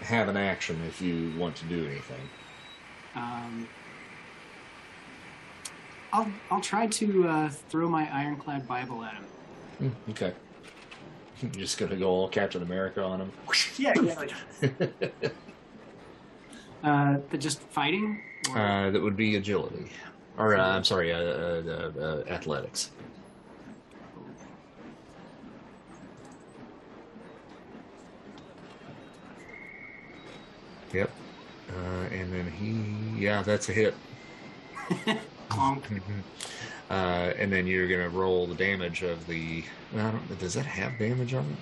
have 0.00 0.28
an 0.28 0.36
action 0.36 0.80
if 0.86 1.00
you 1.00 1.32
want 1.38 1.56
to 1.56 1.64
do 1.66 1.86
anything. 1.86 2.28
Um, 3.14 3.68
I'll 6.12 6.30
I'll 6.50 6.60
try 6.60 6.86
to 6.86 7.28
uh, 7.28 7.48
throw 7.48 7.88
my 7.88 8.08
ironclad 8.12 8.66
Bible 8.68 9.04
at 9.04 9.14
him. 9.14 9.96
Okay. 10.10 10.32
You're 11.42 11.50
just 11.52 11.78
gonna 11.78 11.96
go 11.96 12.08
all 12.08 12.28
Captain 12.28 12.62
America 12.62 13.02
on 13.02 13.20
him. 13.20 13.32
Yeah, 13.78 13.92
yeah. 14.00 14.22
uh, 16.84 17.16
but 17.30 17.40
just 17.40 17.60
fighting. 17.60 18.22
Uh, 18.54 18.90
that 18.90 19.02
would 19.02 19.16
be 19.16 19.36
agility, 19.36 19.90
or 20.38 20.56
uh, 20.56 20.76
I'm 20.76 20.84
sorry, 20.84 21.12
uh, 21.12 21.18
uh, 21.18 21.62
uh, 21.98 22.00
uh, 22.00 22.24
athletics. 22.28 22.90
Yep. 30.92 31.10
Uh, 31.70 32.14
and 32.14 32.32
then 32.32 32.50
he, 32.50 33.20
yeah, 33.22 33.42
that's 33.42 33.68
a 33.68 33.72
hit. 33.72 33.94
Uh, 36.88 37.32
and 37.36 37.52
then 37.52 37.66
you're 37.66 37.88
gonna 37.88 38.08
roll 38.08 38.46
the 38.46 38.54
damage 38.54 39.02
of 39.02 39.26
the. 39.26 39.64
I 39.96 40.10
don't, 40.10 40.38
does 40.38 40.54
that 40.54 40.66
have 40.66 40.96
damage 40.98 41.34
on 41.34 41.44
it? 41.44 41.58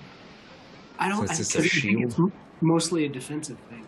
I 0.99 1.09
don't. 1.09 1.27
Since 1.27 1.39
I 1.39 1.41
it's 1.41 1.55
a 1.55 1.59
think 1.61 1.71
shield? 1.71 2.03
It's 2.03 2.19
mostly 2.61 3.05
a 3.05 3.09
defensive 3.09 3.57
thing. 3.69 3.85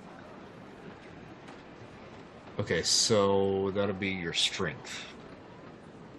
Okay, 2.60 2.82
so 2.82 3.72
that'll 3.76 3.94
be 3.94 4.10
your 4.10 4.34
strength. 4.34 5.06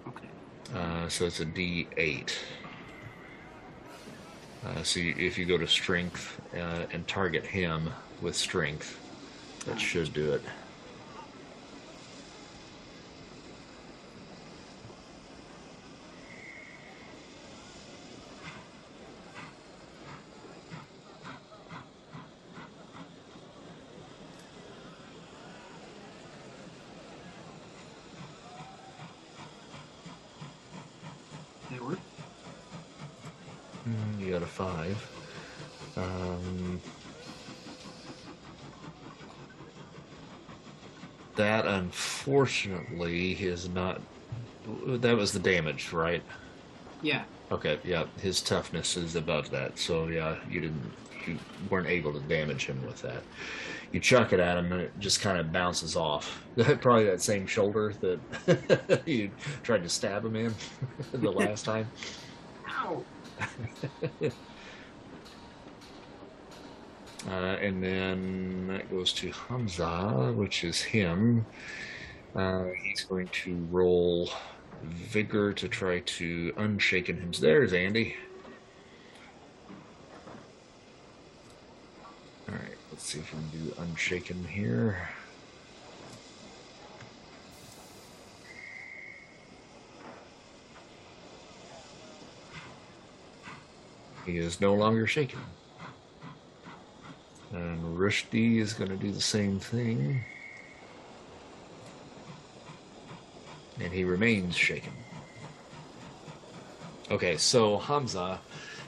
Okay. 0.07 0.29
Uh, 0.73 1.09
so 1.09 1.25
it's 1.25 1.39
a 1.41 1.45
D8. 1.45 2.31
Uh, 4.65 4.83
so 4.83 4.99
you, 4.99 5.15
if 5.17 5.37
you 5.37 5.45
go 5.45 5.57
to 5.57 5.67
strength 5.67 6.39
uh, 6.55 6.85
and 6.91 7.07
target 7.07 7.45
him 7.45 7.89
with 8.21 8.35
strength, 8.35 8.99
that 9.65 9.79
should 9.79 10.13
do 10.13 10.31
it. 10.33 10.41
That 31.71 31.83
work. 31.83 31.99
Mm, 33.87 34.19
You 34.19 34.31
got 34.31 34.41
a 34.43 34.45
five. 34.47 35.09
Um, 35.95 36.81
that 41.35 41.65
unfortunately 42.29 43.31
is 43.33 43.69
not. 43.69 44.01
That 44.85 45.17
was 45.17 45.31
the 45.31 45.39
damage, 45.39 45.91
right? 45.91 46.21
Yeah. 47.01 47.23
Okay, 47.51 47.79
yeah, 47.83 48.05
his 48.21 48.41
toughness 48.41 48.95
is 48.95 49.15
above 49.15 49.49
that, 49.49 49.79
so 49.79 50.07
yeah, 50.07 50.35
you 50.47 50.61
didn't, 50.61 50.91
you 51.25 51.39
weren't 51.71 51.87
able 51.87 52.13
to 52.13 52.19
damage 52.21 52.67
him 52.67 52.85
with 52.85 53.01
that. 53.01 53.23
You 53.91 53.99
chuck 53.99 54.33
it 54.33 54.39
at 54.39 54.57
him, 54.57 54.71
and 54.71 54.81
it 54.81 54.91
just 54.99 55.21
kind 55.21 55.39
of 55.39 55.51
bounces 55.51 55.95
off. 55.95 56.43
Probably 56.81 57.05
that 57.05 57.21
same 57.23 57.47
shoulder 57.47 57.93
that 58.01 59.01
you 59.07 59.31
tried 59.63 59.81
to 59.81 59.89
stab 59.89 60.23
him 60.23 60.35
in 60.35 60.53
the 61.13 61.31
last 61.31 61.65
time. 61.65 61.87
Ow. 62.69 63.03
Uh, 67.27 67.57
and 67.61 67.83
then 67.83 68.67
that 68.67 68.89
goes 68.91 69.11
to 69.13 69.31
Hamza, 69.31 70.31
which 70.35 70.63
is 70.63 70.81
him. 70.81 71.45
Uh, 72.35 72.65
he's 72.81 73.03
going 73.03 73.27
to 73.29 73.55
roll 73.71 74.29
vigor 74.83 75.51
to 75.53 75.67
try 75.67 75.99
to 76.01 76.53
unshaken 76.57 77.17
him. 77.17 77.31
There's 77.39 77.73
Andy. 77.73 78.15
All 82.47 82.55
right, 82.55 82.77
let's 82.91 83.03
see 83.03 83.19
if 83.19 83.33
we 83.33 83.39
can 83.39 83.65
do 83.65 83.73
unshaken 83.81 84.43
here. 84.45 85.09
He 94.25 94.37
is 94.37 94.61
no 94.61 94.75
longer 94.75 95.07
shaken. 95.07 95.39
And 97.51 97.97
Rushdie 97.97 98.59
is 98.59 98.73
going 98.73 98.91
to 98.91 98.97
do 98.97 99.11
the 99.11 99.21
same 99.21 99.59
thing. 99.59 100.23
And 103.79 103.93
he 103.93 104.03
remains 104.03 104.55
shaken. 104.55 104.93
Okay, 107.11 107.37
so 107.37 107.77
Hamza 107.77 108.39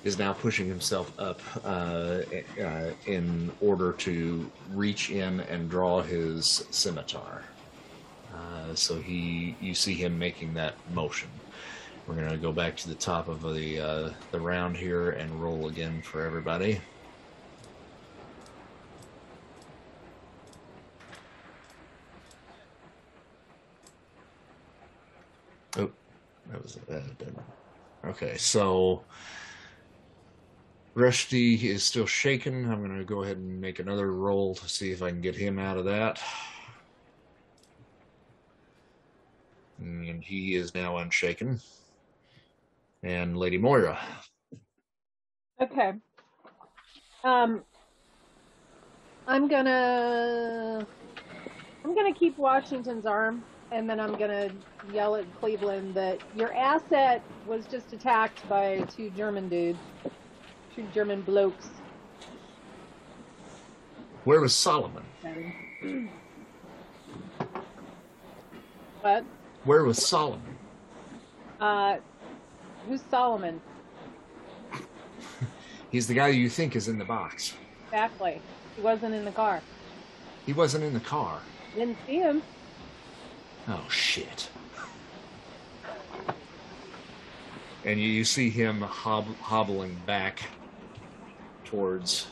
is 0.03 0.17
now 0.17 0.33
pushing 0.33 0.67
himself 0.67 1.11
up 1.19 1.39
uh, 1.63 2.21
uh, 2.61 2.91
in 3.05 3.51
order 3.61 3.93
to 3.93 4.49
reach 4.73 5.09
in 5.09 5.39
and 5.41 5.69
draw 5.69 6.01
his 6.01 6.65
scimitar. 6.71 7.43
Uh, 8.33 8.75
so 8.75 8.99
he, 8.99 9.55
you 9.61 9.75
see 9.75 9.93
him 9.93 10.17
making 10.17 10.53
that 10.55 10.75
motion. 10.93 11.29
We're 12.07 12.15
to 12.29 12.37
go 12.37 12.51
back 12.51 12.75
to 12.77 12.89
the 12.89 12.95
top 12.95 13.27
of 13.27 13.41
the 13.53 13.79
uh, 13.79 14.09
the 14.31 14.39
round 14.39 14.75
here 14.75 15.11
and 15.11 15.41
roll 15.41 15.67
again 15.67 16.01
for 16.01 16.25
everybody. 16.25 16.81
Uh, 26.53 26.57
doesn't- 27.17 27.39
Okay, 28.03 28.35
so 28.37 29.03
Rushdie 30.95 31.61
is 31.63 31.83
still 31.83 32.05
shaken. 32.07 32.69
I'm 32.71 32.83
going 32.83 32.97
to 32.97 33.05
go 33.05 33.23
ahead 33.23 33.37
and 33.37 33.61
make 33.61 33.79
another 33.79 34.11
roll 34.11 34.55
to 34.55 34.67
see 34.67 34.91
if 34.91 35.01
I 35.03 35.09
can 35.09 35.21
get 35.21 35.35
him 35.35 35.59
out 35.59 35.77
of 35.77 35.85
that. 35.85 36.19
And 39.79 40.23
he 40.23 40.55
is 40.55 40.73
now 40.75 40.97
unshaken. 40.97 41.59
And 43.03 43.37
Lady 43.37 43.57
Moira. 43.57 43.99
Okay. 45.61 45.93
Um, 47.23 47.63
I'm 49.27 49.47
gonna 49.47 50.85
I'm 51.83 51.95
gonna 51.95 52.13
keep 52.13 52.37
Washington's 52.37 53.05
arm, 53.05 53.43
and 53.71 53.89
then 53.89 53.99
I'm 53.99 54.17
gonna 54.17 54.49
yell 54.93 55.15
at 55.15 55.25
Cleveland 55.39 55.95
that 55.95 56.19
your 56.35 56.53
asset 56.53 57.23
was 57.47 57.65
just 57.65 57.93
attacked 57.93 58.47
by 58.49 58.85
two 58.95 59.09
German 59.11 59.47
dudes, 59.47 59.79
two 60.75 60.85
German 60.93 61.21
blokes. 61.21 61.69
Where 64.25 64.41
was 64.41 64.53
Solomon? 64.53 65.03
What? 69.01 69.25
Where 69.63 69.83
was 69.83 70.05
Solomon? 70.05 70.57
Uh, 71.59 71.97
who's 72.87 73.01
Solomon? 73.09 73.61
He's 75.91 76.07
the 76.07 76.13
guy 76.13 76.27
you 76.27 76.49
think 76.49 76.75
is 76.75 76.87
in 76.87 76.97
the 76.99 77.05
box. 77.05 77.53
Exactly. 77.85 78.41
He 78.75 78.81
wasn't 78.81 79.15
in 79.15 79.25
the 79.25 79.31
car. 79.31 79.61
He 80.45 80.53
wasn't 80.53 80.83
in 80.83 80.93
the 80.93 80.99
car. 80.99 81.39
Didn't 81.75 81.97
see 82.05 82.17
him. 82.17 82.41
Oh 83.73 83.87
shit! 83.89 84.49
And 87.85 87.97
you, 87.97 88.09
you 88.09 88.25
see 88.25 88.49
him 88.49 88.81
hob- 88.81 89.37
hobbling 89.37 89.95
back 90.05 90.41
towards 91.63 92.27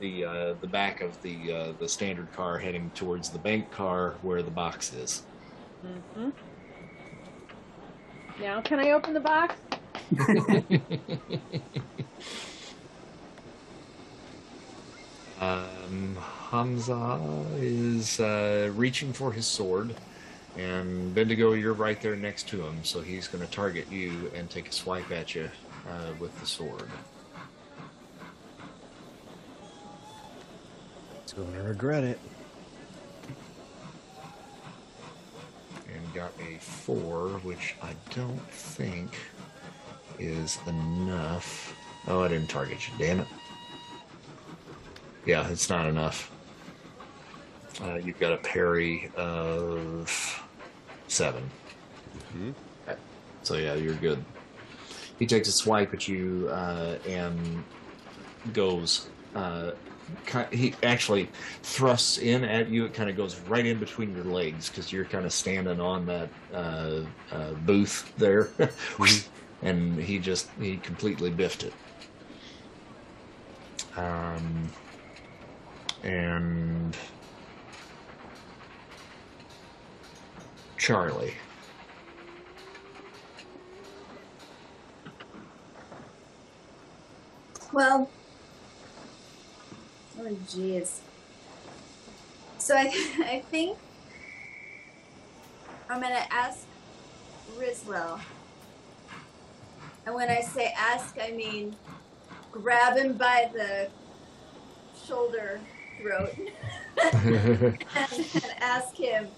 the 0.00 0.24
uh, 0.24 0.54
the 0.62 0.66
back 0.66 1.02
of 1.02 1.20
the 1.20 1.52
uh, 1.52 1.72
the 1.78 1.86
standard 1.86 2.32
car, 2.32 2.56
heading 2.56 2.90
towards 2.94 3.28
the 3.28 3.38
bank 3.38 3.70
car 3.70 4.14
where 4.22 4.40
the 4.42 4.50
box 4.50 4.94
is. 4.94 5.24
hmm 6.14 6.30
Now, 8.40 8.62
can 8.62 8.78
I 8.78 8.92
open 8.92 9.12
the 9.12 9.20
box? 9.20 9.56
Um, 15.40 16.16
Hamza 16.50 17.20
is 17.56 18.20
uh, 18.20 18.70
reaching 18.74 19.12
for 19.12 19.32
his 19.32 19.46
sword, 19.46 19.94
and 20.56 21.14
Bendigo, 21.14 21.52
you're 21.52 21.72
right 21.72 22.00
there 22.00 22.16
next 22.16 22.48
to 22.48 22.62
him, 22.62 22.84
so 22.84 23.00
he's 23.00 23.26
going 23.26 23.44
to 23.44 23.50
target 23.50 23.90
you 23.90 24.30
and 24.34 24.48
take 24.48 24.68
a 24.68 24.72
swipe 24.72 25.10
at 25.10 25.34
you 25.34 25.50
uh, 25.88 26.12
with 26.20 26.38
the 26.40 26.46
sword. 26.46 26.88
He's 31.22 31.32
going 31.32 31.52
to 31.54 31.62
regret 31.62 32.04
it. 32.04 32.20
And 35.92 36.14
got 36.14 36.32
a 36.40 36.58
four, 36.58 37.30
which 37.42 37.74
I 37.82 37.94
don't 38.14 38.50
think 38.50 39.16
is 40.18 40.58
enough. 40.66 41.74
Oh, 42.06 42.22
I 42.22 42.28
didn't 42.28 42.48
target 42.48 42.78
you, 42.88 42.94
damn 42.98 43.20
it. 43.20 43.28
Yeah, 45.26 45.48
it's 45.48 45.70
not 45.70 45.86
enough. 45.86 46.30
Uh, 47.82 47.94
you've 47.94 48.20
got 48.20 48.32
a 48.32 48.36
parry 48.36 49.10
of 49.16 50.43
seven. 51.14 51.48
Okay. 52.86 52.98
So 53.42 53.56
yeah, 53.56 53.74
you're 53.74 53.94
good. 53.94 54.24
He 55.18 55.26
takes 55.26 55.48
a 55.48 55.52
swipe 55.52 55.94
at 55.94 56.08
you 56.08 56.48
uh, 56.50 56.98
and 57.06 57.64
goes. 58.52 59.08
Uh, 59.34 59.72
he 60.50 60.74
actually 60.82 61.30
thrusts 61.62 62.18
in 62.18 62.44
at 62.44 62.68
you. 62.68 62.84
It 62.84 62.94
kind 62.94 63.08
of 63.08 63.16
goes 63.16 63.38
right 63.40 63.64
in 63.64 63.78
between 63.78 64.14
your 64.14 64.24
legs 64.24 64.68
because 64.68 64.92
you're 64.92 65.04
kind 65.04 65.24
of 65.24 65.32
standing 65.32 65.80
on 65.80 66.04
that 66.06 66.28
uh, 66.52 67.00
uh, 67.32 67.52
booth 67.64 68.12
there, 68.18 68.50
and 69.62 69.98
he 69.98 70.18
just 70.18 70.50
he 70.60 70.76
completely 70.78 71.30
biffed 71.30 71.64
it. 71.64 71.72
Um, 73.96 74.68
and 76.02 76.96
Charlie. 80.84 81.32
Well, 87.72 88.10
oh 90.20 90.36
jeez. 90.46 90.98
So 92.58 92.76
I, 92.76 92.82
I 93.20 93.42
think 93.50 93.78
I'm 95.88 96.02
gonna 96.02 96.26
ask 96.30 96.66
Riswell, 97.56 98.20
and 100.04 100.14
when 100.14 100.28
I 100.28 100.42
say 100.42 100.74
ask, 100.76 101.16
I 101.18 101.30
mean 101.30 101.76
grab 102.52 102.98
him 102.98 103.14
by 103.14 103.50
the 103.54 103.88
shoulder 105.06 105.60
throat 105.98 106.34
and, 107.14 107.78
and 107.94 108.54
ask 108.60 108.94
him, 108.94 109.28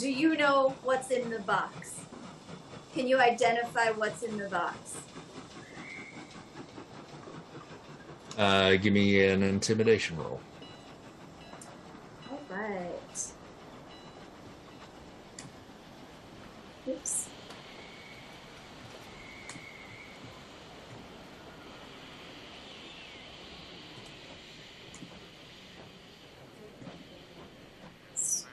"Do 0.00 0.10
you 0.10 0.34
know 0.34 0.78
what's 0.82 1.10
in 1.10 1.28
the 1.28 1.40
box? 1.40 2.06
Can 2.94 3.06
you 3.06 3.20
identify 3.20 3.90
what's 3.90 4.22
in 4.22 4.38
the 4.38 4.48
box?" 4.48 4.96
Uh, 8.38 8.76
give 8.76 8.94
me 8.94 9.22
an 9.26 9.42
intimidation 9.42 10.16
roll. 10.16 10.40
All 12.30 12.40
right. 12.48 13.32
Oops. 16.88 17.28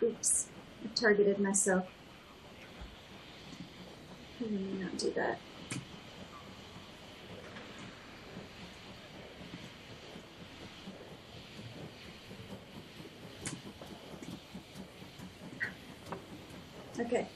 Oops. 0.03 0.56
Targeted 0.99 1.37
myself. 1.37 1.85
Let 4.41 4.49
me 4.49 4.79
not 4.81 4.97
do 4.97 5.11
that. 5.11 5.37
Okay. 16.99 17.27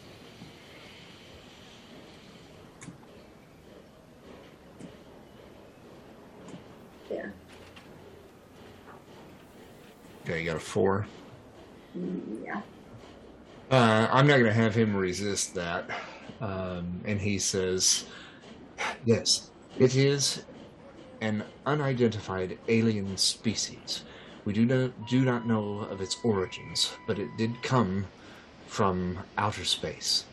There. 7.10 7.34
Okay, 10.24 10.40
you 10.40 10.46
got 10.48 10.58
a 10.58 10.60
four. 10.60 11.06
Mm, 11.96 12.44
yeah. 12.44 12.62
Uh, 13.72 14.06
I'm 14.12 14.28
not 14.28 14.34
going 14.34 14.48
to 14.48 14.54
have 14.54 14.76
him 14.76 14.94
resist 14.94 15.56
that. 15.56 15.90
Um, 16.42 17.00
and 17.06 17.22
he 17.22 17.40
says, 17.40 18.06
Yes, 19.06 19.50
it 19.80 19.96
is 19.96 20.44
an 21.22 21.46
unidentified 21.66 22.60
alien 22.68 23.16
species. 23.16 24.04
We 24.44 24.52
do 24.52 24.66
not, 24.66 25.08
do 25.08 25.22
not 25.22 25.48
know 25.48 25.88
of 25.90 26.02
its 26.02 26.18
origins, 26.26 26.92
but 27.08 27.18
it 27.18 27.30
did 27.38 27.64
come 27.64 28.08
from 28.68 29.20
outer 29.38 29.64
space. 29.64 30.26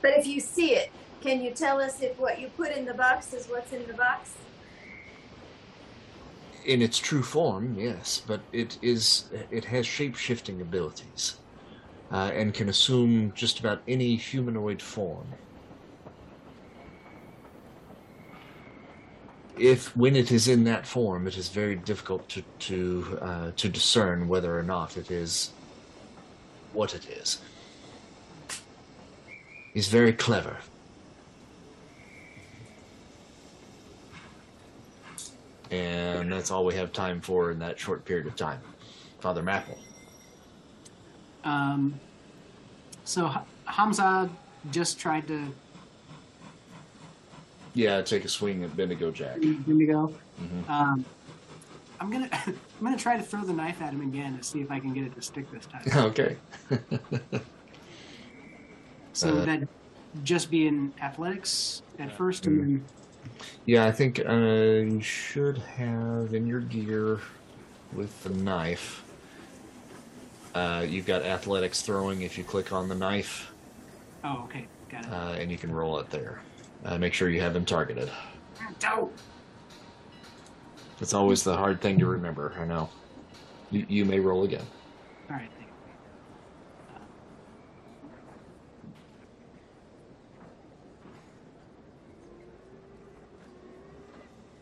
But 0.00 0.12
if 0.12 0.26
you 0.26 0.40
see 0.40 0.74
it, 0.74 0.90
can 1.20 1.42
you 1.42 1.50
tell 1.50 1.82
us 1.82 2.00
if 2.00 2.18
what 2.18 2.40
you 2.40 2.48
put 2.56 2.72
in 2.72 2.86
the 2.86 2.94
box 2.94 3.34
is 3.34 3.46
what's 3.48 3.72
in 3.74 3.86
the 3.86 3.92
box? 3.92 4.30
In 6.68 6.82
its 6.82 6.98
true 6.98 7.22
form, 7.22 7.78
yes, 7.78 8.20
but 8.26 8.42
it 8.52 8.76
is 8.82 9.30
it 9.50 9.64
has 9.64 9.86
shape 9.86 10.16
shifting 10.16 10.60
abilities 10.60 11.36
uh, 12.12 12.30
and 12.34 12.52
can 12.52 12.68
assume 12.68 13.32
just 13.34 13.58
about 13.58 13.80
any 13.88 14.16
humanoid 14.16 14.82
form. 14.82 15.28
If 19.56 19.96
when 19.96 20.14
it 20.14 20.30
is 20.30 20.46
in 20.46 20.64
that 20.64 20.86
form, 20.86 21.26
it 21.26 21.38
is 21.38 21.48
very 21.48 21.74
difficult 21.74 22.28
to 22.28 22.42
to 22.58 23.18
uh, 23.22 23.50
to 23.56 23.68
discern 23.70 24.28
whether 24.28 24.58
or 24.58 24.62
not 24.62 24.98
it 24.98 25.10
is 25.10 25.54
what 26.74 26.94
it 26.94 27.08
is. 27.08 27.38
He's 29.72 29.88
very 29.88 30.12
clever. 30.12 30.58
And 35.70 36.32
that's 36.32 36.50
all 36.50 36.64
we 36.64 36.74
have 36.74 36.92
time 36.92 37.20
for 37.20 37.50
in 37.50 37.58
that 37.58 37.78
short 37.78 38.04
period 38.04 38.26
of 38.26 38.36
time. 38.36 38.60
Father 39.20 39.42
Mapple. 39.42 39.78
Um, 41.44 41.98
So 43.04 43.30
Hamza 43.64 44.28
just 44.70 44.98
tried 44.98 45.26
to 45.28 45.52
Yeah, 47.74 48.02
take 48.02 48.24
a 48.24 48.28
swing 48.28 48.64
at 48.64 48.76
Bendigo 48.76 49.10
Jack. 49.10 49.36
Indigo. 49.42 50.12
Mhm. 50.40 50.68
Um, 50.68 51.04
I'm 52.00 52.10
gonna 52.10 52.28
I'm 52.46 52.54
gonna 52.82 52.96
try 52.96 53.16
to 53.16 53.22
throw 53.22 53.42
the 53.44 53.52
knife 53.52 53.80
at 53.82 53.92
him 53.92 54.00
again 54.02 54.36
to 54.38 54.42
see 54.44 54.60
if 54.60 54.70
I 54.70 54.78
can 54.80 54.92
get 54.94 55.04
it 55.04 55.14
to 55.16 55.22
stick 55.22 55.50
this 55.50 55.66
time. 55.66 55.82
okay. 56.10 56.36
So 59.12 59.38
Uh, 59.38 59.44
that 59.46 59.68
just 60.24 60.50
be 60.50 60.66
in 60.66 60.92
athletics 61.02 61.82
at 61.98 62.16
first, 62.16 62.46
and 62.46 62.60
then 62.60 62.84
Yeah, 63.66 63.86
I 63.86 63.92
think 63.92 64.20
uh, 64.26 64.32
you 64.32 65.00
should 65.00 65.58
have 65.58 66.34
in 66.34 66.46
your 66.46 66.60
gear 66.60 67.20
with 67.92 68.22
the 68.22 68.30
knife. 68.30 69.04
Uh, 70.54 70.84
you've 70.88 71.06
got 71.06 71.22
athletics 71.22 71.82
throwing 71.82 72.22
if 72.22 72.36
you 72.38 72.44
click 72.44 72.72
on 72.72 72.88
the 72.88 72.94
knife, 72.94 73.52
oh, 74.24 74.42
okay, 74.44 74.66
got 74.88 75.04
it. 75.04 75.12
uh, 75.12 75.36
and 75.38 75.50
you 75.50 75.58
can 75.58 75.70
roll 75.70 75.98
it 75.98 76.10
there. 76.10 76.40
Uh, 76.84 76.98
make 76.98 77.12
sure 77.14 77.28
you 77.28 77.40
have 77.40 77.52
them 77.54 77.64
targeted. 77.64 78.10
Dope. 78.80 79.16
It's 81.00 81.14
always 81.14 81.44
the 81.44 81.56
hard 81.56 81.80
thing 81.80 81.98
to 82.00 82.06
remember. 82.06 82.54
I 82.58 82.64
know. 82.64 82.88
You, 83.70 83.86
you 83.88 84.04
may 84.04 84.18
roll 84.18 84.44
again. 84.44 84.64
All 85.30 85.36
right. 85.36 85.50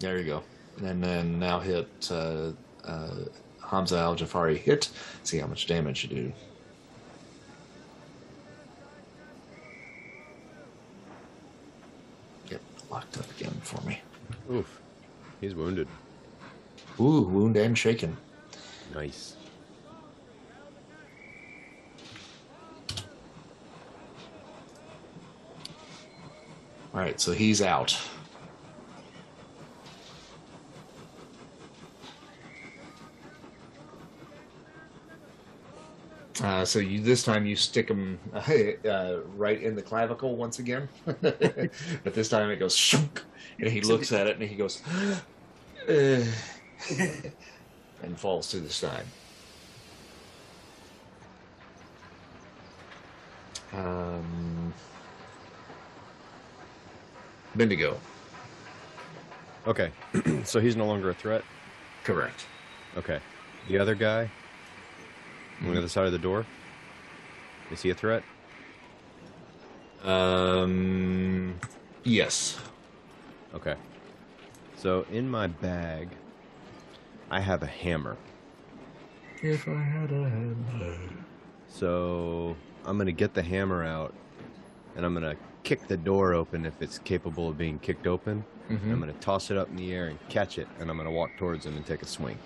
There 0.06 0.18
you 0.18 0.24
go. 0.24 0.42
And 0.84 1.02
then 1.02 1.40
now 1.40 1.58
hit 1.58 1.88
uh, 2.12 2.52
uh, 2.84 3.10
Hamza 3.60 3.98
Al 3.98 4.14
Jafari. 4.14 4.56
Hit. 4.56 4.88
See 5.24 5.38
how 5.38 5.48
much 5.48 5.66
damage 5.66 6.04
you 6.04 6.08
do. 6.08 6.32
Get 12.48 12.60
locked 12.88 13.18
up 13.18 13.28
again 13.32 13.50
for 13.62 13.84
me. 13.84 14.00
Oof. 14.48 14.80
He's 15.40 15.56
wounded. 15.56 15.88
Ooh, 17.00 17.22
wound 17.22 17.56
and 17.56 17.76
shaken. 17.76 18.16
Nice. 18.94 19.34
All 26.94 27.00
right, 27.00 27.20
so 27.20 27.32
he's 27.32 27.60
out. 27.60 27.98
Uh, 36.42 36.64
so 36.64 36.78
you 36.78 37.00
this 37.00 37.22
time 37.22 37.46
you 37.46 37.56
stick 37.56 37.88
him 37.88 38.18
uh, 38.34 39.16
right 39.36 39.62
in 39.62 39.74
the 39.74 39.82
clavicle 39.82 40.36
once 40.36 40.58
again, 40.58 40.88
but 41.04 42.14
this 42.14 42.28
time 42.28 42.50
it 42.50 42.56
goes 42.56 42.76
shunk, 42.76 43.22
and 43.58 43.70
he 43.70 43.80
looks 43.80 44.12
at 44.12 44.26
it 44.26 44.38
and 44.38 44.48
he 44.48 44.54
goes, 44.54 44.82
"Uh," 45.88 46.24
and 48.02 48.18
falls 48.18 48.50
to 48.50 48.60
the 48.60 48.68
side. 48.70 49.04
Um, 53.72 54.72
Bendigo, 57.54 57.98
Okay. 59.66 59.90
so 60.44 60.60
he's 60.60 60.76
no 60.76 60.86
longer 60.86 61.10
a 61.10 61.14
threat? 61.14 61.42
correct. 62.04 62.46
Okay. 62.96 63.18
The 63.68 63.78
other 63.78 63.96
guy 63.96 64.30
on 65.62 65.72
the 65.72 65.78
other 65.78 65.88
side 65.88 66.06
of 66.06 66.12
the 66.12 66.18
door? 66.18 66.44
Is 67.70 67.82
he 67.82 67.90
a 67.90 67.94
threat? 67.94 68.22
Um, 70.04 71.58
yes. 72.04 72.58
Okay. 73.54 73.74
So 74.76 75.06
in 75.10 75.28
my 75.28 75.46
bag, 75.46 76.08
I 77.30 77.40
have 77.40 77.62
a 77.62 77.66
hammer. 77.66 78.16
If 79.42 79.66
I 79.68 79.74
had 79.74 80.10
a 80.12 80.28
hammer. 80.28 80.98
So 81.68 82.56
I'm 82.84 82.98
gonna 82.98 83.12
get 83.12 83.34
the 83.34 83.42
hammer 83.42 83.84
out, 83.84 84.14
and 84.94 85.04
I'm 85.04 85.12
gonna 85.14 85.36
kick 85.64 85.88
the 85.88 85.96
door 85.96 86.34
open 86.34 86.64
if 86.64 86.80
it's 86.80 86.98
capable 87.00 87.48
of 87.48 87.58
being 87.58 87.78
kicked 87.80 88.06
open. 88.06 88.44
Mhm. 88.70 88.92
I'm 88.92 89.00
gonna 89.00 89.12
toss 89.14 89.50
it 89.50 89.56
up 89.56 89.68
in 89.68 89.76
the 89.76 89.92
air 89.92 90.06
and 90.08 90.18
catch 90.28 90.58
it, 90.58 90.68
and 90.78 90.88
I'm 90.90 90.96
gonna 90.96 91.10
walk 91.10 91.30
towards 91.36 91.66
him 91.66 91.76
and 91.76 91.84
take 91.84 92.02
a 92.02 92.06
swing. 92.06 92.38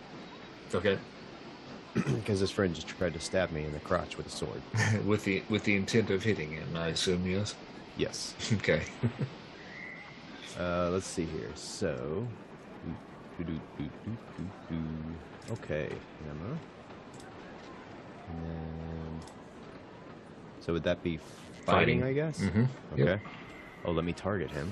Okay. 0.74 0.98
Because 2.06 2.40
his 2.40 2.50
friend 2.50 2.74
just 2.74 2.86
tried 2.88 3.14
to 3.14 3.20
stab 3.20 3.50
me 3.50 3.64
in 3.64 3.72
the 3.72 3.80
crotch 3.80 4.16
with 4.16 4.26
a 4.26 4.30
sword. 4.30 4.62
with 5.04 5.24
the 5.24 5.42
with 5.48 5.64
the 5.64 5.74
intent 5.76 6.10
of 6.10 6.22
hitting 6.22 6.52
him, 6.52 6.76
I 6.76 6.88
assume. 6.88 7.26
Yes. 7.26 7.54
Yes. 7.96 8.34
Okay. 8.54 8.82
Uh, 10.58 10.90
let's 10.90 11.06
see 11.06 11.24
here. 11.24 11.48
So, 11.54 12.26
okay, 15.52 15.88
hammer. 16.26 16.58
And 18.28 18.42
then, 18.44 19.20
so 20.60 20.72
would 20.72 20.82
that 20.82 21.02
be 21.02 21.18
fighting? 21.64 22.00
Fighting. 22.00 22.02
I 22.02 22.12
guess. 22.12 22.40
Mhm. 22.40 22.68
Okay. 22.92 23.02
Yep. 23.04 23.20
Oh, 23.84 23.92
let 23.92 24.04
me 24.04 24.12
target 24.12 24.50
him. 24.50 24.70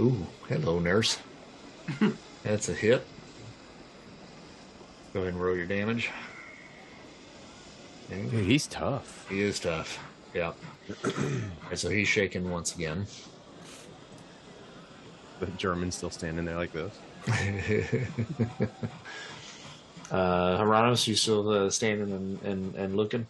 Ooh, 0.00 0.26
hello, 0.48 0.78
nurse. 0.78 1.18
That's 2.42 2.70
a 2.70 2.72
hit. 2.72 3.06
Go 5.12 5.20
ahead 5.20 5.34
and 5.34 5.42
roll 5.42 5.54
your 5.54 5.66
damage. 5.66 6.08
Dude, 8.08 8.32
he's 8.32 8.66
tough. 8.66 9.28
He 9.28 9.42
is 9.42 9.60
tough. 9.60 10.02
Yep. 10.32 10.56
Alright, 11.04 11.78
so 11.78 11.90
he's 11.90 12.08
shaking 12.08 12.50
once 12.50 12.74
again. 12.74 13.06
The 15.38 15.46
German's 15.58 15.96
still 15.96 16.08
standing 16.08 16.46
there 16.46 16.56
like 16.56 16.72
this. 16.72 16.98
uh, 20.10 20.56
Hieronymus, 20.56 21.06
you 21.08 21.14
still 21.14 21.46
uh, 21.50 21.68
standing 21.68 22.10
and, 22.10 22.42
and, 22.42 22.74
and 22.74 22.96
looking? 22.96 23.26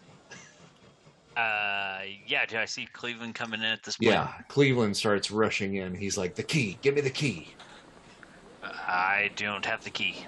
Uh, 1.36 1.80
yeah. 2.26 2.46
Do 2.46 2.58
I 2.58 2.64
see 2.64 2.86
Cleveland 2.92 3.34
coming 3.34 3.60
in 3.60 3.66
at 3.66 3.82
this 3.82 3.96
point? 3.96 4.12
Yeah. 4.12 4.32
Cleveland 4.48 4.96
starts 4.96 5.30
rushing 5.30 5.76
in. 5.76 5.94
He's 5.94 6.16
like, 6.16 6.34
the 6.34 6.42
key. 6.42 6.78
Give 6.82 6.94
me 6.94 7.00
the 7.00 7.10
key. 7.10 7.54
I 8.62 9.30
don't 9.36 9.64
have 9.64 9.84
the 9.84 9.90
key. 9.90 10.26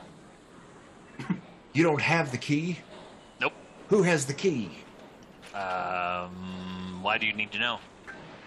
You 1.74 1.82
don't 1.82 2.02
have 2.02 2.30
the 2.30 2.36
key? 2.36 2.78
Nope. 3.40 3.54
Who 3.88 4.02
has 4.02 4.26
the 4.26 4.34
key? 4.34 4.70
Um, 5.54 7.00
why 7.02 7.16
do 7.18 7.26
you 7.26 7.32
need 7.32 7.50
to 7.52 7.59
know? 7.59 7.78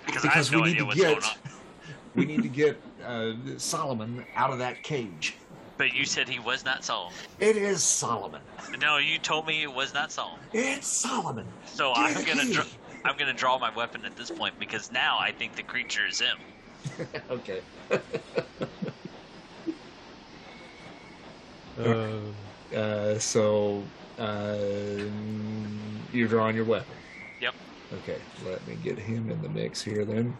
Because, 0.05 0.21
Because 0.21 0.35
I 0.35 0.37
have 0.37 0.51
no 0.51 0.61
we 0.61 0.73
need 0.73 0.91
to 0.91 0.95
get 0.95 1.37
we 2.15 2.25
need 2.25 2.43
to 2.43 2.47
get 2.47 2.79
uh, 3.03 3.33
Solomon 3.57 4.23
out 4.35 4.51
of 4.51 4.59
that 4.59 4.83
cage. 4.83 5.35
But 5.77 5.93
you 5.93 6.05
said 6.05 6.29
he 6.29 6.39
was 6.39 6.63
not 6.63 6.85
Solomon. 6.85 7.17
It 7.39 7.57
is 7.57 7.83
Solomon. 7.83 8.41
No, 8.79 8.97
you 8.97 9.19
told 9.19 9.45
me 9.45 9.63
it 9.63 9.73
was 9.73 9.93
not 9.93 10.11
Solomon. 10.11 10.39
It's 10.53 10.87
Solomon. 10.87 11.45
So 11.65 11.93
Give 11.93 12.03
I'm 12.03 12.25
gonna 12.25 12.53
dr- 12.53 12.77
I'm 13.05 13.15
gonna 13.17 13.33
draw 13.33 13.57
my 13.59 13.73
weapon 13.75 14.03
at 14.05 14.17
this 14.17 14.31
point 14.31 14.59
because 14.59 14.91
now 14.91 15.17
I 15.19 15.31
think 15.31 15.55
the 15.55 15.63
creature 15.63 16.05
is 16.07 16.19
him. 16.19 16.37
okay. 17.29 17.61
Uh, 21.79 22.15
Uh, 22.73 23.17
so 23.19 23.83
uh, 24.17 24.57
you're 26.11 26.27
drawing 26.27 26.55
your 26.55 26.65
weapon. 26.65 26.95
Yep. 27.41 27.53
Okay. 27.93 28.17
Let 28.45 28.67
me 28.67 28.75
get 28.83 28.97
him 28.97 29.29
in 29.29 29.41
the 29.41 29.49
mix 29.49 29.83
here 29.83 30.03
then. 30.03 30.35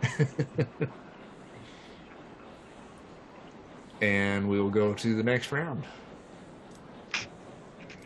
and 4.00 4.48
we 4.48 4.60
will 4.60 4.70
go 4.70 4.94
to 4.94 5.14
the 5.14 5.22
next 5.22 5.52
round. 5.52 5.84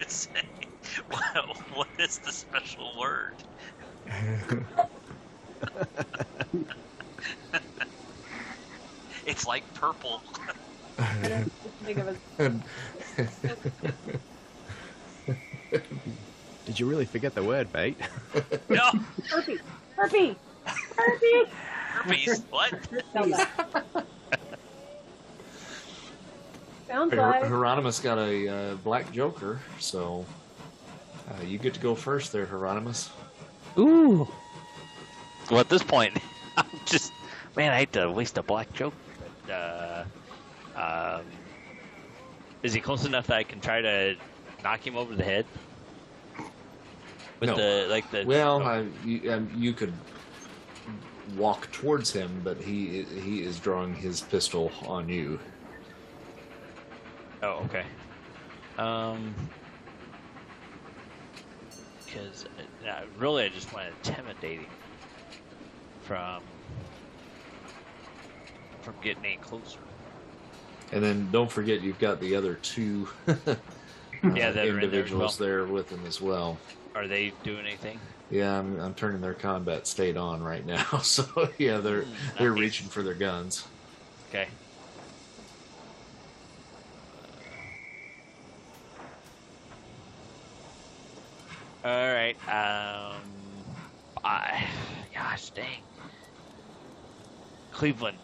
It's 0.01 0.29
what, 1.09 1.57
what 1.75 1.89
is 1.99 2.19
the 2.19 2.33
special 2.33 2.93
word? 2.99 3.35
It's 9.25 9.47
like 9.47 9.63
purple. 9.75 10.21
I 10.99 11.29
don't 11.29 11.53
think 11.85 11.99
of 11.99 12.09
it. 12.09 12.17
And- 12.39 12.63
did 16.67 16.79
you 16.81 16.87
really 16.89 17.05
forget 17.07 17.35
the 17.35 17.43
word, 17.43 17.73
mate? 17.73 17.97
No, 18.69 18.91
Herpes. 19.29 19.61
Herpes. 19.97 20.37
Herpes. 20.97 21.49
herpes. 21.49 22.43
What? 22.51 22.75
Tell 23.13 23.29
that. 23.29 23.49
Sounds 26.89 27.13
Hier- 27.13 27.23
like. 27.23 27.43
Hieronymus 27.45 28.01
got 28.01 28.19
a 28.19 28.49
uh, 28.49 28.75
black 28.77 29.13
joker, 29.13 29.61
so 29.79 30.25
uh, 31.31 31.43
you 31.43 31.59
get 31.59 31.75
to 31.75 31.81
go 31.81 31.95
first 31.95 32.33
there, 32.33 32.47
Hieronymus. 32.47 33.11
Ooh. 33.79 34.29
Well, 35.51 35.61
at 35.61 35.69
this 35.69 35.83
point, 35.83 36.19
I'm 36.57 36.67
just 36.85 37.13
man. 37.57 37.73
I 37.73 37.77
hate 37.79 37.93
to 37.95 38.11
waste 38.11 38.39
a 38.39 38.43
black 38.43 38.73
joke, 38.73 38.95
but 39.19 39.53
uh, 39.53 40.05
um, 40.75 41.27
Is 42.63 42.73
he 42.73 42.81
close 42.81 43.05
enough 43.05 43.27
that 43.29 43.37
I 43.39 43.45
can 43.45 43.61
try 43.61 43.81
to 43.81 44.17
knock 44.63 44.87
him 44.87 44.97
over 44.97 45.15
the 45.15 45.25
head? 45.25 45.47
With 47.41 47.51
No. 47.51 47.57
the 47.57 47.87
like 47.89 48.11
the 48.11 48.25
Well, 48.25 48.63
oh, 48.63 48.65
I, 48.65 48.87
you, 49.05 49.33
um, 49.33 49.51
you 49.55 49.73
could 49.75 49.93
walk 51.37 51.71
towards 51.73 52.13
him, 52.13 52.41
but 52.45 52.61
he 52.61 53.03
he 53.05 53.43
is 53.43 53.59
drawing 53.59 53.95
his 53.95 54.21
pistol 54.21 54.71
on 54.87 55.09
you. 55.09 55.41
oh 57.43 57.65
okay. 57.65 57.85
Um, 58.79 59.35
because 62.07 62.47
uh, 62.87 63.03
really 63.19 63.45
I 63.45 63.49
just 63.49 63.73
want 63.73 63.87
to 64.03 64.11
intimidate 64.11 64.61
him 64.61 64.67
from 66.03 66.43
from 68.83 68.95
getting 69.03 69.25
any 69.25 69.37
closer. 69.37 69.79
And 70.93 71.03
then 71.03 71.29
don't 71.31 71.51
forget 71.51 71.81
you've 71.83 71.99
got 71.99 72.21
the 72.21 72.35
other 72.37 72.55
two 72.57 73.09
uh, 73.29 73.35
Yeah, 74.35 74.51
that 74.51 74.59
are 74.67 74.69
in 74.69 74.75
there 74.75 74.83
individuals 74.83 75.39
well. 75.39 75.49
there 75.49 75.65
with 75.65 75.91
him 75.91 76.05
as 76.07 76.21
well. 76.21 76.59
Are 76.95 77.07
they 77.07 77.33
doing 77.45 77.65
anything? 77.67 77.99
Yeah, 78.31 78.59
I'm, 78.59 78.79
I'm 78.81 78.95
turning 78.95 79.21
their 79.21 79.35
combat 79.35 79.87
state 79.87 80.17
on 80.17 80.43
right 80.43 80.65
now. 80.67 80.85
So 81.03 81.25
yeah, 81.59 81.79
they're 81.79 82.05
they're 82.39 82.51
Nice. 82.51 82.59
reaching 82.61 82.89
for 82.89 83.03
their 83.03 83.15
guns. 83.15 83.65
Okay. 84.31 84.49
All 91.85 91.91
right. 92.15 92.37
Um. 92.49 93.23
I. 94.25 94.67
Gosh 95.15 95.51
dang. 95.51 95.83
Cleveland. 97.73 98.19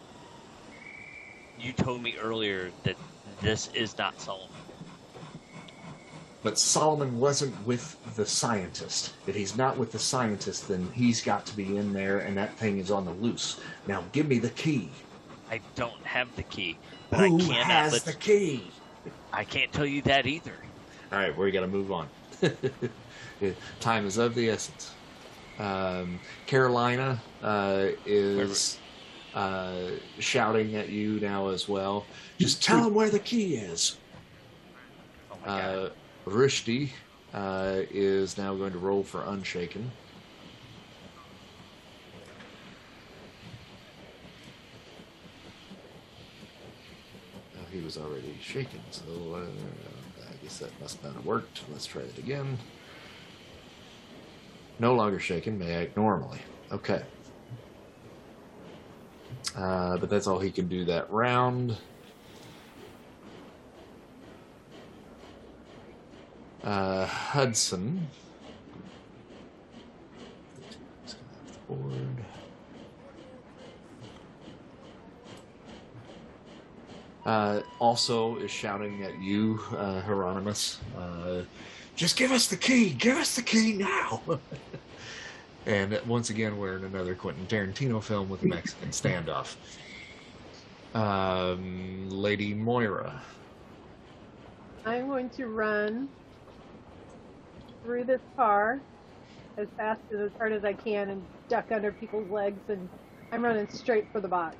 You 1.58 1.72
told 1.72 2.02
me 2.02 2.14
earlier 2.20 2.70
that 2.84 2.96
this 3.40 3.68
is 3.74 3.98
not 3.98 4.20
Solomon. 4.20 4.50
But 6.44 6.56
Solomon 6.58 7.18
wasn't 7.18 7.66
with 7.66 7.96
the 8.14 8.24
scientist. 8.24 9.12
If 9.26 9.34
he's 9.34 9.56
not 9.56 9.76
with 9.76 9.90
the 9.90 9.98
scientist, 9.98 10.68
then 10.68 10.88
he's 10.94 11.20
got 11.20 11.44
to 11.46 11.56
be 11.56 11.76
in 11.76 11.92
there, 11.92 12.20
and 12.20 12.36
that 12.36 12.56
thing 12.56 12.78
is 12.78 12.92
on 12.92 13.04
the 13.04 13.10
loose. 13.10 13.58
Now 13.88 14.04
give 14.12 14.28
me 14.28 14.38
the 14.38 14.50
key. 14.50 14.88
I 15.50 15.60
don't 15.74 16.06
have 16.06 16.34
the 16.36 16.44
key, 16.44 16.78
but 17.10 17.28
Who 17.28 17.36
I 17.38 17.40
cannot 17.40 17.66
has 17.66 17.92
let. 17.92 18.04
the 18.04 18.12
key? 18.12 18.70
I 19.32 19.42
can't 19.44 19.72
tell 19.72 19.86
you 19.86 20.00
that 20.02 20.26
either. 20.26 20.54
All 21.10 21.18
right, 21.18 21.36
we 21.36 21.50
got 21.50 21.62
to 21.62 21.66
move 21.66 21.90
on. 21.90 22.06
Yeah, 23.40 23.50
Time 23.80 24.06
is 24.06 24.18
of 24.18 24.34
the 24.34 24.50
essence. 24.50 24.92
Um, 25.58 26.18
Carolina 26.46 27.20
uh, 27.42 27.88
is 28.04 28.78
uh, 29.34 29.90
shouting 30.18 30.76
at 30.76 30.88
you 30.88 31.20
now 31.20 31.48
as 31.48 31.68
well. 31.68 32.04
Just 32.38 32.62
tell 32.62 32.84
him 32.84 32.94
where 32.94 33.10
the 33.10 33.18
key 33.18 33.56
is. 33.56 33.96
Oh. 35.46 35.50
Uh, 35.50 35.90
Rushdie 36.26 36.90
uh, 37.34 37.82
is 37.90 38.36
now 38.38 38.54
going 38.54 38.72
to 38.72 38.78
roll 38.78 39.02
for 39.02 39.22
Unshaken. 39.24 39.90
Oh, 47.56 47.64
he 47.72 47.80
was 47.80 47.96
already 47.96 48.36
shaken, 48.40 48.80
so 48.90 49.02
uh, 49.34 50.28
I 50.28 50.42
guess 50.42 50.58
that 50.58 50.70
must 50.80 51.02
not 51.02 51.14
have 51.14 51.24
worked. 51.24 51.62
Let's 51.70 51.86
try 51.86 52.02
it 52.02 52.18
again. 52.18 52.58
No 54.78 54.94
longer 54.94 55.18
shaken, 55.18 55.58
may 55.58 55.74
act 55.74 55.96
normally. 55.96 56.38
Okay. 56.70 57.02
Uh, 59.56 59.96
but 59.96 60.08
that's 60.08 60.26
all 60.26 60.38
he 60.38 60.50
can 60.50 60.68
do 60.68 60.84
that 60.84 61.10
round. 61.10 61.76
Uh, 66.62 67.06
Hudson. 67.06 68.06
Board. 71.66 72.24
Uh, 77.26 77.60
also 77.78 78.36
is 78.36 78.50
shouting 78.50 79.02
at 79.02 79.20
you, 79.20 79.60
uh, 79.76 80.00
Hieronymus. 80.02 80.78
Just 81.98 82.16
give 82.16 82.30
us 82.30 82.46
the 82.46 82.56
key! 82.56 82.90
Give 82.90 83.16
us 83.16 83.34
the 83.34 83.42
key 83.42 83.72
now! 83.72 84.22
and 85.66 86.00
once 86.06 86.30
again, 86.30 86.56
we're 86.56 86.76
in 86.76 86.84
another 86.84 87.16
Quentin 87.16 87.44
Tarantino 87.46 88.00
film 88.00 88.28
with 88.28 88.40
a 88.44 88.46
Mexican 88.46 88.90
standoff. 88.90 89.56
Um, 90.94 92.08
Lady 92.08 92.54
Moira. 92.54 93.20
I'm 94.86 95.08
going 95.08 95.28
to 95.30 95.48
run 95.48 96.08
through 97.82 98.04
this 98.04 98.20
car 98.36 98.80
as 99.56 99.66
fast 99.76 100.00
and 100.12 100.20
as 100.20 100.30
hard 100.38 100.52
as 100.52 100.64
I 100.64 100.74
can 100.74 101.10
and 101.10 101.24
duck 101.48 101.72
under 101.72 101.90
people's 101.90 102.30
legs 102.30 102.60
and 102.68 102.88
I'm 103.32 103.42
running 103.42 103.68
straight 103.70 104.06
for 104.12 104.20
the 104.20 104.28
box. 104.28 104.54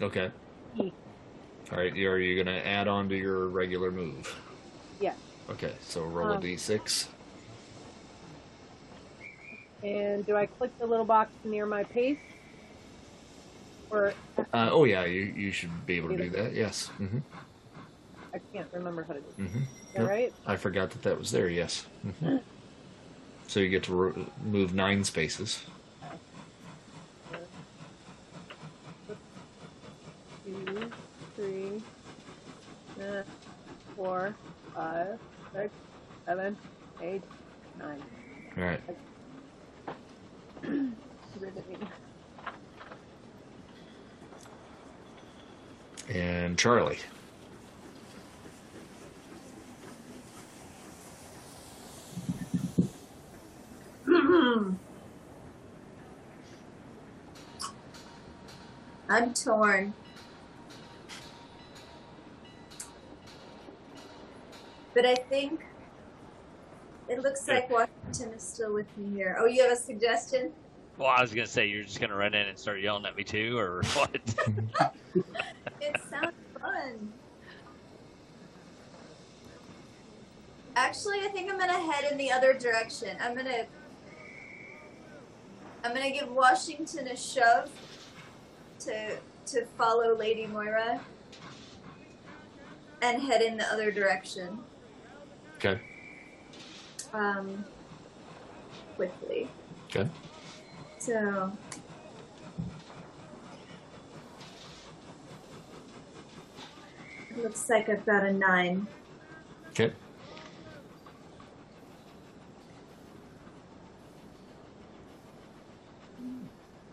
Okay. 0.00 0.30
E. 0.80 0.90
All 1.70 1.76
right. 1.76 1.92
Are 1.92 2.18
you 2.18 2.42
going 2.42 2.46
to 2.46 2.66
add 2.66 2.88
on 2.88 3.10
to 3.10 3.14
your 3.14 3.48
regular 3.48 3.90
move? 3.90 4.34
Yeah. 5.02 5.12
Okay. 5.50 5.72
So 5.80 6.02
roll 6.04 6.32
a 6.32 6.34
Um, 6.36 6.42
d6. 6.42 7.08
And 9.82 10.26
do 10.26 10.36
I 10.36 10.46
click 10.46 10.76
the 10.78 10.86
little 10.86 11.04
box 11.04 11.30
near 11.44 11.64
my 11.64 11.84
pace? 11.84 12.18
Or 13.90 14.12
Uh, 14.52 14.68
oh 14.70 14.84
yeah, 14.84 15.04
you 15.04 15.22
you 15.22 15.52
should 15.52 15.70
be 15.86 15.96
able 15.96 16.08
to 16.10 16.16
do 16.16 16.30
that. 16.30 16.52
Yes. 16.54 16.88
hmm 16.88 17.18
I 18.34 18.38
can't 18.52 18.68
remember 18.72 19.02
how 19.04 19.14
to 19.14 19.20
do 19.20 19.26
it. 19.38 19.48
hmm 19.48 19.58
Is 19.58 19.64
that 19.94 20.00
Yep. 20.02 20.08
right? 20.10 20.32
I 20.46 20.56
forgot 20.56 20.90
that 20.90 21.02
that 21.02 21.18
was 21.18 21.30
there. 21.30 21.48
Yes. 21.48 21.86
hmm 22.02 22.36
so 23.46 23.60
you 23.60 23.68
get 23.70 23.84
to 23.84 23.94
ro- 23.94 24.26
move 24.44 24.74
nine 24.74 25.04
spaces. 25.04 25.64
Two, 30.44 30.90
three, 31.36 31.82
four, 33.96 34.34
five, 34.74 35.18
six, 35.52 35.74
seven, 36.26 36.56
eight, 37.02 37.22
nine. 37.78 38.02
All 38.56 38.64
right. 38.64 38.80
And 46.08 46.58
Charlie. 46.58 46.98
I'm 59.10 59.32
torn. 59.34 59.94
But 64.98 65.06
I 65.06 65.14
think 65.14 65.64
it 67.08 67.22
looks 67.22 67.46
like 67.46 67.70
Washington 67.70 68.32
is 68.32 68.42
still 68.42 68.74
with 68.74 68.98
me 68.98 69.14
here. 69.14 69.36
Oh, 69.38 69.46
you 69.46 69.62
have 69.62 69.70
a 69.70 69.76
suggestion? 69.76 70.50
Well, 70.96 71.06
I 71.06 71.22
was 71.22 71.32
gonna 71.32 71.46
say 71.46 71.66
you're 71.68 71.84
just 71.84 72.00
gonna 72.00 72.16
run 72.16 72.34
in 72.34 72.48
and 72.48 72.58
start 72.58 72.80
yelling 72.80 73.06
at 73.06 73.16
me 73.16 73.22
too, 73.22 73.56
or 73.56 73.84
what? 73.94 74.10
It 75.80 75.96
sounds 76.10 76.34
fun. 76.60 77.12
Actually, 80.74 81.20
I 81.20 81.28
think 81.28 81.48
I'm 81.48 81.60
gonna 81.60 81.92
head 81.92 82.10
in 82.10 82.18
the 82.18 82.32
other 82.32 82.52
direction. 82.52 83.16
I'm 83.20 83.36
gonna 83.36 83.66
I'm 85.84 85.94
gonna 85.94 86.10
give 86.10 86.28
Washington 86.28 87.06
a 87.06 87.16
shove 87.16 87.70
to 88.80 89.16
to 89.46 89.64
follow 89.76 90.16
Lady 90.16 90.48
Moira 90.48 91.00
and 93.00 93.22
head 93.22 93.42
in 93.42 93.56
the 93.56 93.72
other 93.72 93.92
direction. 93.92 94.58
Okay. 95.60 95.80
Um 97.12 97.64
quickly. 98.96 99.50
Okay. 99.86 100.08
So 100.98 101.58
it 107.30 107.38
looks 107.42 107.68
like 107.68 107.88
I've 107.88 108.06
got 108.06 108.24
a 108.24 108.32
nine. 108.32 108.86
Okay. 109.70 109.92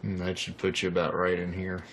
And 0.04 0.20
that 0.22 0.38
should 0.40 0.58
put 0.58 0.82
you 0.82 0.90
about 0.90 1.16
right 1.16 1.40
in 1.40 1.54
here. 1.54 1.84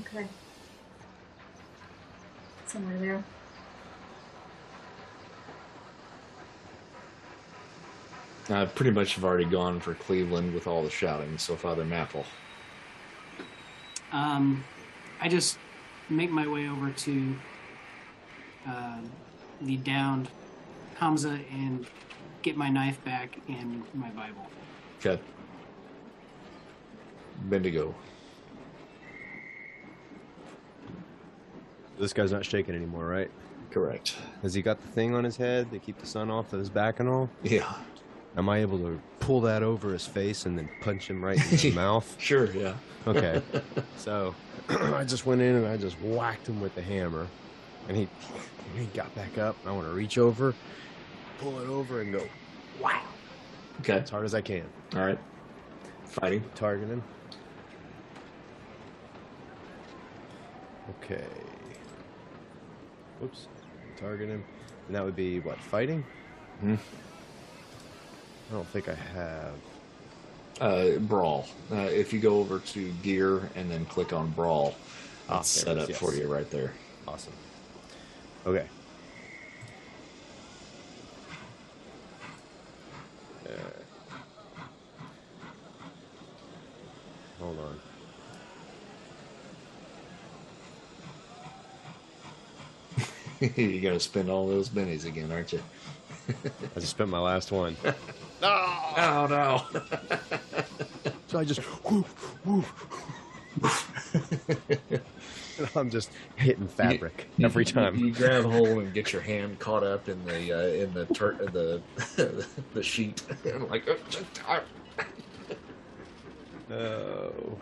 Okay. 0.00 0.28
Somewhere 2.72 2.98
there. 2.98 3.24
I 8.48 8.64
pretty 8.64 8.92
much 8.92 9.14
have 9.16 9.24
already 9.24 9.44
gone 9.44 9.78
for 9.78 9.92
Cleveland 9.92 10.54
with 10.54 10.66
all 10.66 10.82
the 10.82 10.88
shouting, 10.88 11.36
so 11.36 11.54
Father 11.54 11.84
Mapple. 11.84 12.24
Um, 14.10 14.64
I 15.20 15.28
just 15.28 15.58
make 16.08 16.30
my 16.30 16.46
way 16.46 16.66
over 16.66 16.90
to 16.90 17.34
uh, 18.66 19.00
the 19.60 19.76
downed 19.76 20.30
Hamza 20.96 21.40
and 21.52 21.86
get 22.40 22.56
my 22.56 22.70
knife 22.70 23.04
back 23.04 23.38
and 23.48 23.82
my 23.92 24.08
Bible. 24.10 24.46
Okay. 24.98 25.20
Bendigo. 27.50 27.94
This 31.98 32.12
guy's 32.12 32.32
not 32.32 32.44
shaking 32.44 32.74
anymore, 32.74 33.06
right? 33.06 33.30
Correct. 33.70 34.16
Has 34.42 34.54
he 34.54 34.62
got 34.62 34.80
the 34.80 34.88
thing 34.88 35.14
on 35.14 35.24
his 35.24 35.36
head 35.36 35.70
to 35.70 35.78
keep 35.78 35.98
the 35.98 36.06
sun 36.06 36.30
off 36.30 36.52
of 36.52 36.58
his 36.58 36.70
back 36.70 37.00
and 37.00 37.08
all? 37.08 37.30
Yeah. 37.42 37.72
Am 38.36 38.48
I 38.48 38.58
able 38.58 38.78
to 38.78 39.00
pull 39.20 39.40
that 39.42 39.62
over 39.62 39.92
his 39.92 40.06
face 40.06 40.46
and 40.46 40.56
then 40.58 40.68
punch 40.80 41.08
him 41.08 41.22
right 41.24 41.36
in 41.52 41.56
the 41.58 41.70
mouth? 41.74 42.16
Sure. 42.18 42.46
Yeah. 42.52 42.74
Okay. 43.06 43.42
So 43.96 44.34
I 44.68 45.04
just 45.04 45.26
went 45.26 45.42
in 45.42 45.54
and 45.54 45.66
I 45.66 45.76
just 45.76 46.00
whacked 46.00 46.48
him 46.48 46.60
with 46.60 46.74
the 46.74 46.82
hammer, 46.82 47.28
and 47.88 47.96
he 47.96 48.08
he 48.76 48.86
got 48.86 49.14
back 49.14 49.38
up. 49.38 49.56
I 49.64 49.70
want 49.70 49.86
to 49.86 49.92
reach 49.92 50.18
over, 50.18 50.54
pull 51.38 51.60
it 51.60 51.68
over, 51.68 52.00
and 52.00 52.12
go 52.12 52.24
wow 52.80 53.00
Okay. 53.80 53.98
as 54.00 54.10
hard 54.10 54.24
as 54.24 54.34
I 54.34 54.40
can. 54.40 54.64
All 54.96 55.02
right. 55.06 55.18
Fighting. 56.06 56.42
Targeting. 56.56 57.02
Okay. 61.04 61.24
Whoops. 63.22 63.46
Target 63.98 64.28
him. 64.30 64.44
And 64.88 64.96
that 64.96 65.04
would 65.04 65.14
be 65.14 65.38
what? 65.38 65.58
Fighting? 65.60 66.04
Hmm. 66.60 66.74
I 68.50 68.54
don't 68.54 68.66
think 68.66 68.88
I 68.88 68.94
have. 68.94 69.54
Uh, 70.60 70.98
brawl. 70.98 71.46
Uh, 71.70 71.76
if 71.76 72.12
you 72.12 72.18
go 72.18 72.40
over 72.40 72.58
to 72.58 72.92
gear 73.04 73.48
and 73.54 73.70
then 73.70 73.84
click 73.86 74.12
on 74.12 74.30
brawl, 74.30 74.74
it's 75.30 75.62
there 75.62 75.76
set 75.76 75.76
it 75.76 75.82
up 75.84 75.90
is, 75.90 75.96
for 75.96 76.14
you 76.14 76.26
right 76.26 76.50
there. 76.50 76.72
Awesome. 77.06 77.32
Okay. 78.44 78.66
Uh, 83.48 83.52
hold 87.38 87.58
on. 87.58 87.80
You're 93.56 93.82
gonna 93.82 93.98
spend 94.00 94.30
all 94.30 94.46
those 94.46 94.68
bennies 94.68 95.04
again, 95.04 95.32
aren't 95.32 95.52
you? 95.52 95.60
I 96.28 96.80
just 96.80 96.90
spent 96.90 97.10
my 97.10 97.18
last 97.18 97.50
one. 97.52 97.76
Oh 98.44 99.26
no! 99.30 99.80
So 101.28 101.38
I 101.38 101.44
just 101.44 101.60
whoof. 101.60 102.34
And 105.58 105.68
I'm 105.76 105.90
just 105.90 106.10
hitting 106.36 106.66
fabric 106.66 107.28
every 107.42 107.64
You- 107.64 107.72
time. 107.72 107.96
You, 107.96 108.12
grab 108.12 108.44
hold 108.44 108.68
and 108.68 108.92
get 108.92 109.12
your 109.12 109.22
hand 109.22 109.58
caught 109.60 109.84
up 109.84 110.08
in 110.08 110.24
the 110.26 110.52
uh, 110.52 110.66
in 110.84 110.92
the 110.92 111.04
tur- 111.06 111.38
the 111.52 111.80
the 112.74 112.82
sheet, 112.82 113.22
and 113.44 113.68
like 113.70 113.88
oh, 113.88 114.60
No. 116.68 117.58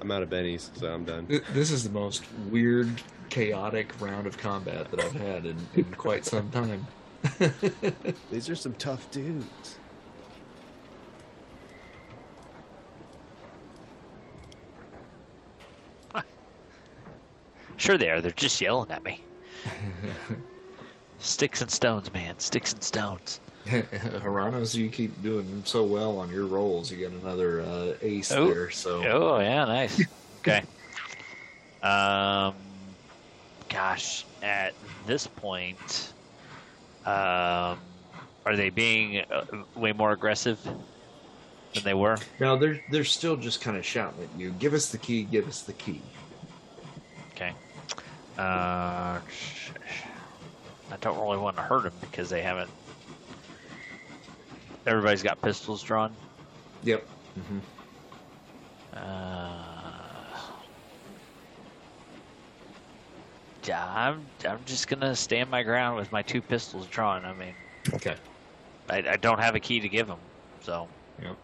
I'm 0.00 0.10
out 0.10 0.22
of 0.22 0.30
bennies, 0.30 0.70
so 0.78 0.92
I'm 0.92 1.04
done. 1.04 1.26
This 1.52 1.70
is 1.70 1.84
the 1.84 1.90
most 1.90 2.24
weird, 2.48 2.88
chaotic 3.28 3.92
round 4.00 4.26
of 4.26 4.38
combat 4.38 4.90
that 4.90 5.00
I've 5.00 5.12
had 5.12 5.44
in, 5.46 5.68
in 5.74 5.84
quite 5.94 6.24
some 6.24 6.50
time. 6.50 6.86
These 8.30 8.48
are 8.48 8.56
some 8.56 8.74
tough 8.74 9.10
dudes. 9.10 9.78
Sure 17.76 17.96
they 17.96 18.10
are. 18.10 18.20
They're 18.20 18.30
just 18.32 18.60
yelling 18.60 18.90
at 18.90 19.02
me. 19.04 19.24
Sticks 21.18 21.62
and 21.62 21.70
stones, 21.70 22.12
man. 22.12 22.38
Sticks 22.38 22.74
and 22.74 22.82
stones. 22.82 23.40
Hieronymus, 23.68 24.74
you 24.74 24.88
keep 24.88 25.22
doing 25.22 25.62
so 25.66 25.84
well 25.84 26.18
on 26.18 26.30
your 26.30 26.46
rolls. 26.46 26.90
You 26.90 27.08
got 27.08 27.20
another 27.20 27.60
uh, 27.60 27.92
ace 28.02 28.32
Oh. 28.32 28.48
there. 28.52 28.70
So 28.70 29.04
Oh 29.06 29.38
yeah, 29.40 29.64
nice. 29.64 30.02
Okay. 30.40 30.62
Um, 31.82 32.54
gosh, 33.68 34.24
at 34.42 34.72
this 35.06 35.26
point, 35.26 36.14
um, 37.04 37.78
are 38.46 38.56
they 38.56 38.70
being 38.70 39.18
uh, 39.30 39.44
way 39.76 39.92
more 39.92 40.12
aggressive 40.12 40.58
than 41.74 41.84
they 41.84 41.92
were? 41.92 42.16
No, 42.38 42.56
they're 42.56 42.80
they're 42.90 43.04
still 43.04 43.36
just 43.36 43.60
kind 43.60 43.76
of 43.76 43.84
shouting 43.84 44.22
at 44.22 44.40
you. 44.40 44.50
Give 44.58 44.72
us 44.72 44.90
the 44.90 44.96
key. 44.96 45.24
Give 45.24 45.46
us 45.46 45.60
the 45.62 45.74
key. 45.74 46.00
Okay. 47.34 47.52
Uh, 48.38 49.20
I 49.20 50.96
don't 51.02 51.20
really 51.20 51.36
want 51.36 51.56
to 51.56 51.62
hurt 51.62 51.82
them 51.82 51.92
because 52.00 52.30
they 52.30 52.40
haven't. 52.40 52.70
Everybody's 54.86 55.22
got 55.22 55.40
pistols 55.42 55.82
drawn. 55.82 56.14
Yep. 56.84 57.06
Mm-hmm. 57.38 57.58
Uh, 58.94 59.62
yeah, 63.64 63.86
I'm. 63.94 64.26
I'm 64.48 64.58
just 64.64 64.88
gonna 64.88 65.14
stand 65.14 65.50
my 65.50 65.62
ground 65.62 65.96
with 65.96 66.10
my 66.10 66.22
two 66.22 66.40
pistols 66.40 66.86
drawn. 66.86 67.24
I 67.24 67.32
mean, 67.34 67.54
Okay. 67.94 68.16
I, 68.88 68.96
I 69.10 69.16
don't 69.16 69.38
have 69.38 69.54
a 69.54 69.60
key 69.60 69.80
to 69.80 69.88
give 69.88 70.06
them, 70.06 70.18
so 70.60 70.88
Yep. 71.22 71.36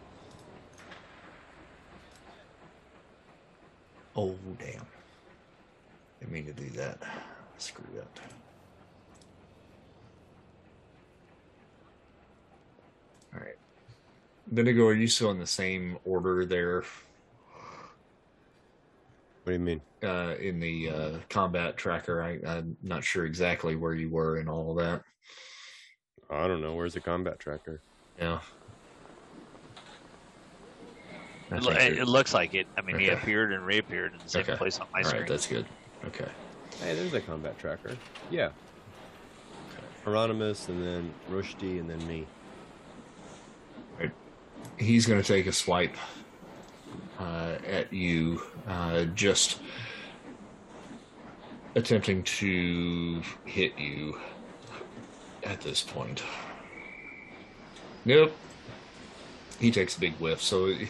Oh 4.15 4.35
damn! 4.59 4.81
Didn't 6.19 6.33
mean 6.33 6.45
to 6.47 6.53
do 6.53 6.69
that. 6.71 6.97
Screwed 7.59 7.99
up. 7.99 8.19
All 13.37 13.43
right. 13.43 13.55
Bendigo, 14.47 14.87
are 14.87 14.93
you 14.93 15.07
still 15.07 15.31
in 15.31 15.39
the 15.39 15.45
same 15.45 15.97
order 16.05 16.45
there 16.45 16.81
What 19.43 19.51
do 19.51 19.53
you 19.53 19.59
mean? 19.59 19.81
uh, 20.03 20.35
in 20.39 20.59
the 20.59 20.89
uh, 20.89 21.19
combat 21.29 21.77
tracker? 21.77 22.21
I, 22.21 22.39
I'm 22.45 22.77
not 22.81 23.03
sure 23.03 23.25
exactly 23.25 23.75
where 23.75 23.93
you 23.93 24.09
were 24.09 24.37
and 24.37 24.49
all 24.49 24.71
of 24.71 24.77
that. 24.83 25.03
I 26.29 26.47
don't 26.47 26.61
know. 26.61 26.75
Where's 26.75 26.93
the 26.95 27.01
combat 27.01 27.39
tracker? 27.39 27.81
Yeah. 28.17 28.39
It, 31.51 31.63
think 31.63 31.75
it, 31.79 31.99
it 31.99 32.07
looks 32.07 32.33
like 32.33 32.53
it. 32.53 32.67
I 32.77 32.81
mean, 32.81 32.99
he 32.99 33.09
Okay. 33.09 33.21
appeared 33.21 33.53
and 33.53 33.65
reappeared 33.65 34.13
in 34.13 34.19
the 34.21 34.29
same 34.29 34.41
Okay. 34.43 34.55
place 34.57 34.79
on 34.79 34.87
my 34.93 34.99
all 34.99 35.05
screen. 35.05 35.21
right, 35.21 35.29
that's 35.29 35.47
good. 35.47 35.67
Okay. 36.05 36.29
Hey, 36.81 36.95
there's 36.95 37.13
a 37.13 37.21
combat 37.21 37.57
tracker. 37.57 37.97
Yeah. 38.29 38.49
Hieronymus, 40.03 40.67
and 40.67 40.81
then 40.81 41.13
Rushdie, 41.29 41.79
and 41.79 41.89
then 41.89 42.05
me. 42.05 42.25
He's 44.77 45.05
going 45.05 45.21
to 45.21 45.27
take 45.27 45.47
a 45.47 45.51
swipe 45.51 45.95
uh, 47.19 47.57
at 47.65 47.91
you, 47.91 48.41
uh, 48.67 49.05
just 49.05 49.59
attempting 51.75 52.23
to 52.23 53.21
hit 53.45 53.77
you 53.77 54.17
at 55.43 55.61
this 55.61 55.83
point. 55.83 56.23
Nope. 58.05 58.35
He 59.59 59.71
takes 59.71 59.97
a 59.97 59.99
big 59.99 60.13
whiff, 60.15 60.41
so 60.41 60.67
you, 60.67 60.87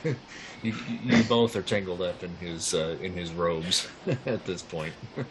you 0.62 1.24
both 1.24 1.56
are 1.56 1.62
tangled 1.62 2.02
up 2.02 2.22
in 2.24 2.36
his 2.38 2.74
uh, 2.74 2.98
in 3.02 3.14
his 3.14 3.32
robes 3.32 3.88
at 4.26 4.46
this 4.46 4.62
point. 4.62 4.94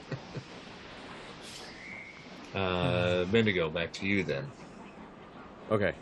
uh, 2.55 3.25
Bendigo, 3.27 3.69
back 3.69 3.93
to 3.95 4.07
you 4.07 4.25
then. 4.25 4.51
Okay. 5.71 5.93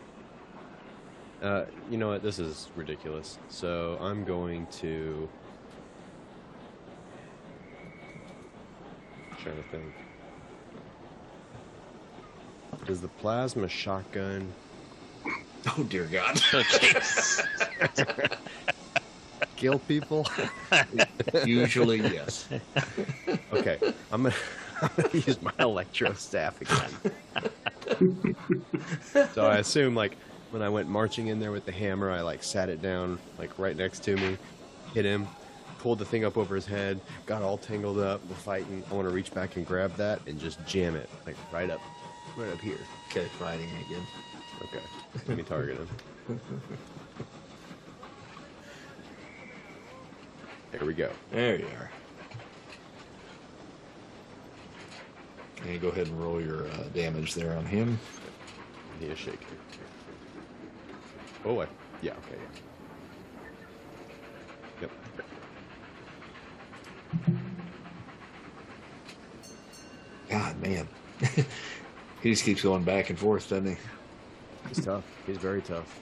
Uh, 1.43 1.65
you 1.91 1.99
know 1.99 2.09
what? 2.09 2.23
This 2.23 2.39
is 2.39 2.69
ridiculous. 2.77 3.39
So 3.49 3.99
I'm 4.01 4.25
going 4.25 4.67
to. 4.79 5.29
trying 9.43 9.57
to 9.57 9.63
think. 9.65 9.93
Does 12.87 13.01
the 13.01 13.09
plasma 13.09 13.69
shotgun 13.69 14.53
Oh 15.79 15.83
dear 15.85 16.05
God! 16.05 16.41
Kill 19.57 19.79
people? 19.81 20.27
Usually, 21.47 21.99
yes. 22.01 22.49
Okay, 23.53 23.79
I'm 24.13 24.25
gonna, 24.25 24.35
I'm 24.83 24.91
gonna 24.97 25.09
use 25.13 25.41
my 25.41 25.53
electro 25.59 26.13
staff 26.13 26.61
again. 26.61 26.91
so 29.33 29.47
I 29.47 29.57
assume 29.59 29.95
like 29.95 30.17
when 30.55 30.63
I 30.63 30.69
went 30.69 30.89
marching 30.89 31.27
in 31.27 31.41
there 31.41 31.51
with 31.51 31.67
the 31.67 31.73
hammer, 31.73 32.13
I 32.13 32.21
like 32.21 32.45
sat 32.45 32.69
it 32.69 32.81
down 32.81 33.19
like 33.39 33.59
right 33.59 33.77
next 33.77 34.05
to 34.05 34.15
me, 34.15 34.39
hit 34.95 35.05
him, 35.05 35.27
pulled 35.81 35.99
the 35.99 36.05
thing 36.05 36.25
up 36.25 36.37
over 36.37 36.55
his 36.55 36.65
head, 36.65 37.01
got 37.27 37.43
all 37.43 37.59
tangled 37.59 37.99
up. 37.99 38.25
We're 38.29 38.37
fighting. 38.37 38.85
I 38.89 38.95
want 38.95 39.09
to 39.09 39.13
reach 39.13 39.35
back 39.35 39.57
and 39.57 39.67
grab 39.67 39.97
that 39.97 40.21
and 40.29 40.39
just 40.39 40.65
jam 40.65 40.95
it 40.95 41.11
like 41.27 41.35
right 41.53 41.69
up, 41.71 41.81
right 42.37 42.53
up 42.53 42.61
here. 42.61 42.79
Okay, 43.11 43.27
fighting 43.37 43.69
again. 43.85 44.07
Okay, 44.63 44.85
let 45.27 45.37
me 45.37 45.43
target 45.43 45.77
him. 45.77 46.41
There 50.71 50.85
we 50.85 50.95
go. 50.95 51.11
There 51.33 51.59
you 51.59 51.67
are. 51.67 51.91
And 55.67 55.81
go 55.81 55.89
ahead 55.89 56.07
and 56.07 56.23
roll 56.23 56.41
your 56.41 56.69
uh, 56.69 56.85
damage 56.95 57.35
there 57.35 57.57
on 57.57 57.67
him. 57.67 57.99
Need 59.01 59.11
a 59.11 59.17
shake. 59.17 59.41
Oh, 61.45 61.61
I, 61.61 61.67
yeah, 62.01 62.13
okay, 62.13 62.39
yeah. 62.41 62.61
Yep. 64.81 64.91
God, 70.31 70.63
man. 70.63 70.89
he 72.23 72.31
just 72.31 72.45
keeps 72.45 72.63
going 72.63 72.83
back 72.83 73.11
and 73.11 73.19
forth, 73.19 73.49
doesn't 73.49 73.67
he? 73.67 73.77
He's 74.69 74.85
tough. 74.85 75.05
He's 75.27 75.37
very 75.37 75.61
tough. 75.61 76.01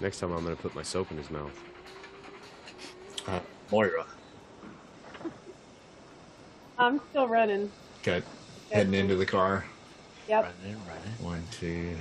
Next 0.00 0.18
time 0.18 0.32
I'm 0.32 0.42
gonna 0.42 0.56
put 0.56 0.74
my 0.74 0.82
soap 0.82 1.10
in 1.12 1.18
his 1.18 1.30
mouth. 1.30 1.52
Uh, 3.28 3.38
Moira. 3.70 4.06
I'm 6.78 7.00
still 7.10 7.28
running. 7.28 7.70
Okay. 8.00 8.22
Heading 8.70 8.94
into 8.94 9.16
the 9.16 9.26
car. 9.26 9.64
Yep. 10.28 10.44
Running, 10.44 10.76
running. 10.86 11.12
One, 11.18 11.42
two, 11.50 11.96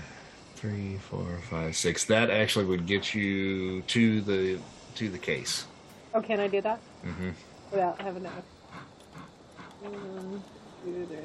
three, 0.56 0.98
four, 0.98 1.40
five, 1.50 1.76
six. 1.76 2.06
That 2.06 2.30
actually 2.30 2.66
would 2.66 2.86
get 2.86 3.14
you 3.16 3.82
to 3.84 4.22
the 4.22 4.60
to 4.96 5.10
the 5.10 5.18
case. 5.18 5.66
Oh, 6.14 6.22
can 6.22 6.40
I 6.40 6.48
do 6.48 6.62
that 6.62 6.80
Mm-hmm. 7.06 7.30
without 7.72 8.00
having 8.02 8.24
to? 8.24 8.30
One, 9.82 10.44
two, 10.84 11.06
three. 11.08 11.18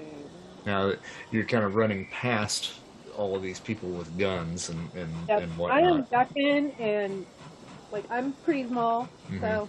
Now 0.65 0.93
you're 1.31 1.45
kind 1.45 1.65
of 1.65 1.75
running 1.75 2.07
past 2.11 2.73
all 3.17 3.37
of 3.37 3.43
these 3.43 3.61
people 3.61 3.91
with 3.91 4.17
guns 4.19 4.71
and 4.71 4.91
and, 4.95 5.13
Yep. 5.29 5.43
and 5.43 5.63
I 5.71 5.81
am 5.81 6.03
ducking 6.05 6.73
and 6.79 7.27
like 7.93 8.05
I'm 8.11 8.33
pretty 8.45 8.67
small, 8.67 9.09
Mhm. 9.31 9.41
so 9.41 9.69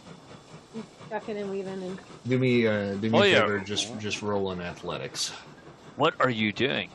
I'm 0.76 0.84
ducking 1.10 1.38
and 1.38 1.50
weaving 1.52 1.84
and 1.84 2.00
Do 2.28 2.40
me 2.40 2.66
uh, 2.66 2.94
do 2.96 3.10
me 3.10 3.18
Oh, 3.20 3.22
a 3.24 3.28
yeah. 3.28 3.42
favor, 3.42 3.60
just 3.60 4.00
just 4.00 4.22
roll 4.22 4.52
in 4.54 4.62
athletics. 4.62 5.32
What 5.96 6.16
are 6.20 6.30
you 6.30 6.52
doing? 6.52 6.90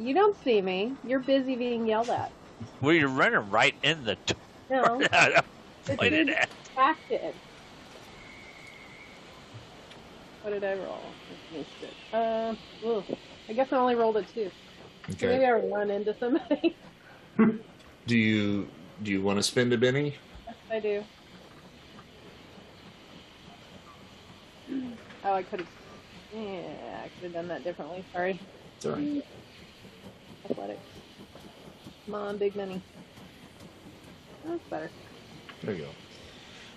you 0.00 0.14
don't 0.14 0.36
see 0.44 0.62
me. 0.62 0.94
You're 1.04 1.18
busy 1.18 1.56
being 1.56 1.86
yelled 1.86 2.08
at. 2.08 2.30
Well, 2.80 2.94
you're 2.94 3.08
running 3.08 3.50
right 3.50 3.74
in 3.82 4.04
the 4.04 4.16
No, 4.70 4.84
door. 4.84 5.02
it's 5.02 5.96
Pointed 5.96 6.26
being 6.26 6.28
at. 6.38 6.48
distracted. 6.64 7.34
What 10.42 10.50
did 10.50 10.62
I 10.64 10.74
roll? 10.74 11.00
I 11.52 11.56
missed 11.56 11.68
it. 11.82 12.14
Uh, 12.14 12.54
ugh. 12.86 13.04
I 13.48 13.52
guess 13.54 13.72
I 13.72 13.76
only 13.76 13.96
rolled 13.96 14.16
a 14.18 14.22
two. 14.22 14.50
Okay. 15.10 15.26
Maybe 15.26 15.44
I 15.46 15.52
run 15.52 15.90
into 15.90 16.14
somebody. 16.18 16.76
Do 18.06 18.16
you 18.16 18.68
do 19.02 19.10
you 19.12 19.20
want 19.22 19.38
to 19.38 19.42
spend 19.42 19.72
a 19.72 19.78
Benny? 19.78 20.14
yes, 20.46 20.56
I 20.72 20.80
do. 20.80 21.04
Oh, 25.24 25.32
I 25.34 25.42
could 25.44 25.60
have. 25.60 25.68
Yeah, 26.34 27.04
I 27.04 27.08
could 27.08 27.24
have 27.24 27.32
done 27.32 27.48
that 27.48 27.64
differently. 27.64 28.04
Sorry. 28.12 28.40
Sorry. 28.78 29.24
Athletics. 30.48 30.80
Come 32.06 32.14
on, 32.14 32.38
big 32.38 32.54
money. 32.56 32.82
That's 34.46 34.62
better. 34.70 34.90
There 35.62 35.74
you 35.74 35.82
go. 35.82 35.88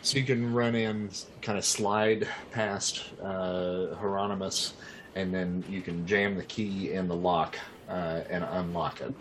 So 0.02 0.18
you 0.18 0.26
can 0.26 0.52
run 0.52 0.76
in, 0.76 1.10
kind 1.42 1.58
of 1.58 1.66
slide 1.66 2.28
past 2.52 3.04
uh, 3.22 3.94
Hieronymus, 3.96 4.74
and 5.16 5.34
then 5.34 5.64
you 5.70 5.82
can 5.82 6.08
jam 6.08 6.36
the 6.36 6.44
key 6.44 6.94
in 6.94 7.08
the 7.08 7.16
lock 7.16 7.58
uh, 7.88 8.22
and 8.30 8.44
unlock 8.44 9.02
it. 9.02 9.14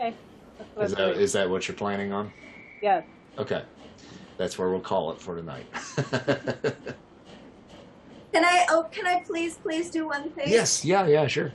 Okay. 0.00 0.14
Is 0.80 0.94
that 0.94 1.16
is 1.16 1.32
that 1.32 1.50
what 1.50 1.68
you're 1.68 1.76
planning 1.76 2.12
on? 2.12 2.32
Yes. 2.80 3.04
Okay, 3.38 3.62
that's 4.38 4.56
where 4.56 4.70
we'll 4.70 4.80
call 4.80 5.10
it 5.10 5.20
for 5.20 5.36
tonight. 5.36 5.66
Can 8.34 8.44
I? 8.44 8.66
Oh, 8.68 8.88
can 8.90 9.06
I 9.06 9.20
please, 9.20 9.56
please 9.58 9.90
do 9.90 10.06
one 10.08 10.30
thing? 10.30 10.48
yes. 10.48 10.84
Yeah. 10.84 11.06
Yeah. 11.06 11.28
Sure. 11.28 11.52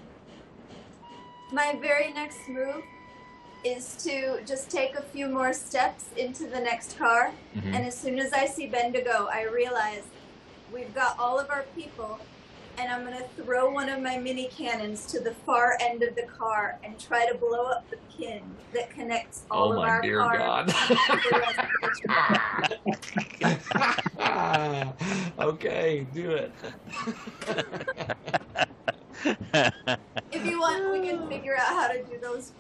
My 1.51 1.77
very 1.81 2.13
next 2.13 2.47
move 2.47 2.83
is 3.65 3.97
to 4.05 4.39
just 4.45 4.69
take 4.71 4.95
a 4.95 5.01
few 5.01 5.27
more 5.27 5.51
steps 5.51 6.05
into 6.15 6.47
the 6.47 6.59
next 6.61 6.97
car, 6.97 7.33
Mhm. 7.57 7.73
and 7.75 7.85
as 7.85 7.97
soon 7.99 8.17
as 8.17 8.31
I 8.31 8.45
see 8.45 8.67
Bendigo, 8.67 9.27
I 9.29 9.41
realize 9.43 10.03
we've 10.71 10.93
got 10.95 11.19
all 11.19 11.37
of 11.37 11.49
our 11.49 11.63
people, 11.75 12.19
and 12.79 12.89
I'm 12.91 13.03
gonna 13.03 13.23
throw 13.35 13.69
one 13.69 13.89
of 13.89 14.01
my 14.01 14.17
mini 14.17 14.47
cannons 14.47 15.05
to 15.07 15.19
the 15.19 15.33
far 15.45 15.77
end 15.81 16.01
of 16.01 16.15
the 16.15 16.23
car 16.23 16.79
and 16.83 16.97
try 16.97 17.27
to 17.29 17.37
blow 17.37 17.65
up 17.65 17.89
the 17.89 17.97
pin 18.17 18.41
that 18.73 18.89
connects 18.89 19.43
oh 19.51 19.55
all 19.57 19.69
Oh 19.69 19.71
of 19.73 19.77
my 19.79 19.89
our 19.89 20.01
dear 20.01 20.19
cars. 20.19 20.37
God. 20.39 20.67
to 20.69 20.97
the 21.29 21.39
rest 21.39 21.59
okay, 25.39 26.07
do 26.13 26.31
it. 26.31 26.51
If 30.31 30.45
you 30.45 30.59
want, 30.61 30.91
we 30.93 31.05
can 31.05 31.27
figure 31.27 31.57
out 31.57 31.67
how 31.67 31.87
to 31.89 32.01
do 32.03 32.17
those 32.21 32.51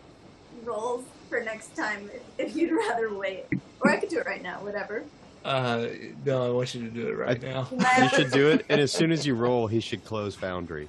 rolls 0.65 1.05
for 1.29 1.39
next 1.41 1.73
time 1.75 2.09
if, 2.37 2.49
if 2.49 2.55
you'd 2.55 2.71
rather 2.73 3.13
wait. 3.13 3.45
Or 3.79 3.91
I 3.91 3.97
could 3.97 4.09
do 4.09 4.19
it 4.19 4.25
right 4.25 4.41
now, 4.43 4.61
whatever. 4.61 5.05
Uh, 5.45 5.87
no, 6.25 6.47
I 6.47 6.49
want 6.49 6.75
you 6.75 6.81
to 6.81 6.89
do 6.89 7.07
it 7.07 7.17
right 7.17 7.41
now. 7.41 7.67
You 7.71 8.09
should 8.09 8.31
do 8.31 8.49
it, 8.49 8.65
and 8.69 8.81
as 8.81 8.91
soon 8.91 9.11
as 9.11 9.25
you 9.25 9.35
roll, 9.35 9.67
he 9.67 9.79
should 9.79 10.03
close 10.03 10.35
Foundry. 10.35 10.87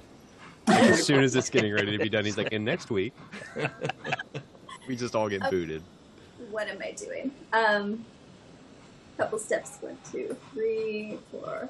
Like, 0.67 0.83
as 0.83 1.05
soon 1.05 1.23
as 1.23 1.35
it's 1.35 1.49
getting 1.49 1.73
ready 1.73 1.91
to 1.91 1.97
be 1.97 2.09
done, 2.09 2.25
he's 2.25 2.37
like, 2.37 2.51
and 2.51 2.63
next 2.63 2.91
week, 2.91 3.13
we 4.87 4.95
just 4.95 5.15
all 5.15 5.29
get 5.29 5.49
booted. 5.49 5.81
What 6.49 6.67
am 6.67 6.79
I 6.81 6.91
doing? 6.91 7.31
Um, 7.53 8.05
couple 9.21 9.39
steps. 9.39 9.77
One, 9.81 9.97
two, 10.11 10.35
three, 10.53 11.19
four. 11.31 11.69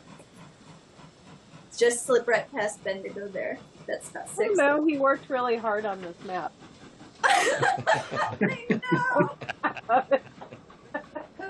Just 1.78 2.06
slip 2.06 2.28
right 2.28 2.50
past 2.52 2.84
Bendigo 2.84 3.28
there. 3.28 3.58
That's 3.88 4.10
about 4.10 4.24
I 4.24 4.34
six. 4.34 4.58
know 4.58 4.86
he 4.86 4.98
worked 4.98 5.30
really 5.30 5.58
hard 5.58 5.86
on 5.86 6.02
this 6.02 6.16
map. 6.26 6.54
I 7.24 8.80
know. 8.92 10.18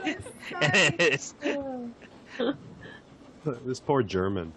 I'm 0.06 1.18
sorry. 1.18 2.56
This 3.66 3.80
poor 3.80 4.04
German. 4.04 4.52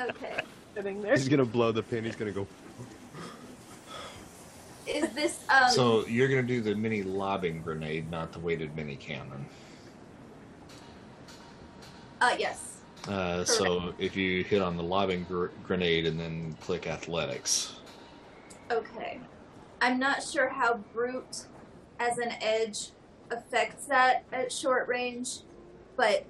Okay. 0.00 0.40
Sitting 0.74 1.02
there. 1.02 1.12
He's 1.14 1.28
gonna 1.28 1.44
blow 1.44 1.70
the 1.72 1.82
pin. 1.82 2.04
He's 2.04 2.16
gonna 2.16 2.32
go. 2.32 2.46
Is 4.86 5.08
this 5.10 5.44
um? 5.48 5.70
So 5.70 6.06
you're 6.06 6.28
gonna 6.28 6.42
do 6.42 6.60
the 6.60 6.74
mini 6.74 7.02
lobbing 7.02 7.62
grenade, 7.62 8.10
not 8.10 8.32
the 8.32 8.40
weighted 8.40 8.74
mini 8.74 8.96
cannon. 8.96 9.46
uh, 12.20 12.34
yes. 12.38 12.68
Uh, 13.08 13.44
so 13.44 13.92
if 13.98 14.14
you 14.16 14.44
hit 14.44 14.62
on 14.62 14.76
the 14.76 14.82
lobbing 14.82 15.24
gr- 15.24 15.48
grenade 15.64 16.06
and 16.06 16.18
then 16.20 16.56
click 16.60 16.86
athletics, 16.86 17.74
Okay. 18.70 19.18
I'm 19.82 19.98
not 19.98 20.22
sure 20.22 20.48
how 20.48 20.76
brute 20.94 21.46
as 21.98 22.16
an 22.18 22.32
edge 22.40 22.90
affects 23.32 23.86
that 23.86 24.22
at 24.32 24.52
short 24.52 24.86
range, 24.86 25.40
but 25.96 26.24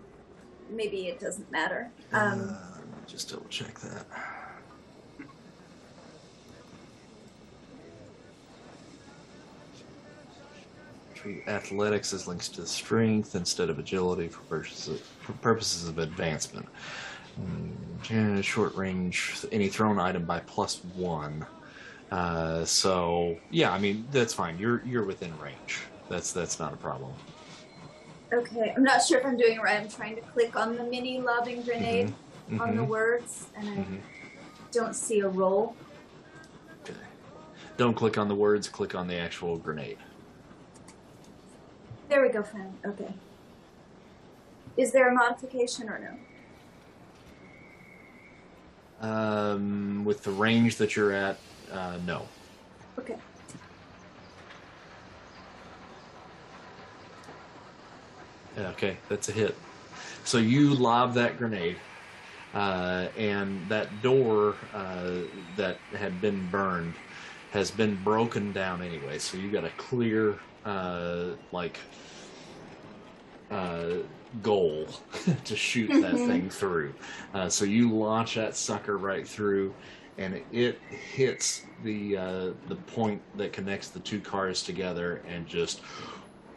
maybe 0.70 1.08
it 1.08 1.20
doesn't 1.20 1.52
matter. 1.52 1.90
Um, 2.14 2.48
uh, 2.50 2.76
let 2.76 2.86
me 2.86 2.92
just 3.06 3.28
double 3.30 3.44
check 3.50 3.78
that. 3.80 4.06
Treat 11.14 11.46
athletics 11.46 12.14
as 12.14 12.26
links 12.26 12.48
to 12.48 12.66
strength 12.66 13.34
instead 13.34 13.68
of 13.68 13.78
agility 13.78 14.28
for 14.28 14.40
purposes 14.44 15.02
for 15.20 15.34
purposes 15.34 15.88
of 15.88 15.98
advancement. 15.98 16.66
Mm, 17.38 18.42
Short 18.42 18.74
range, 18.74 19.36
any 19.52 19.68
thrown 19.68 19.98
item 19.98 20.24
by 20.24 20.40
plus 20.40 20.82
one. 20.94 21.46
Uh, 22.12 22.62
so 22.66 23.38
yeah, 23.50 23.72
I 23.72 23.78
mean 23.78 24.06
that's 24.12 24.34
fine. 24.34 24.58
You're 24.58 24.82
you're 24.84 25.04
within 25.04 25.36
range. 25.38 25.80
That's 26.10 26.30
that's 26.30 26.60
not 26.60 26.74
a 26.74 26.76
problem. 26.76 27.10
okay. 28.34 28.72
I'm 28.76 28.82
not 28.84 29.02
sure 29.02 29.18
if 29.18 29.24
I'm 29.24 29.38
doing 29.38 29.56
it 29.56 29.62
right. 29.62 29.80
I'm 29.80 29.88
trying 29.88 30.16
to 30.16 30.20
click 30.20 30.54
on 30.54 30.76
the 30.76 30.84
mini 30.84 31.20
lobbing 31.22 31.62
grenade 31.62 32.12
on 32.60 32.76
the 32.76 32.82
Mhm. 32.82 32.86
words, 32.88 33.46
and 33.56 33.66
I 33.68 33.72
Mhm. 33.76 34.00
don't 34.72 34.94
see 34.94 35.20
a 35.20 35.28
roll. 35.28 35.74
Okay. 36.82 36.98
Don't 37.78 37.94
click 37.94 38.18
on 38.18 38.28
the 38.28 38.34
words. 38.34 38.68
Click 38.68 38.94
on 38.94 39.06
the 39.06 39.16
actual 39.16 39.56
grenade. 39.56 39.96
There 42.10 42.20
we 42.20 42.28
go, 42.28 42.42
fine. 42.42 42.74
Okay. 42.84 43.14
Is 44.76 44.92
there 44.92 45.08
a 45.08 45.14
modification 45.14 45.88
or 45.88 45.98
no? 45.98 46.18
Um, 49.08 50.04
with 50.04 50.22
the 50.24 50.30
range 50.30 50.76
that 50.76 50.94
you're 50.94 51.12
at, 51.12 51.38
uh, 51.72 51.98
no. 52.06 52.28
Okay. 52.98 53.16
Yeah, 58.56 58.68
okay, 58.70 58.96
that's 59.08 59.28
a 59.28 59.32
hit. 59.32 59.56
So 60.24 60.38
you 60.38 60.74
lob 60.74 61.14
that 61.14 61.38
grenade, 61.38 61.76
uh, 62.54 63.08
and 63.16 63.68
that 63.68 64.02
door 64.02 64.56
uh, 64.74 65.12
that 65.56 65.78
had 65.96 66.20
been 66.20 66.48
burned 66.50 66.94
has 67.52 67.70
been 67.70 68.02
broken 68.02 68.52
down 68.52 68.82
anyway. 68.82 69.18
So 69.18 69.36
you 69.36 69.50
got 69.50 69.64
a 69.64 69.70
clear, 69.70 70.38
uh, 70.64 71.32
like, 71.50 71.78
uh, 73.50 73.96
goal 74.42 74.88
to 75.44 75.56
shoot 75.56 75.92
that 76.00 76.18
thing 76.18 76.48
through. 76.48 76.94
Uh, 77.34 77.50
so 77.50 77.66
you 77.66 77.92
launch 77.92 78.36
that 78.36 78.56
sucker 78.56 78.96
right 78.96 79.28
through, 79.28 79.74
and 80.18 80.40
it 80.52 80.78
hits 80.88 81.62
the 81.84 82.16
uh, 82.16 82.50
the 82.68 82.76
point 82.86 83.20
that 83.36 83.52
connects 83.52 83.88
the 83.88 84.00
two 84.00 84.20
cars 84.20 84.62
together, 84.62 85.22
and 85.28 85.46
just, 85.46 85.80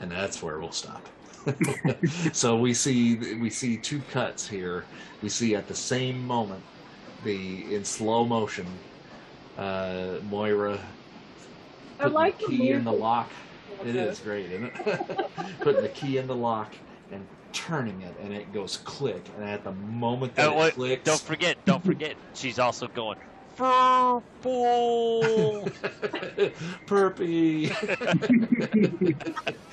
and 0.00 0.10
that's 0.10 0.42
where 0.42 0.58
we'll 0.58 0.72
stop. 0.72 1.06
so 2.32 2.56
we 2.56 2.74
see 2.74 3.36
we 3.36 3.50
see 3.50 3.76
two 3.76 4.00
cuts 4.10 4.48
here. 4.48 4.84
We 5.22 5.28
see 5.28 5.54
at 5.54 5.68
the 5.68 5.74
same 5.74 6.26
moment 6.26 6.62
the 7.24 7.74
in 7.74 7.84
slow 7.84 8.24
motion 8.24 8.66
uh, 9.58 10.16
Moira 10.28 10.78
I 11.98 12.02
putting 12.02 12.14
like 12.14 12.38
the 12.38 12.46
the 12.46 12.56
key 12.56 12.70
in 12.70 12.84
the 12.84 12.92
lock. 12.92 13.30
It 13.84 13.96
is 13.96 14.20
great, 14.20 14.50
isn't 14.50 14.72
it? 14.86 15.30
putting 15.60 15.82
the 15.82 15.88
key 15.88 16.18
in 16.18 16.26
the 16.26 16.36
lock 16.36 16.74
and 17.10 17.26
turning 17.56 18.02
it, 18.02 18.14
and 18.22 18.34
it 18.34 18.52
goes 18.52 18.76
click. 18.84 19.24
And 19.36 19.48
at 19.48 19.64
the 19.64 19.72
moment 19.72 20.34
that 20.34 20.48
Oh, 20.48 20.62
it 20.62 20.74
clicks, 20.74 21.04
don't 21.04 21.20
forget, 21.20 21.56
don't 21.64 21.82
forget, 21.84 22.14
she's 22.34 22.58
also 22.58 22.86
going 22.88 23.16
purple. 23.56 24.22
Perpy. 26.86 27.70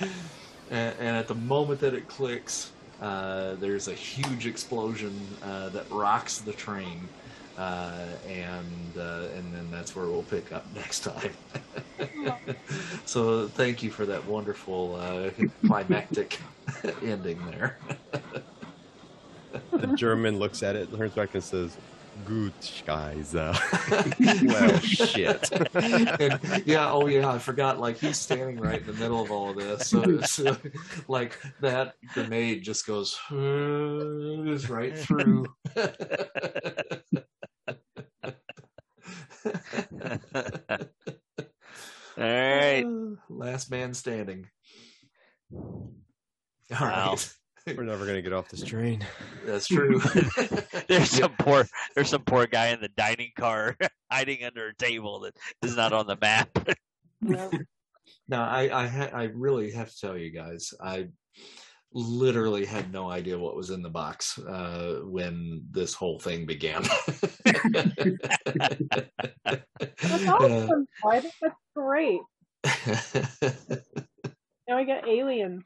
and, 0.70 0.94
and 0.98 1.16
at 1.16 1.28
the 1.28 1.34
moment 1.34 1.80
that 1.80 1.94
it 1.94 2.08
clicks, 2.08 2.72
uh, 3.00 3.54
there's 3.56 3.88
a 3.88 3.92
huge 3.92 4.46
explosion 4.46 5.20
uh, 5.42 5.68
that 5.68 5.84
rocks 5.90 6.38
the 6.38 6.52
train, 6.52 7.06
uh, 7.58 8.06
and 8.28 8.98
uh, 8.98 9.28
and 9.36 9.54
then 9.54 9.70
that's 9.70 9.94
where 9.94 10.06
we'll 10.06 10.24
pick 10.24 10.52
up 10.52 10.66
next 10.74 11.00
time. 11.00 11.30
so 13.04 13.48
thank 13.48 13.82
you 13.82 13.90
for 13.90 14.06
that 14.06 14.24
wonderful 14.26 14.96
uh, 14.96 15.30
climactic 15.66 16.40
ending 17.02 17.40
there. 17.46 17.78
The 19.70 19.86
German 19.88 20.38
looks 20.38 20.62
at 20.62 20.74
it, 20.74 20.92
turns 20.96 21.14
back 21.14 21.34
and 21.34 21.44
says, 21.44 21.76
"Good 22.26 22.52
guys." 22.84 23.34
Well, 23.34 23.54
shit. 24.80 25.52
and, 25.76 26.40
yeah, 26.66 26.90
oh 26.90 27.06
yeah, 27.06 27.30
I 27.30 27.38
forgot. 27.38 27.78
Like 27.78 27.98
he's 27.98 28.18
standing 28.18 28.58
right 28.58 28.80
in 28.80 28.86
the 28.86 28.94
middle 28.94 29.22
of 29.22 29.30
all 29.30 29.50
of 29.50 29.56
this, 29.56 29.86
so, 29.86 30.20
so 30.22 30.56
like 31.06 31.38
that 31.60 31.94
grenade 32.14 32.64
just 32.64 32.84
goes 32.84 33.16
just 33.30 34.68
right 34.68 34.98
through. 34.98 35.46
All 42.16 42.22
right. 42.24 42.84
last 43.28 43.70
man 43.70 43.94
standing. 43.94 44.46
All 45.52 45.90
right, 46.70 46.80
Wow. 46.80 47.16
We're 47.66 47.84
never 47.84 48.04
gonna 48.04 48.20
get 48.20 48.34
off 48.34 48.50
this 48.50 48.62
train. 48.62 49.06
that's 49.46 49.66
true. 49.66 49.98
There's 50.88 51.08
some 51.10 51.32
poor 51.38 51.64
there's 51.94 52.10
some 52.10 52.22
poor 52.22 52.46
guy 52.46 52.68
in 52.68 52.80
the 52.82 52.90
dining 52.94 53.30
car 53.38 53.76
hiding 54.12 54.44
under 54.44 54.68
a 54.68 54.74
table 54.74 55.20
that 55.20 55.34
is 55.62 55.74
not 55.74 55.94
on 55.94 56.06
the 56.06 56.18
map. 56.20 56.50
Yeah. 57.22 57.48
No, 58.28 58.42
I 58.42 58.82
I, 58.82 58.86
ha- 58.86 59.10
I 59.14 59.24
really 59.34 59.70
have 59.70 59.90
to 59.90 59.98
tell 59.98 60.18
you 60.18 60.30
guys, 60.30 60.74
I 60.78 61.08
literally 61.94 62.64
had 62.64 62.92
no 62.92 63.08
idea 63.10 63.38
what 63.38 63.56
was 63.56 63.70
in 63.70 63.80
the 63.82 63.88
box 63.88 64.38
uh, 64.38 65.00
when 65.04 65.64
this 65.70 65.94
whole 65.94 66.18
thing 66.18 66.44
began. 66.44 66.82
That's 69.44 70.28
awesome. 70.28 70.86
I 71.06 71.20
think 71.20 71.34
that's 71.40 71.54
great. 71.74 72.20
Now 74.66 74.78
we 74.78 74.86
got 74.86 75.06
aliens. 75.06 75.62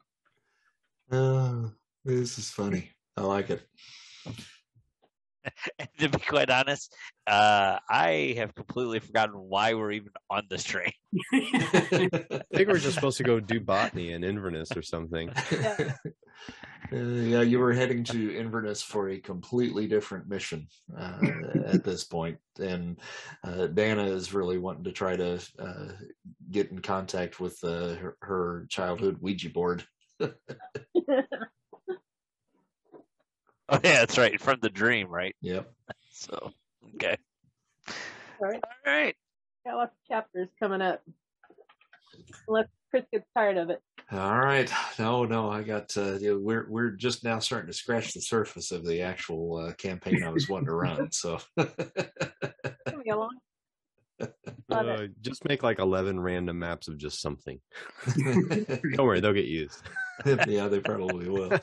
Oh, 1.09 1.71
this 2.03 2.37
is 2.37 2.49
funny. 2.49 2.89
I 3.15 3.21
like 3.21 3.49
it. 3.49 3.61
And 5.79 5.89
to 5.99 6.09
be 6.09 6.19
quite 6.19 6.49
honest, 6.49 6.93
uh, 7.27 7.79
I 7.89 8.35
have 8.37 8.55
completely 8.55 8.99
forgotten 8.99 9.35
why 9.35 9.73
we're 9.73 9.91
even 9.91 10.11
on 10.29 10.43
this 10.49 10.63
train. 10.65 10.91
I 11.33 12.41
think 12.53 12.67
we're 12.67 12.77
just 12.77 12.95
supposed 12.95 13.17
to 13.17 13.23
go 13.23 13.39
do 13.39 13.59
botany 13.59 14.11
in 14.11 14.23
Inverness 14.23 14.75
or 14.75 14.81
something. 14.81 15.31
Yeah. 15.51 15.93
Uh, 16.91 16.97
yeah, 16.97 17.41
you 17.41 17.59
were 17.59 17.73
heading 17.73 18.03
to 18.03 18.35
Inverness 18.35 18.81
for 18.81 19.09
a 19.09 19.19
completely 19.19 19.85
different 19.87 20.27
mission 20.27 20.67
uh, 20.97 21.19
at 21.65 21.83
this 21.83 22.03
point, 22.03 22.37
and 22.59 22.97
uh, 23.43 23.67
Dana 23.67 24.05
is 24.05 24.33
really 24.33 24.57
wanting 24.57 24.85
to 24.85 24.91
try 24.91 25.15
to 25.15 25.39
uh, 25.59 25.89
get 26.49 26.71
in 26.71 26.79
contact 26.79 27.39
with 27.39 27.59
uh, 27.63 27.93
her, 27.95 28.17
her 28.21 28.65
childhood 28.69 29.17
Ouija 29.21 29.49
board. 29.49 29.83
Oh 33.71 33.79
yeah, 33.83 33.99
that's 33.99 34.17
right, 34.17 34.41
from 34.41 34.57
the 34.61 34.69
dream, 34.69 35.07
right? 35.09 35.35
Yep. 35.41 35.71
So 36.11 36.51
okay. 36.95 37.15
All 38.41 38.49
right. 38.49 38.61
All 38.85 38.93
right. 38.93 39.15
Got 39.65 39.75
lots 39.77 39.91
of 39.93 40.07
chapters 40.07 40.49
coming 40.61 40.81
up. 40.81 41.01
Unless 42.47 42.67
Chris 42.89 43.05
gets 43.13 43.25
tired 43.37 43.55
of 43.57 43.69
it. 43.69 43.81
All 44.11 44.37
right. 44.37 44.69
No, 44.97 45.23
no, 45.23 45.49
I 45.49 45.63
got. 45.63 45.95
Uh, 45.95 46.17
you 46.19 46.33
know, 46.33 46.39
we're 46.39 46.65
we're 46.69 46.89
just 46.89 47.23
now 47.23 47.39
starting 47.39 47.67
to 47.67 47.73
scratch 47.73 48.13
the 48.13 48.19
surface 48.19 48.71
of 48.71 48.85
the 48.85 49.01
actual 49.01 49.55
uh, 49.57 49.73
campaign 49.75 50.21
I 50.23 50.29
was 50.29 50.49
wanting 50.49 50.67
to 50.67 50.73
run. 50.73 51.09
So. 51.11 51.39
Coming 51.57 53.11
along. 53.11 53.37
Love 54.67 54.87
it. 54.87 54.99
Uh, 54.99 55.07
just 55.21 55.47
make 55.47 55.63
like 55.63 55.79
11 55.79 56.19
random 56.19 56.59
maps 56.59 56.89
of 56.89 56.97
just 56.97 57.21
something. 57.21 57.61
Don't 58.17 59.05
worry, 59.05 59.21
they'll 59.21 59.31
get 59.31 59.45
used. 59.45 59.81
yeah, 60.25 60.67
they 60.67 60.81
probably 60.81 61.29
will 61.29 61.57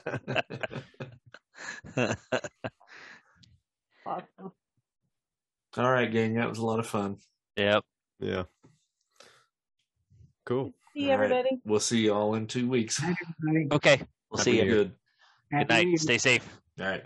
awesome. 4.07 4.53
All 5.77 5.93
right, 5.93 6.11
gang. 6.11 6.35
That 6.35 6.49
was 6.49 6.59
a 6.59 6.65
lot 6.65 6.79
of 6.79 6.87
fun. 6.87 7.19
Yep. 7.57 7.85
Yeah. 8.21 8.45
Cool. 10.45 10.73
See 10.95 11.11
everybody. 11.11 11.61
We'll 11.65 11.81
see 11.81 11.99
you 11.99 12.15
all 12.15 12.35
in 12.35 12.47
two 12.47 12.69
weeks. 12.69 13.03
Okay. 13.73 14.01
We'll 14.31 14.39
Happy 14.39 14.51
see 14.51 14.59
you. 14.59 14.65
Good. 14.65 14.93
Good 15.51 15.69
night. 15.69 15.99
Stay 15.99 16.19
safe. 16.19 16.49
All 16.81 16.87
right. 16.87 17.05